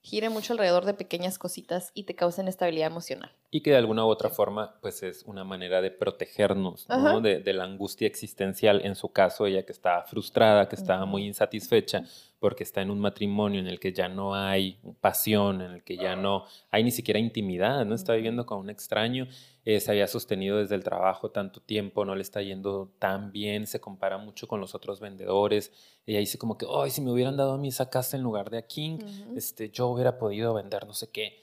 gire 0.00 0.28
mucho 0.28 0.52
alrededor 0.52 0.84
de 0.84 0.94
pequeñas 0.94 1.38
cositas 1.38 1.90
y 1.94 2.04
te 2.04 2.14
causen 2.14 2.46
estabilidad 2.46 2.86
emocional. 2.86 3.32
Y 3.54 3.60
que 3.60 3.70
de 3.70 3.76
alguna 3.76 4.04
u 4.04 4.08
otra 4.08 4.30
forma, 4.30 4.74
pues 4.80 5.04
es 5.04 5.22
una 5.26 5.44
manera 5.44 5.80
de 5.80 5.92
protegernos, 5.92 6.88
¿no? 6.88 7.20
De, 7.20 7.52
la 7.52 7.62
angustia 7.62 8.08
existencial. 8.08 8.80
En 8.84 8.96
su 8.96 9.12
caso, 9.12 9.46
ella 9.46 9.64
que 9.64 9.70
estaba 9.70 10.02
frustrada, 10.02 10.68
que 10.68 10.74
estaba 10.74 11.04
muy 11.06 11.24
insatisfecha, 11.24 12.02
porque 12.40 12.64
está 12.64 12.82
en 12.82 12.90
un 12.90 12.98
matrimonio 12.98 13.60
en 13.60 13.68
el 13.68 13.78
que 13.78 13.92
ya 13.92 14.08
no 14.08 14.34
hay 14.34 14.80
pasión, 15.00 15.62
en 15.62 15.70
el 15.70 15.84
que 15.84 15.96
ya 15.96 16.16
no 16.16 16.46
hay 16.72 16.82
ni 16.82 16.90
siquiera 16.90 17.20
intimidad, 17.20 17.84
¿no? 17.86 17.94
Está 17.94 18.14
viviendo 18.14 18.44
con 18.44 18.58
un 18.58 18.70
extraño 18.70 19.28
eh, 19.66 19.80
se 19.80 19.90
había 19.90 20.06
sostenido 20.06 20.58
desde 20.58 20.74
el 20.74 20.84
trabajo 20.84 21.30
tanto 21.30 21.60
tiempo, 21.60 22.04
no 22.04 22.14
le 22.14 22.20
está 22.20 22.42
yendo 22.42 22.92
tan 22.98 23.32
bien, 23.32 23.66
se 23.66 23.80
compara 23.80 24.18
mucho 24.18 24.46
con 24.46 24.60
los 24.60 24.74
otros 24.74 25.00
vendedores. 25.00 25.72
Ella 26.06 26.18
dice 26.18 26.36
como 26.36 26.58
que, 26.58 26.66
ay, 26.68 26.90
si 26.90 27.00
me 27.00 27.10
hubieran 27.10 27.36
dado 27.36 27.54
a 27.54 27.58
mí 27.58 27.68
esa 27.68 27.88
casa 27.88 28.16
en 28.18 28.22
lugar 28.22 28.50
de 28.50 28.58
a 28.58 28.66
King, 28.66 28.98
este, 29.36 29.70
yo 29.70 29.86
hubiera 29.88 30.18
podido 30.18 30.52
vender 30.52 30.86
no 30.86 30.92
sé 30.92 31.10
qué. 31.10 31.42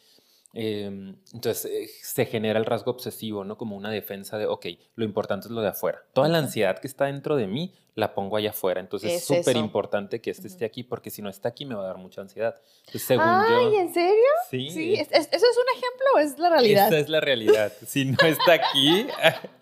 Em, 0.53 1.15
entonces 1.33 1.65
eh, 1.65 1.89
se 2.01 2.25
genera 2.25 2.59
el 2.59 2.65
rasgo 2.65 2.91
obsesivo, 2.91 3.45
¿no? 3.45 3.57
Como 3.57 3.77
una 3.77 3.89
defensa 3.89 4.37
de, 4.37 4.47
ok, 4.47 4.65
lo 4.95 5.05
importante 5.05 5.47
es 5.47 5.51
lo 5.51 5.61
de 5.61 5.69
afuera. 5.69 6.03
Toda 6.13 6.27
la 6.27 6.39
ansiedad 6.39 6.79
que 6.79 6.87
está 6.87 7.05
dentro 7.05 7.37
de 7.37 7.47
mí 7.47 7.73
la 7.95 8.13
pongo 8.13 8.37
allá 8.37 8.49
afuera. 8.49 8.81
Entonces 8.81 9.13
es 9.13 9.23
súper 9.23 9.55
importante 9.55 10.21
que 10.21 10.29
este 10.29 10.47
esté 10.47 10.65
aquí 10.65 10.83
porque 10.83 11.09
si 11.09 11.21
no 11.21 11.29
está 11.29 11.49
aquí 11.49 11.65
me 11.65 11.75
va 11.75 11.83
a 11.83 11.87
dar 11.87 11.97
mucha 11.97 12.21
ansiedad. 12.21 12.55
según 12.85 13.25
Ay, 13.25 13.75
¿en 13.77 13.93
serio? 13.93 14.23
Sí. 14.49 14.95
¿Eso 14.95 15.09
es 15.11 15.23
un 15.23 15.77
ejemplo 15.77 16.05
o 16.15 16.19
es 16.19 16.37
la 16.37 16.49
realidad? 16.49 16.87
Esa 16.87 16.99
es 16.99 17.09
la 17.09 17.21
realidad. 17.21 17.71
Si 17.85 18.05
no 18.05 18.17
está 18.21 18.53
aquí, 18.53 19.07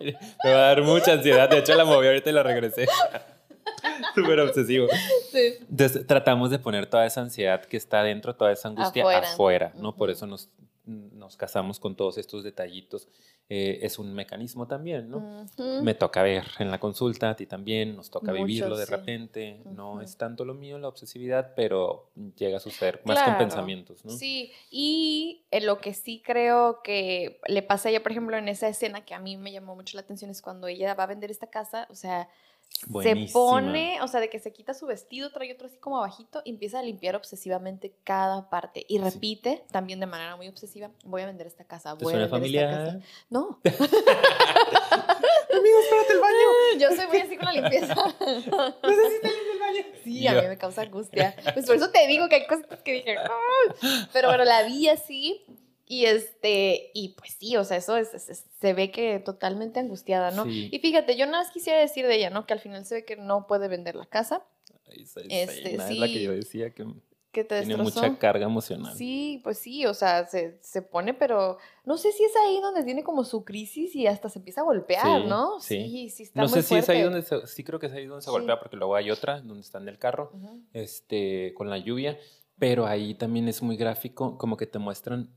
me 0.44 0.52
va 0.52 0.58
a 0.58 0.66
dar 0.68 0.82
mucha 0.82 1.12
ansiedad. 1.12 1.48
De 1.48 1.58
hecho, 1.58 1.74
la 1.74 1.84
moví 1.84 2.06
ahorita 2.06 2.30
y 2.30 2.32
la 2.32 2.42
regresé. 2.42 2.86
Súper 4.14 4.40
obsesivo. 4.40 4.88
Sí. 5.30 5.54
Entonces 5.70 6.06
tratamos 6.06 6.50
de 6.50 6.58
poner 6.58 6.86
toda 6.86 7.06
esa 7.06 7.20
ansiedad 7.20 7.64
que 7.64 7.76
está 7.76 8.02
dentro, 8.02 8.34
toda 8.34 8.52
esa 8.52 8.68
angustia 8.68 9.04
afuera, 9.18 9.72
¿no? 9.76 9.94
Por 9.94 10.10
eso 10.10 10.26
nos 10.26 10.50
nos 10.90 11.36
casamos 11.36 11.78
con 11.80 11.96
todos 11.96 12.18
estos 12.18 12.42
detallitos, 12.44 13.08
eh, 13.48 13.80
es 13.82 13.98
un 13.98 14.14
mecanismo 14.14 14.66
también, 14.66 15.10
¿no? 15.10 15.46
Me 15.82 15.94
toca 15.94 16.22
ver 16.22 16.44
en 16.58 16.70
la 16.70 16.78
consulta, 16.78 17.30
a 17.30 17.36
ti 17.36 17.46
también, 17.46 17.96
nos 17.96 18.10
toca 18.10 18.32
vivirlo 18.32 18.76
de 18.76 18.86
repente, 18.86 19.60
no 19.64 20.00
es 20.00 20.16
tanto 20.16 20.44
lo 20.44 20.54
mío 20.54 20.78
la 20.78 20.88
obsesividad, 20.88 21.52
pero 21.56 22.10
llega 22.36 22.58
a 22.58 22.60
suceder 22.60 23.00
más 23.04 23.22
con 23.22 23.38
pensamientos, 23.38 24.04
¿no? 24.04 24.12
Sí, 24.12 24.52
y 24.70 25.42
lo 25.62 25.80
que 25.80 25.94
sí 25.94 26.22
creo 26.24 26.82
que 26.82 27.40
le 27.46 27.62
pasa 27.62 27.88
a 27.88 27.90
ella, 27.90 28.02
por 28.02 28.12
ejemplo, 28.12 28.36
en 28.36 28.48
esa 28.48 28.68
escena 28.68 29.04
que 29.04 29.14
a 29.14 29.18
mí 29.18 29.36
me 29.36 29.52
llamó 29.52 29.74
mucho 29.74 29.96
la 29.96 30.02
atención 30.02 30.30
es 30.30 30.42
cuando 30.42 30.66
ella 30.66 30.94
va 30.94 31.04
a 31.04 31.06
vender 31.06 31.30
esta 31.30 31.48
casa, 31.48 31.86
o 31.90 31.94
sea, 31.94 32.28
se 33.02 33.28
pone, 33.32 34.00
o 34.00 34.08
sea, 34.08 34.20
de 34.20 34.30
que 34.30 34.38
se 34.38 34.52
quita 34.52 34.72
su 34.74 34.86
vestido, 34.86 35.30
trae 35.32 35.52
otro 35.52 35.66
así 35.66 35.76
como 35.78 35.98
abajito 35.98 36.40
y 36.44 36.50
empieza 36.50 36.78
a 36.78 36.82
limpiar 36.82 37.14
obsesivamente 37.16 37.92
cada 38.04 38.48
parte. 38.48 38.84
Y 38.88 38.98
repite 38.98 39.64
también 39.70 40.00
de 40.00 40.06
manera 40.06 40.36
muy 40.36 40.48
obsesiva, 40.48 40.90
voy 41.04 41.22
a 41.22 41.26
vender 41.26 41.46
esta 41.46 41.64
casa, 41.64 41.94
voy 41.94 42.14
a 42.14 42.18
vender 42.26 42.44
esta 42.44 42.70
casa. 42.70 42.98
No. 43.28 43.60
Amigo, 45.52 45.78
espérate 45.82 46.12
el 46.12 46.20
baño. 46.20 46.46
Yo 46.78 46.88
soy 46.96 47.06
muy 47.08 47.18
así 47.18 47.36
con 47.36 47.46
la 47.46 47.52
limpieza. 47.52 47.94
Necesito 48.20 49.28
el 49.52 49.58
baño. 49.58 49.84
Sí, 50.04 50.26
a 50.26 50.40
mí 50.40 50.48
me 50.48 50.56
causa 50.56 50.82
angustia. 50.82 51.34
Pues 51.54 51.66
por 51.66 51.76
eso 51.76 51.90
te 51.90 52.06
digo 52.06 52.28
que 52.28 52.36
hay 52.36 52.46
cosas 52.46 52.66
que 52.82 52.92
dije, 52.92 53.16
"Ay". 53.18 54.06
pero 54.12 54.28
bueno, 54.28 54.44
la 54.44 54.62
vi 54.62 54.88
así 54.88 55.44
y 55.92 56.04
este, 56.06 56.92
y 56.94 57.14
pues 57.18 57.32
sí, 57.38 57.56
o 57.56 57.64
sea, 57.64 57.76
eso 57.78 57.96
es, 57.96 58.14
es- 58.14 58.44
se 58.60 58.72
ve 58.74 58.92
que 58.92 59.18
totalmente 59.18 59.80
angustiada, 59.80 60.30
¿no? 60.30 60.44
Sí. 60.44 60.68
Y 60.70 60.78
fíjate, 60.78 61.16
yo 61.16 61.26
nada 61.26 61.42
más 61.42 61.50
quisiera 61.52 61.80
decir 61.80 62.06
de 62.06 62.14
ella, 62.14 62.30
¿no? 62.30 62.46
Que 62.46 62.52
al 62.52 62.60
final 62.60 62.84
se 62.86 62.94
ve 62.94 63.04
que 63.04 63.16
no 63.16 63.48
puede 63.48 63.66
vender 63.66 63.96
la 63.96 64.06
casa, 64.06 64.46
Esa 64.86 65.20
Este, 65.20 65.42
escena 65.44 65.90
es 65.90 65.98
la 65.98 66.06
que 66.06 66.12
sí. 66.14 66.22
yo 66.22 66.32
decía 66.32 66.70
que 66.70 66.86
que 67.32 67.44
te 67.44 67.58
tiene 67.60 67.76
destrozó. 67.76 68.06
mucha 68.08 68.18
carga 68.18 68.44
emocional. 68.46 68.92
Sí, 68.96 69.40
pues 69.44 69.58
sí, 69.58 69.86
o 69.86 69.94
sea, 69.94 70.26
se, 70.26 70.58
se 70.62 70.82
pone, 70.82 71.14
pero 71.14 71.58
no 71.84 71.96
sé 71.96 72.10
si 72.10 72.24
es 72.24 72.32
ahí 72.36 72.60
donde 72.60 72.82
tiene 72.82 73.04
como 73.04 73.22
su 73.24 73.44
crisis 73.44 73.94
y 73.94 74.06
hasta 74.08 74.28
se 74.28 74.40
empieza 74.40 74.62
a 74.62 74.64
golpear, 74.64 75.22
Sí, 75.22 75.28
¿no? 75.28 75.60
sí. 75.60 75.76
Sí, 75.84 76.10
sí, 76.10 76.22
está 76.24 76.40
No 76.42 76.48
muy 76.48 76.54
sé 76.54 76.62
si 76.64 76.74
es 76.76 76.88
ahí 76.88 77.02
donde 77.02 77.22
se, 77.22 77.46
sí 77.46 77.62
creo 77.64 77.78
que 77.78 77.86
es 77.86 77.92
ahí 77.92 78.06
donde 78.06 78.22
se 78.22 78.26
Sí. 78.26 78.32
golpea 78.32 78.58
porque 78.58 78.76
luego 78.76 78.96
hay 78.96 79.10
otra 79.12 79.40
donde 79.42 79.60
está 79.60 79.78
en 79.78 79.88
el 79.88 79.96
carro, 79.98 80.32
Ujú. 80.34 80.60
este, 80.72 81.54
con 81.54 81.70
la 81.70 81.78
lluvia, 81.78 82.18
pero 82.58 82.84
ahí 82.86 83.14
también 83.14 83.46
es 83.48 83.62
muy 83.62 83.76
gráfico, 83.76 84.36
como 84.36 84.56
que 84.56 84.66
te 84.66 84.78
muestran 84.80 85.30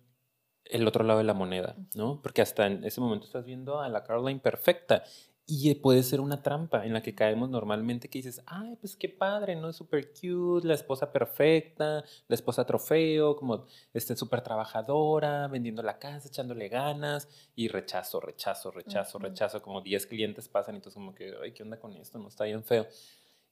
el 0.66 0.88
otro 0.88 1.04
lado 1.04 1.20
de 1.20 1.26
la 1.26 1.34
moneda, 1.34 1.76
¿no? 1.96 2.22
Porque 2.22 2.42
hasta 2.42 2.68
en 2.68 2.84
ese 2.84 3.02
momento 3.02 3.26
estás 3.26 3.46
viendo 3.46 3.80
a 3.80 3.90
la 3.90 4.04
Caroline 4.04 4.40
perfecta 4.40 5.04
y 5.46 5.70
eh, 5.70 5.76
puede 5.76 6.04
ser 6.04 6.22
una 6.22 6.42
trampa 6.42 6.86
en 6.86 6.94
la 6.94 7.02
que 7.02 7.16
caemos 7.16 7.50
normalmente 7.50 8.10
que 8.10 8.20
dices, 8.20 8.42
ay, 8.46 8.78
pues 8.80 8.96
qué 8.96 9.10
padre, 9.10 9.58
¿no? 9.58 9.70
Es 9.70 9.76
súper 9.76 10.14
cute, 10.14 10.66
la 10.66 10.74
esposa 10.74 11.12
perfecta, 11.12 12.04
la 12.28 12.36
esposa 12.36 12.66
trofeo, 12.66 13.36
como 13.36 13.66
este, 13.94 14.16
súper 14.16 14.42
trabajadora, 14.42 15.48
vendiendo 15.50 15.84
la 15.84 16.00
casa, 16.00 16.30
echándole 16.30 16.70
ganas 16.70 17.28
y 17.56 17.68
rechazo, 17.68 18.22
rechazo, 18.22 18.72
rechazo, 18.72 19.18
Ujú. 19.18 19.28
rechazo, 19.28 19.62
como 19.62 19.82
10 19.82 20.08
clientes 20.08 20.48
pasan 20.48 20.76
y 20.76 20.78
entonces 20.78 20.96
como 20.96 21.14
que, 21.14 21.34
ay, 21.44 21.52
¿qué 21.52 21.64
onda 21.64 21.78
con 21.78 21.94
esto? 21.98 22.20
No 22.20 22.30
está 22.30 22.46
bien 22.46 22.64
feo. 22.64 22.88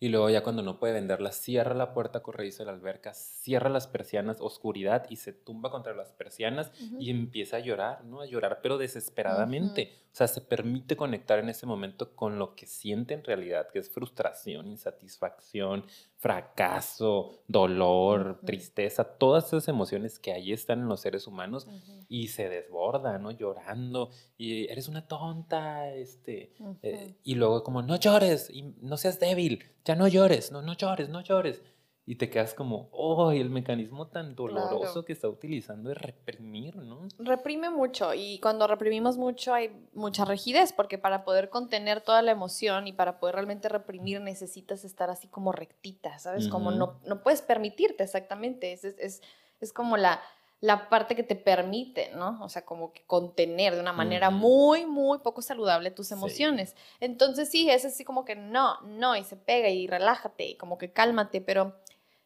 Y 0.04 0.10
luego 0.10 0.32
ya 0.32 0.42
cuando 0.42 0.64
no 0.64 0.80
puede 0.80 0.94
venderla, 0.94 1.32
cierra 1.32 1.76
la 1.76 1.94
puerta 1.94 2.24
corrediza 2.24 2.64
de 2.64 2.66
la 2.66 2.72
alberca, 2.72 3.14
cierra 3.14 3.70
las 3.70 3.86
persianas, 3.86 4.42
oscuridad 4.42 5.06
y 5.12 5.18
se 5.18 5.32
tumba 5.32 5.70
contra 5.70 5.94
las 5.94 6.12
persianas 6.12 6.72
y 6.98 7.12
empieza 7.12 7.58
a 7.58 7.60
llorar, 7.60 8.04
¿no? 8.04 8.22
A 8.22 8.26
llorar, 8.26 8.62
pero 8.64 8.80
desesperadamente. 8.80 9.94
O 10.12 10.16
sea, 10.16 10.28
se 10.28 10.42
permite 10.42 10.98
conectar 10.98 11.38
en 11.38 11.50
ese 11.50 11.68
momento 11.68 12.16
con 12.16 12.40
lo 12.40 12.56
que 12.56 12.66
siente 12.66 13.14
en 13.14 13.24
realidad, 13.24 13.68
que 13.72 13.78
es 13.78 13.92
frustración, 13.92 14.68
insatisfacción, 14.68 15.86
fracaso, 16.22 17.42
dolor, 17.48 18.42
tristeza, 18.46 19.04
todas 19.04 19.48
esas 19.48 19.68
emociones 19.68 20.20
que 20.20 20.32
ahí 20.32 20.54
están 20.54 20.82
en 20.82 20.88
los 20.88 21.02
seres 21.02 21.26
humanos 21.26 21.68
y 22.08 22.28
se 22.28 22.48
desborda, 22.48 23.18
¿no? 23.18 23.32
Llorando 23.32 24.12
y 24.38 24.68
eres 24.72 24.88
una 24.88 25.08
tonta, 25.08 25.90
este, 25.90 26.54
eh, 26.84 27.16
y 27.24 27.34
luego 27.34 27.64
como, 27.64 27.82
no 27.82 27.96
llores, 27.96 28.52
y 28.52 28.62
no 28.82 28.98
seas 28.98 29.20
débil, 29.20 29.64
ya 29.84 29.96
no 29.96 30.08
llores, 30.08 30.52
no, 30.52 30.62
no 30.62 30.74
llores, 30.74 31.10
no 31.10 31.22
llores. 31.22 31.64
Y 32.04 32.16
te 32.16 32.30
quedas 32.32 32.56
como, 32.56 32.90
oh, 32.92 33.32
el 33.32 33.52
mecanismo 33.52 34.08
tan 34.08 34.36
doloroso 34.36 34.80
Claro. 34.80 35.06
que 35.06 35.14
está 35.14 35.30
utilizando 35.30 35.92
es 35.92 35.98
reprimir, 36.00 36.76
¿no? 36.76 37.08
reprime 37.20 37.70
mucho 37.70 38.14
y 38.16 38.40
cuando 38.40 38.66
reprimimos 38.66 39.18
mucho 39.18 39.54
hay 39.54 39.72
mucha 39.94 40.26
rigidez 40.26 40.74
porque 40.74 40.98
para 40.98 41.24
poder 41.24 41.50
contener 41.50 42.02
toda 42.02 42.24
la 42.24 42.32
emoción 42.32 42.88
y 42.88 42.94
para 42.94 43.20
poder 43.20 43.36
realmente 43.36 43.70
reprimir 43.70 44.20
necesitas 44.20 44.84
estar 44.84 45.12
así 45.12 45.28
como 45.28 45.52
rectita, 45.52 46.18
¿sabes? 46.18 46.48
Como 46.48 46.72
no, 46.72 47.00
no 47.06 47.22
puedes 47.22 47.44
permitirte 47.44 48.04
exactamente, 48.04 48.74
es, 48.74 48.84
es, 48.84 48.96
es, 48.98 49.22
es 49.60 49.72
como 49.72 49.96
la, 49.96 50.20
la 50.60 50.90
parte 50.90 51.16
que 51.16 51.24
te 51.24 51.36
permite, 51.36 52.12
¿no? 52.16 52.40
O 52.44 52.50
sea, 52.50 52.66
como 52.66 52.92
que 52.94 53.04
contener 53.06 53.76
de 53.76 53.80
una 53.82 53.94
manera 53.94 54.32
muy, 54.32 54.86
muy 54.88 55.20
poco 55.20 55.42
saludable 55.44 55.92
tus 55.92 56.08
Sí. 56.08 56.14
emociones. 56.16 56.76
Entonces 57.00 57.50
sí, 57.50 57.70
es 57.70 57.86
así 57.86 58.04
como 58.04 58.26
que 58.26 58.36
no, 58.36 58.82
no, 58.82 59.16
y 59.16 59.24
se 59.24 59.36
pega 59.38 59.70
y 59.70 59.86
relájate, 59.88 60.46
y 60.46 60.56
como 60.58 60.78
que 60.80 60.92
cálmate, 60.92 61.42
pero 61.42 61.76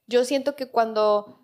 yo 0.08 0.26
siento 0.26 0.56
que 0.56 0.68
cuando 0.68 1.40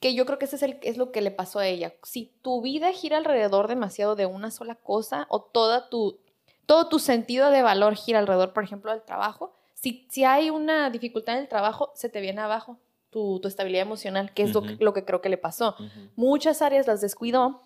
que 0.00 0.14
yo 0.14 0.24
creo 0.24 0.38
que 0.38 0.46
ese 0.46 0.56
es, 0.56 0.62
el, 0.62 0.78
es 0.82 0.96
lo 0.96 1.12
que 1.12 1.20
le 1.20 1.30
pasó 1.30 1.58
a 1.58 1.66
ella. 1.66 1.92
Si 2.02 2.32
tu 2.40 2.62
vida 2.62 2.90
gira 2.92 3.18
alrededor 3.18 3.68
demasiado 3.68 4.16
de 4.16 4.24
una 4.24 4.50
sola 4.50 4.74
cosa 4.74 5.26
o 5.28 5.42
toda 5.42 5.90
tu, 5.90 6.18
todo 6.64 6.88
tu 6.88 6.98
sentido 6.98 7.50
de 7.50 7.60
valor 7.62 7.94
gira 7.94 8.18
alrededor, 8.18 8.54
por 8.54 8.64
ejemplo, 8.64 8.92
del 8.92 9.02
trabajo, 9.02 9.52
si, 9.74 10.06
si 10.10 10.24
hay 10.24 10.48
una 10.48 10.88
dificultad 10.88 11.36
en 11.36 11.42
el 11.42 11.48
trabajo, 11.48 11.92
se 11.94 12.08
te 12.08 12.22
viene 12.22 12.40
abajo 12.40 12.78
tu, 13.10 13.40
tu 13.40 13.48
estabilidad 13.48 13.82
emocional, 13.82 14.32
que 14.32 14.42
es 14.42 14.54
lo, 14.54 14.62
que, 14.62 14.74
Ujú. 14.74 14.84
lo 14.84 14.94
que 14.94 15.04
creo 15.04 15.20
que 15.20 15.28
le 15.28 15.38
pasó. 15.38 15.76
Muchas 16.16 16.62
áreas 16.62 16.86
las 16.86 17.02
descuidó 17.02 17.60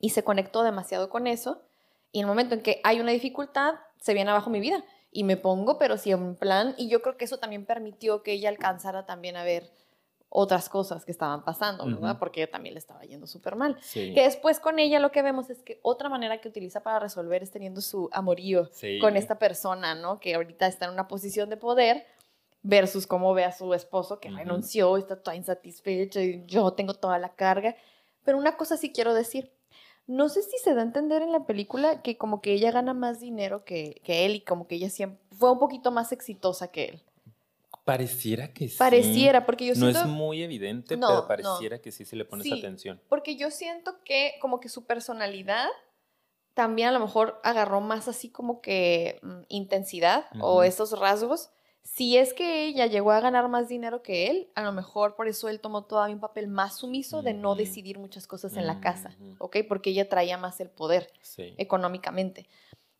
y 0.00 0.10
se 0.10 0.24
conectó 0.24 0.62
demasiado 0.62 1.10
con 1.10 1.26
eso. 1.26 1.62
Y 2.10 2.20
en 2.20 2.24
el 2.24 2.28
momento 2.28 2.54
en 2.54 2.62
que 2.62 2.80
hay 2.84 3.00
una 3.00 3.12
dificultad, 3.12 3.74
se 4.00 4.14
viene 4.14 4.30
abajo 4.30 4.48
mi 4.48 4.60
vida. 4.60 4.82
Y 5.16 5.24
me 5.24 5.38
pongo, 5.38 5.78
pero 5.78 5.96
sí 5.96 6.10
en 6.12 6.34
plan. 6.36 6.74
Y 6.76 6.88
yo 6.88 7.00
creo 7.00 7.16
que 7.16 7.24
eso 7.24 7.38
también 7.38 7.64
permitió 7.64 8.22
que 8.22 8.32
ella 8.32 8.50
alcanzara 8.50 9.06
también 9.06 9.36
a 9.38 9.44
ver 9.44 9.70
otras 10.28 10.68
cosas 10.68 11.06
que 11.06 11.10
estaban 11.12 11.42
pasando, 11.42 11.86
¿verdad? 11.86 12.10
Ujú. 12.10 12.18
Porque 12.18 12.42
ella 12.42 12.50
también 12.50 12.74
le 12.74 12.78
estaba 12.80 13.00
yendo 13.04 13.26
súper 13.26 13.56
mal. 13.56 13.78
Sí. 13.80 14.12
Que 14.12 14.24
después 14.24 14.60
con 14.60 14.78
ella 14.78 15.00
lo 15.00 15.12
que 15.12 15.22
vemos 15.22 15.48
es 15.48 15.62
que 15.62 15.80
otra 15.82 16.10
manera 16.10 16.38
que 16.42 16.48
utiliza 16.48 16.82
para 16.82 16.98
resolver 16.98 17.42
es 17.42 17.50
teniendo 17.50 17.80
su 17.80 18.10
amorío 18.12 18.66
Sí. 18.72 18.98
con 18.98 19.16
esta 19.16 19.38
persona, 19.38 19.94
¿no? 19.94 20.20
Que 20.20 20.34
ahorita 20.34 20.66
está 20.66 20.84
en 20.84 20.90
una 20.92 21.08
posición 21.08 21.48
de 21.48 21.56
poder 21.56 22.04
versus 22.62 23.06
cómo 23.06 23.32
ve 23.32 23.44
a 23.44 23.52
su 23.52 23.72
esposo 23.72 24.20
que 24.20 24.28
Ujú. 24.28 24.36
renunció, 24.36 24.98
está 24.98 25.16
toda 25.16 25.34
insatisfecha 25.34 26.20
y 26.20 26.44
yo 26.46 26.72
tengo 26.72 26.92
toda 26.92 27.18
la 27.18 27.34
carga. 27.34 27.74
Pero 28.22 28.36
una 28.36 28.58
cosa 28.58 28.76
sí 28.76 28.92
quiero 28.92 29.14
decir. 29.14 29.50
No 30.06 30.28
sé 30.28 30.42
si 30.42 30.56
se 30.58 30.74
da 30.74 30.80
a 30.82 30.84
entender 30.84 31.22
en 31.22 31.32
la 31.32 31.46
película 31.46 32.02
que 32.02 32.16
como 32.16 32.40
que 32.40 32.52
ella 32.52 32.70
gana 32.70 32.94
más 32.94 33.18
dinero 33.20 33.64
que, 33.64 34.00
que 34.04 34.24
él 34.24 34.36
y 34.36 34.40
como 34.40 34.66
que 34.68 34.76
ella 34.76 34.88
siempre 34.90 35.18
fue 35.36 35.50
un 35.50 35.58
poquito 35.58 35.90
más 35.90 36.12
exitosa 36.12 36.68
que 36.68 36.84
él. 36.84 37.02
Pareciera 37.84 38.52
que 38.52 38.68
sí. 38.68 38.76
Pareciera, 38.78 39.46
porque 39.46 39.64
yo 39.66 39.74
No 39.74 39.80
siento... 39.80 40.00
es 40.00 40.06
muy 40.06 40.42
evidente, 40.42 40.96
No, 40.96 41.06
pero 41.08 41.20
no. 41.20 41.28
pareciera 41.28 41.80
que 41.80 41.92
sí 41.92 42.04
si 42.04 42.16
le 42.16 42.24
pones 42.24 42.44
Sí. 42.44 42.52
atención. 42.52 43.00
Porque 43.08 43.36
yo 43.36 43.50
siento 43.50 43.96
que 44.04 44.34
como 44.40 44.58
que 44.60 44.68
su 44.68 44.84
personalidad 44.86 45.68
también 46.54 46.88
a 46.88 46.92
lo 46.92 47.00
mejor 47.00 47.40
agarró 47.44 47.80
más 47.80 48.08
así 48.08 48.28
como 48.30 48.60
que 48.60 49.18
mm, 49.22 49.42
intensidad 49.48 50.26
o 50.40 50.62
esos 50.62 50.98
rasgos. 50.98 51.50
Si 51.86 52.16
es 52.16 52.34
que 52.34 52.66
ella 52.66 52.86
llegó 52.86 53.12
a 53.12 53.20
ganar 53.20 53.48
más 53.48 53.68
dinero 53.68 54.02
que 54.02 54.28
él, 54.28 54.50
a 54.56 54.62
lo 54.62 54.72
mejor 54.72 55.14
por 55.14 55.28
eso 55.28 55.48
él 55.48 55.60
tomó 55.60 55.84
todavía 55.84 56.14
un 56.16 56.20
papel 56.20 56.48
más 56.48 56.76
sumiso 56.76 57.22
de 57.22 57.32
no 57.32 57.54
decidir 57.54 57.98
muchas 57.98 58.26
cosas 58.26 58.56
en 58.56 58.66
la 58.66 58.80
casa. 58.80 59.16
¿ok? 59.38 59.58
Porque 59.68 59.90
ella 59.90 60.08
traía 60.08 60.36
más 60.36 60.58
el 60.60 60.68
poder 60.68 61.12
Sí. 61.22 61.54
económicamente. 61.58 62.48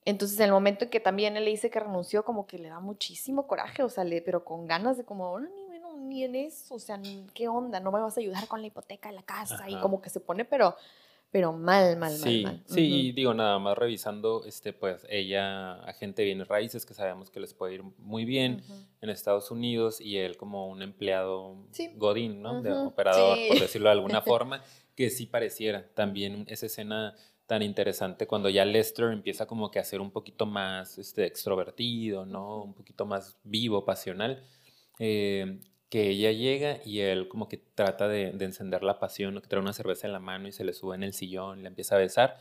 Entonces, 0.05 0.39
en 0.39 0.45
el 0.47 0.53
momento 0.53 0.85
en 0.85 0.91
que 0.91 1.01
también 1.01 1.37
él 1.37 1.45
le 1.45 1.51
dice 1.51 1.69
que 1.69 1.81
renunció, 1.81 2.25
como 2.25 2.47
que 2.47 2.59
le 2.61 2.69
da 2.69 2.79
muchísimo 2.79 3.49
coraje, 3.49 3.83
o 3.83 3.89
sea, 3.89 4.05
le, 4.05 4.23
pero 4.23 4.45
con 4.45 4.67
ganas 4.69 4.97
de 4.97 5.05
como, 5.05 5.27
"Ahora 5.27 5.49
ni, 5.53 5.65
bueno, 5.67 5.97
ni 5.97 6.23
en 6.23 6.37
eso, 6.37 6.77
o 6.77 6.79
sea, 6.79 7.01
¿qué 7.35 7.49
onda? 7.49 7.81
No 7.81 7.91
me 7.91 7.99
vas 8.01 8.17
a 8.17 8.21
ayudar 8.21 8.47
con 8.47 8.61
la 8.61 8.69
hipoteca 8.69 9.09
de 9.09 9.17
la 9.17 9.23
casa. 9.25 9.69
Y 9.69 9.81
como 9.81 10.01
que 10.01 10.09
se 10.11 10.21
pone, 10.21 10.45
pero, 10.45 10.77
pero 11.31 11.53
mal, 11.53 11.97
mal, 11.99 12.13
Sí, 12.13 12.43
mal, 12.45 12.55
mal. 12.55 12.63
sí, 12.67 13.09
y 13.09 13.13
digo, 13.13 13.35
nada 13.35 13.59
más 13.59 13.77
revisando, 13.77 14.45
este, 14.47 14.73
pues 14.73 15.07
ella, 15.11 15.75
agente 15.85 16.23
de 16.23 16.27
bienes 16.27 16.49
raíces, 16.49 16.87
que 16.87 16.95
sabemos 16.95 17.31
que 17.31 17.41
les 17.41 17.53
puede 17.55 17.75
ir 17.75 17.83
muy 17.99 18.25
bien 18.25 18.63
Ujú. 18.65 18.75
en 19.03 19.11
Estados 19.11 19.51
Unidos, 19.51 20.01
y 20.01 20.17
él 20.19 20.37
como 20.37 20.69
un 20.69 20.83
empleado 20.83 21.57
Sí. 21.73 21.93
godín, 21.97 22.41
¿no? 22.43 22.63
De 22.63 22.73
operador, 22.73 23.37
sí. 23.39 23.49
por 23.49 23.59
decirlo 23.61 23.89
de 23.89 23.93
alguna 23.93 24.21
forma, 24.23 24.63
que 24.95 25.11
sí 25.11 25.27
pareciera. 25.27 25.87
También 25.95 26.45
esa 26.49 26.67
escena 26.67 27.15
tan 27.47 27.63
interesante 27.63 28.27
cuando 28.27 28.49
ya 28.49 28.65
Lester 28.65 29.13
empieza 29.13 29.47
como 29.47 29.71
que 29.71 29.79
a 29.79 29.85
ser 29.85 30.01
un 30.01 30.11
poquito 30.11 30.47
más 30.47 30.99
este, 30.99 31.27
extrovertido, 31.27 32.25
¿no? 32.27 32.63
Un 32.65 32.75
poquito 32.75 33.05
más 33.07 33.37
vivo, 33.45 33.85
pasional. 33.85 34.43
eh, 34.99 35.61
que 35.97 36.11
ella 36.11 36.31
llega 36.33 36.81
y 36.85 37.01
él 37.01 37.29
como 37.29 37.49
que 37.49 37.57
trata 37.57 38.07
de, 38.09 38.33
de 38.33 38.45
encender 38.45 38.83
la 38.83 38.99
pasión, 38.99 39.41
que 39.41 39.49
trae 39.49 39.63
una 39.63 39.73
cerveza 39.73 40.07
en 40.07 40.13
la 40.13 40.21
mano 40.21 40.47
y 40.49 40.53
se 40.53 40.63
le 40.65 40.75
sube 40.75 40.95
en 40.95 41.03
el 41.03 41.15
sillón, 41.15 41.63
le 41.63 41.69
empieza 41.69 41.95
a 41.97 41.99
besar 41.99 42.37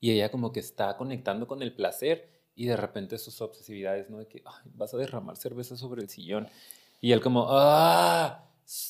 y 0.00 0.12
ella 0.12 0.30
como 0.30 0.52
que 0.52 0.60
está 0.60 0.96
conectando 0.96 1.46
con 1.48 1.62
el 1.62 1.74
placer 1.74 2.28
y 2.54 2.66
de 2.66 2.76
repente 2.76 3.18
sus 3.18 3.40
obsesividades, 3.40 4.10
¿no? 4.10 4.18
De 4.18 4.26
que 4.28 4.42
"Ay, 4.44 4.70
vas 4.74 4.94
a 4.94 4.96
derramar 4.98 5.36
cerveza 5.36 5.76
sobre 5.76 6.02
el 6.02 6.08
sillón 6.08 6.48
y 7.00 7.12
él 7.12 7.20
como, 7.20 7.46
¡ah! 7.48 8.46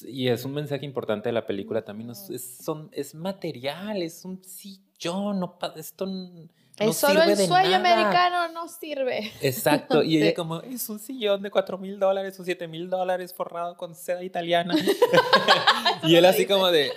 Y 0.06 0.28
es 0.28 0.44
un 0.44 0.52
mensaje 0.52 0.84
importante 0.84 1.30
de 1.30 1.32
la 1.32 1.46
película 1.46 1.82
también, 1.84 2.10
es, 2.10 2.28
es- 2.30 2.58
son, 2.58 2.90
es 2.92 3.14
material, 3.14 4.02
es 4.02 4.24
un 4.26 4.42
sillón, 4.44 5.40
no, 5.40 5.58
esto 5.76 6.06
no 6.86 6.92
solo 6.92 7.22
el 7.22 7.36
sueño 7.36 7.70
nada". 7.70 7.76
americano, 7.76 8.48
no 8.52 8.68
sirve. 8.68 9.32
Exacto, 9.40 10.02
y 10.02 10.16
ella 10.18 10.28
Sí. 10.28 10.34
como, 10.34 10.60
es 10.62 10.88
un 10.88 10.98
sillón 10.98 11.42
de 11.42 11.50
4 11.50 11.78
mil 11.78 11.98
dólares 11.98 12.38
o 12.40 12.44
7 12.44 12.66
mil 12.68 12.88
dólares 12.90 13.32
forrado 13.34 13.76
con 13.76 13.94
seda 13.94 14.22
italiana. 14.22 14.74
y 16.02 16.16
él 16.16 16.24
así 16.24 16.46
como 16.46 16.68
de, 16.70 16.92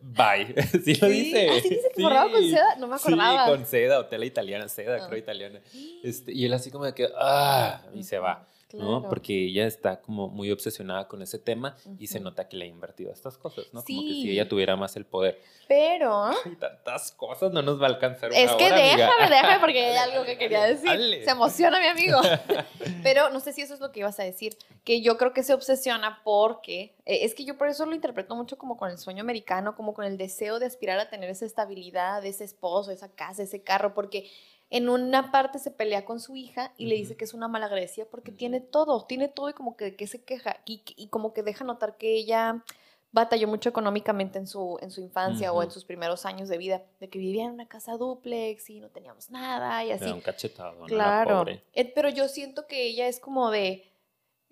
bye. 0.00 0.54
Sí 0.84 0.94
lo 0.94 1.08
Sí, 1.08 1.12
dice. 1.12 1.48
¿ah, 1.50 1.60
sí 1.62 1.68
dice 1.70 1.90
que 1.94 2.02
forrado 2.02 2.30
con 2.32 2.42
seda? 2.50 2.76
No 2.76 2.86
me 2.88 2.96
acordaba. 2.96 3.44
Sí, 3.46 3.50
con 3.50 3.66
seda 3.66 3.98
o 4.00 4.06
tela 4.06 4.24
italiana, 4.24 4.68
seda 4.68 4.96
Ah. 5.02 5.06
creo 5.08 5.18
italiana. 5.18 5.60
Este, 6.02 6.32
y 6.32 6.44
él 6.44 6.52
así 6.54 6.70
como 6.70 6.84
de 6.84 6.94
que, 6.94 7.08
ah, 7.18 7.82
y 7.94 8.02
se 8.04 8.18
va. 8.18 8.46
¿No? 8.72 9.08
Porque 9.08 9.46
ella 9.46 9.66
está 9.66 10.00
como 10.00 10.28
muy 10.28 10.50
obsesionada 10.50 11.08
con 11.08 11.22
ese 11.22 11.38
tema 11.38 11.76
y 11.98 12.06
se 12.06 12.20
nota 12.20 12.48
que 12.48 12.56
le 12.56 12.66
ha 12.66 12.68
invertido 12.68 13.10
a 13.10 13.14
estas 13.14 13.38
cosas, 13.38 13.66
¿no? 13.72 13.82
Como 13.82 14.02
que 14.02 14.08
si 14.08 14.30
ella 14.30 14.48
tuviera 14.48 14.76
más 14.76 14.96
el 14.96 15.06
poder. 15.06 15.40
Pero... 15.66 16.30
Tantas 16.58 17.12
cosas, 17.12 17.52
no 17.52 17.62
nos 17.62 17.80
va 17.80 17.86
a 17.86 17.90
alcanzar 17.90 18.30
Es 18.32 18.52
que 18.52 18.70
déjame, 18.70 19.28
déjame, 19.28 19.60
porque 19.60 19.84
hay 19.84 19.96
algo 19.96 20.24
que 20.24 20.36
quería 20.36 20.64
decir. 20.64 21.24
Se 21.24 21.30
emociona 21.30 21.80
mi 21.80 21.86
amigo. 21.86 22.18
Pero 23.02 23.30
no 23.30 23.40
sé 23.40 23.52
si 23.52 23.62
eso 23.62 23.74
es 23.74 23.80
lo 23.80 23.92
que 23.92 24.00
ibas 24.00 24.18
a 24.20 24.24
decir, 24.24 24.56
que 24.84 25.00
yo 25.00 25.16
creo 25.18 25.32
que 25.32 25.42
se 25.42 25.54
obsesiona 25.54 26.20
porque, 26.24 26.94
eh, 27.04 27.20
es 27.22 27.34
que 27.34 27.44
yo 27.44 27.56
por 27.56 27.68
eso 27.68 27.86
lo 27.86 27.94
interpreto 27.94 28.34
mucho 28.34 28.58
como 28.58 28.76
con 28.76 28.90
el 28.90 28.98
sueño 28.98 29.22
americano, 29.22 29.76
como 29.76 29.94
con 29.94 30.04
el 30.04 30.16
deseo 30.16 30.58
de 30.58 30.66
aspirar 30.66 30.98
a 30.98 31.10
tener 31.10 31.30
esa 31.30 31.44
estabilidad, 31.44 32.24
ese 32.24 32.44
esposo, 32.44 32.90
esa 32.90 33.10
casa, 33.10 33.42
ese 33.42 33.62
carro, 33.62 33.94
porque 33.94 34.30
en 34.70 34.88
una 34.88 35.30
parte 35.30 35.58
se 35.58 35.70
pelea 35.70 36.04
con 36.04 36.20
su 36.20 36.36
hija 36.36 36.72
y 36.76 36.86
le 36.86 36.94
dice 36.96 37.16
que 37.16 37.24
es 37.24 37.34
una 37.34 37.48
malagradecida 37.48 38.06
porque 38.06 38.32
tiene 38.32 38.60
todo, 38.60 39.04
tiene 39.06 39.28
todo 39.28 39.48
y 39.48 39.54
como 39.54 39.76
que, 39.76 39.96
que 39.96 40.06
se 40.06 40.22
queja 40.22 40.58
y, 40.66 41.08
como 41.08 41.32
que 41.32 41.42
deja 41.42 41.64
notar 41.64 41.96
que 41.96 42.14
ella 42.14 42.62
batalló 43.10 43.48
mucho 43.48 43.70
económicamente 43.70 44.38
en 44.38 44.46
su, 44.46 44.78
en 44.82 44.90
su 44.90 45.00
infancia 45.00 45.52
o 45.52 45.62
en 45.62 45.70
sus 45.70 45.86
primeros 45.86 46.26
años 46.26 46.50
de 46.50 46.58
vida, 46.58 46.82
de 47.00 47.08
que 47.08 47.18
vivía 47.18 47.44
en 47.44 47.52
una 47.52 47.66
casa 47.66 47.96
duplex 47.96 48.68
y 48.68 48.80
no 48.80 48.90
teníamos 48.90 49.30
nada 49.30 49.82
y 49.84 49.92
así. 49.92 50.10
un 50.10 50.20
cachetado, 50.20 50.84
claro. 50.84 51.46
Eh, 51.72 51.92
pero 51.94 52.10
yo 52.10 52.28
siento 52.28 52.66
que 52.66 52.84
ella 52.84 53.08
es 53.08 53.18
como 53.20 53.50
de, 53.50 53.90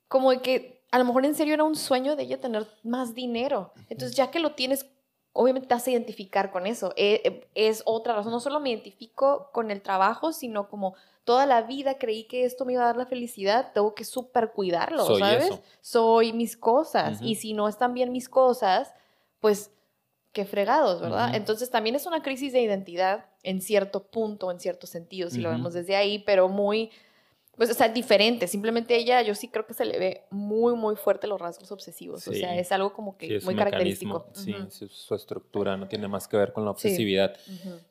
como 0.08 0.30
de 0.30 0.40
que 0.40 0.76
a 0.90 0.98
lo 0.98 1.04
mejor 1.04 1.26
en 1.26 1.34
serio 1.34 1.52
era 1.52 1.64
un 1.64 1.76
sueño 1.76 2.16
de 2.16 2.22
ella 2.22 2.40
tener 2.40 2.66
más 2.82 3.14
dinero. 3.14 3.72
Entonces 3.90 4.16
ya 4.16 4.30
que 4.30 4.40
lo 4.40 4.54
tienes, 4.54 4.86
obviamente 5.36 5.68
te 5.68 5.74
a 5.74 5.90
identificar 5.90 6.50
con 6.50 6.66
eso. 6.66 6.92
Eh, 6.96 7.20
eh, 7.24 7.46
es 7.54 7.82
otra 7.84 8.14
razón. 8.14 8.32
No 8.32 8.40
solo 8.40 8.58
me 8.58 8.70
identifico 8.70 9.50
con 9.52 9.70
el 9.70 9.82
trabajo, 9.82 10.32
sino 10.32 10.68
como 10.68 10.94
toda 11.24 11.44
la 11.46 11.62
vida 11.62 11.98
creí 11.98 12.24
que 12.24 12.44
esto 12.44 12.64
me 12.64 12.72
iba 12.72 12.82
a 12.82 12.86
dar 12.86 12.96
la 12.96 13.06
felicidad, 13.06 13.72
tengo 13.74 13.94
que 13.94 14.04
súper 14.04 14.52
cuidarlo, 14.52 15.04
Soy 15.04 15.20
¿sabes? 15.20 15.50
Soy 15.80 16.32
mis 16.32 16.56
cosas. 16.56 17.20
Y 17.20 17.34
si 17.34 17.52
no 17.52 17.68
están 17.68 17.94
bien 17.94 18.12
mis 18.12 18.28
cosas, 18.28 18.94
pues 19.40 19.70
qué 20.32 20.44
fregados, 20.44 21.00
¿verdad? 21.00 21.34
Entonces 21.34 21.70
también 21.70 21.96
es 21.96 22.06
una 22.06 22.22
crisis 22.22 22.52
de 22.52 22.60
identidad 22.60 23.26
en 23.42 23.60
cierto 23.60 24.04
punto, 24.04 24.50
en 24.50 24.60
cierto 24.60 24.86
sentido, 24.86 25.30
si 25.30 25.40
lo 25.40 25.50
vemos 25.50 25.74
desde 25.74 25.96
ahí, 25.96 26.18
pero 26.20 26.48
muy 26.48 26.90
pues, 27.56 27.70
o 27.70 27.74
sea, 27.74 27.88
diferente. 27.88 28.46
Simplemente 28.46 28.96
ella, 28.96 29.22
yo 29.22 29.34
sí 29.34 29.48
creo 29.48 29.66
que 29.66 29.74
se 29.74 29.84
le 29.84 29.98
ve 29.98 30.24
muy, 30.30 30.74
muy 30.74 30.96
fuerte 30.96 31.26
los 31.26 31.40
rasgos 31.40 31.72
obsesivos. 31.72 32.26
O 32.28 32.32
sea, 32.32 32.56
es 32.58 32.70
algo 32.72 32.92
como 32.92 33.16
que 33.16 33.40
muy 33.40 33.56
característico. 33.56 34.26
Sí, 34.34 34.54
su 34.70 35.14
estructura 35.14 35.76
no 35.76 35.88
tiene 35.88 36.08
más 36.08 36.28
que 36.28 36.36
ver 36.36 36.52
con 36.52 36.64
la 36.64 36.70
obsesividad. 36.70 37.36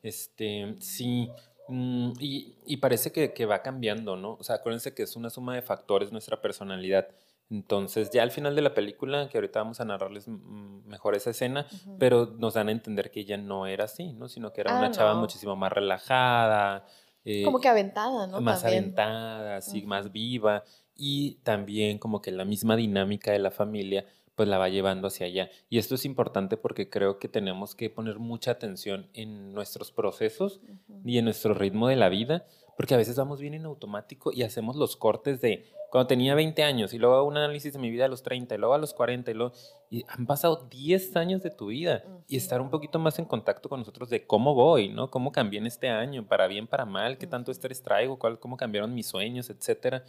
Este, 0.02 0.76
sí. 0.80 1.30
Mm, 1.68 2.12
y, 2.20 2.76
parece 2.76 3.10
que, 3.10 3.46
va 3.46 3.62
cambiando, 3.62 4.16
¿no? 4.16 4.36
O 4.38 4.44
sea, 4.44 4.56
acuérdense 4.56 4.94
que 4.94 5.02
es 5.02 5.16
una 5.16 5.30
suma 5.30 5.54
de 5.54 5.62
factores 5.62 6.12
nuestra 6.12 6.40
personalidad. 6.40 7.08
Entonces, 7.48 8.10
ya 8.10 8.22
al 8.22 8.32
final 8.32 8.56
de 8.56 8.62
la 8.62 8.74
película, 8.74 9.28
que 9.28 9.38
ahorita 9.38 9.60
vamos 9.60 9.80
a 9.80 9.84
narrarles 9.84 10.26
mejor 10.28 11.14
esa 11.14 11.30
escena, 11.30 11.66
pero 11.98 12.34
nos 12.38 12.54
dan 12.54 12.68
a 12.68 12.72
entender 12.72 13.10
que 13.10 13.20
ella 13.20 13.36
no 13.36 13.66
era 13.66 13.84
así, 13.84 14.12
¿no? 14.12 14.28
Sino 14.28 14.52
que 14.52 14.62
era 14.62 14.76
ah, 14.76 14.78
una 14.78 14.90
chava 14.90 15.14
muchísimo 15.14 15.54
más 15.54 15.72
relajada, 15.72 16.86
eh, 17.26 17.42
como 17.42 17.60
que 17.60 17.68
aventada, 17.68 18.28
¿no? 18.28 18.40
Más 18.40 18.64
aventada, 18.64 19.56
así, 19.56 19.82
más 19.82 20.12
viva. 20.12 20.62
Y 20.94 21.34
también 21.42 21.98
como 21.98 22.22
que 22.22 22.30
la 22.30 22.44
misma 22.44 22.76
dinámica 22.76 23.32
de 23.32 23.40
la 23.40 23.50
familia 23.50 24.06
pues 24.36 24.48
la 24.48 24.58
va 24.58 24.68
llevando 24.68 25.08
hacia 25.08 25.26
allá. 25.26 25.50
Y 25.68 25.78
esto 25.78 25.94
es 25.94 26.04
importante 26.04 26.56
porque 26.56 26.88
creo 26.88 27.18
que 27.18 27.26
tenemos 27.26 27.74
que 27.74 27.90
poner 27.90 28.18
mucha 28.18 28.52
atención 28.52 29.08
en 29.14 29.52
nuestros 29.54 29.90
procesos 29.90 30.60
y 31.04 31.18
en 31.18 31.24
nuestro 31.24 31.54
ritmo 31.54 31.88
de 31.88 31.96
la 31.96 32.10
vida, 32.10 32.46
porque 32.76 32.94
a 32.94 32.98
veces 32.98 33.16
vamos 33.16 33.40
bien 33.40 33.54
en 33.54 33.64
automático 33.64 34.30
y 34.32 34.42
hacemos 34.42 34.76
los 34.76 34.96
cortes 34.96 35.40
de 35.40 35.64
cuando 35.90 36.08
tenía 36.08 36.34
20 36.34 36.62
años 36.62 36.92
y 36.92 36.98
luego 36.98 37.22
un 37.24 37.36
análisis 37.36 37.72
de 37.72 37.78
mi 37.78 37.90
vida 37.90 38.06
a 38.06 38.08
los 38.08 38.22
30 38.22 38.54
y 38.54 38.58
luego 38.58 38.74
a 38.74 38.78
los 38.78 38.94
40 38.94 39.30
y 39.30 39.34
luego 39.34 39.52
y 39.88 40.04
han 40.08 40.26
pasado 40.26 40.66
10 40.68 41.16
años 41.16 41.42
de 41.42 41.50
tu 41.50 41.66
vida 41.66 42.04
y 42.26 42.36
estar 42.36 42.60
un 42.60 42.70
poquito 42.70 42.98
más 42.98 43.18
en 43.18 43.24
contacto 43.24 43.68
con 43.68 43.80
nosotros 43.80 44.10
de 44.10 44.26
cómo 44.26 44.54
voy, 44.54 44.88
¿no? 44.88 45.10
Cómo 45.10 45.30
cambié 45.30 45.60
en 45.60 45.66
este 45.66 45.88
año, 45.88 46.26
para 46.26 46.48
bien, 46.48 46.66
para 46.66 46.84
mal, 46.84 47.18
qué 47.18 47.26
tanto 47.26 47.52
estrés 47.52 47.82
traigo, 47.82 48.18
cuál, 48.18 48.40
cómo 48.40 48.56
cambiaron 48.56 48.94
mis 48.94 49.06
sueños, 49.06 49.48
etcétera. 49.48 50.04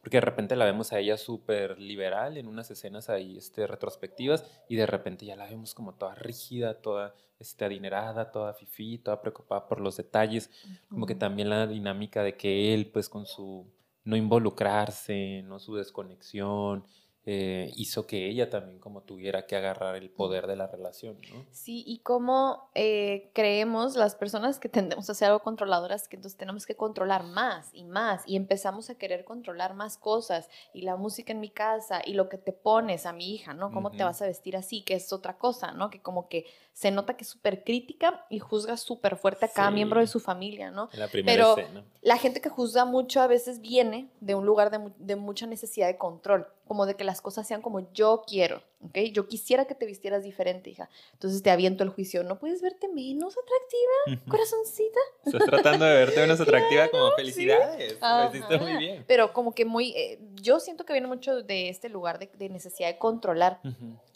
Porque 0.00 0.16
de 0.16 0.22
repente 0.22 0.56
la 0.56 0.64
vemos 0.64 0.92
a 0.92 0.98
ella 0.98 1.16
súper 1.16 1.78
liberal 1.78 2.36
en 2.36 2.48
unas 2.48 2.70
escenas 2.70 3.08
ahí 3.08 3.36
este, 3.36 3.66
retrospectivas 3.66 4.44
y 4.68 4.76
de 4.76 4.86
repente 4.86 5.24
ya 5.24 5.36
la 5.36 5.46
vemos 5.46 5.74
como 5.74 5.94
toda 5.94 6.16
rígida, 6.16 6.80
toda 6.80 7.14
este, 7.38 7.64
adinerada, 7.64 8.32
toda 8.32 8.54
fifí, 8.54 8.98
toda 8.98 9.20
preocupada 9.20 9.68
por 9.68 9.80
los 9.80 9.96
detalles. 9.96 10.50
Como 10.88 11.06
que 11.06 11.14
también 11.14 11.48
la 11.48 11.68
dinámica 11.68 12.24
de 12.24 12.36
que 12.36 12.74
él, 12.74 12.90
pues 12.90 13.08
con 13.08 13.26
su 13.26 13.66
no 14.04 14.16
involucrarse, 14.16 15.42
no 15.44 15.58
su 15.58 15.76
desconexión, 15.76 16.84
eh, 17.24 17.70
hizo 17.76 18.04
que 18.04 18.28
ella 18.28 18.50
también 18.50 18.80
como 18.80 19.02
tuviera 19.02 19.46
que 19.46 19.54
agarrar 19.54 19.94
el 19.94 20.10
poder 20.10 20.48
de 20.48 20.56
la 20.56 20.66
relación, 20.66 21.20
¿no? 21.30 21.46
Sí, 21.52 21.84
y 21.86 21.98
cómo 21.98 22.68
eh, 22.74 23.30
creemos 23.32 23.94
las 23.94 24.16
personas 24.16 24.58
que 24.58 24.68
tendemos 24.68 25.08
a 25.08 25.14
ser 25.14 25.28
algo 25.28 25.38
controladoras, 25.38 26.08
que 26.08 26.16
entonces 26.16 26.36
tenemos 26.36 26.66
que 26.66 26.74
controlar 26.74 27.22
más 27.22 27.70
y 27.72 27.84
más, 27.84 28.24
y 28.26 28.34
empezamos 28.34 28.90
a 28.90 28.96
querer 28.96 29.24
controlar 29.24 29.74
más 29.74 29.98
cosas, 29.98 30.48
y 30.74 30.82
la 30.82 30.96
música 30.96 31.32
en 31.32 31.38
mi 31.38 31.50
casa, 31.50 32.02
y 32.04 32.14
lo 32.14 32.28
que 32.28 32.38
te 32.38 32.52
pones 32.52 33.06
a 33.06 33.12
mi 33.12 33.32
hija, 33.32 33.54
¿no? 33.54 33.70
¿Cómo 33.70 33.92
te 33.92 34.02
vas 34.02 34.20
a 34.20 34.26
vestir 34.26 34.56
así? 34.56 34.82
Que 34.82 34.94
es 34.94 35.12
otra 35.12 35.38
cosa, 35.38 35.70
¿no? 35.70 35.90
Que 35.90 36.02
como 36.02 36.28
que 36.28 36.46
se 36.72 36.90
nota 36.90 37.16
que 37.16 37.24
es 37.24 37.28
súper 37.28 37.64
crítica 37.64 38.26
y 38.30 38.38
juzga 38.38 38.76
súper 38.76 39.16
fuerte 39.16 39.44
a 39.44 39.48
cada 39.48 39.70
miembro 39.70 40.00
de 40.00 40.06
su 40.06 40.20
familia, 40.20 40.70
¿no? 40.70 40.88
La 40.92 41.08
primera 41.08 41.54
Pero 41.54 41.68
la 42.00 42.16
gente 42.16 42.40
que 42.40 42.48
juzga 42.48 42.84
mucho 42.84 43.20
a 43.20 43.26
veces 43.26 43.60
viene 43.60 44.08
de 44.20 44.34
un 44.34 44.46
lugar 44.46 44.70
de, 44.70 44.90
de 44.98 45.16
mucha 45.16 45.46
necesidad 45.46 45.86
de 45.86 45.98
control 45.98 46.46
como 46.72 46.86
de 46.86 46.94
que 46.94 47.04
las 47.04 47.20
cosas 47.20 47.46
sean 47.46 47.60
como 47.60 47.92
yo 47.92 48.24
quiero, 48.26 48.62
¿ok? 48.80 48.96
Yo 49.12 49.28
quisiera 49.28 49.66
que 49.66 49.74
te 49.74 49.84
vistieras 49.84 50.22
diferente, 50.22 50.70
hija. 50.70 50.88
Entonces 51.12 51.42
te 51.42 51.50
aviento 51.50 51.84
el 51.84 51.90
juicio, 51.90 52.24
¿no 52.24 52.38
puedes 52.38 52.62
verte 52.62 52.88
menos 52.88 53.36
atractiva, 53.36 54.22
corazoncita? 54.26 54.98
Estás 55.26 55.44
tratando 55.44 55.84
de 55.84 55.94
verte 55.96 56.20
menos 56.20 56.40
atractiva 56.40 56.88
como 56.88 57.10
felicidades, 57.12 57.98
lo 58.00 58.28
hiciste 58.28 58.58
muy 58.58 58.76
bien. 58.78 59.04
Pero 59.06 59.34
como 59.34 59.54
que 59.54 59.66
muy, 59.66 59.90
eh, 59.90 60.18
yo 60.36 60.60
siento 60.60 60.86
que 60.86 60.94
viene 60.94 61.08
mucho 61.08 61.42
de 61.42 61.68
este 61.68 61.90
lugar 61.90 62.18
de, 62.18 62.48
necesidad 62.48 62.88
de 62.88 62.96
controlar. 62.96 63.60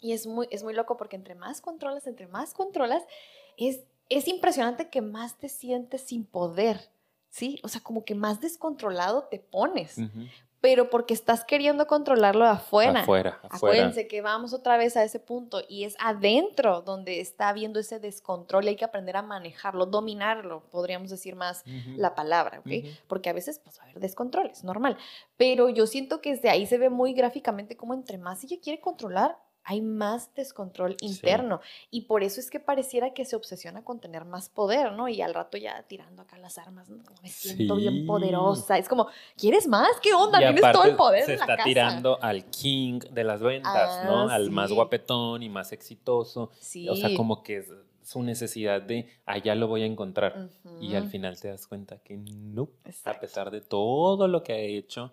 Y 0.01 0.13
es 0.13 0.25
muy, 0.25 0.47
es 0.49 0.63
muy 0.63 0.73
loco 0.73 0.97
porque 0.97 1.15
entre 1.15 1.35
más 1.35 1.61
controlas, 1.61 2.07
entre 2.07 2.25
más 2.25 2.46
controlas, 2.53 3.03
es, 3.57 3.81
es 4.09 4.27
impresionante 4.27 4.89
que 4.89 5.01
más 5.01 5.37
te 5.37 5.49
sientes 5.49 6.01
sin 6.01 6.25
poder. 6.25 6.89
¿sí? 7.29 7.59
O 7.63 7.67
sea, 7.67 7.81
como 7.81 8.05
que 8.05 8.15
más 8.15 8.39
descontrolado 8.41 9.23
te 9.29 9.39
pones 9.39 9.99
pero 10.59 10.89
porque 10.89 11.13
estás 11.13 11.45
queriendo 11.45 11.87
controlarlo 11.87 12.43
de 12.43 12.51
afuera. 12.51 13.01
Afuera, 13.01 13.39
afuera. 13.43 13.55
Acuérdense 13.55 14.07
que 14.07 14.21
vamos 14.21 14.53
otra 14.53 14.77
vez 14.77 14.97
a 14.97 15.03
ese 15.03 15.19
punto 15.19 15.61
y 15.67 15.83
es 15.83 15.95
adentro 15.99 16.81
donde 16.81 17.19
está 17.19 17.49
habiendo 17.49 17.79
ese 17.79 17.99
descontrol 17.99 18.65
y 18.65 18.69
hay 18.69 18.75
que 18.75 18.85
aprender 18.85 19.17
a 19.17 19.21
manejarlo, 19.21 19.85
dominarlo, 19.85 20.63
podríamos 20.69 21.09
decir 21.09 21.35
más 21.35 21.63
la 21.95 22.15
palabra, 22.15 22.59
¿ok? 22.59 22.85
Porque 23.07 23.29
a 23.29 23.33
veces 23.33 23.59
pues, 23.63 23.79
va 23.79 23.83
a 23.83 23.85
haber 23.85 23.99
descontrol, 23.99 24.47
es 24.47 24.63
normal. 24.63 24.97
Pero 25.37 25.69
yo 25.69 25.85
siento 25.85 26.21
que 26.21 26.31
desde 26.31 26.49
ahí 26.49 26.65
se 26.65 26.77
ve 26.77 26.89
muy 26.89 27.13
gráficamente 27.13 27.77
como 27.77 27.93
entre 27.93 28.17
más 28.17 28.43
ella 28.43 28.57
quiere 28.61 28.81
controlar, 28.81 29.37
hay 29.69 29.81
más 29.81 30.33
descontrol 30.33 30.95
interno. 31.01 31.59
Y 31.91 32.03
por 32.03 32.23
eso 32.23 32.39
es 32.39 32.49
que 32.49 32.61
pareciera 32.61 33.13
que 33.13 33.25
se 33.25 33.35
obsesiona 33.35 33.83
con 33.83 33.99
tener 33.99 34.23
más 34.23 34.47
poder, 34.47 34.93
¿no? 34.93 35.09
Y 35.09 35.21
al 35.21 35.33
rato 35.33 35.57
ya 35.57 35.83
tirando 35.83 36.21
acá 36.21 36.37
las 36.37 36.57
armas, 36.57 36.89
¿no? 36.89 37.03
me 37.21 37.27
siento 37.27 37.75
bien 37.75 38.05
poderosa. 38.05 38.77
Es 38.77 38.87
como, 38.87 39.07
¿quieres 39.35 39.67
más? 39.67 39.89
¿Qué 40.01 40.13
onda? 40.13 40.39
Tienes 40.39 40.71
todo 40.71 40.85
el 40.85 40.95
poder. 40.95 41.25
Se 41.25 41.33
está 41.33 41.57
tirando 41.65 42.17
al 42.21 42.45
king 42.45 42.99
de 43.11 43.25
las 43.25 43.41
ventas, 43.41 44.05
¿no? 44.05 44.29
Ah, 44.29 44.35
al 44.35 44.51
más 44.51 44.71
guapetón 44.71 45.43
y 45.43 45.49
más 45.49 45.73
exitoso. 45.73 46.49
Sí. 46.61 46.87
O 46.87 46.95
sea, 46.95 47.13
como 47.17 47.43
que 47.43 47.65
su 48.03 48.23
necesidad 48.23 48.81
de 48.81 49.09
allá 49.25 49.53
lo 49.53 49.67
voy 49.67 49.81
a 49.81 49.85
encontrar. 49.85 50.49
Y 50.79 50.95
al 50.95 51.09
final 51.09 51.37
te 51.37 51.49
das 51.49 51.67
cuenta 51.67 51.97
que 51.97 52.15
no, 52.15 52.69
a 53.03 53.19
pesar 53.19 53.51
de 53.51 53.59
todo 53.59 54.29
lo 54.29 54.43
que 54.43 54.53
ha 54.53 54.59
hecho, 54.59 55.11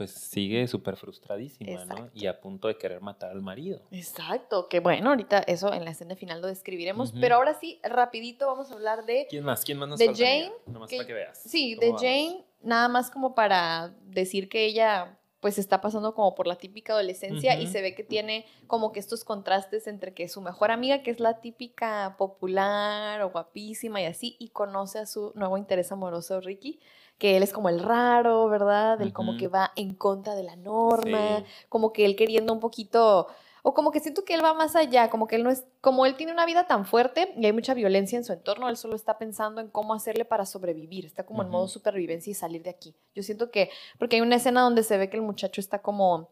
pues 0.00 0.12
sigue 0.12 0.66
súper 0.66 0.96
frustradísima, 0.96 1.84
¿no? 1.84 2.08
Y 2.14 2.26
a 2.26 2.40
punto 2.40 2.68
de 2.68 2.78
querer 2.78 3.02
matar 3.02 3.32
al 3.32 3.42
marido. 3.42 3.82
Exacto, 3.90 4.66
que 4.66 4.80
bueno, 4.80 5.10
ahorita 5.10 5.40
eso 5.40 5.74
en 5.74 5.84
la 5.84 5.90
escena 5.90 6.16
final 6.16 6.40
lo 6.40 6.46
describiremos, 6.46 7.12
pero 7.20 7.34
ahora 7.34 7.52
sí, 7.60 7.78
rapidito 7.82 8.46
vamos 8.46 8.70
a 8.70 8.74
hablar 8.76 9.04
de... 9.04 9.26
¿Quién 9.28 9.44
más? 9.44 9.62
¿Quién 9.62 9.76
más 9.76 9.90
nos 9.90 9.98
De 9.98 10.06
Jane. 10.14 10.52
Nomás 10.64 10.90
para 10.90 11.06
que 11.06 11.12
veas. 11.12 11.42
Sí, 11.44 11.74
de 11.74 11.92
Jane, 11.92 12.46
nada 12.62 12.88
más 12.88 13.10
como 13.10 13.34
para 13.34 13.94
decir 14.06 14.48
que 14.48 14.64
ella 14.64 15.18
pues 15.40 15.58
está 15.58 15.82
pasando 15.82 16.14
como 16.14 16.34
por 16.34 16.46
la 16.46 16.56
típica 16.56 16.94
adolescencia 16.94 17.60
y 17.60 17.66
se 17.66 17.82
ve 17.82 17.94
que 17.94 18.02
tiene 18.02 18.46
como 18.66 18.92
que 18.92 19.00
estos 19.00 19.24
contrastes 19.24 19.86
entre 19.86 20.14
que 20.14 20.28
su 20.28 20.40
mejor 20.40 20.70
amiga, 20.70 21.02
que 21.02 21.10
es 21.10 21.20
la 21.20 21.42
típica 21.42 22.14
popular 22.16 23.20
o 23.20 23.30
guapísima 23.30 24.00
y 24.00 24.06
así, 24.06 24.36
y 24.38 24.48
conoce 24.48 24.98
a 24.98 25.04
su 25.04 25.32
nuevo 25.34 25.58
interés 25.58 25.92
amoroso, 25.92 26.40
Ricky, 26.40 26.80
que 27.20 27.36
él 27.36 27.42
es 27.44 27.52
como 27.52 27.68
el 27.68 27.80
raro, 27.80 28.48
¿verdad? 28.48 29.00
Él 29.02 29.12
como 29.12 29.36
que 29.36 29.46
va 29.46 29.72
en 29.76 29.94
contra 29.94 30.34
de 30.34 30.42
la 30.42 30.56
norma, 30.56 31.44
como 31.68 31.92
que 31.92 32.06
él 32.06 32.16
queriendo 32.16 32.52
un 32.52 32.60
poquito 32.60 33.28
O 33.62 33.74
como 33.74 33.90
que 33.90 34.00
siento 34.00 34.24
que 34.24 34.32
él 34.32 34.42
va 34.42 34.54
más 34.54 34.74
allá, 34.74 35.10
como 35.10 35.26
que 35.26 35.36
él 35.36 35.44
no 35.44 35.50
es, 35.50 35.66
como 35.82 36.06
él 36.06 36.16
tiene 36.16 36.32
una 36.32 36.46
vida 36.46 36.66
tan 36.66 36.86
fuerte 36.86 37.34
y 37.36 37.44
hay 37.44 37.52
mucha 37.52 37.74
violencia 37.74 38.16
en 38.16 38.24
su 38.24 38.32
entorno, 38.32 38.70
él 38.70 38.78
solo 38.78 38.96
está 38.96 39.18
pensando 39.18 39.60
en 39.60 39.68
cómo 39.68 39.92
hacerle 39.92 40.24
para 40.24 40.46
sobrevivir, 40.46 41.04
está 41.04 41.24
como 41.24 41.42
en 41.42 41.50
modo 41.50 41.68
supervivencia 41.68 42.30
y 42.30 42.34
salir 42.34 42.62
de 42.62 42.70
aquí. 42.70 42.94
Yo 43.14 43.22
siento 43.22 43.50
que, 43.50 43.68
porque 43.98 44.16
hay 44.16 44.22
una 44.22 44.36
escena 44.36 44.62
donde 44.62 44.82
se 44.82 44.96
ve 44.96 45.10
que 45.10 45.18
el 45.18 45.22
muchacho 45.22 45.60
está 45.60 45.82
como 45.82 46.30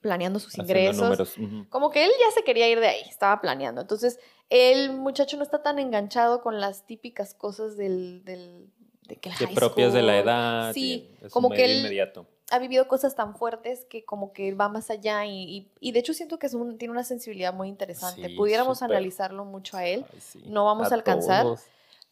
planeando 0.00 0.38
sus 0.38 0.56
ingresos, 0.56 1.34
como 1.68 1.90
que 1.90 2.04
él 2.04 2.10
ya 2.20 2.30
se 2.34 2.44
quería 2.44 2.68
ir 2.68 2.78
de 2.78 2.86
ahí, 2.86 3.02
estaba 3.08 3.40
planeando. 3.40 3.80
Entonces, 3.80 4.20
el 4.48 4.92
muchacho 4.92 5.36
no 5.36 5.42
está 5.42 5.60
tan 5.62 5.78
enganchado 5.80 6.40
con 6.40 6.60
las 6.60 6.86
típicas 6.86 7.34
cosas 7.34 7.76
del, 7.76 8.24
del 8.24 8.70
de 9.10 9.16
que 9.16 9.30
propias 9.54 9.92
de 9.92 10.02
la 10.02 10.18
edad. 10.18 10.72
Sí, 10.72 11.08
como 11.30 11.50
que 11.50 11.64
él, 11.64 11.78
inmediato 11.80 12.26
ha 12.50 12.58
vivido 12.58 12.88
cosas 12.88 13.14
tan 13.14 13.36
fuertes 13.36 13.84
que 13.84 14.04
como 14.04 14.32
que 14.32 14.52
va 14.54 14.68
más 14.68 14.90
allá 14.90 15.24
y, 15.24 15.70
y, 15.78 15.92
de 15.92 16.00
hecho 16.00 16.12
siento 16.12 16.38
que 16.38 16.48
es 16.48 16.54
un, 16.54 16.78
tiene 16.78 16.90
una 16.90 17.04
sensibilidad 17.04 17.54
muy 17.54 17.68
interesante. 17.68 18.28
Pudiéramos 18.36 18.82
analizarlo 18.82 19.44
mucho 19.44 19.76
a 19.76 19.86
él, 19.86 20.04
no 20.46 20.64
vamos 20.64 20.90
a, 20.90 20.96
alcanzar. 20.96 21.46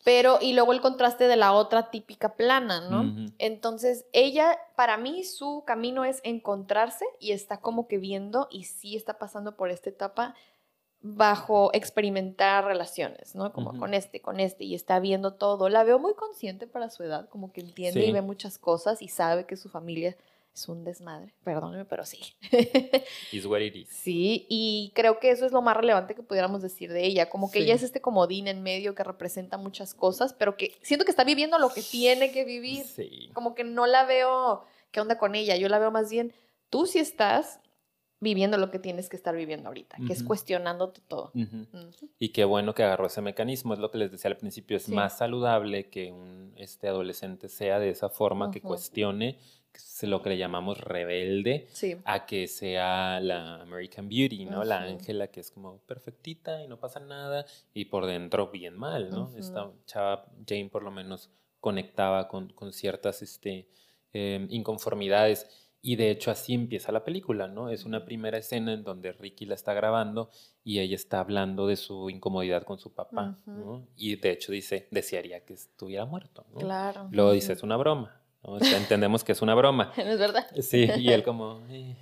Pero, 0.05 0.39
y 0.41 0.53
luego 0.53 0.73
el 0.73 0.81
contraste 0.81 1.27
de 1.27 1.37
la 1.37 1.53
otra 1.53 1.91
típica 1.91 2.35
plana, 2.35 2.89
¿no? 2.89 3.31
Entonces, 3.39 4.07
ella, 4.13 4.57
para 4.77 4.97
mí, 4.97 5.25
su 5.25 5.65
camino 5.67 6.05
es 6.05 6.21
encontrarse 6.23 7.05
y 7.19 7.33
está 7.33 7.61
como 7.61 7.89
que 7.89 7.99
viendo 7.99 8.47
y 8.51 8.65
sí 8.65 8.95
está 8.95 9.19
pasando 9.19 9.57
por 9.57 9.71
esta 9.71 9.91
etapa 9.91 10.37
bajo 11.01 11.71
experimentar 11.75 12.65
relaciones, 12.65 13.35
¿no? 13.35 13.53
Como 13.53 13.79
con 13.79 13.95
este, 13.95 14.21
con 14.21 14.41
este, 14.41 14.65
y 14.65 14.75
está 14.75 14.99
viendo 14.99 15.35
todo. 15.35 15.69
La 15.69 15.85
veo 15.85 15.99
muy 15.99 16.15
consciente 16.15 16.67
para 16.67 16.91
su 16.91 17.05
edad, 17.05 17.29
como 17.29 17.53
que 17.53 17.61
entiende 17.61 18.05
y 18.05 18.13
ve 18.13 18.23
muchas 18.23 18.59
cosas 18.59 19.01
y 19.01 19.09
sabe 19.09 19.47
que 19.47 19.57
su 19.57 19.69
familia 19.69 20.17
es 20.55 20.69
un 20.69 20.83
desmadre, 20.83 21.33
perdóneme, 21.45 21.85
pero 21.85 22.05
sí. 22.05 22.19
Is 23.33 23.47
what 23.47 23.61
it 23.61 23.77
is. 23.77 23.89
Sí, 23.91 24.47
y 24.49 24.91
creo 24.95 25.21
que 25.21 25.31
eso 25.31 25.47
es 25.47 25.53
lo 25.53 25.63
más 25.63 25.77
relevante 25.77 26.17
que 26.17 26.23
pudiéramos 26.25 26.63
decir 26.63 26.93
de 26.93 27.05
ella, 27.05 27.31
como 27.31 27.51
que 27.51 27.61
ella 27.61 27.75
es 27.75 27.85
este 27.85 28.01
comodín 28.01 28.49
en 28.49 28.63
medio 28.65 28.97
que 28.97 29.05
representa 29.05 29.57
muchas 29.57 29.95
cosas, 29.95 30.33
pero 30.33 30.57
que 30.57 30.77
siento 30.83 31.05
que 31.05 31.13
está 31.13 31.23
viviendo 31.23 31.61
lo 31.61 31.71
que 31.71 31.83
tiene 31.83 32.33
que 32.33 32.45
vivir. 32.45 32.85
Sí. 32.85 33.31
Como 33.35 33.55
que 33.55 33.63
no 33.63 33.87
la 33.87 34.05
veo, 34.05 34.65
¿qué 34.91 35.01
onda 35.01 35.17
con 35.17 35.37
ella? 35.37 35.55
Yo 35.57 35.69
la 35.69 35.79
veo 35.79 35.93
más 35.93 36.11
bien, 36.11 36.35
tú 36.71 36.87
sí 36.87 36.99
estás 36.99 37.61
viviendo 38.21 38.57
lo 38.57 38.71
que 38.71 38.79
tienes 38.79 39.09
que 39.09 39.17
estar 39.17 39.35
viviendo 39.35 39.69
ahorita, 39.69 39.97
que 40.07 40.13
es 40.13 40.23
cuestionándote 40.23 41.01
todo. 41.07 41.33
Y 42.19 42.31
qué 42.31 42.45
bueno 42.45 42.75
que 42.75 42.83
agarró 42.83 43.07
ese 43.07 43.21
mecanismo, 43.21 43.75
es 43.75 43.81
lo 43.81 43.91
que 43.91 43.99
les 43.99 44.11
decía 44.11 44.31
al 44.31 44.37
principio, 44.37 44.77
es 44.77 44.89
más 44.89 45.19
saludable 45.19 45.89
que 45.89 46.13
un 46.13 46.53
este 46.57 46.89
adolescente 46.89 47.49
sea 47.49 47.79
de 47.79 47.91
esa 47.91 48.09
forma, 48.09 48.51
que 48.51 48.61
cuestione 48.61 49.39
que 49.73 50.07
lo 50.07 50.23
que 50.23 50.31
le 50.31 50.39
llamamos 50.39 50.81
rebelde, 50.81 51.69
a 52.05 52.27
que 52.27 52.49
sea 52.49 53.21
la 53.21 53.63
American 53.63 54.09
Beauty, 54.09 54.47
¿no? 54.47 54.65
La 54.65 54.81
Ángela 54.81 55.29
que 55.29 55.41
es 55.41 55.51
como 55.51 55.79
perfectita 55.79 56.63
y 56.63 56.69
no 56.69 56.79
pasa 56.79 57.01
nada 57.01 57.45
y 57.75 57.87
por 57.87 58.07
dentro 58.07 58.51
bien 58.51 58.77
mal, 58.77 59.11
¿no? 59.11 59.31
Esta 59.37 59.71
chava 59.87 60.27
Jane 60.47 60.69
por 60.71 60.83
lo 60.83 60.91
menos 60.91 61.31
conectaba 61.61 62.29
con, 62.29 62.49
con 62.51 62.73
ciertas 62.73 63.23
este, 63.23 63.69
em, 64.13 64.47
inconformidades 64.51 65.68
y 65.89 65.97
de 65.97 66.11
hecho 66.11 66.31
así 66.31 66.53
empieza 66.53 66.93
la 66.93 67.03
película, 67.03 67.49
¿no? 67.49 67.71
Es 67.71 67.87
una 67.87 68.05
primera 68.05 68.37
escena 68.37 68.75
en 68.75 68.85
donde 68.85 69.11
Ricky 69.13 69.47
la 69.47 69.55
está 69.55 69.73
grabando 69.73 70.29
y 70.63 70.81
ella 70.81 70.95
está 70.95 71.19
hablando 71.19 71.67
de 71.67 71.77
su 71.77 72.11
incomodidad 72.11 72.65
con 72.65 72.79
su 72.79 72.93
papá, 72.93 73.39
¿no? 73.47 73.87
Y 73.97 74.17
de 74.17 74.33
hecho 74.33 74.53
dice, 74.53 74.87
desearía 74.91 75.47
que 75.47 75.55
estuviera 75.55 76.05
muerto, 76.05 76.45
¿no? 76.53 76.59
Claro. 76.59 77.09
Luego 77.11 77.33
dice, 77.33 77.55
es 77.55 77.63
una 77.63 77.79
broma, 77.79 78.18
entendemos 78.43 79.25
que 79.25 79.33
es 79.33 79.43
una 79.43 79.55
broma. 79.55 79.93
No 79.97 80.03
es 80.05 80.19
verdad. 80.19 80.47
Sí, 80.61 80.89
y 80.99 81.11
él 81.11 81.23
como, 81.23 81.63
y 81.71 81.97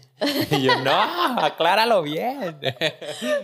yo, 0.63 0.81
no, 0.83 0.93
acláralo 1.41 2.03
bien. 2.03 2.59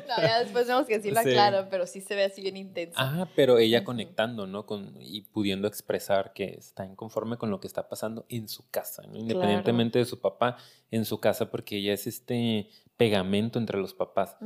No, 0.09 0.23
ya 0.23 0.41
después 0.41 0.67
vemos 0.67 0.87
que 0.87 1.01
sí 1.01 1.11
lo 1.11 1.21
aclaro, 1.21 1.69
pero 1.71 1.87
sí 1.87 2.01
se 2.01 2.15
ve 2.15 2.25
así 2.25 2.43
bien 2.43 2.57
intenso. 2.57 2.95
Ah, 2.99 3.27
pero 3.35 3.59
ella 3.59 3.85
conectando, 3.85 4.47
¿no? 4.47 4.67
Con, 4.67 4.95
y 5.01 5.23
pudiendo 5.23 5.67
expresar 5.69 6.33
que 6.33 6.45
está 6.59 6.85
inconforme 6.85 7.37
con 7.37 7.51
lo 7.51 7.61
que 7.61 7.67
está 7.67 7.89
pasando 7.89 8.27
en 8.29 8.49
su 8.49 8.69
casa, 8.71 9.03
¿no? 9.07 9.17
Independientemente 9.17 9.99
de 9.99 10.05
su 10.05 10.21
papá, 10.21 10.57
en 10.91 11.05
su 11.05 11.19
casa, 11.21 11.51
porque 11.51 11.77
ella 11.77 11.93
es 11.93 12.07
este 12.07 12.69
pegamento 12.97 13.59
entre 13.59 13.79
los 13.79 13.95
papás, 13.95 14.37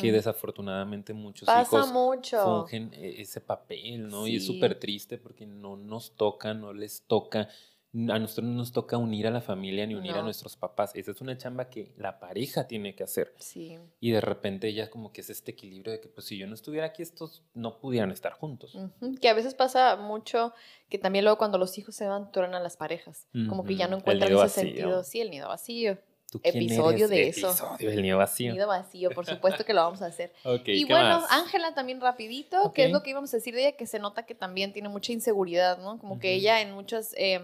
que 0.00 0.12
desafortunadamente 0.12 1.12
muchos 1.12 1.48
hijos 1.48 1.92
mucho. 1.92 2.42
fungen 2.42 2.92
e, 2.94 3.20
ese 3.20 3.40
papel, 3.40 4.08
¿no? 4.08 4.26
Y 4.26 4.36
es 4.36 4.46
súper 4.46 4.78
triste 4.78 5.18
porque 5.18 5.46
no 5.46 5.76
nos 5.76 6.16
toca, 6.16 6.54
no 6.54 6.72
les 6.72 7.02
toca 7.02 7.48
a 7.96 8.18
nosotros 8.18 8.46
no 8.46 8.54
nos 8.54 8.72
toca 8.72 8.98
unir 8.98 9.26
a 9.26 9.30
la 9.30 9.40
familia 9.40 9.86
ni 9.86 9.94
unir 9.94 10.12
a 10.12 10.22
nuestros 10.22 10.56
papás. 10.56 10.90
Esa 10.94 11.12
es 11.12 11.20
una 11.20 11.38
chamba 11.38 11.70
que 11.70 11.94
la 11.96 12.20
pareja 12.20 12.66
tiene 12.66 12.94
que 12.94 13.04
hacer. 13.04 13.32
Sí. 13.38 13.78
Y 14.00 14.10
de 14.10 14.20
repente 14.20 14.72
ya 14.74 14.90
como 14.90 15.12
que 15.12 15.22
es 15.22 15.30
este 15.30 15.52
equilibrio 15.52 15.92
de 15.92 16.00
que 16.00 16.08
pues 16.08 16.26
si 16.26 16.36
yo 16.36 16.46
no 16.46 16.54
estuviera 16.54 16.86
aquí, 16.86 17.02
estos 17.02 17.42
no 17.54 17.78
pudieran 17.78 18.10
estar 18.10 18.32
juntos. 18.32 18.76
Que 19.20 19.28
a 19.28 19.34
veces 19.34 19.54
pasa 19.54 19.96
mucho 19.96 20.52
que 20.90 20.98
también 20.98 21.24
luego 21.24 21.38
cuando 21.38 21.58
los 21.58 21.78
hijos 21.78 21.94
se 21.94 22.06
van, 22.06 22.28
a 22.36 22.60
las 22.60 22.76
parejas. 22.76 23.26
Como 23.48 23.64
que 23.64 23.76
ya 23.76 23.88
no 23.88 23.96
encuentran 23.96 24.32
ese 24.32 24.48
sentido. 24.48 25.02
Sí, 25.02 25.20
el 25.20 25.30
nido 25.30 25.48
vacío. 25.48 25.98
Episodio 26.42 27.08
de 27.08 27.28
eso. 27.28 27.48
Episodio 27.48 27.90
del 27.90 28.02
nido 28.02 28.18
vacío. 28.18 28.52
Nido 28.52 28.66
vacío, 28.66 29.10
por 29.10 29.24
supuesto 29.24 29.64
que 29.64 29.72
lo 29.72 29.82
vamos 29.82 30.02
a 30.02 30.06
hacer. 30.06 30.32
y 30.66 30.84
bueno, 30.84 31.24
Ángela 31.30 31.74
también 31.74 32.00
rapidito, 32.00 32.72
que 32.72 32.86
es 32.86 32.92
lo 32.92 33.02
que 33.02 33.10
íbamos 33.10 33.32
a 33.32 33.38
decir 33.38 33.54
de 33.54 33.68
ella, 33.68 33.76
que 33.76 33.86
se 33.86 33.98
nota 33.98 34.26
que 34.26 34.34
también 34.34 34.72
tiene 34.72 34.88
mucha 34.88 35.12
inseguridad, 35.12 35.78
¿no? 35.78 35.98
Como 35.98 36.18
que 36.18 36.34
ella 36.34 36.60
en 36.60 36.72
muchas 36.72 37.14
em, 37.16 37.42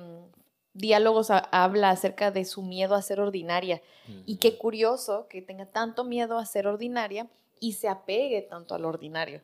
diálogos 0.74 1.30
habla 1.30 1.90
acerca 1.90 2.30
de 2.30 2.44
su 2.44 2.62
miedo 2.62 2.94
a 2.94 3.02
ser 3.02 3.20
ordinaria. 3.20 3.82
Y 4.26 4.36
qué 4.36 4.58
curioso 4.58 5.26
que 5.28 5.42
tenga 5.42 5.66
tanto 5.66 6.04
miedo 6.04 6.38
a 6.38 6.46
ser 6.46 6.66
ordinaria 6.66 7.28
y 7.60 7.74
se 7.74 7.88
apegue 7.88 8.42
tanto 8.42 8.74
al 8.74 8.84
ordinario. 8.84 9.42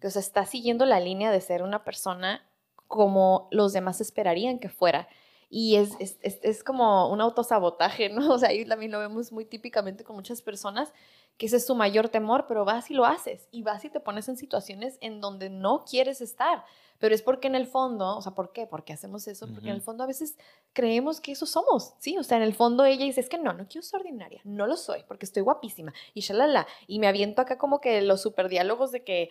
Que 0.00 0.06
o 0.06 0.10
sea, 0.10 0.20
está 0.20 0.46
siguiendo 0.46 0.86
la 0.86 1.00
línea 1.00 1.30
de 1.30 1.40
ser 1.40 1.62
una 1.62 1.84
persona 1.84 2.42
como 2.86 3.48
los 3.50 3.72
demás 3.72 4.00
esperarían 4.00 4.58
que 4.58 4.68
fuera. 4.68 5.08
Y 5.50 5.76
es, 5.76 5.92
es, 5.98 6.18
es, 6.22 6.62
como 6.62 7.10
un 7.10 7.20
autosabotaje, 7.20 8.08
¿no? 8.08 8.32
O 8.34 8.38
sea, 8.38 8.50
ahí 8.50 8.64
también 8.64 8.92
lo 8.92 8.98
vemos 8.98 9.32
muy 9.32 9.44
típicamente 9.44 10.04
con 10.04 10.16
muchas 10.16 10.42
personas, 10.42 10.92
que 11.38 11.46
ese 11.46 11.56
es 11.56 11.66
su 11.66 11.74
mayor 11.74 12.10
temor, 12.10 12.46
pero 12.46 12.64
vas 12.64 12.90
y 12.90 12.94
lo 12.94 13.06
haces. 13.06 13.48
Y 13.50 13.62
vas 13.62 13.84
y 13.84 13.90
te 13.90 14.00
pones 14.00 14.28
en 14.28 14.36
situaciones 14.36 14.98
en 15.00 15.20
donde 15.20 15.48
no 15.48 15.84
quieres 15.84 16.20
estar 16.20 16.64
pero 16.98 17.14
es 17.14 17.22
porque 17.22 17.46
en 17.46 17.54
el 17.54 17.66
fondo, 17.66 18.16
o 18.16 18.22
sea, 18.22 18.32
¿por 18.32 18.52
qué? 18.52 18.66
¿Por 18.66 18.84
qué 18.84 18.92
hacemos 18.92 19.26
eso? 19.28 19.46
Porque 19.46 19.68
en 19.68 19.76
el 19.76 19.80
fondo 19.80 20.02
a 20.02 20.06
veces 20.06 20.36
creemos 20.72 21.20
que 21.20 21.32
eso 21.32 21.46
somos, 21.46 21.94
¿sí? 21.98 22.18
O 22.18 22.24
sea, 22.24 22.36
en 22.38 22.42
el 22.42 22.54
fondo 22.54 22.84
ella 22.84 23.04
dice, 23.04 23.20
es 23.20 23.28
que 23.28 23.38
no, 23.38 23.52
no 23.52 23.68
quiero 23.68 23.86
ser 23.86 24.00
ordinaria, 24.00 24.40
no 24.44 24.66
lo 24.66 24.76
soy, 24.76 25.04
porque 25.06 25.24
estoy 25.24 25.42
guapísima, 25.42 25.92
y 26.12 26.20
shalala, 26.20 26.66
y 26.86 26.98
me 26.98 27.06
aviento 27.06 27.40
acá 27.40 27.56
como 27.56 27.80
que 27.80 28.02
los 28.02 28.20
super 28.20 28.48
diálogos 28.48 28.90
de 28.90 29.04
que 29.04 29.30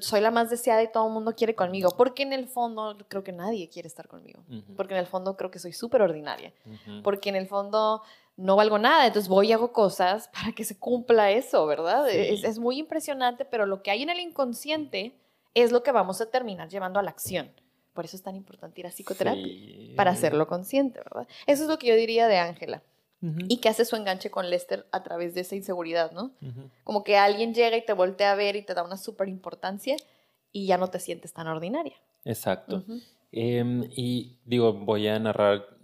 soy 0.00 0.20
la 0.20 0.30
más 0.30 0.50
deseada 0.50 0.82
y 0.82 0.92
todo 0.92 1.06
el 1.06 1.12
mundo 1.12 1.34
quiere 1.34 1.54
conmigo, 1.54 1.90
porque 1.96 2.22
en 2.22 2.32
el 2.32 2.46
fondo 2.48 2.96
creo 3.08 3.24
que 3.24 3.32
nadie 3.32 3.68
quiere 3.70 3.88
estar 3.88 4.08
conmigo, 4.08 4.42
porque 4.76 4.94
en 4.94 5.00
el 5.00 5.06
fondo 5.06 5.36
creo 5.36 5.50
que 5.50 5.58
soy 5.58 5.72
súper 5.72 6.02
ordinaria, 6.02 6.52
porque 7.02 7.30
en 7.30 7.36
el 7.36 7.46
fondo 7.46 8.02
no 8.36 8.56
valgo 8.56 8.78
nada, 8.78 9.06
entonces 9.06 9.28
voy 9.28 9.48
y 9.48 9.52
hago 9.52 9.72
cosas 9.72 10.28
para 10.32 10.52
que 10.52 10.64
se 10.64 10.78
cumpla 10.78 11.30
eso, 11.30 11.66
¿verdad? 11.66 12.08
Es, 12.10 12.44
es 12.44 12.58
muy 12.58 12.78
impresionante, 12.78 13.44
pero 13.44 13.66
lo 13.66 13.82
que 13.82 13.90
hay 13.90 14.02
en 14.02 14.10
el 14.10 14.20
inconsciente 14.20 15.14
es 15.54 15.72
lo 15.72 15.82
que 15.82 15.92
vamos 15.92 16.20
a 16.20 16.30
terminar 16.30 16.68
llevando 16.68 17.00
a 17.00 17.02
la 17.02 17.10
acción. 17.10 17.50
Por 17.94 18.04
eso 18.04 18.16
es 18.16 18.22
tan 18.22 18.36
importante 18.36 18.80
ir 18.80 18.86
a 18.86 18.90
psicoterapia, 18.90 19.96
para 19.96 20.10
hacerlo 20.10 20.46
consciente, 20.46 20.98
¿verdad? 20.98 21.26
Eso 21.46 21.62
es 21.62 21.68
lo 21.70 21.78
que 21.78 21.86
yo 21.86 21.96
diría 21.96 22.28
de 22.28 22.36
Ángela. 22.36 22.82
Y 23.48 23.56
que 23.56 23.68
hace 23.68 23.84
su 23.84 23.96
enganche 23.96 24.30
con 24.30 24.50
Lester 24.50 24.86
a 24.92 25.02
través 25.02 25.34
de 25.34 25.40
esa 25.40 25.56
inseguridad, 25.56 26.12
¿no? 26.12 26.30
Como 26.84 27.02
que 27.02 27.16
alguien 27.16 27.54
llega 27.54 27.76
y 27.76 27.84
te 27.84 27.92
voltea 27.92 28.32
a 28.32 28.34
ver 28.36 28.54
y 28.54 28.62
te 28.62 28.74
da 28.74 28.84
una 28.84 28.96
súper 28.96 29.28
importancia 29.28 29.96
y 30.52 30.66
ya 30.66 30.78
no 30.78 30.88
te 30.88 31.00
sientes 31.00 31.32
tan 31.32 31.48
ordinaria. 31.48 31.96
Exacto. 32.24 32.84
Em, 33.32 33.88
y 33.96 34.36
digo, 34.44 34.72
voy 34.74 35.08
a 35.08 35.18
narrar 35.18 35.75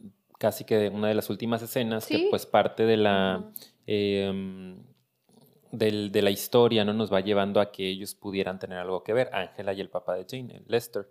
casi 0.43 0.64
que 0.64 0.88
una 0.88 1.07
de 1.07 1.14
las 1.14 1.30
últimas 1.30 1.62
escenas, 1.62 2.05
que 2.05 2.26
pues 2.30 2.47
parte 2.47 2.84
de 2.84 2.97
la 2.97 3.45
del, 3.86 6.11
de 6.11 6.22
la 6.22 6.30
historia 6.30 6.84
no 6.84 6.93
nos 6.93 7.12
va 7.12 7.20
llevando 7.20 7.61
a 7.61 7.70
que 7.70 7.88
ellos 7.88 8.16
pudieran 8.16 8.59
tener 8.59 8.78
algo 8.78 9.05
que 9.05 9.12
ver, 9.12 9.30
Ángela 9.32 9.72
y 9.72 9.80
el 9.80 9.88
papá 9.88 10.16
de 10.16 10.26
Jane, 10.28 10.62
Lester. 10.66 11.09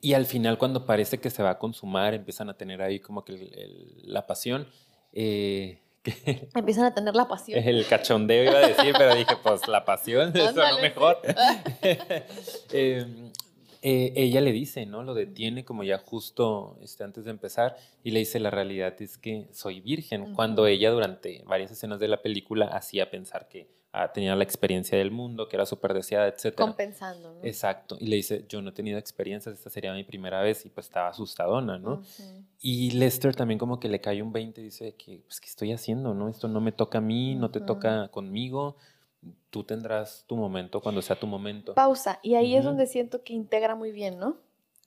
Y 0.00 0.14
al 0.14 0.24
final, 0.24 0.56
cuando 0.56 0.86
parece 0.86 1.18
que 1.18 1.28
se 1.28 1.42
va 1.42 1.50
a 1.50 1.58
consumar, 1.58 2.14
empiezan 2.14 2.48
a 2.48 2.56
tener 2.56 2.80
ahí 2.80 3.00
como 3.00 3.24
que 3.24 3.50
la 4.04 4.26
pasión. 4.26 4.66
Eh, 5.12 5.80
empiezan 6.54 6.84
a 6.84 6.94
tener 6.94 7.14
la 7.14 7.28
pasión. 7.28 7.62
El 7.62 7.86
cachondeo 7.86 8.44
iba 8.44 8.58
a 8.58 8.68
decir, 8.68 8.94
pero 8.96 9.14
dije, 9.14 9.36
pues 9.42 9.68
la 9.68 9.84
pasión, 9.84 10.30
eso 10.36 10.52
lo 10.52 10.78
mejor. 10.80 11.18
eh, 12.72 13.30
eh, 13.86 14.14
ella 14.16 14.40
le 14.40 14.50
dice, 14.50 14.86
¿no? 14.86 15.02
Lo 15.02 15.12
detiene 15.12 15.66
como 15.66 15.84
ya 15.84 15.98
justo 15.98 16.78
este, 16.80 17.04
antes 17.04 17.26
de 17.26 17.30
empezar 17.30 17.76
y 18.02 18.12
le 18.12 18.20
dice, 18.20 18.40
la 18.40 18.50
realidad 18.50 18.94
es 19.02 19.18
que 19.18 19.46
soy 19.52 19.82
virgen, 19.82 20.34
cuando 20.34 20.66
ella 20.66 20.90
durante 20.90 21.42
varias 21.46 21.70
escenas 21.70 22.00
de 22.00 22.08
la 22.08 22.22
película 22.22 22.64
hacía 22.68 23.10
pensar 23.10 23.46
que 23.46 23.68
ah, 23.92 24.10
tenía 24.10 24.34
la 24.36 24.42
experiencia 24.42 24.96
del 24.96 25.10
mundo, 25.10 25.48
que 25.48 25.56
era 25.56 25.66
súper 25.66 25.92
deseada, 25.92 26.28
etc. 26.28 26.54
Compensando, 26.54 27.34
¿no? 27.34 27.44
Exacto. 27.44 27.98
Y 28.00 28.06
le 28.06 28.16
dice, 28.16 28.46
yo 28.48 28.62
no 28.62 28.70
he 28.70 28.72
tenido 28.72 28.98
experiencias, 28.98 29.54
esta 29.58 29.68
sería 29.68 29.92
mi 29.92 30.04
primera 30.04 30.40
vez 30.40 30.64
y 30.64 30.70
pues 30.70 30.86
estaba 30.86 31.08
asustadona, 31.08 31.78
¿no? 31.78 32.00
Y 32.60 32.92
Lester 32.92 33.36
también 33.36 33.58
como 33.58 33.80
que 33.80 33.90
le 33.90 34.00
cae 34.00 34.22
un 34.22 34.32
20 34.32 34.62
y 34.62 34.64
dice 34.64 34.94
que, 34.94 35.20
pues, 35.26 35.40
¿qué 35.40 35.48
estoy 35.48 35.72
haciendo, 35.72 36.14
no? 36.14 36.30
Esto 36.30 36.48
no 36.48 36.62
me 36.62 36.72
toca 36.72 36.98
a 36.98 37.02
mí, 37.02 37.34
no 37.34 37.50
te 37.50 37.60
toca 37.60 38.08
conmigo 38.08 38.76
tú 39.50 39.64
tendrás 39.64 40.24
tu 40.26 40.36
momento 40.36 40.80
cuando 40.80 41.02
sea 41.02 41.16
tu 41.16 41.26
momento. 41.26 41.74
Pausa. 41.74 42.18
Y 42.22 42.34
ahí 42.34 42.56
es 42.56 42.64
donde 42.64 42.86
siento 42.86 43.22
que 43.22 43.32
integra 43.32 43.74
muy 43.74 43.92
bien, 43.92 44.18
¿no? 44.18 44.36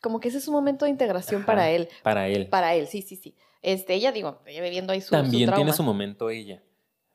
Como 0.02 0.20
que 0.20 0.28
ese 0.28 0.38
es 0.38 0.48
un 0.48 0.54
momento 0.54 0.86
de 0.86 0.92
integración 0.92 1.42
Ajá, 1.42 1.48
para 1.48 1.70
él. 1.70 1.90
Para 2.04 2.28
él. 2.28 2.48
Para 2.48 2.76
él, 2.76 2.88
sí, 2.88 3.02
sí, 3.02 3.16
sí. 3.16 3.36
Este, 3.62 3.94
ella, 3.94 4.12
digo, 4.12 4.40
ella 4.46 4.62
viviendo 4.62 4.94
ahí 4.94 5.02
su, 5.02 5.08
su 5.08 5.12
También 5.16 5.52
tiene 5.54 5.74
su 5.74 5.84
momento 5.84 6.30
ella. 6.30 6.62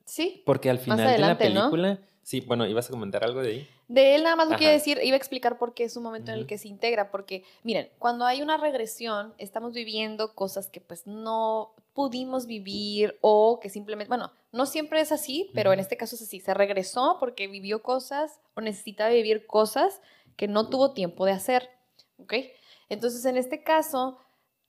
Sí. 0.04 0.42
Porque 0.44 0.68
al 0.70 0.78
final 0.78 1.00
adelante, 1.00 1.44
de 1.44 1.50
la 1.50 1.54
¿no? 1.54 1.70
película. 1.70 2.00
Sí, 2.22 2.40
bueno, 2.40 2.66
ibas 2.66 2.88
a 2.88 2.90
comentar 2.90 3.24
algo 3.24 3.42
de 3.42 3.48
ahí. 3.50 3.68
De 3.88 4.14
él 4.14 4.22
nada 4.22 4.36
más 4.36 4.48
lo 4.48 4.56
quiero 4.56 4.72
decir, 4.72 4.98
iba 5.02 5.14
a 5.14 5.18
explicar 5.18 5.58
por 5.58 5.74
qué 5.74 5.84
es 5.84 5.96
un 5.96 6.02
momento 6.02 6.30
en 6.30 6.38
el 6.38 6.46
que 6.46 6.56
se 6.56 6.68
integra, 6.68 7.10
porque 7.10 7.44
miren, 7.62 7.90
cuando 7.98 8.24
hay 8.24 8.40
una 8.40 8.56
regresión, 8.56 9.34
estamos 9.38 9.74
viviendo 9.74 10.34
cosas 10.34 10.68
que 10.68 10.80
pues 10.80 11.06
no 11.06 11.74
pudimos 11.94 12.46
vivir 12.46 13.18
o 13.20 13.60
que 13.60 13.68
simplemente, 13.68 14.08
bueno, 14.08 14.32
no 14.50 14.66
siempre 14.66 15.00
es 15.00 15.12
así, 15.12 15.50
pero 15.54 15.72
en 15.72 15.80
este 15.80 15.96
caso 15.96 16.16
es 16.16 16.22
así, 16.22 16.40
se 16.40 16.54
regresó 16.54 17.16
porque 17.20 17.48
vivió 17.48 17.82
cosas 17.82 18.40
o 18.54 18.60
necesitaba 18.60 19.10
vivir 19.10 19.46
cosas 19.46 20.00
que 20.36 20.48
no 20.48 20.68
tuvo 20.68 20.92
tiempo 20.92 21.26
de 21.26 21.32
hacer, 21.32 21.68
¿ok? 22.18 22.34
Entonces 22.88 23.24
en 23.24 23.36
este 23.36 23.62
caso 23.62 24.18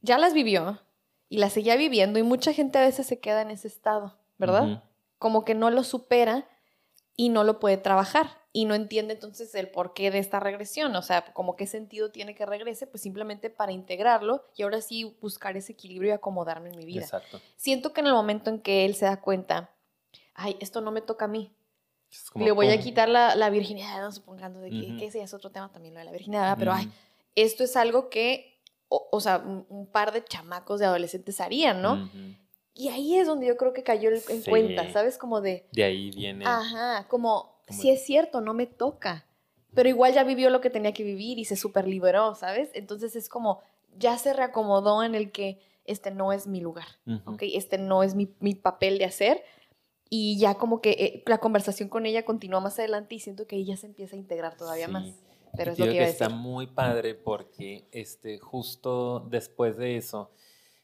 ya 0.02 0.18
las 0.18 0.34
vivió 0.34 0.82
y 1.30 1.38
las 1.38 1.54
seguía 1.54 1.76
viviendo 1.76 2.20
y 2.20 2.24
mucha 2.24 2.54
gente 2.54 2.78
a 2.78 2.82
veces 2.86 3.08
se 3.08 3.20
queda 3.20 3.42
en 3.42 3.52
ese 3.52 3.68
estado, 3.68 4.18
¿verdad? 4.38 4.84
Como 5.18 5.46
que 5.46 5.56
no 5.56 5.70
lo 5.70 5.84
supera 5.84 6.48
y 7.16 7.30
no 7.30 7.44
lo 7.44 7.60
puede 7.60 7.78
trabajar 7.78 8.42
y 8.52 8.66
no 8.66 8.76
entiende 8.76 9.14
entonces 9.14 9.54
el 9.56 9.70
porqué 9.70 10.12
de 10.12 10.20
esta 10.20 10.40
regresión, 10.40 10.96
o 10.96 11.02
sea, 11.02 11.26
como 11.34 11.56
qué 11.56 11.66
sentido 11.66 12.12
tiene 12.12 12.36
que 12.36 12.46
regrese, 12.46 12.86
pues 12.86 13.02
simplemente 13.02 13.50
para 13.50 13.72
integrarlo 13.72 14.46
y 14.56 14.64
ahora 14.64 14.80
sí 14.82 15.18
buscar 15.22 15.58
ese 15.58 15.74
equilibrio 15.74 16.12
y 16.12 16.14
acomodarme 16.14 16.70
en 16.70 16.78
mi 16.78 16.86
vida. 16.86 17.02
Exacto. 17.02 17.42
Siento 17.56 17.94
que 17.94 18.02
en 18.02 18.08
el 18.08 18.14
momento 18.14 18.52
en 18.52 18.60
que 18.60 18.86
él 18.86 18.96
se 18.96 19.06
da 19.06 19.20
cuenta, 19.22 19.72
ay, 20.36 20.56
esto 20.60 20.82
no 20.82 20.92
me 20.92 21.02
toca 21.02 21.26
a 21.26 21.28
mí, 21.28 21.52
le 22.36 22.52
voy 22.52 22.70
a 22.70 22.80
quitar 22.80 23.10
la, 23.10 23.36
la 23.36 23.50
virginidad, 23.50 24.00
no 24.02 24.12
supongando 24.12 24.60
de 24.60 24.70
que, 24.70 24.86
Ujú. 24.88 24.98
que 24.98 25.06
ese 25.08 25.18
ya 25.18 25.24
es 25.24 25.34
otro 25.34 25.50
tema 25.50 25.72
también, 25.72 25.96
lo 25.96 26.00
de 26.00 26.06
la 26.06 26.12
virginidad, 26.12 26.56
pero 26.60 26.74
ay, 26.74 26.92
esto 27.36 27.64
es 27.64 27.76
algo 27.76 28.10
que, 28.10 28.62
o, 28.88 29.08
o 29.12 29.20
sea, 29.20 29.40
un, 29.40 29.66
un 29.70 29.88
par 29.88 30.12
de 30.12 30.24
chamacos 30.24 30.80
de 30.80 30.86
adolescentes 30.86 31.42
harían, 31.42 31.82
¿no? 31.82 32.08
Y 32.76 32.90
ahí 32.90 33.16
es 33.18 33.28
donde 33.28 33.46
yo 33.48 33.56
creo 33.58 33.74
que 33.74 33.84
cayó 33.84 34.10
en 34.10 34.16
en 34.30 34.42
Sí. 34.44 34.50
cuenta, 34.50 34.92
¿sabes? 34.92 35.18
Como 35.18 35.42
de, 35.42 35.68
De 35.72 35.84
ahí 35.84 36.10
viene. 36.12 36.46
Ajá, 36.46 37.08
como, 37.08 37.60
Como- 37.68 37.80
si 37.82 37.90
es 37.92 38.04
cierto, 38.06 38.42
no 38.42 38.54
me 38.54 38.66
toca. 38.66 39.26
Pero 39.76 39.90
igual 39.90 40.14
ya 40.14 40.24
vivió 40.24 40.50
lo 40.50 40.62
que 40.62 40.70
tenía 40.70 40.94
que 40.94 41.04
vivir 41.04 41.40
y 41.40 41.46
se 41.46 41.56
super 41.56 41.88
liberó, 41.88 42.36
¿sabes? 42.36 42.70
Entonces 42.74 43.16
es 43.16 43.28
como, 43.30 43.60
ya 43.98 44.18
se 44.18 44.34
reacomodó 44.34 45.04
en 45.04 45.16
el 45.16 45.32
que 45.32 45.60
este 45.86 46.12
no 46.12 46.32
es 46.32 46.48
mi 46.48 46.62
lugar, 46.62 46.88
Ujú. 47.08 47.34
¿ok? 47.34 47.44
Este 47.54 47.78
no 47.78 48.04
es 48.04 48.16
mi, 48.16 48.34
mi 48.40 48.56
papel 48.56 48.98
de 48.98 49.06
hacer. 49.06 49.44
Y 50.10 50.38
ya 50.38 50.56
como 50.56 50.80
que 50.80 50.92
eh, 50.92 51.24
la 51.26 51.40
conversación 51.40 51.90
con 51.90 52.06
ella 52.06 52.24
continúa 52.24 52.60
más 52.60 52.78
adelante 52.78 53.16
y 53.16 53.20
siento 53.20 53.48
que 53.48 53.56
ella 53.56 53.76
se 53.78 53.88
empieza 53.88 54.16
a 54.16 54.20
integrar 54.20 54.56
todavía 54.56 54.86
Sí. 54.88 54.92
más. 54.92 55.06
Pero 55.58 55.72
es 55.74 55.80
lo 55.80 55.86
te 55.86 55.92
que 55.92 55.98
iba 55.98 56.06
a 56.06 56.10
está 56.10 56.26
decir. 56.26 56.40
muy 56.40 56.68
padre 56.68 57.16
porque 57.16 57.86
este, 57.92 58.38
justo 58.40 59.22
después 59.30 59.78
de 59.78 59.98
eso, 59.98 60.30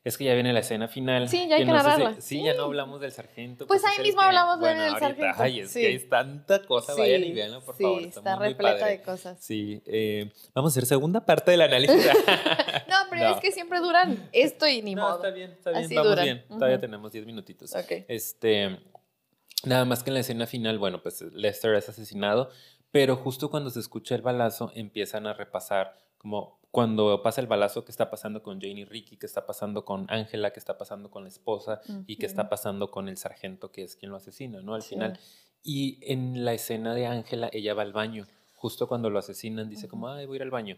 es 0.03 0.17
que 0.17 0.23
ya 0.23 0.33
viene 0.33 0.53
la 0.53 0.61
escena 0.61 0.87
final. 0.87 1.27
Sí, 1.27 1.47
ya 1.49 1.55
hay 1.55 1.61
que 1.61 1.67
si- 1.67 1.71
narrarla. 1.71 2.13
sí, 2.15 2.21
Sí. 2.21 2.43
ya 2.43 2.53
no 2.53 2.63
hablamos 2.63 3.01
del 3.01 3.11
sargento. 3.11 3.67
Pues 3.67 3.83
ahí 3.83 3.99
mismo 4.01 4.21
que- 4.21 4.27
hablamos 4.27 4.59
bueno, 4.59 4.81
del 4.81 4.93
ahorita, 4.93 5.07
sargento. 5.07 5.43
Ay, 5.43 5.59
es 5.59 5.71
Sí. 5.71 5.81
que 5.81 5.95
es 5.95 6.09
tanta 6.09 6.63
cosa, 6.65 6.95
vayan 6.95 7.23
y 7.23 7.31
véanlo, 7.33 7.61
por 7.63 7.75
sí, 7.75 7.83
favor. 7.83 8.01
está, 8.03 8.35
muy 8.37 8.47
repleta 8.47 8.79
padre. 8.79 8.91
de 8.97 9.01
cosas. 9.03 9.37
Sí, 9.43 9.81
eh, 9.85 10.31
vamos 10.55 10.71
a 10.71 10.73
hacer 10.73 10.85
segunda 10.85 11.25
parte 11.25 11.51
del 11.51 11.61
análisis. 11.61 11.95
No, 12.89 12.95
pero 13.09 13.23
No. 13.29 13.35
es 13.35 13.41
que 13.41 13.51
siempre 13.51 13.79
duran 13.79 14.29
esto 14.31 14.67
y 14.67 14.81
ni 14.81 14.95
no, 14.95 15.03
modo. 15.03 15.15
está 15.17 15.29
bien, 15.29 15.51
está 15.51 15.71
bien, 15.71 15.83
Así 15.85 15.95
vamos 15.95 16.09
duran. 16.11 16.25
bien. 16.25 16.45
Todavía 16.47 16.79
tenemos 16.79 17.11
10 17.11 17.25
minutitos. 17.25 17.75
Ok. 17.75 18.05
Este, 18.07 18.79
nada 19.65 19.85
más 19.85 20.01
que 20.03 20.09
en 20.09 20.13
la 20.15 20.19
escena 20.21 20.47
final, 20.47 20.79
bueno, 20.79 21.01
pues 21.03 21.21
Lester 21.21 21.75
es 21.75 21.87
asesinado, 21.89 22.49
pero 22.91 23.15
justo 23.15 23.51
cuando 23.51 23.69
se 23.69 23.79
escucha 23.79 24.15
el 24.15 24.21
balazo 24.23 24.71
empiezan 24.75 25.27
a 25.27 25.33
repasar 25.33 25.95
como 26.19 26.59
cuando 26.71 27.23
pasa 27.23 27.41
el 27.41 27.47
balazo, 27.47 27.83
qué 27.83 27.89
está 27.91 28.11
pasando 28.11 28.43
con 28.43 28.61
Jane 28.61 28.81
y 28.81 28.85
Ricky, 28.85 29.17
qué 29.17 29.25
está 29.25 29.47
pasando 29.47 29.85
con 29.85 30.05
Ángela, 30.09 30.51
qué 30.51 30.59
está 30.59 30.77
pasando 30.77 31.09
con 31.09 31.23
la 31.23 31.29
esposa 31.29 31.81
y 32.05 32.17
qué 32.17 32.27
está 32.27 32.47
pasando 32.47 32.91
con 32.91 33.09
el 33.09 33.17
sargento 33.17 33.71
que 33.71 33.81
es 33.81 33.95
quien 33.95 34.11
lo 34.11 34.17
asesina, 34.17 34.61
¿no? 34.61 34.75
Al 34.75 34.83
Sí. 34.83 34.89
final. 34.89 35.17
Y 35.63 35.97
en 36.03 36.45
la 36.45 36.53
escena 36.53 36.93
de 36.93 37.07
Ángela, 37.07 37.49
ella 37.51 37.73
va 37.73 37.81
al 37.81 37.91
baño. 37.91 38.27
Justo 38.53 38.87
cuando 38.87 39.09
lo 39.09 39.17
asesinan, 39.17 39.67
dice 39.67 39.87
como, 39.87 40.05
Ujú. 40.05 40.15
ay, 40.15 40.25
voy 40.27 40.35
a 40.35 40.37
ir 40.37 40.41
al 40.43 40.51
baño. 40.51 40.77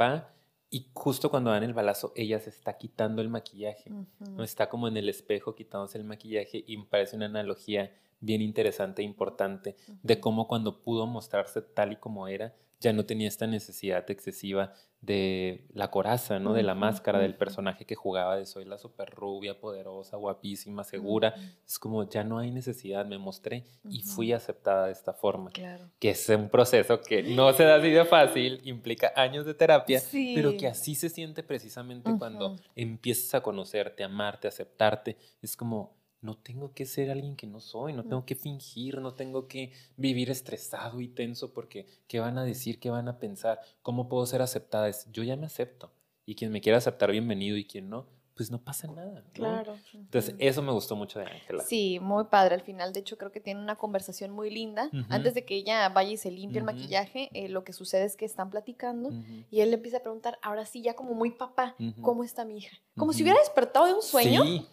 Va 0.00 0.32
y 0.70 0.88
justo 0.94 1.30
cuando 1.30 1.50
dan 1.50 1.62
el 1.64 1.74
balazo, 1.74 2.12
ella 2.16 2.40
se 2.40 2.48
está 2.50 2.78
quitando 2.78 3.20
el 3.20 3.28
maquillaje. 3.28 3.90
¿no? 4.20 4.42
Está 4.42 4.68
como 4.70 4.88
en 4.88 4.96
el 4.96 5.08
espejo 5.10 5.54
quitándose 5.54 5.98
el 5.98 6.04
maquillaje 6.04 6.64
y 6.66 6.76
me 6.78 6.86
parece 6.86 7.14
una 7.14 7.26
analogía 7.26 7.92
bien 8.20 8.40
interesante 8.40 9.02
e 9.02 9.04
importante 9.04 9.76
de 10.02 10.18
cómo 10.18 10.48
cuando 10.48 10.80
pudo 10.80 11.06
mostrarse 11.06 11.60
tal 11.60 11.92
y 11.92 11.96
como 11.96 12.26
era, 12.26 12.54
ya 12.80 12.92
no 12.92 13.06
tenía 13.06 13.28
esta 13.28 13.46
necesidad 13.46 14.10
excesiva 14.10 14.72
de 15.00 15.66
la 15.72 15.90
coraza, 15.90 16.38
¿no? 16.38 16.52
De 16.52 16.62
la 16.62 16.74
máscara 16.74 17.20
del 17.20 17.34
personaje 17.34 17.84
que 17.84 17.94
jugaba 17.94 18.36
de 18.36 18.46
soy 18.46 18.64
la 18.64 18.76
super 18.76 19.10
rubia, 19.10 19.60
poderosa, 19.60 20.16
guapísima, 20.16 20.84
segura. 20.84 21.34
Es 21.66 21.78
como 21.78 22.08
ya 22.08 22.24
no 22.24 22.38
hay 22.38 22.50
necesidad, 22.50 23.06
me 23.06 23.18
mostré 23.18 23.64
y 23.88 24.02
fui 24.02 24.32
aceptada 24.32 24.86
de 24.86 24.92
esta 24.92 25.12
forma. 25.12 25.50
Claro. 25.50 25.90
Que 25.98 26.10
es 26.10 26.28
un 26.28 26.48
proceso 26.48 27.00
que 27.00 27.22
no 27.22 27.52
se 27.52 27.64
da 27.64 27.76
así 27.76 27.90
de 27.90 28.04
fácil, 28.04 28.60
implica 28.64 29.12
años 29.14 29.46
de 29.46 29.54
terapia, 29.54 30.02
pero 30.34 30.56
que 30.56 30.66
así 30.66 30.94
se 30.94 31.08
siente 31.08 31.42
precisamente 31.42 32.10
cuando 32.18 32.56
empiezas 32.74 33.34
a 33.34 33.42
conocerte, 33.42 34.02
amarte, 34.02 34.48
aceptarte. 34.48 35.16
Es 35.40 35.56
como, 35.56 35.95
no 36.20 36.36
tengo 36.36 36.72
que 36.72 36.86
ser 36.86 37.10
alguien 37.10 37.36
que 37.36 37.46
no 37.46 37.60
soy, 37.60 37.92
no 37.92 38.02
tengo 38.02 38.24
que 38.24 38.34
fingir, 38.34 39.00
no 39.00 39.14
tengo 39.14 39.46
que 39.46 39.72
vivir 39.96 40.30
estresado 40.30 41.00
y 41.00 41.08
tenso 41.08 41.52
porque 41.52 41.86
¿qué 42.08 42.20
van 42.20 42.38
a 42.38 42.44
decir? 42.44 42.80
¿Qué 42.80 42.90
van 42.90 43.08
a 43.08 43.18
pensar? 43.18 43.60
¿Cómo 43.82 44.08
puedo 44.08 44.26
ser 44.26 44.42
aceptada? 44.42 44.88
Es, 44.88 45.10
yo 45.12 45.22
ya 45.22 45.36
me 45.36 45.46
acepto. 45.46 45.92
Y 46.24 46.34
quien 46.34 46.50
me 46.50 46.60
quiera 46.60 46.78
aceptar, 46.78 47.12
bienvenido. 47.12 47.56
Y 47.56 47.64
quien 47.64 47.88
no, 47.88 48.06
pues 48.36 48.50
no 48.50 48.58
pasa 48.58 48.86
nada. 48.86 49.22
¿no? 49.22 49.32
Claro. 49.32 49.76
Entonces, 49.94 50.34
eso 50.38 50.60
me 50.60 50.70
gustó 50.70 50.94
mucho 50.94 51.18
de 51.18 51.24
Ángela. 51.24 51.64
Sí, 51.64 51.98
muy 52.00 52.24
padre 52.24 52.54
al 52.54 52.60
final. 52.60 52.92
De 52.92 53.00
hecho, 53.00 53.16
creo 53.16 53.32
que 53.32 53.40
tiene 53.40 53.60
una 53.60 53.76
conversación 53.76 54.30
muy 54.30 54.50
linda. 54.50 54.90
Antes 55.08 55.32
de 55.34 55.44
que 55.46 55.54
ella 55.54 55.88
vaya 55.88 56.10
y 56.10 56.16
se 56.18 56.30
limpie 56.30 56.58
el 56.58 56.64
maquillaje, 56.64 57.30
eh, 57.32 57.48
lo 57.48 57.64
que 57.64 57.72
sucede 57.72 58.04
es 58.04 58.14
que 58.16 58.26
están 58.26 58.50
platicando 58.50 59.10
y 59.50 59.60
él 59.60 59.70
le 59.70 59.76
empieza 59.76 59.96
a 59.96 60.00
preguntar, 60.00 60.38
ahora 60.42 60.66
sí, 60.66 60.82
ya 60.82 60.94
como 60.94 61.14
muy 61.14 61.30
papá. 61.30 61.74
¿cómo 62.02 62.24
está 62.24 62.44
mi 62.44 62.58
hija? 62.58 62.76
Como 62.96 63.12
si 63.14 63.22
hubiera 63.22 63.38
despertado 63.40 63.86
de 63.86 63.94
un 63.94 64.02
sueño. 64.02 64.44
Sí, 64.44 64.66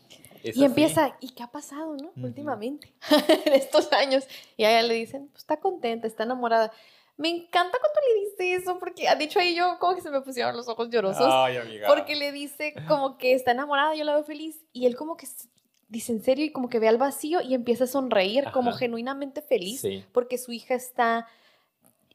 es 0.43 0.57
Y 0.57 0.59
así. 0.59 0.65
empieza, 0.65 1.15
¿y 1.21 1.29
qué 1.29 1.43
ha 1.43 1.51
pasado, 1.51 1.95
no? 1.95 2.11
Últimamente, 2.21 2.93
en 3.45 3.53
estos 3.53 3.93
años. 3.93 4.27
Y 4.57 4.65
a 4.65 4.71
ella 4.77 4.85
le 4.87 4.95
dicen, 4.95 5.27
pues 5.29 5.43
está 5.43 5.57
contenta, 5.61 6.05
está 6.05 6.23
enamorada. 6.23 6.71
Me 7.15 7.29
encanta 7.29 7.77
cuando 7.79 7.99
le 8.07 8.21
dice 8.21 8.55
eso, 8.55 8.79
porque 8.79 9.07
ha 9.07 9.15
dicho 9.15 9.39
ahí 9.39 9.53
yo 9.55 9.77
como 9.79 9.95
que 9.95 10.01
se 10.01 10.09
me 10.09 10.21
pusieron 10.21 10.55
los 10.57 10.67
ojos 10.67 10.89
llorosos. 10.89 11.27
Ay, 11.29 11.57
amiga. 11.57 11.87
Porque 11.87 12.15
le 12.15 12.31
dice 12.31 12.73
como 12.87 13.17
que 13.17 13.33
está 13.33 13.51
enamorada, 13.51 13.93
yo 13.95 14.03
la 14.03 14.15
veo 14.15 14.23
feliz. 14.23 14.59
Y 14.73 14.87
él 14.87 14.95
como 14.95 15.15
que 15.15 15.27
dice 15.89 16.11
en 16.11 16.23
serio 16.23 16.43
y 16.45 16.51
como 16.51 16.69
que 16.69 16.79
ve 16.79 16.87
al 16.87 16.97
vacío 16.97 17.41
y 17.41 17.53
empieza 17.53 17.83
a 17.83 17.87
sonreír 17.87 18.45
como 18.51 18.71
genuinamente 18.71 19.43
feliz 19.43 19.81
Sí. 19.81 20.03
porque 20.11 20.39
su 20.39 20.51
hija 20.51 20.73
está 20.73 21.27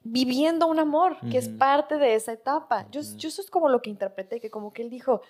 viviendo 0.03 0.67
un 0.67 0.79
amor 0.81 1.17
que 1.31 1.39
es 1.39 1.49
parte 1.49 1.97
de 1.99 2.15
esa 2.15 2.33
etapa. 2.33 2.87
Yo, 2.91 3.01
yo 3.17 3.29
eso 3.29 3.41
es 3.41 3.51
como 3.51 3.69
lo 3.69 3.81
que 3.83 3.91
interpreté, 3.91 4.41
que 4.41 4.51
como 4.51 4.73
que 4.73 4.83
él 4.83 4.91
dijo, 4.91 5.21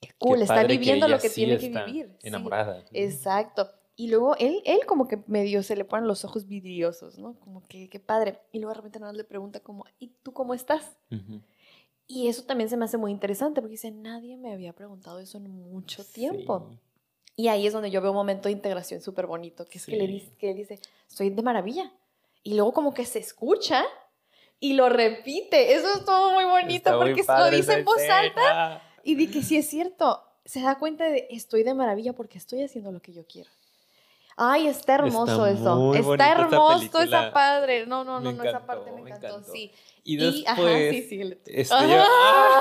qué 0.00 0.08
Qué 0.08 0.14
cool, 0.18 0.40
está 0.40 0.62
que 0.62 0.66
viviendo 0.68 1.08
lo 1.08 1.18
que 1.18 1.28
sí 1.28 1.44
tiene 1.44 1.58
que 1.58 1.68
vivir. 1.68 2.16
Sí, 2.20 2.28
Enamorada. 2.28 2.82
exacto. 2.92 3.70
Y 4.00 4.08
luego 4.08 4.34
él, 4.38 4.62
él 4.64 4.78
como 4.86 5.06
que 5.06 5.22
medio 5.26 5.62
se 5.62 5.76
le 5.76 5.84
ponen 5.84 6.08
los 6.08 6.24
ojos 6.24 6.46
vidriosos, 6.46 7.18
¿no? 7.18 7.34
Como 7.34 7.62
que 7.68 7.90
qué 7.90 8.00
padre. 8.00 8.40
Y 8.50 8.58
luego 8.58 8.70
de 8.70 8.76
repente 8.76 8.98
nada 8.98 9.12
más 9.12 9.18
le 9.18 9.24
pregunta 9.24 9.60
como, 9.60 9.84
¿y 9.98 10.08
tú 10.22 10.32
cómo 10.32 10.54
estás? 10.54 10.96
Ujú. 11.10 11.42
Y 12.06 12.28
eso 12.28 12.44
también 12.44 12.70
se 12.70 12.78
me 12.78 12.86
hace 12.86 12.96
muy 12.96 13.10
interesante 13.10 13.60
porque 13.60 13.72
dice, 13.72 13.90
nadie 13.90 14.38
me 14.38 14.54
había 14.54 14.72
preguntado 14.72 15.18
eso 15.18 15.36
en 15.36 15.50
mucho 15.50 16.02
tiempo. 16.02 16.70
Sí. 16.70 16.78
Y 17.36 17.48
ahí 17.48 17.66
es 17.66 17.74
donde 17.74 17.90
yo 17.90 18.00
veo 18.00 18.12
un 18.12 18.16
momento 18.16 18.48
de 18.48 18.52
integración 18.52 19.02
súper 19.02 19.26
bonito, 19.26 19.66
que 19.66 19.76
es 19.76 19.84
que, 19.84 19.96
le 19.96 20.06
dice, 20.06 20.32
que 20.38 20.52
él 20.52 20.56
dice, 20.56 20.80
estoy 21.06 21.28
de 21.28 21.42
maravilla. 21.42 21.92
Y 22.42 22.54
luego 22.54 22.72
como 22.72 22.94
que 22.94 23.04
se 23.04 23.18
escucha 23.18 23.84
y 24.60 24.72
lo 24.72 24.88
repite. 24.88 25.74
Eso 25.74 25.92
es 25.92 26.06
todo 26.06 26.32
muy 26.32 26.44
bonito 26.44 26.88
Está 26.88 26.96
muy 26.96 27.12
porque 27.12 27.24
lo 27.38 27.50
dice 27.50 27.74
en 27.74 27.84
voz 27.84 28.00
alta 28.08 28.82
y 29.04 29.16
di 29.16 29.30
que 29.30 29.42
sí 29.42 29.58
es 29.58 29.68
cierto. 29.68 30.24
Se 30.46 30.62
da 30.62 30.78
cuenta 30.78 31.04
de, 31.04 31.26
estoy 31.28 31.64
de 31.64 31.74
maravilla 31.74 32.14
porque 32.14 32.38
estoy 32.38 32.62
haciendo 32.62 32.92
lo 32.92 33.02
que 33.02 33.12
yo 33.12 33.26
quiero. 33.26 33.50
Ay, 34.42 34.68
está 34.68 34.94
hermoso 34.94 35.44
Está 35.46 35.60
eso. 35.60 35.94
Está 35.94 36.32
hermoso 36.32 37.00
esa 37.00 37.30
padre. 37.30 37.84
No, 37.86 38.04
no, 38.04 38.20
no, 38.20 38.32
no, 38.32 38.42
esa 38.42 38.48
encantó, 38.58 38.66
parte 38.66 38.90
me 38.90 39.02
me 39.02 39.10
encantó. 39.10 39.26
encantó. 39.28 39.52
Sí. 39.52 39.70
Y 40.02 40.14
Y, 40.14 40.16
después, 40.16 40.46
ajá, 40.48 40.90
sí, 40.90 41.06
sí. 41.10 41.38
este, 41.46 41.74
Ajá. 41.74 41.86
yo, 41.86 42.04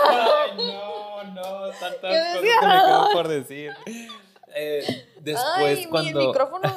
¡ay, 0.10 0.74
no, 0.74 1.24
no! 1.36 1.70
Tantas 1.70 2.02
cosas 2.02 2.02
que 2.02 2.42
me 2.42 2.42
desgarrador. 2.42 3.14
por 3.14 3.28
decir. 3.30 3.72
Eh, 4.54 5.08
después, 5.22 5.48
Ay, 5.56 5.86
cuando... 5.86 6.20
mi 6.20 6.28
micrófono 6.28 6.70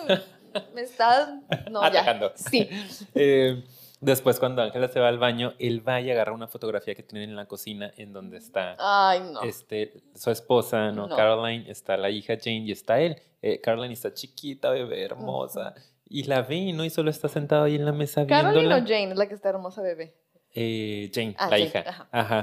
me 0.74 0.82
está... 0.82 1.40
No, 1.68 1.82
ya. 1.82 1.86
Atacando. 2.02 2.32
Sí. 2.36 2.68
Eh, 3.16 3.64
después, 4.02 4.38
cuando 4.38 4.60
Ángela 4.62 4.88
se 4.88 5.00
va 5.00 5.08
al 5.08 5.18
baño, 5.18 5.54
él 5.58 5.86
va 5.86 6.00
y 6.00 6.10
agarra 6.10 6.32
una 6.32 6.48
fotografía 6.48 6.94
que 6.94 7.02
tienen 7.02 7.30
en 7.30 7.36
la 7.36 7.46
cocina 7.46 7.90
en 7.96 8.12
donde 8.12 8.36
está 8.36 8.76
Ay, 8.78 9.20
no. 9.32 9.42
este, 9.42 10.02
su 10.14 10.30
esposa, 10.30 10.92
¿no? 10.92 11.06
No. 11.06 11.16
Caroline, 11.16 11.70
está 11.70 11.96
la 11.96 12.10
hija 12.10 12.34
Jane 12.38 12.58
y 12.66 12.72
está 12.72 13.00
él. 13.00 13.16
Eh, 13.40 13.60
Caroline 13.60 13.94
está 13.94 14.12
chiquita, 14.12 14.70
bebé, 14.70 15.02
hermosa. 15.04 15.74
Y 16.08 16.24
la 16.24 16.42
ve, 16.42 16.72
¿no? 16.74 16.84
Y 16.84 16.90
solo 16.90 17.08
está 17.10 17.28
sentado 17.28 17.64
ahí 17.64 17.76
en 17.76 17.86
la 17.86 17.92
mesa 17.92 18.26
Caroline 18.26 18.60
viéndola. 18.68 18.84
o 18.84 18.86
Jane 18.86 19.12
es 19.12 19.16
la 19.16 19.26
que 19.28 19.34
está 19.34 19.48
hermosa 19.48 19.80
bebé. 19.82 20.14
Eh, 20.54 21.10
Jane, 21.14 21.34
Ah, 21.38 21.44
la 21.46 21.50
Jane, 21.56 21.62
hija. 21.64 21.78
ajá. 21.80 22.08
Ajá. 22.12 22.40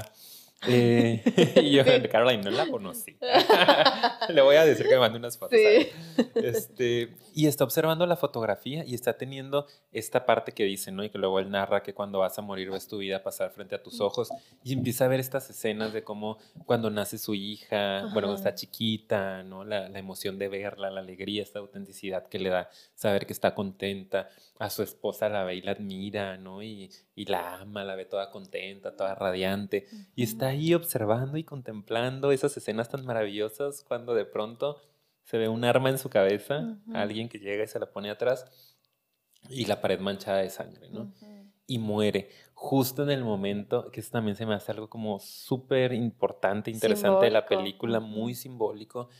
Eh, 0.66 1.22
y 1.62 1.70
yo, 1.70 1.82
Caroline, 2.10 2.42
no 2.42 2.50
la 2.50 2.66
conocí. 2.68 3.16
Le 4.28 4.42
voy 4.42 4.56
a 4.56 4.64
decir 4.64 4.86
que 4.86 4.94
me 4.94 5.00
mande 5.00 5.18
unas 5.18 5.38
fotos. 5.38 5.58
Sí. 5.58 5.88
Este, 6.34 7.14
y 7.34 7.46
está 7.46 7.64
observando 7.64 8.06
la 8.06 8.16
fotografía 8.16 8.84
y 8.86 8.94
está 8.94 9.16
teniendo 9.16 9.66
esta 9.92 10.26
parte 10.26 10.52
que 10.52 10.64
dice, 10.64 10.90
¿no? 10.90 11.04
Y 11.04 11.10
que 11.10 11.18
luego 11.18 11.38
él 11.38 11.50
narra 11.50 11.82
que 11.82 11.92
cuando 11.92 12.18
vas 12.20 12.38
a 12.38 12.42
morir 12.42 12.70
ves 12.70 12.86
tu 12.86 12.98
vida 12.98 13.22
pasar 13.22 13.50
frente 13.50 13.74
a 13.74 13.82
tus 13.82 14.00
ojos 14.00 14.30
y 14.64 14.72
empieza 14.72 15.04
a 15.04 15.08
ver 15.08 15.20
estas 15.20 15.50
escenas 15.50 15.92
de 15.92 16.02
cómo 16.02 16.38
cuando 16.66 16.90
nace 16.90 17.18
su 17.18 17.34
hija, 17.34 18.00
bueno, 18.00 18.12
cuando 18.12 18.32
Ajá. 18.32 18.36
está 18.36 18.54
chiquita, 18.54 19.42
¿no? 19.42 19.64
La, 19.64 19.88
la 19.88 19.98
emoción 19.98 20.38
de 20.38 20.48
verla, 20.48 20.90
la 20.90 21.00
alegría, 21.00 21.42
esta 21.42 21.58
autenticidad 21.58 22.26
que 22.26 22.38
le 22.38 22.50
da 22.50 22.70
saber 22.94 23.26
que 23.26 23.32
está 23.32 23.54
contenta. 23.54 24.28
A 24.58 24.68
su 24.68 24.82
esposa 24.82 25.30
la 25.30 25.42
ve 25.44 25.54
y 25.56 25.62
la 25.62 25.72
admira, 25.72 26.36
¿no? 26.36 26.62
Y, 26.62 26.90
y 27.20 27.26
la 27.26 27.60
ama, 27.60 27.84
la 27.84 27.96
ve 27.96 28.06
toda 28.06 28.30
contenta, 28.30 28.96
toda 28.96 29.14
radiante. 29.14 29.86
Y 30.16 30.22
está 30.22 30.46
ahí 30.46 30.72
observando 30.72 31.36
y 31.36 31.44
contemplando 31.44 32.32
esas 32.32 32.56
escenas 32.56 32.88
tan 32.88 33.04
maravillosas 33.04 33.84
cuando 33.86 34.14
de 34.14 34.24
pronto 34.24 34.80
se 35.24 35.36
ve 35.36 35.46
un 35.46 35.66
arma 35.66 35.90
en 35.90 35.98
su 35.98 36.08
cabeza, 36.08 36.78
alguien 36.94 37.28
que 37.28 37.38
llega 37.38 37.62
y 37.62 37.66
se 37.66 37.78
la 37.78 37.92
pone 37.92 38.08
atrás 38.08 38.46
y 39.50 39.66
la 39.66 39.82
pared 39.82 40.00
manchada 40.00 40.38
de 40.38 40.48
sangre, 40.48 40.88
¿no? 40.88 41.12
Y 41.66 41.78
muere 41.78 42.30
justo 42.54 43.02
en 43.02 43.10
el 43.10 43.22
momento, 43.22 43.90
que 43.90 44.00
eso 44.00 44.12
también 44.12 44.34
se 44.34 44.46
me 44.46 44.54
hace 44.54 44.72
algo 44.72 44.88
como 44.88 45.18
súper 45.20 45.92
importante, 45.92 46.70
interesante 46.70 47.26
de 47.26 47.32
la 47.32 47.44
película, 47.44 48.00
muy 48.00 48.34
simbólico, 48.34 49.10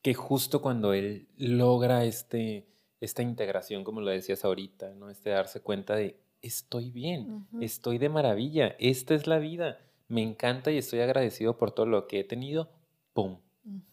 que 0.00 0.14
justo 0.14 0.62
cuando 0.62 0.94
él 0.94 1.28
logra 1.36 2.04
este, 2.04 2.66
esta 3.00 3.22
integración, 3.22 3.84
como 3.84 4.00
lo 4.00 4.10
decías 4.10 4.46
ahorita, 4.46 4.94
¿no? 4.94 5.10
Este 5.10 5.28
darse 5.28 5.60
cuenta 5.60 5.94
de, 5.94 6.23
estoy 6.44 6.90
bien, 6.90 7.46
estoy 7.60 7.98
de 7.98 8.08
maravilla, 8.08 8.76
esta 8.78 9.14
es 9.14 9.26
la 9.26 9.38
vida, 9.38 9.78
me 10.08 10.22
encanta 10.22 10.70
y 10.70 10.78
estoy 10.78 11.00
agradecido 11.00 11.56
por 11.56 11.72
todo 11.72 11.86
lo 11.86 12.06
que 12.06 12.20
he 12.20 12.24
tenido, 12.24 12.68
¡pum! 13.12 13.38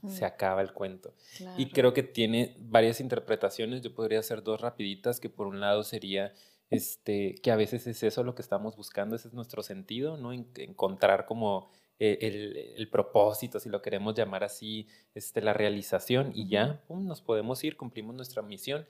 Se 0.10 0.26
acaba 0.26 0.62
el 0.62 0.74
cuento. 0.74 1.14
Y 1.58 1.68
creo 1.72 1.93
que 1.93 2.04
tiene 2.04 2.58
varias 2.60 2.99
interpretaciones. 2.99 3.82
Yo 3.82 3.93
podría 3.95 4.20
hacer 4.20 4.43
dos 4.43 4.60
rapiditas, 4.60 5.20
que 5.22 5.30
por 5.30 5.47
un 5.47 5.60
lado 5.62 5.84
sería 5.84 6.34
este, 6.70 7.36
que 7.36 7.52
a 7.52 7.56
veces 7.56 7.88
es 7.88 8.04
eso 8.04 8.24
lo 8.24 8.34
que 8.36 8.41
estamos 8.41 8.76
buscando, 8.76 9.16
ese 9.16 9.28
es 9.30 9.34
nuestro 9.34 9.62
sentido, 9.64 10.18
¿no? 10.18 10.34
En- 10.34 10.47
encontrar 10.58 11.26
como 11.26 11.70
eh, 11.99 12.18
el, 12.22 12.58
el 12.78 12.89
propósito, 12.89 13.60
si 13.60 13.70
lo 13.70 13.82
queremos 13.82 14.16
llamar 14.16 14.43
así, 14.43 14.88
este, 15.16 15.41
la 15.41 15.54
realización 15.54 16.32
y 16.36 16.47
ya, 16.47 16.82
pum, 16.88 17.06
nos 17.06 17.22
podemos 17.22 17.64
ir, 17.64 17.78
cumplimos 17.78 18.16
nuestra 18.16 18.41
misión. 18.41 18.86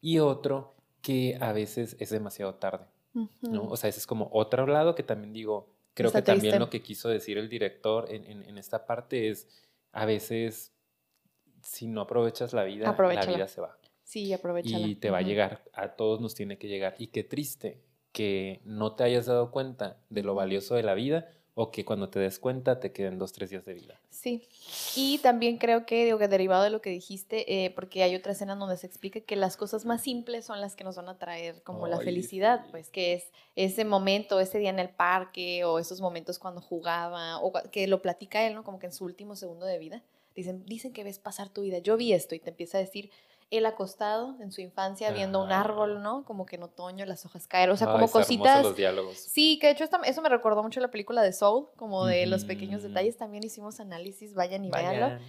Y 0.00 0.18
otro 0.20 0.74
que 1.02 1.38
a 1.40 1.52
veces 1.52 1.96
es 1.98 2.10
demasiado 2.10 2.54
tarde. 2.54 2.84
¿No? 3.42 3.68
O 3.68 3.76
sea, 3.76 3.88
ese 3.90 3.98
es 3.98 4.06
como 4.06 4.28
otro 4.32 4.66
lado 4.66 4.94
que 4.94 5.02
también 5.02 5.32
digo, 5.32 5.68
creo 5.94 6.08
Está 6.08 6.22
que 6.22 6.26
también 6.26 6.58
lo 6.58 6.70
que 6.70 6.82
quiso 6.82 7.08
decir 7.08 7.38
el 7.38 7.48
director 7.48 8.10
en, 8.10 8.24
en- 8.24 8.42
en 8.44 8.58
esta 8.58 8.86
parte 8.86 9.28
es, 9.30 9.48
a 9.92 10.04
veces, 10.04 10.72
si 11.62 11.86
no 11.86 12.02
aprovechas 12.02 12.52
la 12.52 12.64
vida, 12.64 12.88
la 12.88 12.92
vida 13.38 13.48
se 13.48 13.60
va. 13.60 13.76
Sí, 14.04 14.32
aprovechala. 14.32 14.86
Y 14.86 14.96
te 14.96 15.10
va 15.10 15.18
a 15.18 15.22
llegar, 15.22 15.62
a 15.72 15.90
todos 15.90 16.20
nos 16.20 16.34
tiene 16.34 16.58
que 16.58 16.68
llegar. 16.68 16.94
Y 16.98 17.08
qué 17.08 17.22
triste 17.22 17.80
que 18.12 18.60
no 18.64 18.94
te 18.96 19.04
hayas 19.04 19.26
dado 19.26 19.50
cuenta 19.52 19.98
de 20.08 20.22
lo 20.22 20.34
valioso 20.34 20.74
de 20.74 20.82
la 20.82 20.94
vida 20.94 21.28
o 21.54 21.70
que 21.70 21.84
cuando 21.84 22.08
te 22.08 22.18
des 22.18 22.38
cuenta 22.38 22.80
te 22.80 22.92
queden 22.92 23.18
dos, 23.18 23.32
tres 23.32 23.50
días 23.50 23.64
de 23.64 23.74
vida. 23.74 24.00
Sí. 24.08 24.42
Y 24.96 25.18
también 25.18 25.58
creo 25.58 25.86
que, 25.86 26.04
digo, 26.04 26.18
que 26.18 26.28
derivado 26.28 26.62
de 26.62 26.70
lo 26.70 26.80
que 26.80 26.90
dijiste, 26.90 27.64
eh, 27.64 27.70
porque 27.70 28.02
hay 28.02 28.14
otra 28.14 28.32
escena 28.32 28.54
donde 28.54 28.76
se 28.76 28.86
explica 28.86 29.20
que 29.20 29.36
las 29.36 29.56
cosas 29.56 29.84
más 29.84 30.02
simples 30.02 30.44
son 30.44 30.60
las 30.60 30.76
que 30.76 30.84
nos 30.84 30.96
van 30.96 31.08
a 31.08 31.18
traer 31.18 31.62
como 31.62 31.86
la 31.86 31.98
Ay, 31.98 32.04
felicidad, 32.04 32.62
sí. 32.64 32.68
pues 32.70 32.90
que 32.90 33.14
es 33.14 33.24
ese 33.56 33.84
momento, 33.84 34.40
ese 34.40 34.58
día 34.58 34.70
en 34.70 34.78
el 34.78 34.90
parque 34.90 35.64
o 35.64 35.78
esos 35.78 36.00
momentos 36.00 36.38
cuando 36.38 36.60
jugaba 36.60 37.38
o 37.40 37.52
que 37.70 37.86
lo 37.86 38.00
platica 38.02 38.46
él, 38.46 38.54
¿no? 38.54 38.64
Como 38.64 38.78
que 38.78 38.86
en 38.86 38.92
su 38.92 39.04
último 39.04 39.36
segundo 39.36 39.66
de 39.66 39.78
vida. 39.78 40.02
Dicen, 40.34 40.64
dicen 40.64 40.92
que 40.92 41.04
ves 41.04 41.18
pasar 41.18 41.48
tu 41.48 41.62
vida. 41.62 41.78
Yo 41.78 41.96
vi 41.96 42.12
esto 42.12 42.34
y 42.34 42.38
te 42.38 42.50
empieza 42.50 42.78
a 42.78 42.80
decir, 42.80 43.10
él 43.50 43.66
acostado 43.66 44.36
en 44.40 44.52
su 44.52 44.60
infancia 44.60 45.10
viendo 45.10 45.42
un 45.42 45.50
árbol, 45.50 46.02
¿no? 46.02 46.24
Como 46.24 46.46
que 46.46 46.56
en 46.56 46.62
otoño 46.62 47.04
las 47.04 47.26
hojas 47.26 47.46
caer, 47.48 47.70
o 47.70 47.76
sea, 47.76 47.88
Ay, 47.88 47.92
como 47.94 48.08
cositas. 48.10 48.62
los 48.62 48.76
diálogos. 48.76 49.16
Sí, 49.18 49.58
que 49.60 49.66
de 49.66 49.72
hecho 49.72 49.84
eso 50.04 50.22
me 50.22 50.28
recordó 50.28 50.62
mucho 50.62 50.80
la 50.80 50.90
película 50.90 51.20
de 51.22 51.32
Soul, 51.32 51.66
como 51.76 52.06
de 52.06 52.26
los 52.26 52.44
pequeños 52.44 52.82
detalles. 52.82 53.16
También 53.16 53.42
hicimos 53.44 53.80
análisis, 53.80 54.34
vayan 54.34 54.64
y 54.64 54.70
véanlo. 54.70 55.06
Vayan. 55.08 55.20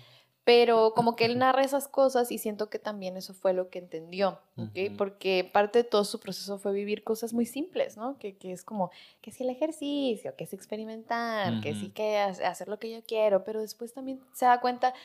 Pero 0.44 0.94
como 0.96 1.16
que 1.16 1.26
él 1.26 1.38
narra 1.38 1.64
esas 1.64 1.88
cosas 1.88 2.32
y 2.32 2.40
siento 2.40 2.68
que 2.70 2.80
también 2.80 3.16
eso 3.16 3.36
fue 3.36 3.54
lo 3.54 3.70
que 3.70 3.78
entendió, 3.78 4.40
¿ok? 4.58 4.72
Ujú. 4.88 4.98
Porque 4.98 5.48
parte 5.54 5.80
de 5.80 5.84
todo 5.84 6.04
su 6.04 6.20
proceso 6.20 6.58
fue 6.58 6.74
vivir 6.74 7.04
cosas 7.04 7.32
muy 7.32 7.46
simples, 7.46 7.96
¿no? 7.96 8.18
Que, 8.18 8.36
que 8.38 8.52
es 8.52 8.64
como, 8.64 8.90
que 9.22 9.32
si 9.32 9.44
el 9.44 9.52
ejercicio, 9.52 10.36
que 10.36 10.46
es 10.46 10.54
experimentar, 10.54 11.62
que 11.62 11.76
sí 11.76 11.90
que 11.90 12.18
ha- 12.18 12.30
hacer 12.50 12.68
lo 12.70 12.80
que 12.80 12.90
yo 12.92 13.04
quiero, 13.04 13.44
pero 13.44 13.62
después 13.62 13.94
también 13.94 14.20
se 14.34 14.46
da 14.46 14.60
cuenta, 14.62 14.96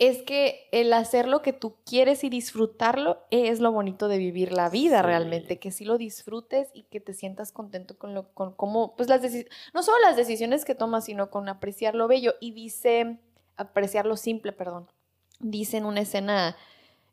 es 0.00 0.22
que 0.22 0.66
el 0.72 0.94
hacer 0.94 1.28
lo 1.28 1.42
que 1.42 1.52
tú 1.52 1.76
quieres 1.84 2.24
y 2.24 2.30
disfrutarlo 2.30 3.18
es 3.30 3.60
lo 3.60 3.70
bonito 3.70 4.08
de 4.08 4.16
vivir 4.16 4.50
la 4.50 4.70
vida 4.70 5.02
Sí. 5.02 5.06
realmente, 5.06 5.58
que 5.58 5.70
sí 5.70 5.84
lo 5.84 5.98
disfrutes 5.98 6.70
y 6.72 6.84
que 6.84 7.00
te 7.00 7.12
sientas 7.12 7.52
contento 7.52 7.98
con 7.98 8.14
lo, 8.14 8.32
con 8.32 8.52
cómo, 8.52 8.96
pues 8.96 9.10
las 9.10 9.20
no 9.74 9.82
solo 9.82 9.98
las 10.00 10.16
decisiones 10.16 10.64
que 10.64 10.74
tomas, 10.74 11.04
sino 11.04 11.30
con 11.30 11.50
apreciar 11.50 11.94
lo 11.94 12.08
bello. 12.08 12.34
Y 12.40 12.52
dice, 12.52 13.18
apreciar 13.56 14.06
lo 14.06 14.16
simple, 14.16 14.52
perdón. 14.52 14.88
Dice 15.38 15.76
en 15.76 15.84
una 15.84 16.00
escena 16.00 16.56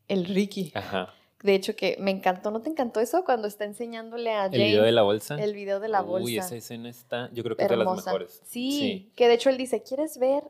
el 0.07 0.25
Ricky. 0.25 0.71
Ajá. 0.73 1.13
De 1.43 1.55
hecho, 1.55 1.75
que 1.75 1.97
me 1.99 2.11
encantó. 2.11 2.51
¿No 2.51 2.61
te 2.61 2.69
encantó 2.69 3.01
eso 3.01 3.25
cuando 3.25 3.49
está 3.49 3.65
enseñándole 3.65 4.31
a 4.31 4.45
El 4.45 4.51
Jane 4.53 4.63
video 4.65 4.83
de 4.83 4.91
la 4.93 5.01
bolsa. 5.01 5.35
el 5.35 5.53
video 5.53 5.81
de 5.81 5.89
la 5.89 6.01
bolsa? 6.01 6.23
Uy, 6.25 6.37
esa 6.37 6.55
escena 6.55 6.89
está, 6.89 7.29
yo 7.33 7.43
creo 7.43 7.57
que 7.57 7.63
es 7.63 7.69
de 7.69 7.75
las 7.75 8.05
mejores. 8.05 8.41
Sí, 8.45 9.11
que 9.15 9.27
de 9.27 9.33
hecho 9.33 9.49
él 9.49 9.57
dice, 9.57 9.83
¿quieres 9.83 10.17
ver 10.17 10.43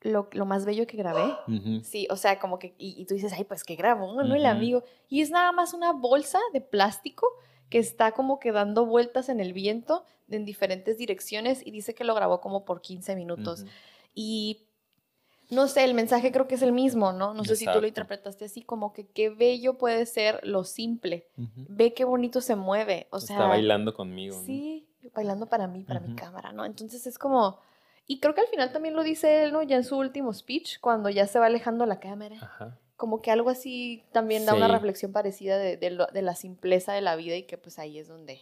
lo, 0.00 0.28
lo 0.32 0.46
más 0.46 0.64
bello 0.64 0.86
que 0.86 0.96
grabé? 0.96 1.36
Sí, 1.82 2.06
o 2.10 2.16
sea, 2.16 2.38
como 2.38 2.58
que, 2.58 2.74
y, 2.78 2.94
y 3.00 3.04
tú 3.06 3.14
dices, 3.14 3.32
ay, 3.32 3.44
pues 3.44 3.64
que 3.64 3.76
grabó, 3.76 4.12
¿no? 4.14 4.34
El 4.34 4.42
Ujú. 4.42 4.50
amigo. 4.50 4.84
Y 5.08 5.22
es 5.22 5.30
nada 5.30 5.52
más 5.52 5.74
una 5.74 5.92
bolsa 5.92 6.38
de 6.52 6.60
plástico 6.60 7.26
que 7.70 7.78
está 7.78 8.12
como 8.12 8.38
que 8.38 8.52
dando 8.52 8.86
vueltas 8.86 9.28
en 9.28 9.40
el 9.40 9.52
viento 9.52 10.04
en 10.30 10.44
diferentes 10.44 10.98
direcciones 10.98 11.66
y 11.66 11.70
dice 11.70 11.94
que 11.94 12.04
lo 12.04 12.14
grabó 12.14 12.40
como 12.40 12.64
por 12.64 12.80
15 12.80 13.16
minutos. 13.16 13.64
Y 14.14 14.64
no 15.50 15.66
sé, 15.68 15.84
el 15.84 15.94
mensaje 15.94 16.30
creo 16.30 16.46
que 16.46 16.56
es 16.56 16.62
el 16.62 16.72
mismo, 16.72 17.12
¿no? 17.12 17.32
No 17.32 17.44
sé 17.44 17.56
si 17.56 17.64
tú 17.66 17.80
lo 17.80 17.86
interpretaste 17.86 18.44
así, 18.44 18.62
como 18.62 18.92
que 18.92 19.06
qué 19.06 19.30
bello 19.30 19.78
puede 19.78 20.04
ser 20.06 20.40
lo 20.46 20.64
simple. 20.64 21.26
Ve 21.68 21.94
qué 21.94 22.04
bonito 22.04 22.40
se 22.40 22.56
mueve. 22.56 23.08
O 23.10 23.20
sea, 23.20 23.36
Está 23.36 23.46
bailando 23.46 23.94
conmigo. 23.94 24.36
¿no? 24.36 24.42
Sí, 24.42 24.86
bailando 25.14 25.46
para 25.46 25.66
mí, 25.66 25.84
para 25.84 26.00
mi 26.00 26.14
cámara, 26.14 26.52
¿no? 26.52 26.64
Entonces 26.64 27.06
es 27.06 27.18
como, 27.18 27.58
y 28.08 28.18
creo 28.18 28.34
que 28.34 28.40
al 28.40 28.48
final 28.48 28.72
también 28.72 28.96
lo 28.96 29.04
dice 29.04 29.44
él, 29.44 29.52
¿no? 29.52 29.62
Ya 29.62 29.76
en 29.76 29.84
su 29.84 29.96
último 29.96 30.32
speech, 30.32 30.80
cuando 30.80 31.08
ya 31.10 31.26
se 31.28 31.38
va 31.38 31.46
alejando 31.46 31.86
la 31.86 32.00
cámara, 32.00 32.34
Ajá. 32.40 32.76
como 32.96 33.22
que 33.22 33.30
algo 33.30 33.50
así 33.50 34.02
también 34.10 34.44
da 34.46 34.54
una 34.54 34.66
reflexión 34.66 35.12
parecida 35.12 35.56
de, 35.58 35.76
de 35.76 35.90
lo- 35.90 36.06
de 36.08 36.22
la 36.22 36.34
simpleza 36.34 36.92
de 36.94 37.02
la 37.02 37.14
vida 37.14 37.36
y 37.36 37.44
que 37.44 37.56
pues 37.58 37.78
ahí 37.78 37.98
es 37.98 38.08
donde 38.08 38.40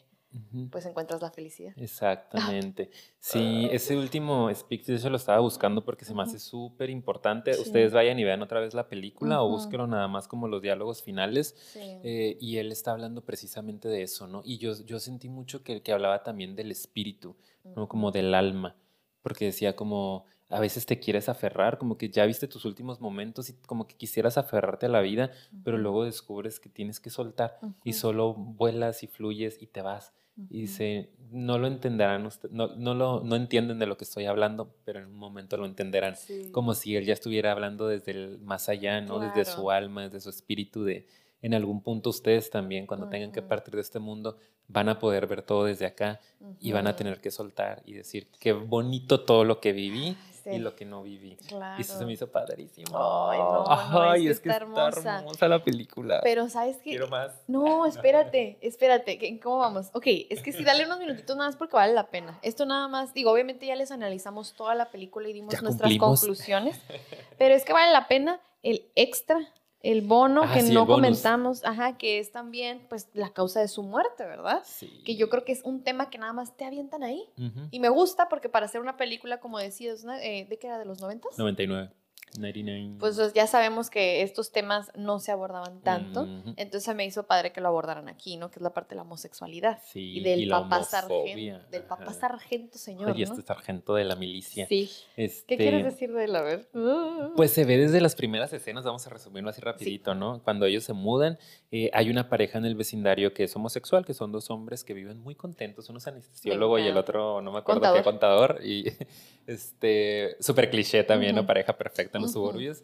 pues 0.71 0.85
encuentras 0.85 1.23
la 1.23 1.31
felicidad. 1.31 1.73
Exactamente. 1.77 2.91
Sí, 3.19 3.69
ese 3.73 3.97
último 3.97 4.55
speech 4.55 4.85
de 4.87 4.95
hecho 4.95 5.11
lo 5.11 5.17
estaba 5.17 5.41
buscando 5.41 5.83
porque 5.85 6.05
se 6.05 6.15
me 6.15 6.23
hace 6.23 6.39
súper 6.39 6.91
importante. 6.91 7.53
Sí. 7.55 7.63
Ustedes 7.63 7.93
vayan 7.93 8.17
y 8.21 8.25
vean 8.25 8.41
otra 8.41 8.61
vez 8.61 8.73
la 8.73 8.89
película 8.89 9.43
o 9.43 9.49
búsquenlo 9.49 9.89
nada 9.89 10.07
más 10.07 10.29
como 10.29 10.47
los 10.47 10.63
diálogos 10.63 11.03
finales. 11.03 11.57
Sí. 11.73 11.81
Eh, 12.05 12.37
y 12.41 12.59
él 12.59 12.71
está 12.71 12.93
hablando 12.93 13.25
precisamente 13.25 13.89
de 13.89 14.03
eso, 14.03 14.29
¿no? 14.29 14.43
Y 14.45 14.59
yo, 14.59 14.75
yo 14.85 15.01
sentí 15.01 15.29
mucho 15.29 15.65
que, 15.65 15.83
que 15.83 15.93
hablaba 15.93 16.23
también 16.23 16.55
del 16.55 16.71
espíritu, 16.71 17.35
¿no? 17.75 17.89
Como 17.89 18.13
del 18.13 18.33
alma, 18.33 18.77
porque 19.27 19.47
decía 19.47 19.75
como, 19.75 20.25
a 20.51 20.61
veces 20.61 20.87
te 20.87 21.01
quieres 21.01 21.29
aferrar, 21.29 21.79
como 21.79 21.99
que 21.99 22.11
ya 22.11 22.25
viste 22.27 22.47
tus 22.47 22.65
últimos 22.65 23.01
momentos 23.01 23.51
y 23.51 23.55
como 23.67 23.89
que 23.89 23.97
quisieras 23.97 24.39
aferrarte 24.39 24.87
a 24.87 24.89
la 24.89 25.01
vida, 25.01 25.33
pero 25.65 25.79
luego 25.79 26.05
descubres 26.05 26.61
que 26.61 26.69
tienes 26.69 27.01
que 27.01 27.11
soltar 27.11 27.59
y 27.83 27.95
solo 27.95 28.35
vuelas 28.35 29.03
y 29.03 29.09
fluyes 29.09 29.61
y 29.61 29.67
te 29.67 29.83
vas. 29.83 30.13
Y 30.49 30.61
dice, 30.61 31.11
no 31.33 31.59
lo 31.59 31.67
entenderán, 31.67 32.25
usted- 32.25 32.51
no, 32.51 32.69
no, 32.77 32.95
lo, 32.95 33.25
no 33.25 33.35
entienden 33.35 33.81
de 33.81 33.87
lo 33.87 33.97
que 33.97 34.05
estoy 34.05 34.27
hablando, 34.27 34.77
pero 34.85 35.01
en 35.01 35.07
un 35.07 35.17
momento 35.17 35.57
lo 35.57 35.67
entenderán. 35.67 36.15
Sí. 36.15 36.51
Como 36.53 36.75
si 36.75 36.95
él 36.95 37.05
ya 37.05 37.15
estuviera 37.15 37.51
hablando 37.51 37.89
desde 37.89 38.13
el 38.13 38.39
más 38.43 38.69
allá, 38.69 39.01
¿no? 39.01 39.19
Desde 39.19 39.45
su 39.45 39.73
alma, 39.73 40.05
desde 40.05 40.21
su 40.21 40.31
espíritu, 40.31 40.85
de 40.85 41.09
en 41.43 41.55
algún 41.55 41.83
punto 41.83 42.11
ustedes 42.11 42.51
también, 42.51 42.87
cuando 42.87 43.09
tengan 43.09 43.33
que 43.33 43.43
partir 43.43 43.75
de 43.75 43.81
este 43.83 43.99
mundo, 43.99 44.37
van 44.69 44.89
a 44.89 44.99
poder 44.99 45.27
ver 45.27 45.43
todo 45.43 45.65
desde 45.65 45.87
acá 45.87 46.21
y 46.61 46.73
van 46.73 46.87
a 46.87 46.97
tener 46.97 47.21
que 47.21 47.31
soltar 47.31 47.83
y 47.87 47.93
decir, 47.93 48.29
qué 48.41 48.53
bonito 48.53 49.25
todo 49.25 49.45
lo 49.45 49.61
que 49.61 49.73
viví 49.73 50.17
Sí. 50.47 50.53
y 50.53 50.59
lo 50.61 50.77
que 50.77 50.85
no 50.85 51.03
viví. 51.03 51.35
Claro. 51.49 51.75
Y 51.77 51.81
eso 51.83 51.99
se 51.99 52.07
me 52.07 52.13
hizo 52.13 52.31
padrísimo. 52.31 52.87
Ay, 52.97 53.37
no, 53.41 53.65
no, 53.65 54.01
Ay, 54.11 54.29
es 54.29 54.39
que 54.39 54.49
está 54.51 54.63
está 54.65 54.87
hermosa. 54.87 55.19
hermosa 55.19 55.49
la 55.49 55.65
película. 55.65 56.21
Pero 56.23 56.49
sabes 56.49 56.77
que 56.77 56.91
Quiero 56.91 57.09
más. 57.09 57.33
No, 57.49 57.85
espérate, 57.85 58.57
espérate, 58.61 59.19
¿qué- 59.19 59.41
¿cómo 59.41 59.59
vamos? 59.59 59.89
Ok, 59.93 60.05
es 60.31 60.43
que 60.43 60.53
sí, 60.53 60.63
dale 60.63 60.87
unos 60.87 61.01
minutitos 61.01 61.37
nada 61.37 61.49
más 61.49 61.57
porque 61.57 61.75
vale 61.75 61.95
la 61.95 62.11
pena. 62.11 62.39
Esto 62.43 62.65
nada 62.65 62.87
más, 62.87 63.13
digo, 63.13 63.33
obviamente 63.33 63.67
ya 63.67 63.75
les 63.75 63.91
analizamos 63.91 64.55
toda 64.55 64.77
la 64.77 64.89
película 64.93 65.29
y 65.29 65.33
dimos 65.33 65.53
Ya 65.53 65.63
nuestras 65.63 65.89
cumplimos. 65.91 66.21
conclusiones, 66.21 66.81
pero 67.39 67.53
es 67.57 67.65
que 67.65 67.73
vale 67.73 67.91
la 67.91 68.07
pena 68.07 68.41
el 68.63 68.87
extra 68.95 69.41
El 69.87 70.03
bono 70.03 70.43
Ah, 70.45 70.53
que 70.53 70.63
sí, 70.63 70.75
no 70.75 70.87
comentamos, 70.87 71.65
ajá, 71.65 71.97
que 71.97 72.19
es 72.19 72.33
también 72.33 72.85
pues 72.89 73.09
la 73.15 73.31
causa 73.31 73.61
de 73.61 73.69
su 73.69 73.83
muerte, 73.83 74.25
¿verdad? 74.25 74.63
Sí. 74.65 75.03
Que 75.05 75.15
yo 75.15 75.29
creo 75.29 75.45
que 75.45 75.53
es 75.53 75.63
un 75.63 75.85
tema 75.85 76.11
que 76.11 76.19
nada 76.19 76.33
más 76.33 76.57
te 76.57 76.65
avientan 76.65 77.05
ahí. 77.05 77.25
Y 77.71 77.79
me 77.79 77.89
gusta 77.89 78.29
porque 78.29 78.49
para 78.49 78.67
hacer 78.67 78.81
una 78.81 78.97
película, 78.97 79.39
como 79.39 79.59
decías. 79.59 80.05
Eh, 80.23 80.47
¿de 80.49 80.59
qué 80.59 80.67
era? 80.67 80.79
¿De 80.79 80.87
los 80.87 81.01
noventas? 81.01 81.39
99. 81.39 81.91
99. 82.39 82.97
Pues 82.99 83.33
ya 83.35 83.47
sabemos 83.47 83.91
que 83.91 84.23
estos 84.23 84.53
temas 84.53 84.91
no 84.95 85.19
se 85.19 85.33
abordaban 85.33 85.81
tanto. 85.81 86.27
Entonces 86.57 86.95
me 86.95 87.05
hizo 87.05 87.27
padre 87.27 87.53
que 87.53 87.61
lo 87.61 87.69
abordaran 87.69 88.09
aquí, 88.09 88.37
¿no? 88.37 88.51
Que 88.51 88.59
es 88.59 88.63
la 88.63 88.71
parte 88.71 88.91
de 88.91 88.97
la 88.97 89.03
homosexualidad. 89.03 89.81
Sí, 89.87 90.19
y 90.19 90.21
del 90.23 90.43
y 90.43 90.49
papá 90.49 90.83
sargento. 90.83 91.67
Del 91.71 91.83
papá 91.83 92.13
sargento, 92.13 92.79
señor. 92.79 93.11
Oye, 93.11 93.25
¿no? 93.25 93.33
este 93.33 93.47
sargento 93.47 93.95
de 93.95 94.05
la 94.05 94.17
milicia. 94.17 94.67
Sí. 94.67 94.91
Este, 95.17 95.47
¿Qué 95.47 95.57
quieres 95.57 95.85
decir 95.85 96.13
de 96.13 96.25
él? 96.25 96.37
A 96.37 96.43
ver. 96.43 96.69
Pues 97.37 97.53
se 97.53 97.65
ve 97.65 97.79
desde 97.79 98.01
las 98.01 98.15
primeras 98.15 98.53
escenas, 98.53 98.85
vamos 98.85 99.07
a 99.07 99.11
resumirlo 99.11 99.51
así 99.51 99.61
rapidito, 99.61 100.15
¿no? 100.15 100.43
Cuando 100.43 100.67
ellos 100.67 100.85
se 100.85 100.93
mudan, 100.93 101.39
eh, 101.71 101.91
hay 101.93 102.11
una 102.11 102.29
pareja 102.29 102.59
en 102.59 102.65
el 102.65 102.75
vecindario 102.75 103.33
que 103.33 103.45
es 103.45 103.57
homosexual, 103.57 104.05
que 104.05 104.15
son 104.15 104.33
dos 104.33 104.51
hombres 104.51 104.85
que 104.85 104.95
viven 104.95 105.21
muy 105.21 105.35
contentos, 105.35 105.89
uno 105.89 105.99
es 105.99 106.07
anestesiólogo 106.07 106.79
y 106.79 106.87
el 106.87 106.97
otro, 106.97 107.41
no 107.43 107.53
me 107.53 107.59
acuerdo 107.59 107.81
Contador. 107.81 107.99
qué 107.99 108.05
contador, 108.05 108.61
y 108.65 108.85
este, 109.47 110.37
súper 110.41 110.71
cliché 110.71 111.05
también, 111.05 111.35
¿no? 111.35 111.43
Ujú. 111.43 111.49
Pareja 111.49 111.77
perfecta 111.77 112.19
en 112.19 112.23
los 112.23 112.33
Ujú. 112.33 112.41
suburbios. 112.47 112.83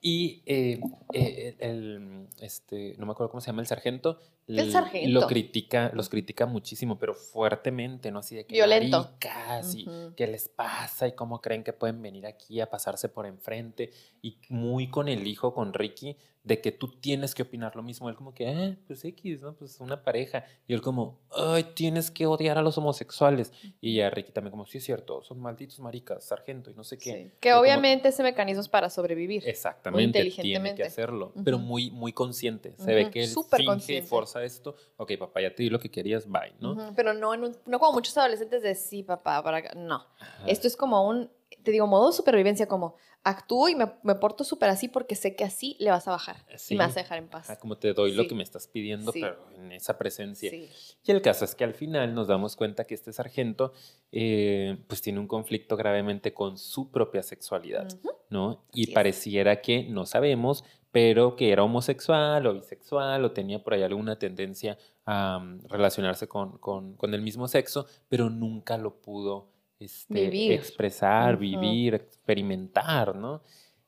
Y 0.00 0.42
eh, 0.46 0.78
eh, 1.14 1.56
el, 1.58 2.28
este, 2.40 2.94
no 2.98 3.06
me 3.06 3.12
acuerdo 3.12 3.30
cómo 3.30 3.40
se 3.40 3.48
llama 3.48 3.62
el 3.62 3.66
sargento. 3.66 4.20
El 4.46 4.70
sargento. 4.70 5.08
Lo 5.20 5.26
critica, 5.26 5.90
los 5.94 6.08
critica 6.08 6.46
muchísimo, 6.46 6.98
pero 6.98 7.14
fuertemente, 7.14 8.12
¿no? 8.12 8.20
Así 8.20 8.36
de 8.36 8.46
que 8.46 8.54
Violento. 8.54 9.00
maricas 9.02 9.74
y 9.74 9.88
Ujú. 9.88 10.14
qué 10.14 10.26
les 10.28 10.48
pasa 10.48 11.08
y 11.08 11.12
cómo 11.12 11.40
creen 11.40 11.64
que 11.64 11.72
pueden 11.72 12.00
venir 12.02 12.26
aquí 12.26 12.60
a 12.60 12.70
pasarse 12.70 13.08
por 13.08 13.26
enfrente. 13.26 13.90
Y 14.22 14.38
muy 14.48 14.88
con 14.88 15.08
el 15.08 15.26
hijo, 15.26 15.52
con 15.52 15.72
Ricky, 15.72 16.16
de 16.46 16.60
que 16.60 16.70
tú 16.70 16.86
tienes 17.00 17.34
que 17.34 17.42
opinar 17.42 17.74
lo 17.74 17.82
mismo. 17.82 18.08
Él 18.08 18.14
como 18.14 18.32
que, 18.32 18.46
ah, 18.48 18.76
pues 18.86 19.04
X, 19.04 19.40
¿no? 19.40 19.54
Pues 19.54 19.80
una 19.80 20.04
pareja. 20.04 20.44
Y 20.68 20.74
él 20.74 20.80
como, 20.80 21.18
ay, 21.36 21.64
tienes 21.74 22.08
que 22.12 22.24
odiar 22.24 22.56
a 22.56 22.62
los 22.62 22.78
homosexuales. 22.78 23.52
Y 23.80 23.96
ya 23.96 24.10
Ricky 24.10 24.30
también 24.30 24.52
como, 24.52 24.64
sí 24.64 24.78
es 24.78 24.84
cierto, 24.84 25.24
son 25.24 25.40
malditos 25.40 25.80
maricas, 25.80 26.24
sargento 26.24 26.70
y 26.70 26.74
no 26.74 26.84
sé 26.84 26.98
qué. 26.98 27.12
Sí. 27.12 27.30
Que 27.40 27.48
Yo 27.48 27.54
como- 27.56 27.62
obviamente 27.62 28.08
ese 28.10 28.22
mecanismo 28.22 28.60
es 28.60 28.68
para 28.68 28.88
sobrevivir. 28.90 29.42
Exactamente, 29.44 30.12
tiene 30.12 30.28
inteligentemente. 30.28 30.82
que 30.82 30.86
hacerlo, 30.88 31.32
pero 31.44 31.58
muy, 31.58 31.90
muy 31.90 32.12
consciente. 32.12 32.74
Se 32.78 32.94
ve 32.94 33.02
Ujú, 33.02 33.10
que 33.10 33.22
él 33.24 33.28
súper 33.28 33.60
finge 33.62 33.94
y 33.96 34.02
forza 34.02 34.44
esto. 34.44 34.76
Ok, 34.98 35.12
papá, 35.18 35.40
ya 35.40 35.52
te 35.52 35.64
di 35.64 35.68
lo 35.70 35.80
que 35.80 35.90
querías, 35.90 36.28
bye, 36.28 36.54
¿no? 36.60 36.92
Pero 36.94 37.12
no, 37.12 37.34
en 37.34 37.42
un- 37.42 37.56
no 37.66 37.80
como 37.80 37.92
muchos 37.94 38.16
adolescentes 38.18 38.62
de 38.62 38.76
sí, 38.76 39.02
papá, 39.02 39.42
para 39.42 39.56
acá". 39.58 39.72
No. 39.74 40.06
Esto 40.46 40.68
es 40.68 40.76
como 40.76 41.08
un, 41.08 41.28
te 41.64 41.72
digo, 41.72 41.88
modo 41.88 42.12
supervivencia, 42.12 42.68
como 42.68 42.94
actúo 43.28 43.68
y 43.68 43.74
me, 43.74 43.92
me 44.02 44.14
porto 44.14 44.44
súper 44.44 44.68
así 44.70 44.88
porque 44.88 45.14
sé 45.16 45.34
que 45.34 45.44
así 45.44 45.76
le 45.80 45.90
vas 45.90 46.06
a 46.08 46.12
bajar 46.12 46.36
Sí. 46.56 46.74
y 46.74 46.78
me 46.78 46.84
vas 46.84 46.96
a 46.96 47.00
dejar 47.00 47.18
en 47.18 47.28
paz. 47.28 47.50
Ajá, 47.50 47.58
como 47.58 47.76
te 47.76 47.92
doy 47.92 48.12
lo 48.12 48.26
que 48.28 48.34
me 48.34 48.42
estás 48.42 48.68
pidiendo, 48.68 49.10
Sí. 49.12 49.20
pero 49.20 49.36
en 49.56 49.72
esa 49.72 49.98
presencia. 49.98 50.50
Sí. 50.50 50.68
Y 51.04 51.10
el 51.10 51.20
caso 51.22 51.44
es 51.44 51.54
que 51.54 51.64
al 51.64 51.74
final 51.74 52.14
nos 52.14 52.28
damos 52.28 52.54
cuenta 52.56 52.84
que 52.86 52.94
este 52.94 53.12
sargento 53.12 53.72
eh, 54.12 54.78
pues 54.86 55.02
tiene 55.02 55.18
un 55.18 55.26
conflicto 55.26 55.76
gravemente 55.76 56.32
con 56.32 56.56
su 56.58 56.90
propia 56.90 57.22
sexualidad. 57.22 57.88
¿no? 58.30 58.64
Y 58.72 58.82
Así 58.82 58.90
es. 58.90 58.94
pareciera 58.94 59.60
que 59.60 59.84
no 59.84 60.04
sabemos, 60.06 60.64
pero 60.90 61.36
que 61.36 61.52
era 61.52 61.62
homosexual 61.62 62.44
o 62.46 62.54
bisexual 62.54 63.24
o 63.24 63.30
tenía 63.32 63.62
por 63.62 63.74
ahí 63.74 63.82
alguna 63.82 64.18
tendencia 64.18 64.78
a 65.04 65.38
mm, 65.38 65.68
relacionarse 65.68 66.26
con, 66.26 66.58
con- 66.58 66.96
con 66.96 67.14
el 67.14 67.22
mismo 67.22 67.46
sexo, 67.46 67.86
pero 68.08 68.28
nunca 68.30 68.78
lo 68.78 68.96
pudo 69.00 69.48
este, 69.78 70.14
Vivir. 70.30 70.52
expresar, 70.52 71.36
vivir, 71.36 71.94
experimentar, 71.94 73.14
¿no? 73.14 73.42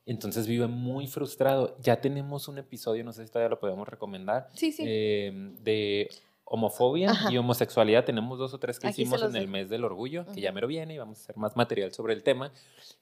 Entonces 0.05 0.47
vive 0.47 0.67
muy 0.67 1.07
frustrado. 1.07 1.77
Ya 1.81 2.01
tenemos 2.01 2.47
un 2.47 2.57
episodio, 2.57 3.03
no 3.03 3.13
sé 3.13 3.25
si 3.25 3.31
todavía 3.31 3.49
lo 3.49 3.59
podemos 3.59 3.87
recomendar, 3.87 4.49
Sí, 4.53 4.71
sí. 4.71 4.83
eh, 4.85 5.31
de 5.61 6.09
homofobia 6.49 7.11
Ajá. 7.11 7.31
y 7.31 7.37
homosexualidad. 7.37 8.03
Tenemos 8.05 8.37
dos 8.39 8.53
o 8.53 8.59
tres 8.59 8.79
que 8.79 8.87
Aquí 8.87 9.03
hicimos 9.03 9.21
en 9.23 9.35
el 9.35 9.47
mes 9.47 9.69
del 9.69 9.83
orgullo, 9.85 10.25
que 10.33 10.41
ya 10.41 10.51
mero 10.51 10.67
viene 10.67 10.95
y 10.95 10.97
vamos 10.97 11.19
a 11.19 11.21
hacer 11.23 11.37
más 11.37 11.55
material 11.55 11.91
sobre 11.93 12.13
el 12.13 12.23
tema, 12.23 12.51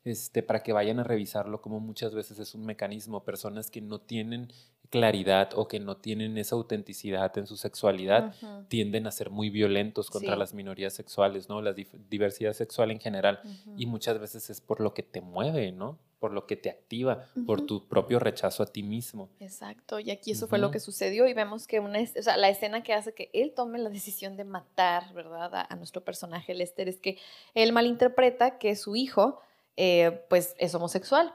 este, 0.03 0.43
para 0.43 0.61
que 0.63 0.73
vayan 0.73 0.99
a 0.99 1.03
revisarlo 1.03 1.61
como 1.61 1.79
muchas 1.79 2.13
veces 2.13 2.39
es 2.39 2.53
un 2.53 2.65
mecanismo. 2.65 3.23
Personas 3.23 3.71
que 3.71 3.81
no 3.81 3.99
tienen 3.99 4.51
claridad 4.89 5.49
o 5.55 5.67
que 5.67 5.79
no 5.79 5.97
tienen 5.97 6.37
esa 6.37 6.55
autenticidad 6.55 7.37
en 7.37 7.45
su 7.47 7.57
sexualidad 7.57 8.33
tienden 8.69 9.05
a 9.07 9.11
ser 9.11 9.29
muy 9.29 9.49
violentos 9.49 10.09
contra 10.09 10.33
Sí. 10.33 10.39
las 10.39 10.53
minorías 10.53 10.93
sexuales, 10.93 11.49
¿no? 11.49 11.61
La 11.61 11.73
diversidad 11.73 12.53
sexual 12.53 12.91
en 12.91 12.99
general. 12.99 13.39
Y 13.77 13.85
muchas 13.85 14.19
veces 14.19 14.49
es 14.49 14.61
por 14.61 14.79
lo 14.79 14.93
que 14.93 15.03
te 15.03 15.19
mueve, 15.21 15.71
¿no? 15.71 15.97
Por 16.19 16.33
lo 16.33 16.47
que 16.47 16.55
te 16.55 16.69
activa, 16.69 17.25
por 17.45 17.65
tu 17.65 17.87
propio 17.87 18.17
rechazo 18.17 18.63
a 18.63 18.65
ti 18.65 18.81
mismo. 18.81 19.29
Exacto, 19.39 19.99
y 19.99 20.09
aquí 20.09 20.31
eso 20.31 20.47
fue 20.47 20.57
lo 20.57 20.71
que 20.71 20.79
sucedió 20.79 21.27
y 21.27 21.33
vemos 21.33 21.67
que 21.67 21.79
una, 21.79 21.99
o 21.99 22.23
sea, 22.23 22.37
la 22.37 22.49
escena 22.49 22.81
que 22.81 22.93
hace 22.93 23.13
que 23.13 23.29
él 23.33 23.53
tome 23.55 23.77
la 23.77 23.89
decisión 23.89 24.35
de 24.35 24.43
matar, 24.43 25.13
¿verdad? 25.13 25.53
A, 25.53 25.67
a 25.69 25.75
nuestro 25.75 26.03
personaje 26.03 26.55
Lester 26.55 26.89
es 26.89 26.97
que 26.99 27.19
él 27.53 27.71
malinterpreta 27.71 28.57
que 28.57 28.75
su 28.75 28.95
hijo, 28.95 29.39
eh, 29.75 30.23
pues, 30.29 30.55
es 30.57 30.73
homosexual. 30.73 31.33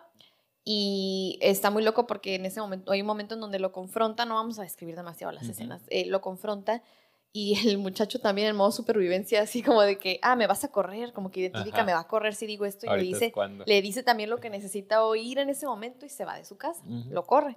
Y 0.65 1.39
está 1.43 1.71
muy 1.71 1.83
loco 1.83 2.07
porque 2.07 2.37
en 2.37 2.47
ese 2.47 2.61
momento, 2.61 2.93
hay 2.93 3.01
un 3.01 3.07
momento 3.07 3.35
en 3.35 3.41
donde 3.41 3.59
lo 3.59 3.73
confronta, 3.73 4.25
no 4.25 4.35
vamos 4.35 4.61
a 4.61 4.63
describir 4.63 4.95
demasiado 4.95 5.33
las 5.33 5.49
escenas, 5.49 5.83
eh, 5.89 6.07
lo 6.07 6.21
confronta 6.21 6.85
y 7.33 7.69
el 7.69 7.79
muchacho 7.79 8.21
también 8.21 8.49
en 8.49 8.57
modo 8.57 8.71
supervivencia, 8.71 9.41
así 9.41 9.63
como 9.63 9.81
de 9.83 9.99
que, 9.99 10.19
ah, 10.23 10.37
me 10.37 10.47
vas 10.47 10.65
a 10.65 10.69
correr, 10.69 11.13
como 11.13 11.31
que 11.31 11.41
identifica, 11.41 11.79
Ajá. 11.79 11.87
me 11.87 11.95
va 11.95 12.01
a 12.01 12.07
correr 12.07 12.35
si 12.35 12.47
digo 12.47 12.67
esto 12.67 12.87
y 12.87 12.99
le 12.99 13.03
dice, 13.03 13.33
le 13.65 13.83
dice 13.83 14.03
también 14.03 14.29
lo 14.29 14.39
que 14.39 14.51
necesita 14.51 15.05
oír 15.05 15.39
en 15.39 15.49
ese 15.49 15.67
momento 15.67 16.05
y 16.05 16.11
se 16.11 16.25
va 16.25 16.37
de 16.37 16.45
su 16.45 16.57
casa, 16.57 16.83
lo 17.11 17.25
corre. 17.25 17.57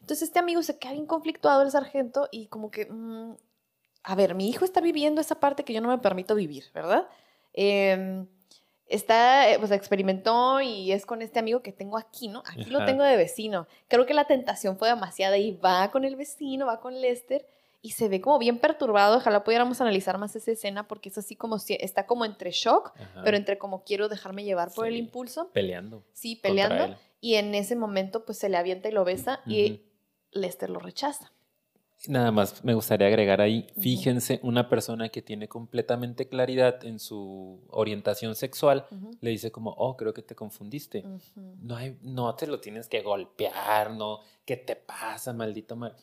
Entonces 0.00 0.28
este 0.28 0.38
amigo 0.38 0.62
se 0.62 0.78
queda 0.78 0.92
bien 0.92 1.06
conflictuado 1.06 1.62
el 1.62 1.70
sargento 1.70 2.28
y 2.30 2.46
como 2.46 2.70
que, 2.70 2.86
mm, 2.86 3.34
a 4.04 4.14
ver, 4.14 4.34
mi 4.34 4.48
hijo 4.48 4.64
está 4.64 4.80
viviendo 4.80 5.20
esa 5.20 5.38
parte 5.38 5.64
que 5.64 5.72
yo 5.72 5.80
no 5.80 5.88
me 5.88 5.98
permito 5.98 6.34
vivir, 6.34 6.64
¿verdad? 6.74 7.08
Em, 7.52 8.26
está, 8.86 9.50
eh, 9.50 9.58
pues 9.58 9.70
experimentó 9.70 10.60
y 10.60 10.92
es 10.92 11.06
con 11.06 11.22
este 11.22 11.38
amigo 11.38 11.62
que 11.62 11.72
tengo 11.72 11.98
aquí, 11.98 12.28
¿no? 12.28 12.42
Aquí 12.46 12.70
lo 12.70 12.84
tengo 12.84 13.04
de 13.04 13.16
vecino. 13.16 13.66
Creo 13.88 14.06
que 14.06 14.14
la 14.14 14.26
tentación 14.26 14.76
fue 14.76 14.88
demasiada 14.88 15.38
y 15.38 15.52
va 15.52 15.90
con 15.90 16.04
el 16.04 16.16
vecino, 16.16 16.66
va 16.66 16.80
con 16.80 17.00
Lester 17.00 17.46
y 17.82 17.90
se 17.90 18.08
ve 18.08 18.20
como 18.20 18.38
bien 18.38 18.58
perturbado. 18.58 19.18
Ojalá 19.18 19.44
pudiéramos 19.44 19.80
analizar 19.80 20.16
más 20.16 20.34
esa 20.36 20.52
escena 20.52 20.88
porque 20.88 21.08
es 21.08 21.18
así 21.18 21.36
como 21.36 21.58
si 21.58 21.74
está 21.74 22.06
como 22.06 22.24
entre 22.24 22.52
shock, 22.52 22.92
Ajá. 22.94 23.22
pero 23.24 23.36
entre 23.36 23.58
como 23.58 23.84
quiero 23.84 24.08
dejarme 24.08 24.44
llevar 24.44 24.72
por 24.72 24.86
el 24.86 24.96
impulso. 24.96 25.50
peleando. 25.52 26.04
Sí, 26.12 26.36
peleando. 26.36 26.96
Y 27.20 27.34
en 27.34 27.54
ese 27.54 27.76
momento, 27.76 28.24
pues 28.24 28.38
se 28.38 28.48
le 28.48 28.56
avienta 28.56 28.88
y 28.88 28.92
lo 28.92 29.04
besa 29.04 29.40
y. 29.46 29.82
Lester 30.32 30.70
lo 30.70 30.80
rechaza. 30.80 31.30
Nada 32.08 32.32
más 32.32 32.64
me 32.64 32.74
gustaría 32.74 33.06
agregar 33.06 33.40
ahí, 33.40 33.68
fíjense, 33.78 34.40
una 34.42 34.68
persona 34.68 35.10
que 35.10 35.22
tiene 35.22 35.46
completamente 35.46 36.28
claridad 36.28 36.84
en 36.84 36.98
su 36.98 37.60
orientación 37.68 38.34
sexual 38.34 38.86
le 39.20 39.30
dice 39.30 39.52
como, 39.52 39.70
oh, 39.70 39.96
creo 39.96 40.12
que 40.12 40.22
te 40.22 40.34
confundiste. 40.34 41.04
No, 41.36 41.76
hay, 41.76 41.96
no 42.02 42.34
te 42.34 42.48
lo 42.48 42.58
tienes 42.58 42.88
que 42.88 43.02
golpear, 43.02 43.92
no, 43.92 44.18
¿qué 44.44 44.56
te 44.56 44.74
pasa, 44.74 45.32
maldito 45.32 45.76
mal? 45.76 45.94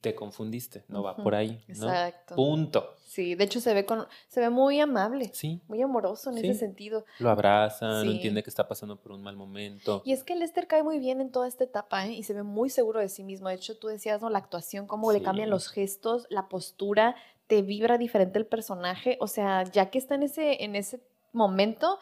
Te 0.00 0.14
confundiste, 0.14 0.84
no 0.88 1.02
va 1.02 1.16
por 1.16 1.34
ahí, 1.34 1.62
¿no? 1.68 1.88
Exacto. 1.88 2.34
Punto. 2.36 2.94
Sí, 3.04 3.34
de 3.34 3.44
hecho 3.44 3.60
se 3.60 3.74
ve 3.74 3.84
con, 3.84 4.06
se 4.28 4.40
ve 4.40 4.48
muy 4.48 4.80
amable, 4.80 5.30
Sí, 5.34 5.60
muy 5.68 5.82
amoroso 5.82 6.30
en 6.30 6.38
Sí. 6.38 6.46
ese 6.48 6.58
sentido. 6.60 7.04
lo 7.18 7.30
abraza, 7.30 8.02
no 8.04 8.10
entiende 8.10 8.42
que 8.42 8.50
está 8.50 8.66
pasando 8.68 8.96
por 8.96 9.12
un 9.12 9.22
mal 9.22 9.36
momento. 9.36 10.02
Y 10.04 10.12
es 10.12 10.24
que 10.24 10.34
Lester 10.34 10.66
cae 10.66 10.82
muy 10.82 10.98
bien 10.98 11.20
en 11.20 11.30
toda 11.30 11.46
esta 11.48 11.64
etapa, 11.64 12.06
¿eh? 12.06 12.12
Y 12.12 12.22
se 12.22 12.32
ve 12.32 12.42
muy 12.42 12.70
seguro 12.70 13.00
de 13.00 13.08
sí 13.08 13.22
mismo. 13.24 13.48
De 13.48 13.54
hecho, 13.56 13.76
tú 13.76 13.88
decías, 13.88 14.20
¿no? 14.22 14.30
La 14.30 14.38
actuación, 14.38 14.86
cómo 14.86 15.12
le 15.12 15.20
cambian 15.22 15.50
los 15.50 15.68
gestos, 15.68 16.26
la 16.30 16.48
postura, 16.48 17.14
te 17.48 17.60
vibra 17.62 17.98
diferente 17.98 18.38
el 18.38 18.46
personaje. 18.46 19.18
O 19.20 19.26
sea, 19.26 19.64
ya 19.64 19.90
que 19.90 19.98
está 19.98 20.14
en 20.14 20.22
ese, 20.22 20.64
en 20.64 20.74
ese 20.76 21.00
momento, 21.32 21.98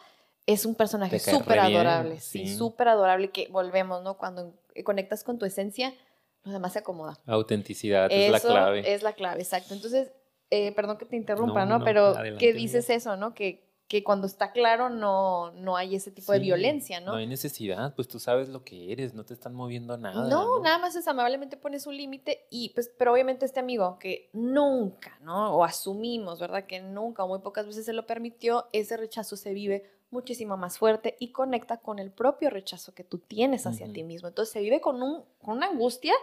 es 0.46 0.64
un 0.66 0.74
personaje 0.74 1.18
súper 1.18 1.58
adorable. 1.60 2.20
Sí, 2.20 2.46
sí. 2.46 2.56
súper 2.56 2.88
adorable. 2.88 3.30
Que 3.30 3.48
volvemos, 3.48 4.02
¿no? 4.02 4.16
Cuando 4.16 4.54
conectas 4.84 5.24
con 5.24 5.38
tu 5.38 5.44
esencia, 5.46 5.92
lo 6.44 6.52
demás 6.52 6.72
se 6.72 6.78
acomoda. 6.80 7.18
Autenticidad 7.26 8.08
es 8.10 8.30
la 8.30 8.36
Eso 8.38 8.48
clave. 8.48 8.94
Es 8.94 9.02
la 9.02 9.12
clave, 9.12 9.40
exacto. 9.42 9.74
Entonces, 9.74 10.10
eh, 10.50 10.72
perdón 10.72 10.96
que 10.98 11.04
te 11.06 11.16
interrumpa, 11.16 11.64
No, 11.64 11.72
¿no? 11.72 11.78
no, 11.80 11.84
Pero 11.84 12.06
adelante, 12.06 12.38
¿qué 12.38 12.50
amiga. 12.50 12.60
dices 12.62 12.90
eso, 12.90 13.16
no? 13.16 13.34
Que, 13.34 13.68
que 13.88 14.04
cuando 14.04 14.26
está 14.28 14.52
claro 14.52 14.88
no, 14.88 15.50
no 15.52 15.76
hay 15.76 15.96
ese 15.96 16.10
tipo 16.12 16.32
de 16.32 16.38
violencia, 16.38 17.00
¿no? 17.00 17.12
No 17.12 17.18
hay 17.18 17.26
necesidad, 17.26 17.94
pues 17.96 18.06
tú 18.06 18.18
sabes 18.20 18.48
lo 18.48 18.62
que 18.64 18.92
eres, 18.92 19.14
no 19.14 19.24
te 19.24 19.34
están 19.34 19.52
moviendo 19.54 19.96
nada. 19.98 20.28
No, 20.28 20.60
nada 20.60 20.78
más 20.78 20.94
es 20.94 21.08
amablemente 21.08 21.56
pones 21.56 21.86
un 21.88 21.96
límite 21.96 22.46
y 22.50 22.68
pues, 22.70 22.88
pero 22.96 23.12
obviamente 23.12 23.44
este 23.46 23.58
amigo 23.60 23.98
que 23.98 24.30
nunca, 24.32 25.18
¿no? 25.22 25.56
O 25.56 25.64
asumimos, 25.64 26.38
¿verdad? 26.38 26.66
Que 26.66 26.80
nunca 26.80 27.24
o 27.24 27.28
muy 27.28 27.40
pocas 27.40 27.66
veces 27.66 27.84
se 27.84 27.92
lo 27.92 28.06
permitió, 28.06 28.66
ese 28.72 28.96
rechazo 28.96 29.36
se 29.36 29.52
vive 29.52 29.90
muchísimo 30.10 30.56
más 30.56 30.78
fuerte 30.78 31.16
y 31.18 31.32
conecta 31.32 31.78
con 31.78 31.98
el 31.98 32.10
propio 32.10 32.50
rechazo 32.50 32.94
que 32.94 33.04
tú 33.04 33.18
tienes 33.18 33.66
hacia 33.66 33.90
ti 33.92 34.02
mismo. 34.02 34.28
Entonces 34.28 34.52
se 34.52 34.60
vive 34.60 34.80
con, 34.80 35.02
un, 35.02 35.24
con 35.42 35.56
una 35.56 35.68
angustia 35.68 36.14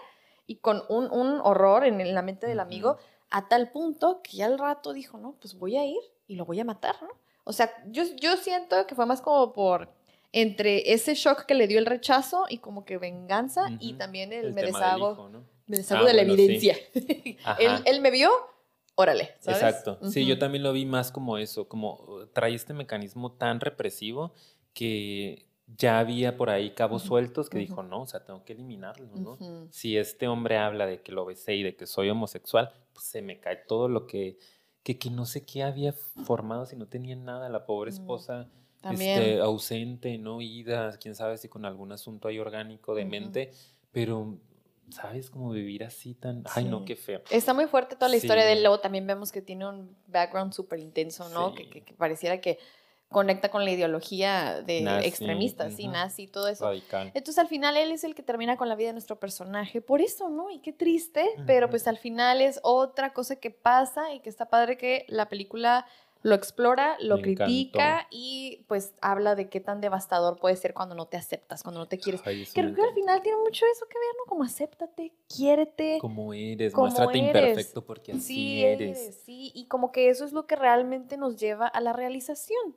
y 0.45 0.57
con 0.57 0.83
un, 0.89 1.11
un 1.11 1.39
horror 1.41 1.85
en, 1.85 2.13
la 2.13 2.21
mente 2.21 2.47
del 2.47 2.59
amigo 2.59 2.97
a 3.29 3.47
tal 3.47 3.71
punto 3.71 4.21
que 4.23 4.37
ya 4.37 4.45
al 4.45 4.57
rato 4.57 4.93
dijo, 4.93 5.17
no, 5.17 5.35
pues 5.39 5.57
voy 5.57 5.77
a 5.77 5.85
ir 5.85 5.99
y 6.27 6.35
lo 6.35 6.45
voy 6.45 6.59
a 6.59 6.65
matar, 6.65 6.95
¿no? 7.01 7.09
O 7.43 7.53
sea, 7.53 7.71
yo, 7.87 8.03
yo 8.17 8.35
siento 8.35 8.87
que 8.87 8.95
fue 8.95 9.05
más 9.05 9.21
como 9.21 9.53
por 9.53 9.89
entre 10.33 10.91
ese 10.91 11.15
shock 11.15 11.45
que 11.45 11.55
le 11.55 11.67
dio 11.67 11.79
el 11.79 11.85
rechazo 11.85 12.45
y 12.49 12.57
como 12.57 12.83
que 12.83 12.97
venganza 12.97 13.67
y 13.79 13.93
también 13.93 14.33
el, 14.33 14.53
me 14.53 14.63
deshago, 14.63 15.29
me 15.65 15.77
deshago 15.77 16.03
ah, 16.03 16.07
de 16.07 16.13
la 16.13 16.21
evidencia. 16.23 16.77
él, 16.93 17.81
él, 17.85 18.01
me 18.01 18.11
vio, 18.11 18.29
órale. 18.97 19.35
¿sabes? 19.39 19.61
Exacto. 19.61 19.99
Sí, 20.09 20.25
yo 20.25 20.37
también 20.37 20.63
lo 20.63 20.73
vi 20.73 20.85
más 20.85 21.11
como 21.11 21.37
eso, 21.37 21.69
como 21.69 22.27
trae 22.33 22.53
este 22.53 22.73
mecanismo 22.73 23.31
tan 23.31 23.61
represivo 23.61 24.33
que 24.73 25.45
ya 25.77 25.99
había 25.99 26.37
por 26.37 26.49
ahí 26.49 26.71
cabos 26.71 27.03
sueltos 27.03 27.49
que 27.49 27.57
dijo, 27.57 27.83
no, 27.83 28.01
o 28.01 28.07
sea, 28.07 28.23
tengo 28.23 28.43
que 28.43 28.53
eliminarlo, 28.53 29.07
¿no? 29.15 29.37
Si 29.69 29.97
este 29.97 30.27
hombre 30.27 30.57
habla 30.57 30.85
de 30.85 31.01
que 31.01 31.11
lo 31.11 31.25
besé 31.25 31.55
y 31.55 31.63
de 31.63 31.75
que 31.75 31.85
soy 31.85 32.09
homosexual, 32.09 32.71
pues 32.93 33.05
se 33.05 33.21
me 33.21 33.39
cae 33.39 33.57
todo 33.67 33.87
lo 33.87 34.07
que, 34.07 34.37
que, 34.83 34.97
que 34.97 35.09
no 35.09 35.25
sé 35.25 35.45
qué 35.45 35.63
había 35.63 35.93
formado 35.93 36.65
si 36.65 36.75
no 36.75 36.87
tenía 36.87 37.15
nada, 37.15 37.49
la 37.49 37.65
pobre 37.65 37.91
esposa. 37.91 38.49
Este, 38.83 39.41
ausente, 39.41 40.17
no 40.17 40.41
ida, 40.41 40.97
quién 40.97 41.15
sabe 41.15 41.37
si 41.37 41.49
con 41.49 41.65
algún 41.65 41.91
asunto 41.91 42.29
ahí 42.29 42.39
orgánico 42.39 42.95
de 42.95 43.05
mente, 43.05 43.51
pero 43.91 44.37
¿sabes? 44.89 45.29
cómo 45.29 45.51
vivir 45.51 45.83
así 45.83 46.13
tan... 46.13 46.43
Ay, 46.55 46.65
no, 46.65 46.85
qué 46.85 46.95
feo. 46.95 47.21
Está 47.29 47.53
muy 47.53 47.65
fuerte 47.67 47.95
toda 47.95 48.09
la 48.09 48.17
historia 48.17 48.45
de 48.45 48.53
él. 48.53 48.61
Luego 48.61 48.79
también 48.79 49.05
vemos 49.05 49.31
que 49.31 49.41
tiene 49.41 49.67
un 49.67 49.95
background 50.07 50.53
súper 50.53 50.79
intenso, 50.79 51.29
¿no? 51.29 51.53
Que, 51.53 51.69
que, 51.69 51.93
pareciera 51.93 52.39
que 52.39 52.59
conecta 53.09 53.49
con 53.49 53.63
la 53.63 53.71
ideología 53.71 54.61
de 54.61 54.79
extremistas, 55.05 55.75
sí, 55.75 55.87
nazi, 55.87 56.27
todo 56.27 56.47
eso. 56.49 56.65
Radical. 56.65 57.11
Entonces 57.13 57.39
al 57.39 57.47
final 57.47 57.77
él 57.77 57.91
es 57.91 58.03
el 58.03 58.15
que 58.15 58.23
termina 58.23 58.57
con 58.57 58.67
la 58.67 58.75
vida 58.75 58.87
de 58.87 58.93
nuestro 58.93 59.17
personaje, 59.17 59.81
por 59.81 60.01
eso, 60.01 60.29
¿no? 60.29 60.49
Y 60.51 60.59
qué 60.59 60.73
triste, 60.73 61.25
pero 61.45 61.69
pues 61.69 61.87
al 61.87 61.97
final 61.97 62.41
es 62.41 62.59
otra 62.63 63.13
cosa 63.13 63.37
que 63.37 63.49
pasa 63.49 64.13
y 64.13 64.19
que 64.19 64.29
está 64.29 64.49
padre 64.49 64.77
que 64.77 65.05
la 65.07 65.29
película 65.29 65.85
lo 66.23 66.35
explora, 66.35 66.97
lo 66.99 67.21
critica 67.21 68.07
y 68.11 68.65
pues 68.67 68.93
habla 69.01 69.35
de 69.35 69.49
qué 69.49 69.59
tan 69.59 69.81
devastador 69.81 70.39
puede 70.39 70.55
ser 70.55 70.73
cuando 70.73 70.95
no 70.95 71.07
te 71.07 71.17
aceptas, 71.17 71.63
cuando 71.63 71.79
no 71.79 71.87
te 71.87 71.97
quieres. 71.97 72.21
Creo 72.21 72.73
que 72.73 72.81
al 72.81 72.93
final 72.93 73.21
tiene 73.21 73.37
mucho 73.39 73.65
eso 73.71 73.85
que 73.87 73.97
ver, 73.97 74.15
¿no? 74.17 74.25
Como 74.27 74.43
acéptate, 74.43 75.13
quiérete. 75.27 75.97
Como 75.99 76.33
eres, 76.33 76.75
muéstrate 76.75 77.17
imperfecto 77.17 77.85
porque 77.85 78.13
así 78.13 78.63
eres. 78.63 79.21
Sí, 79.25 79.51
y 79.53 79.67
como 79.67 79.91
que 79.91 80.09
eso 80.09 80.25
es 80.25 80.33
lo 80.33 80.45
que 80.45 80.55
realmente 80.55 81.17
nos 81.17 81.37
lleva 81.37 81.67
a 81.67 81.81
la 81.81 81.93
realización 81.93 82.75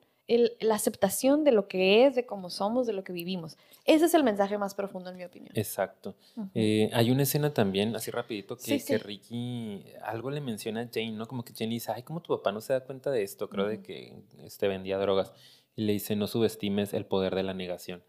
la 0.60 0.74
aceptación 0.74 1.44
de 1.44 1.52
lo 1.52 1.66
que 1.66 2.06
es, 2.06 2.14
de 2.14 2.24
cómo 2.24 2.50
somos, 2.50 2.86
de 2.86 2.92
lo 2.92 3.02
que 3.02 3.12
vivimos. 3.12 3.56
Ese 3.84 4.04
es 4.04 4.14
el 4.14 4.22
mensaje 4.22 4.58
más 4.58 4.74
profundo 4.74 5.10
en 5.10 5.16
mi 5.16 5.24
opinión. 5.24 5.52
Exacto. 5.54 6.14
Eh, 6.54 6.88
hay 6.92 7.10
una 7.10 7.24
escena 7.24 7.52
también, 7.52 7.96
así 7.96 8.10
rapidito, 8.10 8.56
que, 8.56 8.82
que, 8.84 8.98
Ricky 8.98 9.84
algo 10.02 10.30
le 10.30 10.40
menciona 10.40 10.82
a 10.82 10.88
Jane, 10.92 11.12
¿no? 11.12 11.26
Como 11.26 11.44
que 11.44 11.52
Jane 11.52 11.72
dice, 11.72 11.90
ay, 11.92 12.02
¿cómo 12.02 12.20
tu 12.20 12.36
papá 12.36 12.52
no 12.52 12.60
se 12.60 12.72
da 12.72 12.80
cuenta 12.80 13.10
de 13.10 13.22
esto? 13.22 13.48
Creo 13.48 13.66
de 13.66 13.82
que 13.82 14.22
este, 14.44 14.68
vendía 14.68 14.98
drogas. 14.98 15.32
Y 15.74 15.82
le 15.82 15.94
dice, 15.94 16.14
no 16.14 16.26
subestimes 16.26 16.94
el 16.94 17.06
poder 17.06 17.34
de 17.34 17.42
la 17.42 17.54
negación. 17.54 18.02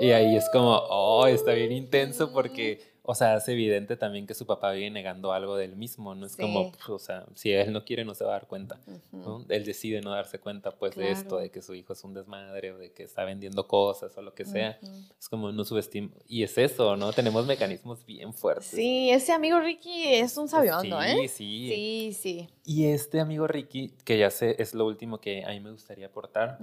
Y 0.00 0.10
ahí 0.10 0.34
es 0.34 0.48
como, 0.50 0.74
oh, 0.88 1.26
está 1.26 1.52
bien 1.52 1.72
intenso 1.72 2.32
porque 2.32 2.80
o 3.10 3.14
sea, 3.14 3.36
es 3.38 3.48
evidente 3.48 3.96
también 3.96 4.26
que 4.26 4.34
su 4.34 4.44
papá 4.44 4.70
viene 4.72 4.90
negando 4.90 5.32
algo 5.32 5.56
del 5.56 5.76
mismo, 5.76 6.14
no 6.14 6.26
es 6.26 6.36
como, 6.36 6.70
o 6.88 6.98
sea, 6.98 7.24
si 7.34 7.50
él 7.50 7.72
no 7.72 7.82
quiere 7.82 8.04
no 8.04 8.14
se 8.14 8.22
va 8.22 8.32
a 8.32 8.34
dar 8.34 8.46
cuenta, 8.46 8.78
¿no? 9.12 9.46
Él 9.48 9.64
decide 9.64 10.02
no 10.02 10.10
darse 10.10 10.38
cuenta 10.38 10.72
pues 10.72 10.94
de 10.94 11.10
esto, 11.10 11.38
de 11.38 11.50
que 11.50 11.62
su 11.62 11.74
hijo 11.74 11.94
es 11.94 12.04
un 12.04 12.12
desmadre 12.12 12.70
o 12.72 12.76
de 12.76 12.92
que 12.92 13.04
está 13.04 13.24
vendiendo 13.24 13.66
cosas 13.66 14.14
o 14.18 14.20
lo 14.20 14.34
que 14.34 14.44
sea. 14.44 14.78
Es 15.18 15.26
como 15.30 15.50
no 15.52 15.64
subestima, 15.64 16.10
y 16.26 16.42
es 16.42 16.58
eso, 16.58 16.98
¿no? 16.98 17.14
Tenemos 17.14 17.46
mecanismos 17.46 18.04
bien 18.04 18.34
fuertes. 18.34 18.66
Sí, 18.66 19.08
ese 19.08 19.32
amigo 19.32 19.58
Ricky 19.58 20.08
es 20.12 20.36
un 20.36 20.46
sabiondo, 20.46 21.00
sí, 21.00 21.06
¿eh? 21.08 21.28
Sí, 21.28 21.28
sí. 21.28 21.70
Sí, 22.12 22.48
Y 22.66 22.86
este 22.88 23.20
amigo 23.20 23.46
Ricky, 23.46 23.94
que 24.04 24.18
ya 24.18 24.30
sé, 24.30 24.54
es 24.58 24.74
lo 24.74 24.84
último 24.84 25.18
que 25.18 25.46
a 25.46 25.48
mí 25.48 25.60
me 25.60 25.70
gustaría 25.70 26.08
aportar. 26.08 26.58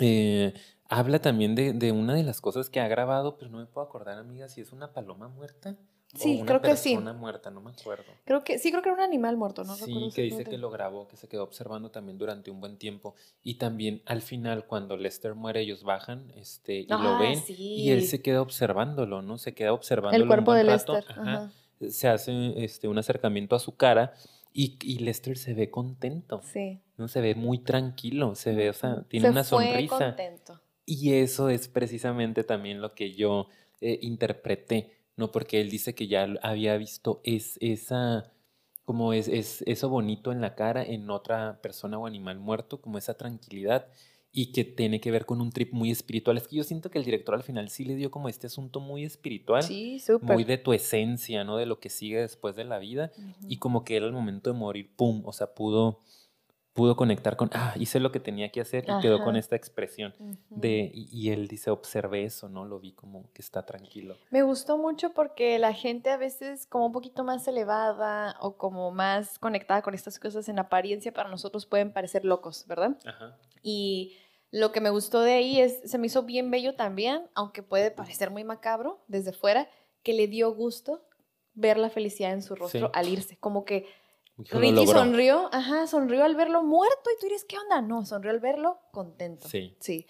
eh, 0.00 0.52
habla 0.88 1.20
también 1.20 1.54
de, 1.54 1.72
de, 1.72 1.92
una 1.92 2.14
de 2.14 2.22
las 2.22 2.40
cosas 2.40 2.70
que 2.70 2.80
ha 2.80 2.88
grabado, 2.88 3.36
pero 3.36 3.50
no 3.50 3.58
me 3.58 3.66
puedo 3.66 3.86
acordar, 3.86 4.18
amiga, 4.18 4.48
si 4.48 4.60
es 4.60 4.72
una 4.72 4.92
paloma 4.92 5.28
muerta. 5.28 5.76
Sí, 6.14 6.42
creo 6.46 6.62
que 6.62 6.76
sí. 6.76 6.96
Una 6.96 7.12
muerta, 7.12 7.50
no 7.50 7.60
me 7.60 7.70
acuerdo. 7.70 8.04
Creo 8.24 8.42
que 8.42 8.58
sí, 8.58 8.70
creo 8.70 8.82
que 8.82 8.88
era 8.88 8.96
un 8.96 9.02
animal 9.02 9.36
muerto, 9.36 9.64
¿no? 9.64 9.74
Sí, 9.74 10.10
que 10.14 10.22
dice 10.22 10.44
que 10.44 10.56
lo 10.56 10.70
grabó, 10.70 11.08
que 11.08 11.16
se 11.16 11.28
quedó 11.28 11.42
observando 11.42 11.90
también 11.90 12.16
durante 12.16 12.50
un 12.50 12.60
buen 12.60 12.78
tiempo. 12.78 13.14
Y 13.42 13.54
también 13.54 14.02
al 14.06 14.22
final, 14.22 14.66
cuando 14.66 14.96
Lester 14.96 15.34
muere, 15.34 15.60
ellos 15.60 15.82
bajan 15.82 16.32
este, 16.36 16.80
y 16.80 16.86
lo 16.86 16.96
ah, 16.96 17.18
ven. 17.18 17.42
Y 17.48 17.90
él 17.90 18.06
se 18.06 18.22
queda 18.22 18.40
observándolo, 18.40 19.20
¿no? 19.20 19.36
Se 19.36 19.54
queda 19.54 19.72
observando 19.72 20.16
el 20.16 20.26
cuerpo 20.26 20.54
de 20.54 20.64
Lester. 20.64 21.04
Ajá. 21.08 21.50
Se 21.90 22.08
hace 22.08 22.64
este, 22.64 22.88
un 22.88 22.98
acercamiento 22.98 23.54
a 23.54 23.58
su 23.58 23.76
cara 23.76 24.14
y, 24.54 24.78
y, 24.82 25.00
Lester 25.00 25.36
se 25.36 25.52
ve 25.52 25.70
contento. 25.70 26.40
Sí. 26.42 26.80
¿no? 26.96 27.08
Se 27.08 27.20
ve 27.20 27.34
muy 27.34 27.58
tranquilo, 27.58 28.34
se 28.34 28.54
ve, 28.54 28.70
o 28.70 28.72
sea, 28.72 29.02
tiene 29.08 29.28
una 29.28 29.44
fue 29.44 29.66
sonrisa. 29.66 29.98
Contento. 29.98 30.60
Y 30.86 31.14
eso 31.14 31.50
es 31.50 31.68
precisamente 31.68 32.44
también 32.44 32.80
lo 32.80 32.94
que 32.94 33.12
yo 33.12 33.48
eh, 33.80 33.98
interpreté, 34.02 34.92
¿no? 35.16 35.32
Porque 35.32 35.60
él 35.60 35.68
dice 35.68 35.94
que 35.94 36.06
ya 36.06 36.26
había 36.42 36.76
visto 36.76 37.20
es, 37.24 37.58
esa, 37.60 38.32
como 38.84 39.12
es, 39.12 39.26
es, 39.26 39.62
eso 39.66 39.88
bonito 39.88 40.30
en 40.30 40.40
la 40.40 40.54
cara 40.54 40.84
en 40.84 41.10
otra 41.10 41.60
persona 41.60 41.98
o 41.98 42.06
animal 42.06 42.38
muerto, 42.38 42.80
como 42.80 42.98
esa 42.98 43.14
tranquilidad 43.14 43.88
y 44.38 44.52
que 44.52 44.64
tiene 44.64 45.00
que 45.00 45.10
ver 45.10 45.24
con 45.24 45.40
un 45.40 45.50
trip 45.50 45.72
muy 45.72 45.90
espiritual. 45.90 46.36
Es 46.36 46.46
que 46.46 46.56
yo 46.56 46.62
siento 46.62 46.90
que 46.90 46.98
el 46.98 47.04
director 47.04 47.34
al 47.34 47.42
final 47.42 47.70
sí 47.70 47.86
le 47.86 47.96
dio 47.96 48.10
como 48.10 48.28
este 48.28 48.46
asunto 48.46 48.80
muy 48.80 49.02
espiritual, 49.02 49.62
sí, 49.62 49.98
muy 50.20 50.44
de 50.44 50.58
tu 50.58 50.74
esencia, 50.74 51.42
¿no? 51.42 51.56
De 51.56 51.64
lo 51.64 51.80
que 51.80 51.88
sigue 51.88 52.20
después 52.20 52.54
de 52.54 52.64
la 52.64 52.78
vida 52.78 53.10
y 53.48 53.56
como 53.56 53.82
que 53.82 53.96
era 53.96 54.04
el 54.04 54.12
momento 54.12 54.52
de 54.52 54.58
morir, 54.58 54.90
¡pum! 54.94 55.22
O 55.24 55.32
sea, 55.32 55.54
pudo 55.54 56.00
pudo 56.76 56.94
conectar 56.94 57.36
con, 57.36 57.50
ah, 57.54 57.72
hice 57.76 57.98
lo 57.98 58.12
que 58.12 58.20
tenía 58.20 58.52
que 58.52 58.60
hacer 58.60 58.84
y 58.86 59.00
quedó 59.00 59.24
con 59.24 59.34
esta 59.34 59.56
expresión 59.56 60.14
de, 60.50 60.92
y, 60.94 61.30
él 61.30 61.48
dice, 61.48 61.70
observé 61.70 62.24
eso, 62.24 62.48
¿no? 62.48 62.66
Lo 62.66 62.78
vi 62.78 62.92
como 62.92 63.32
que 63.32 63.40
está 63.40 63.64
tranquilo. 63.64 64.14
Me 64.30 64.42
gustó 64.42 64.76
mucho 64.76 65.14
porque 65.14 65.58
la 65.58 65.72
gente 65.72 66.10
a 66.10 66.18
veces 66.18 66.66
como 66.66 66.86
un 66.86 66.92
poquito 66.92 67.24
más 67.24 67.48
elevada 67.48 68.36
o 68.40 68.58
como 68.58 68.90
más 68.90 69.38
conectada 69.38 69.80
con 69.80 69.94
estas 69.94 70.18
cosas 70.18 70.48
en 70.50 70.58
apariencia 70.58 71.12
para 71.12 71.30
nosotros 71.30 71.64
pueden 71.64 71.92
parecer 71.92 72.24
locos, 72.26 72.66
¿verdad? 72.68 72.96
Ajá. 73.06 73.38
Y 73.62 74.16
lo 74.50 74.70
que 74.70 74.82
me 74.82 74.90
gustó 74.90 75.22
de 75.22 75.32
ahí 75.32 75.60
es, 75.60 75.80
se 75.84 75.96
me 75.96 76.08
hizo 76.08 76.24
bien 76.24 76.50
bello 76.50 76.74
también, 76.76 77.22
aunque 77.34 77.62
puede 77.62 77.90
parecer 77.90 78.30
muy 78.30 78.44
macabro 78.44 79.02
desde 79.08 79.32
fuera, 79.32 79.68
que 80.02 80.12
le 80.12 80.28
dio 80.28 80.52
gusto 80.54 81.02
ver 81.54 81.78
la 81.78 81.88
felicidad 81.88 82.32
en 82.32 82.42
su 82.42 82.54
rostro 82.54 82.90
al 82.94 83.08
irse, 83.08 83.38
como 83.38 83.64
que 83.64 83.86
Ricky 84.38 84.86
sonrió, 84.86 85.48
ajá, 85.52 85.86
sonrió 85.86 86.24
al 86.24 86.34
verlo 86.34 86.62
muerto 86.62 87.10
y 87.16 87.20
tú 87.20 87.26
dices, 87.26 87.46
¿qué 87.48 87.56
onda? 87.58 87.80
No, 87.80 88.04
sonrió 88.04 88.30
al 88.30 88.40
verlo 88.40 88.80
contento. 88.92 89.48
Sí. 89.48 89.76
Sí. 89.80 90.06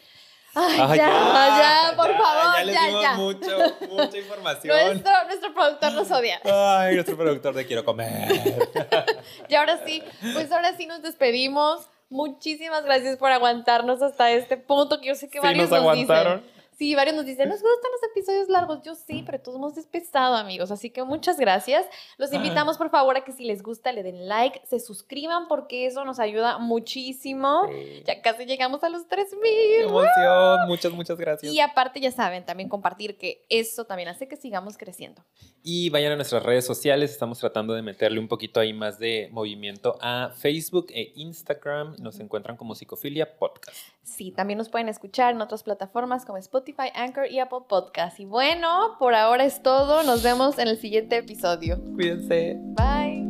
Ay, 0.59 0.97
ya, 0.97 0.97
ya, 0.97 1.97
por 1.97 2.16
favor, 2.16 2.64
ya, 2.64 2.72
ya, 2.72 3.01
ya. 3.03 3.12
Mucho, 3.14 3.59
mucha 3.91 4.18
información. 4.18 4.74
Nuestro, 4.74 5.12
nuestro 5.27 5.55
productor 5.55 5.93
nos 5.93 6.11
odia. 6.11 6.41
Ay, 6.45 6.95
nuestro 6.95 7.14
productor 7.14 7.55
de 7.55 7.66
quiero 7.66 7.85
comer. 7.85 8.27
y 9.49 9.55
ahora 9.55 9.79
sí, 9.85 10.03
pues 10.33 10.51
ahora 10.51 10.74
sí 10.74 10.87
nos 10.87 11.03
despedimos. 11.03 11.87
Muchísimas 12.09 12.85
gracias 12.85 13.18
por 13.18 13.33
aguantarnos 13.33 14.01
hasta 14.01 14.31
este 14.31 14.57
punto 14.57 14.99
que 15.01 15.09
yo 15.09 15.14
sé 15.14 15.29
que 15.29 15.41
sí, 15.41 15.45
varios 15.45 15.68
nos, 15.68 15.79
aguantaron. 15.79 16.43
Sí, 16.79 16.95
varios 16.95 17.16
nos 17.16 17.24
dicen, 17.24 17.49
nos 17.49 17.62
gustan 17.62 17.91
los 17.91 18.11
episodios 18.11 18.51
largos. 18.51 18.83
Yo 18.83 18.95
sí, 18.95 19.22
pero 19.24 19.41
todos 19.41 19.57
hemos 19.57 19.74
despesado, 19.74 20.37
amigos. 20.37 20.70
Así 20.70 20.91
que 20.91 21.03
muchas 21.05 21.39
gracias. 21.39 21.87
Los 22.18 22.35
invitamos, 22.35 22.77
por 22.77 22.91
favor, 22.91 23.16
a 23.16 23.24
que 23.24 23.33
si 23.33 23.47
les 23.47 23.62
gusta, 23.62 23.93
le 23.93 24.03
den 24.03 24.29
like, 24.29 24.61
se 24.66 24.79
suscriban, 24.79 25.49
porque 25.49 25.87
eso 25.87 26.05
nos 26.05 26.18
ayuda 26.18 26.59
muchísimo. 26.59 27.62
Ya 28.05 28.20
casi 28.20 28.45
llegamos 28.45 28.85
a 28.85 28.91
los 28.91 29.09
3000. 29.09 29.41
¡Qué 29.43 29.83
emoción! 29.85 30.68
Muchas, 30.68 30.93
muchas 30.93 31.16
gracias. 31.16 31.51
Y 31.51 31.61
aparte, 31.61 31.99
ya 31.99 32.11
saben, 32.11 32.45
también 32.45 32.68
compartir 32.68 33.16
que 33.16 33.47
eso 33.49 33.87
también 33.87 34.11
hace 34.11 34.29
que 34.29 34.37
sigamos 34.37 34.77
creciendo. 34.77 35.24
Y 35.62 35.89
vayan 35.89 36.12
a 36.12 36.16
nuestras 36.16 36.43
redes 36.43 36.66
sociales. 36.66 37.11
Estamos 37.11 37.39
tratando 37.39 37.72
de 37.72 37.81
meterle 37.81 38.20
un 38.20 38.29
poquito 38.29 38.61
ahí 38.61 38.74
más 38.74 38.99
de 38.99 39.31
movimiento 39.33 39.97
a 40.03 40.31
Facebook 40.37 40.89
e 40.91 41.12
Instagram. 41.16 41.97
Nos 42.01 42.20
encuentran 42.20 42.59
como 42.59 42.74
Psicofilia 42.74 43.39
Podcast. 43.39 43.79
Sí, 44.03 44.31
también 44.31 44.59
nos 44.59 44.68
pueden 44.68 44.91
escuchar 44.91 45.35
en 45.35 45.41
otras 45.41 45.62
plataformas 45.62 46.24
como 46.27 46.37
Spotify 46.39 46.66
Spotify, 46.67 46.91
Anchor 46.95 47.31
y 47.31 47.39
Apple 47.39 47.61
Podcast. 47.69 48.19
Y 48.19 48.25
bueno, 48.25 48.97
por 48.99 49.14
ahora 49.14 49.45
es 49.45 49.62
todo. 49.62 50.03
Nos 50.03 50.23
vemos 50.23 50.59
en 50.59 50.69
el 50.69 50.79
siguiente 50.79 51.17
episodio. 51.17 51.79
Cuídense. 51.95 52.57
Bye. 52.77 53.26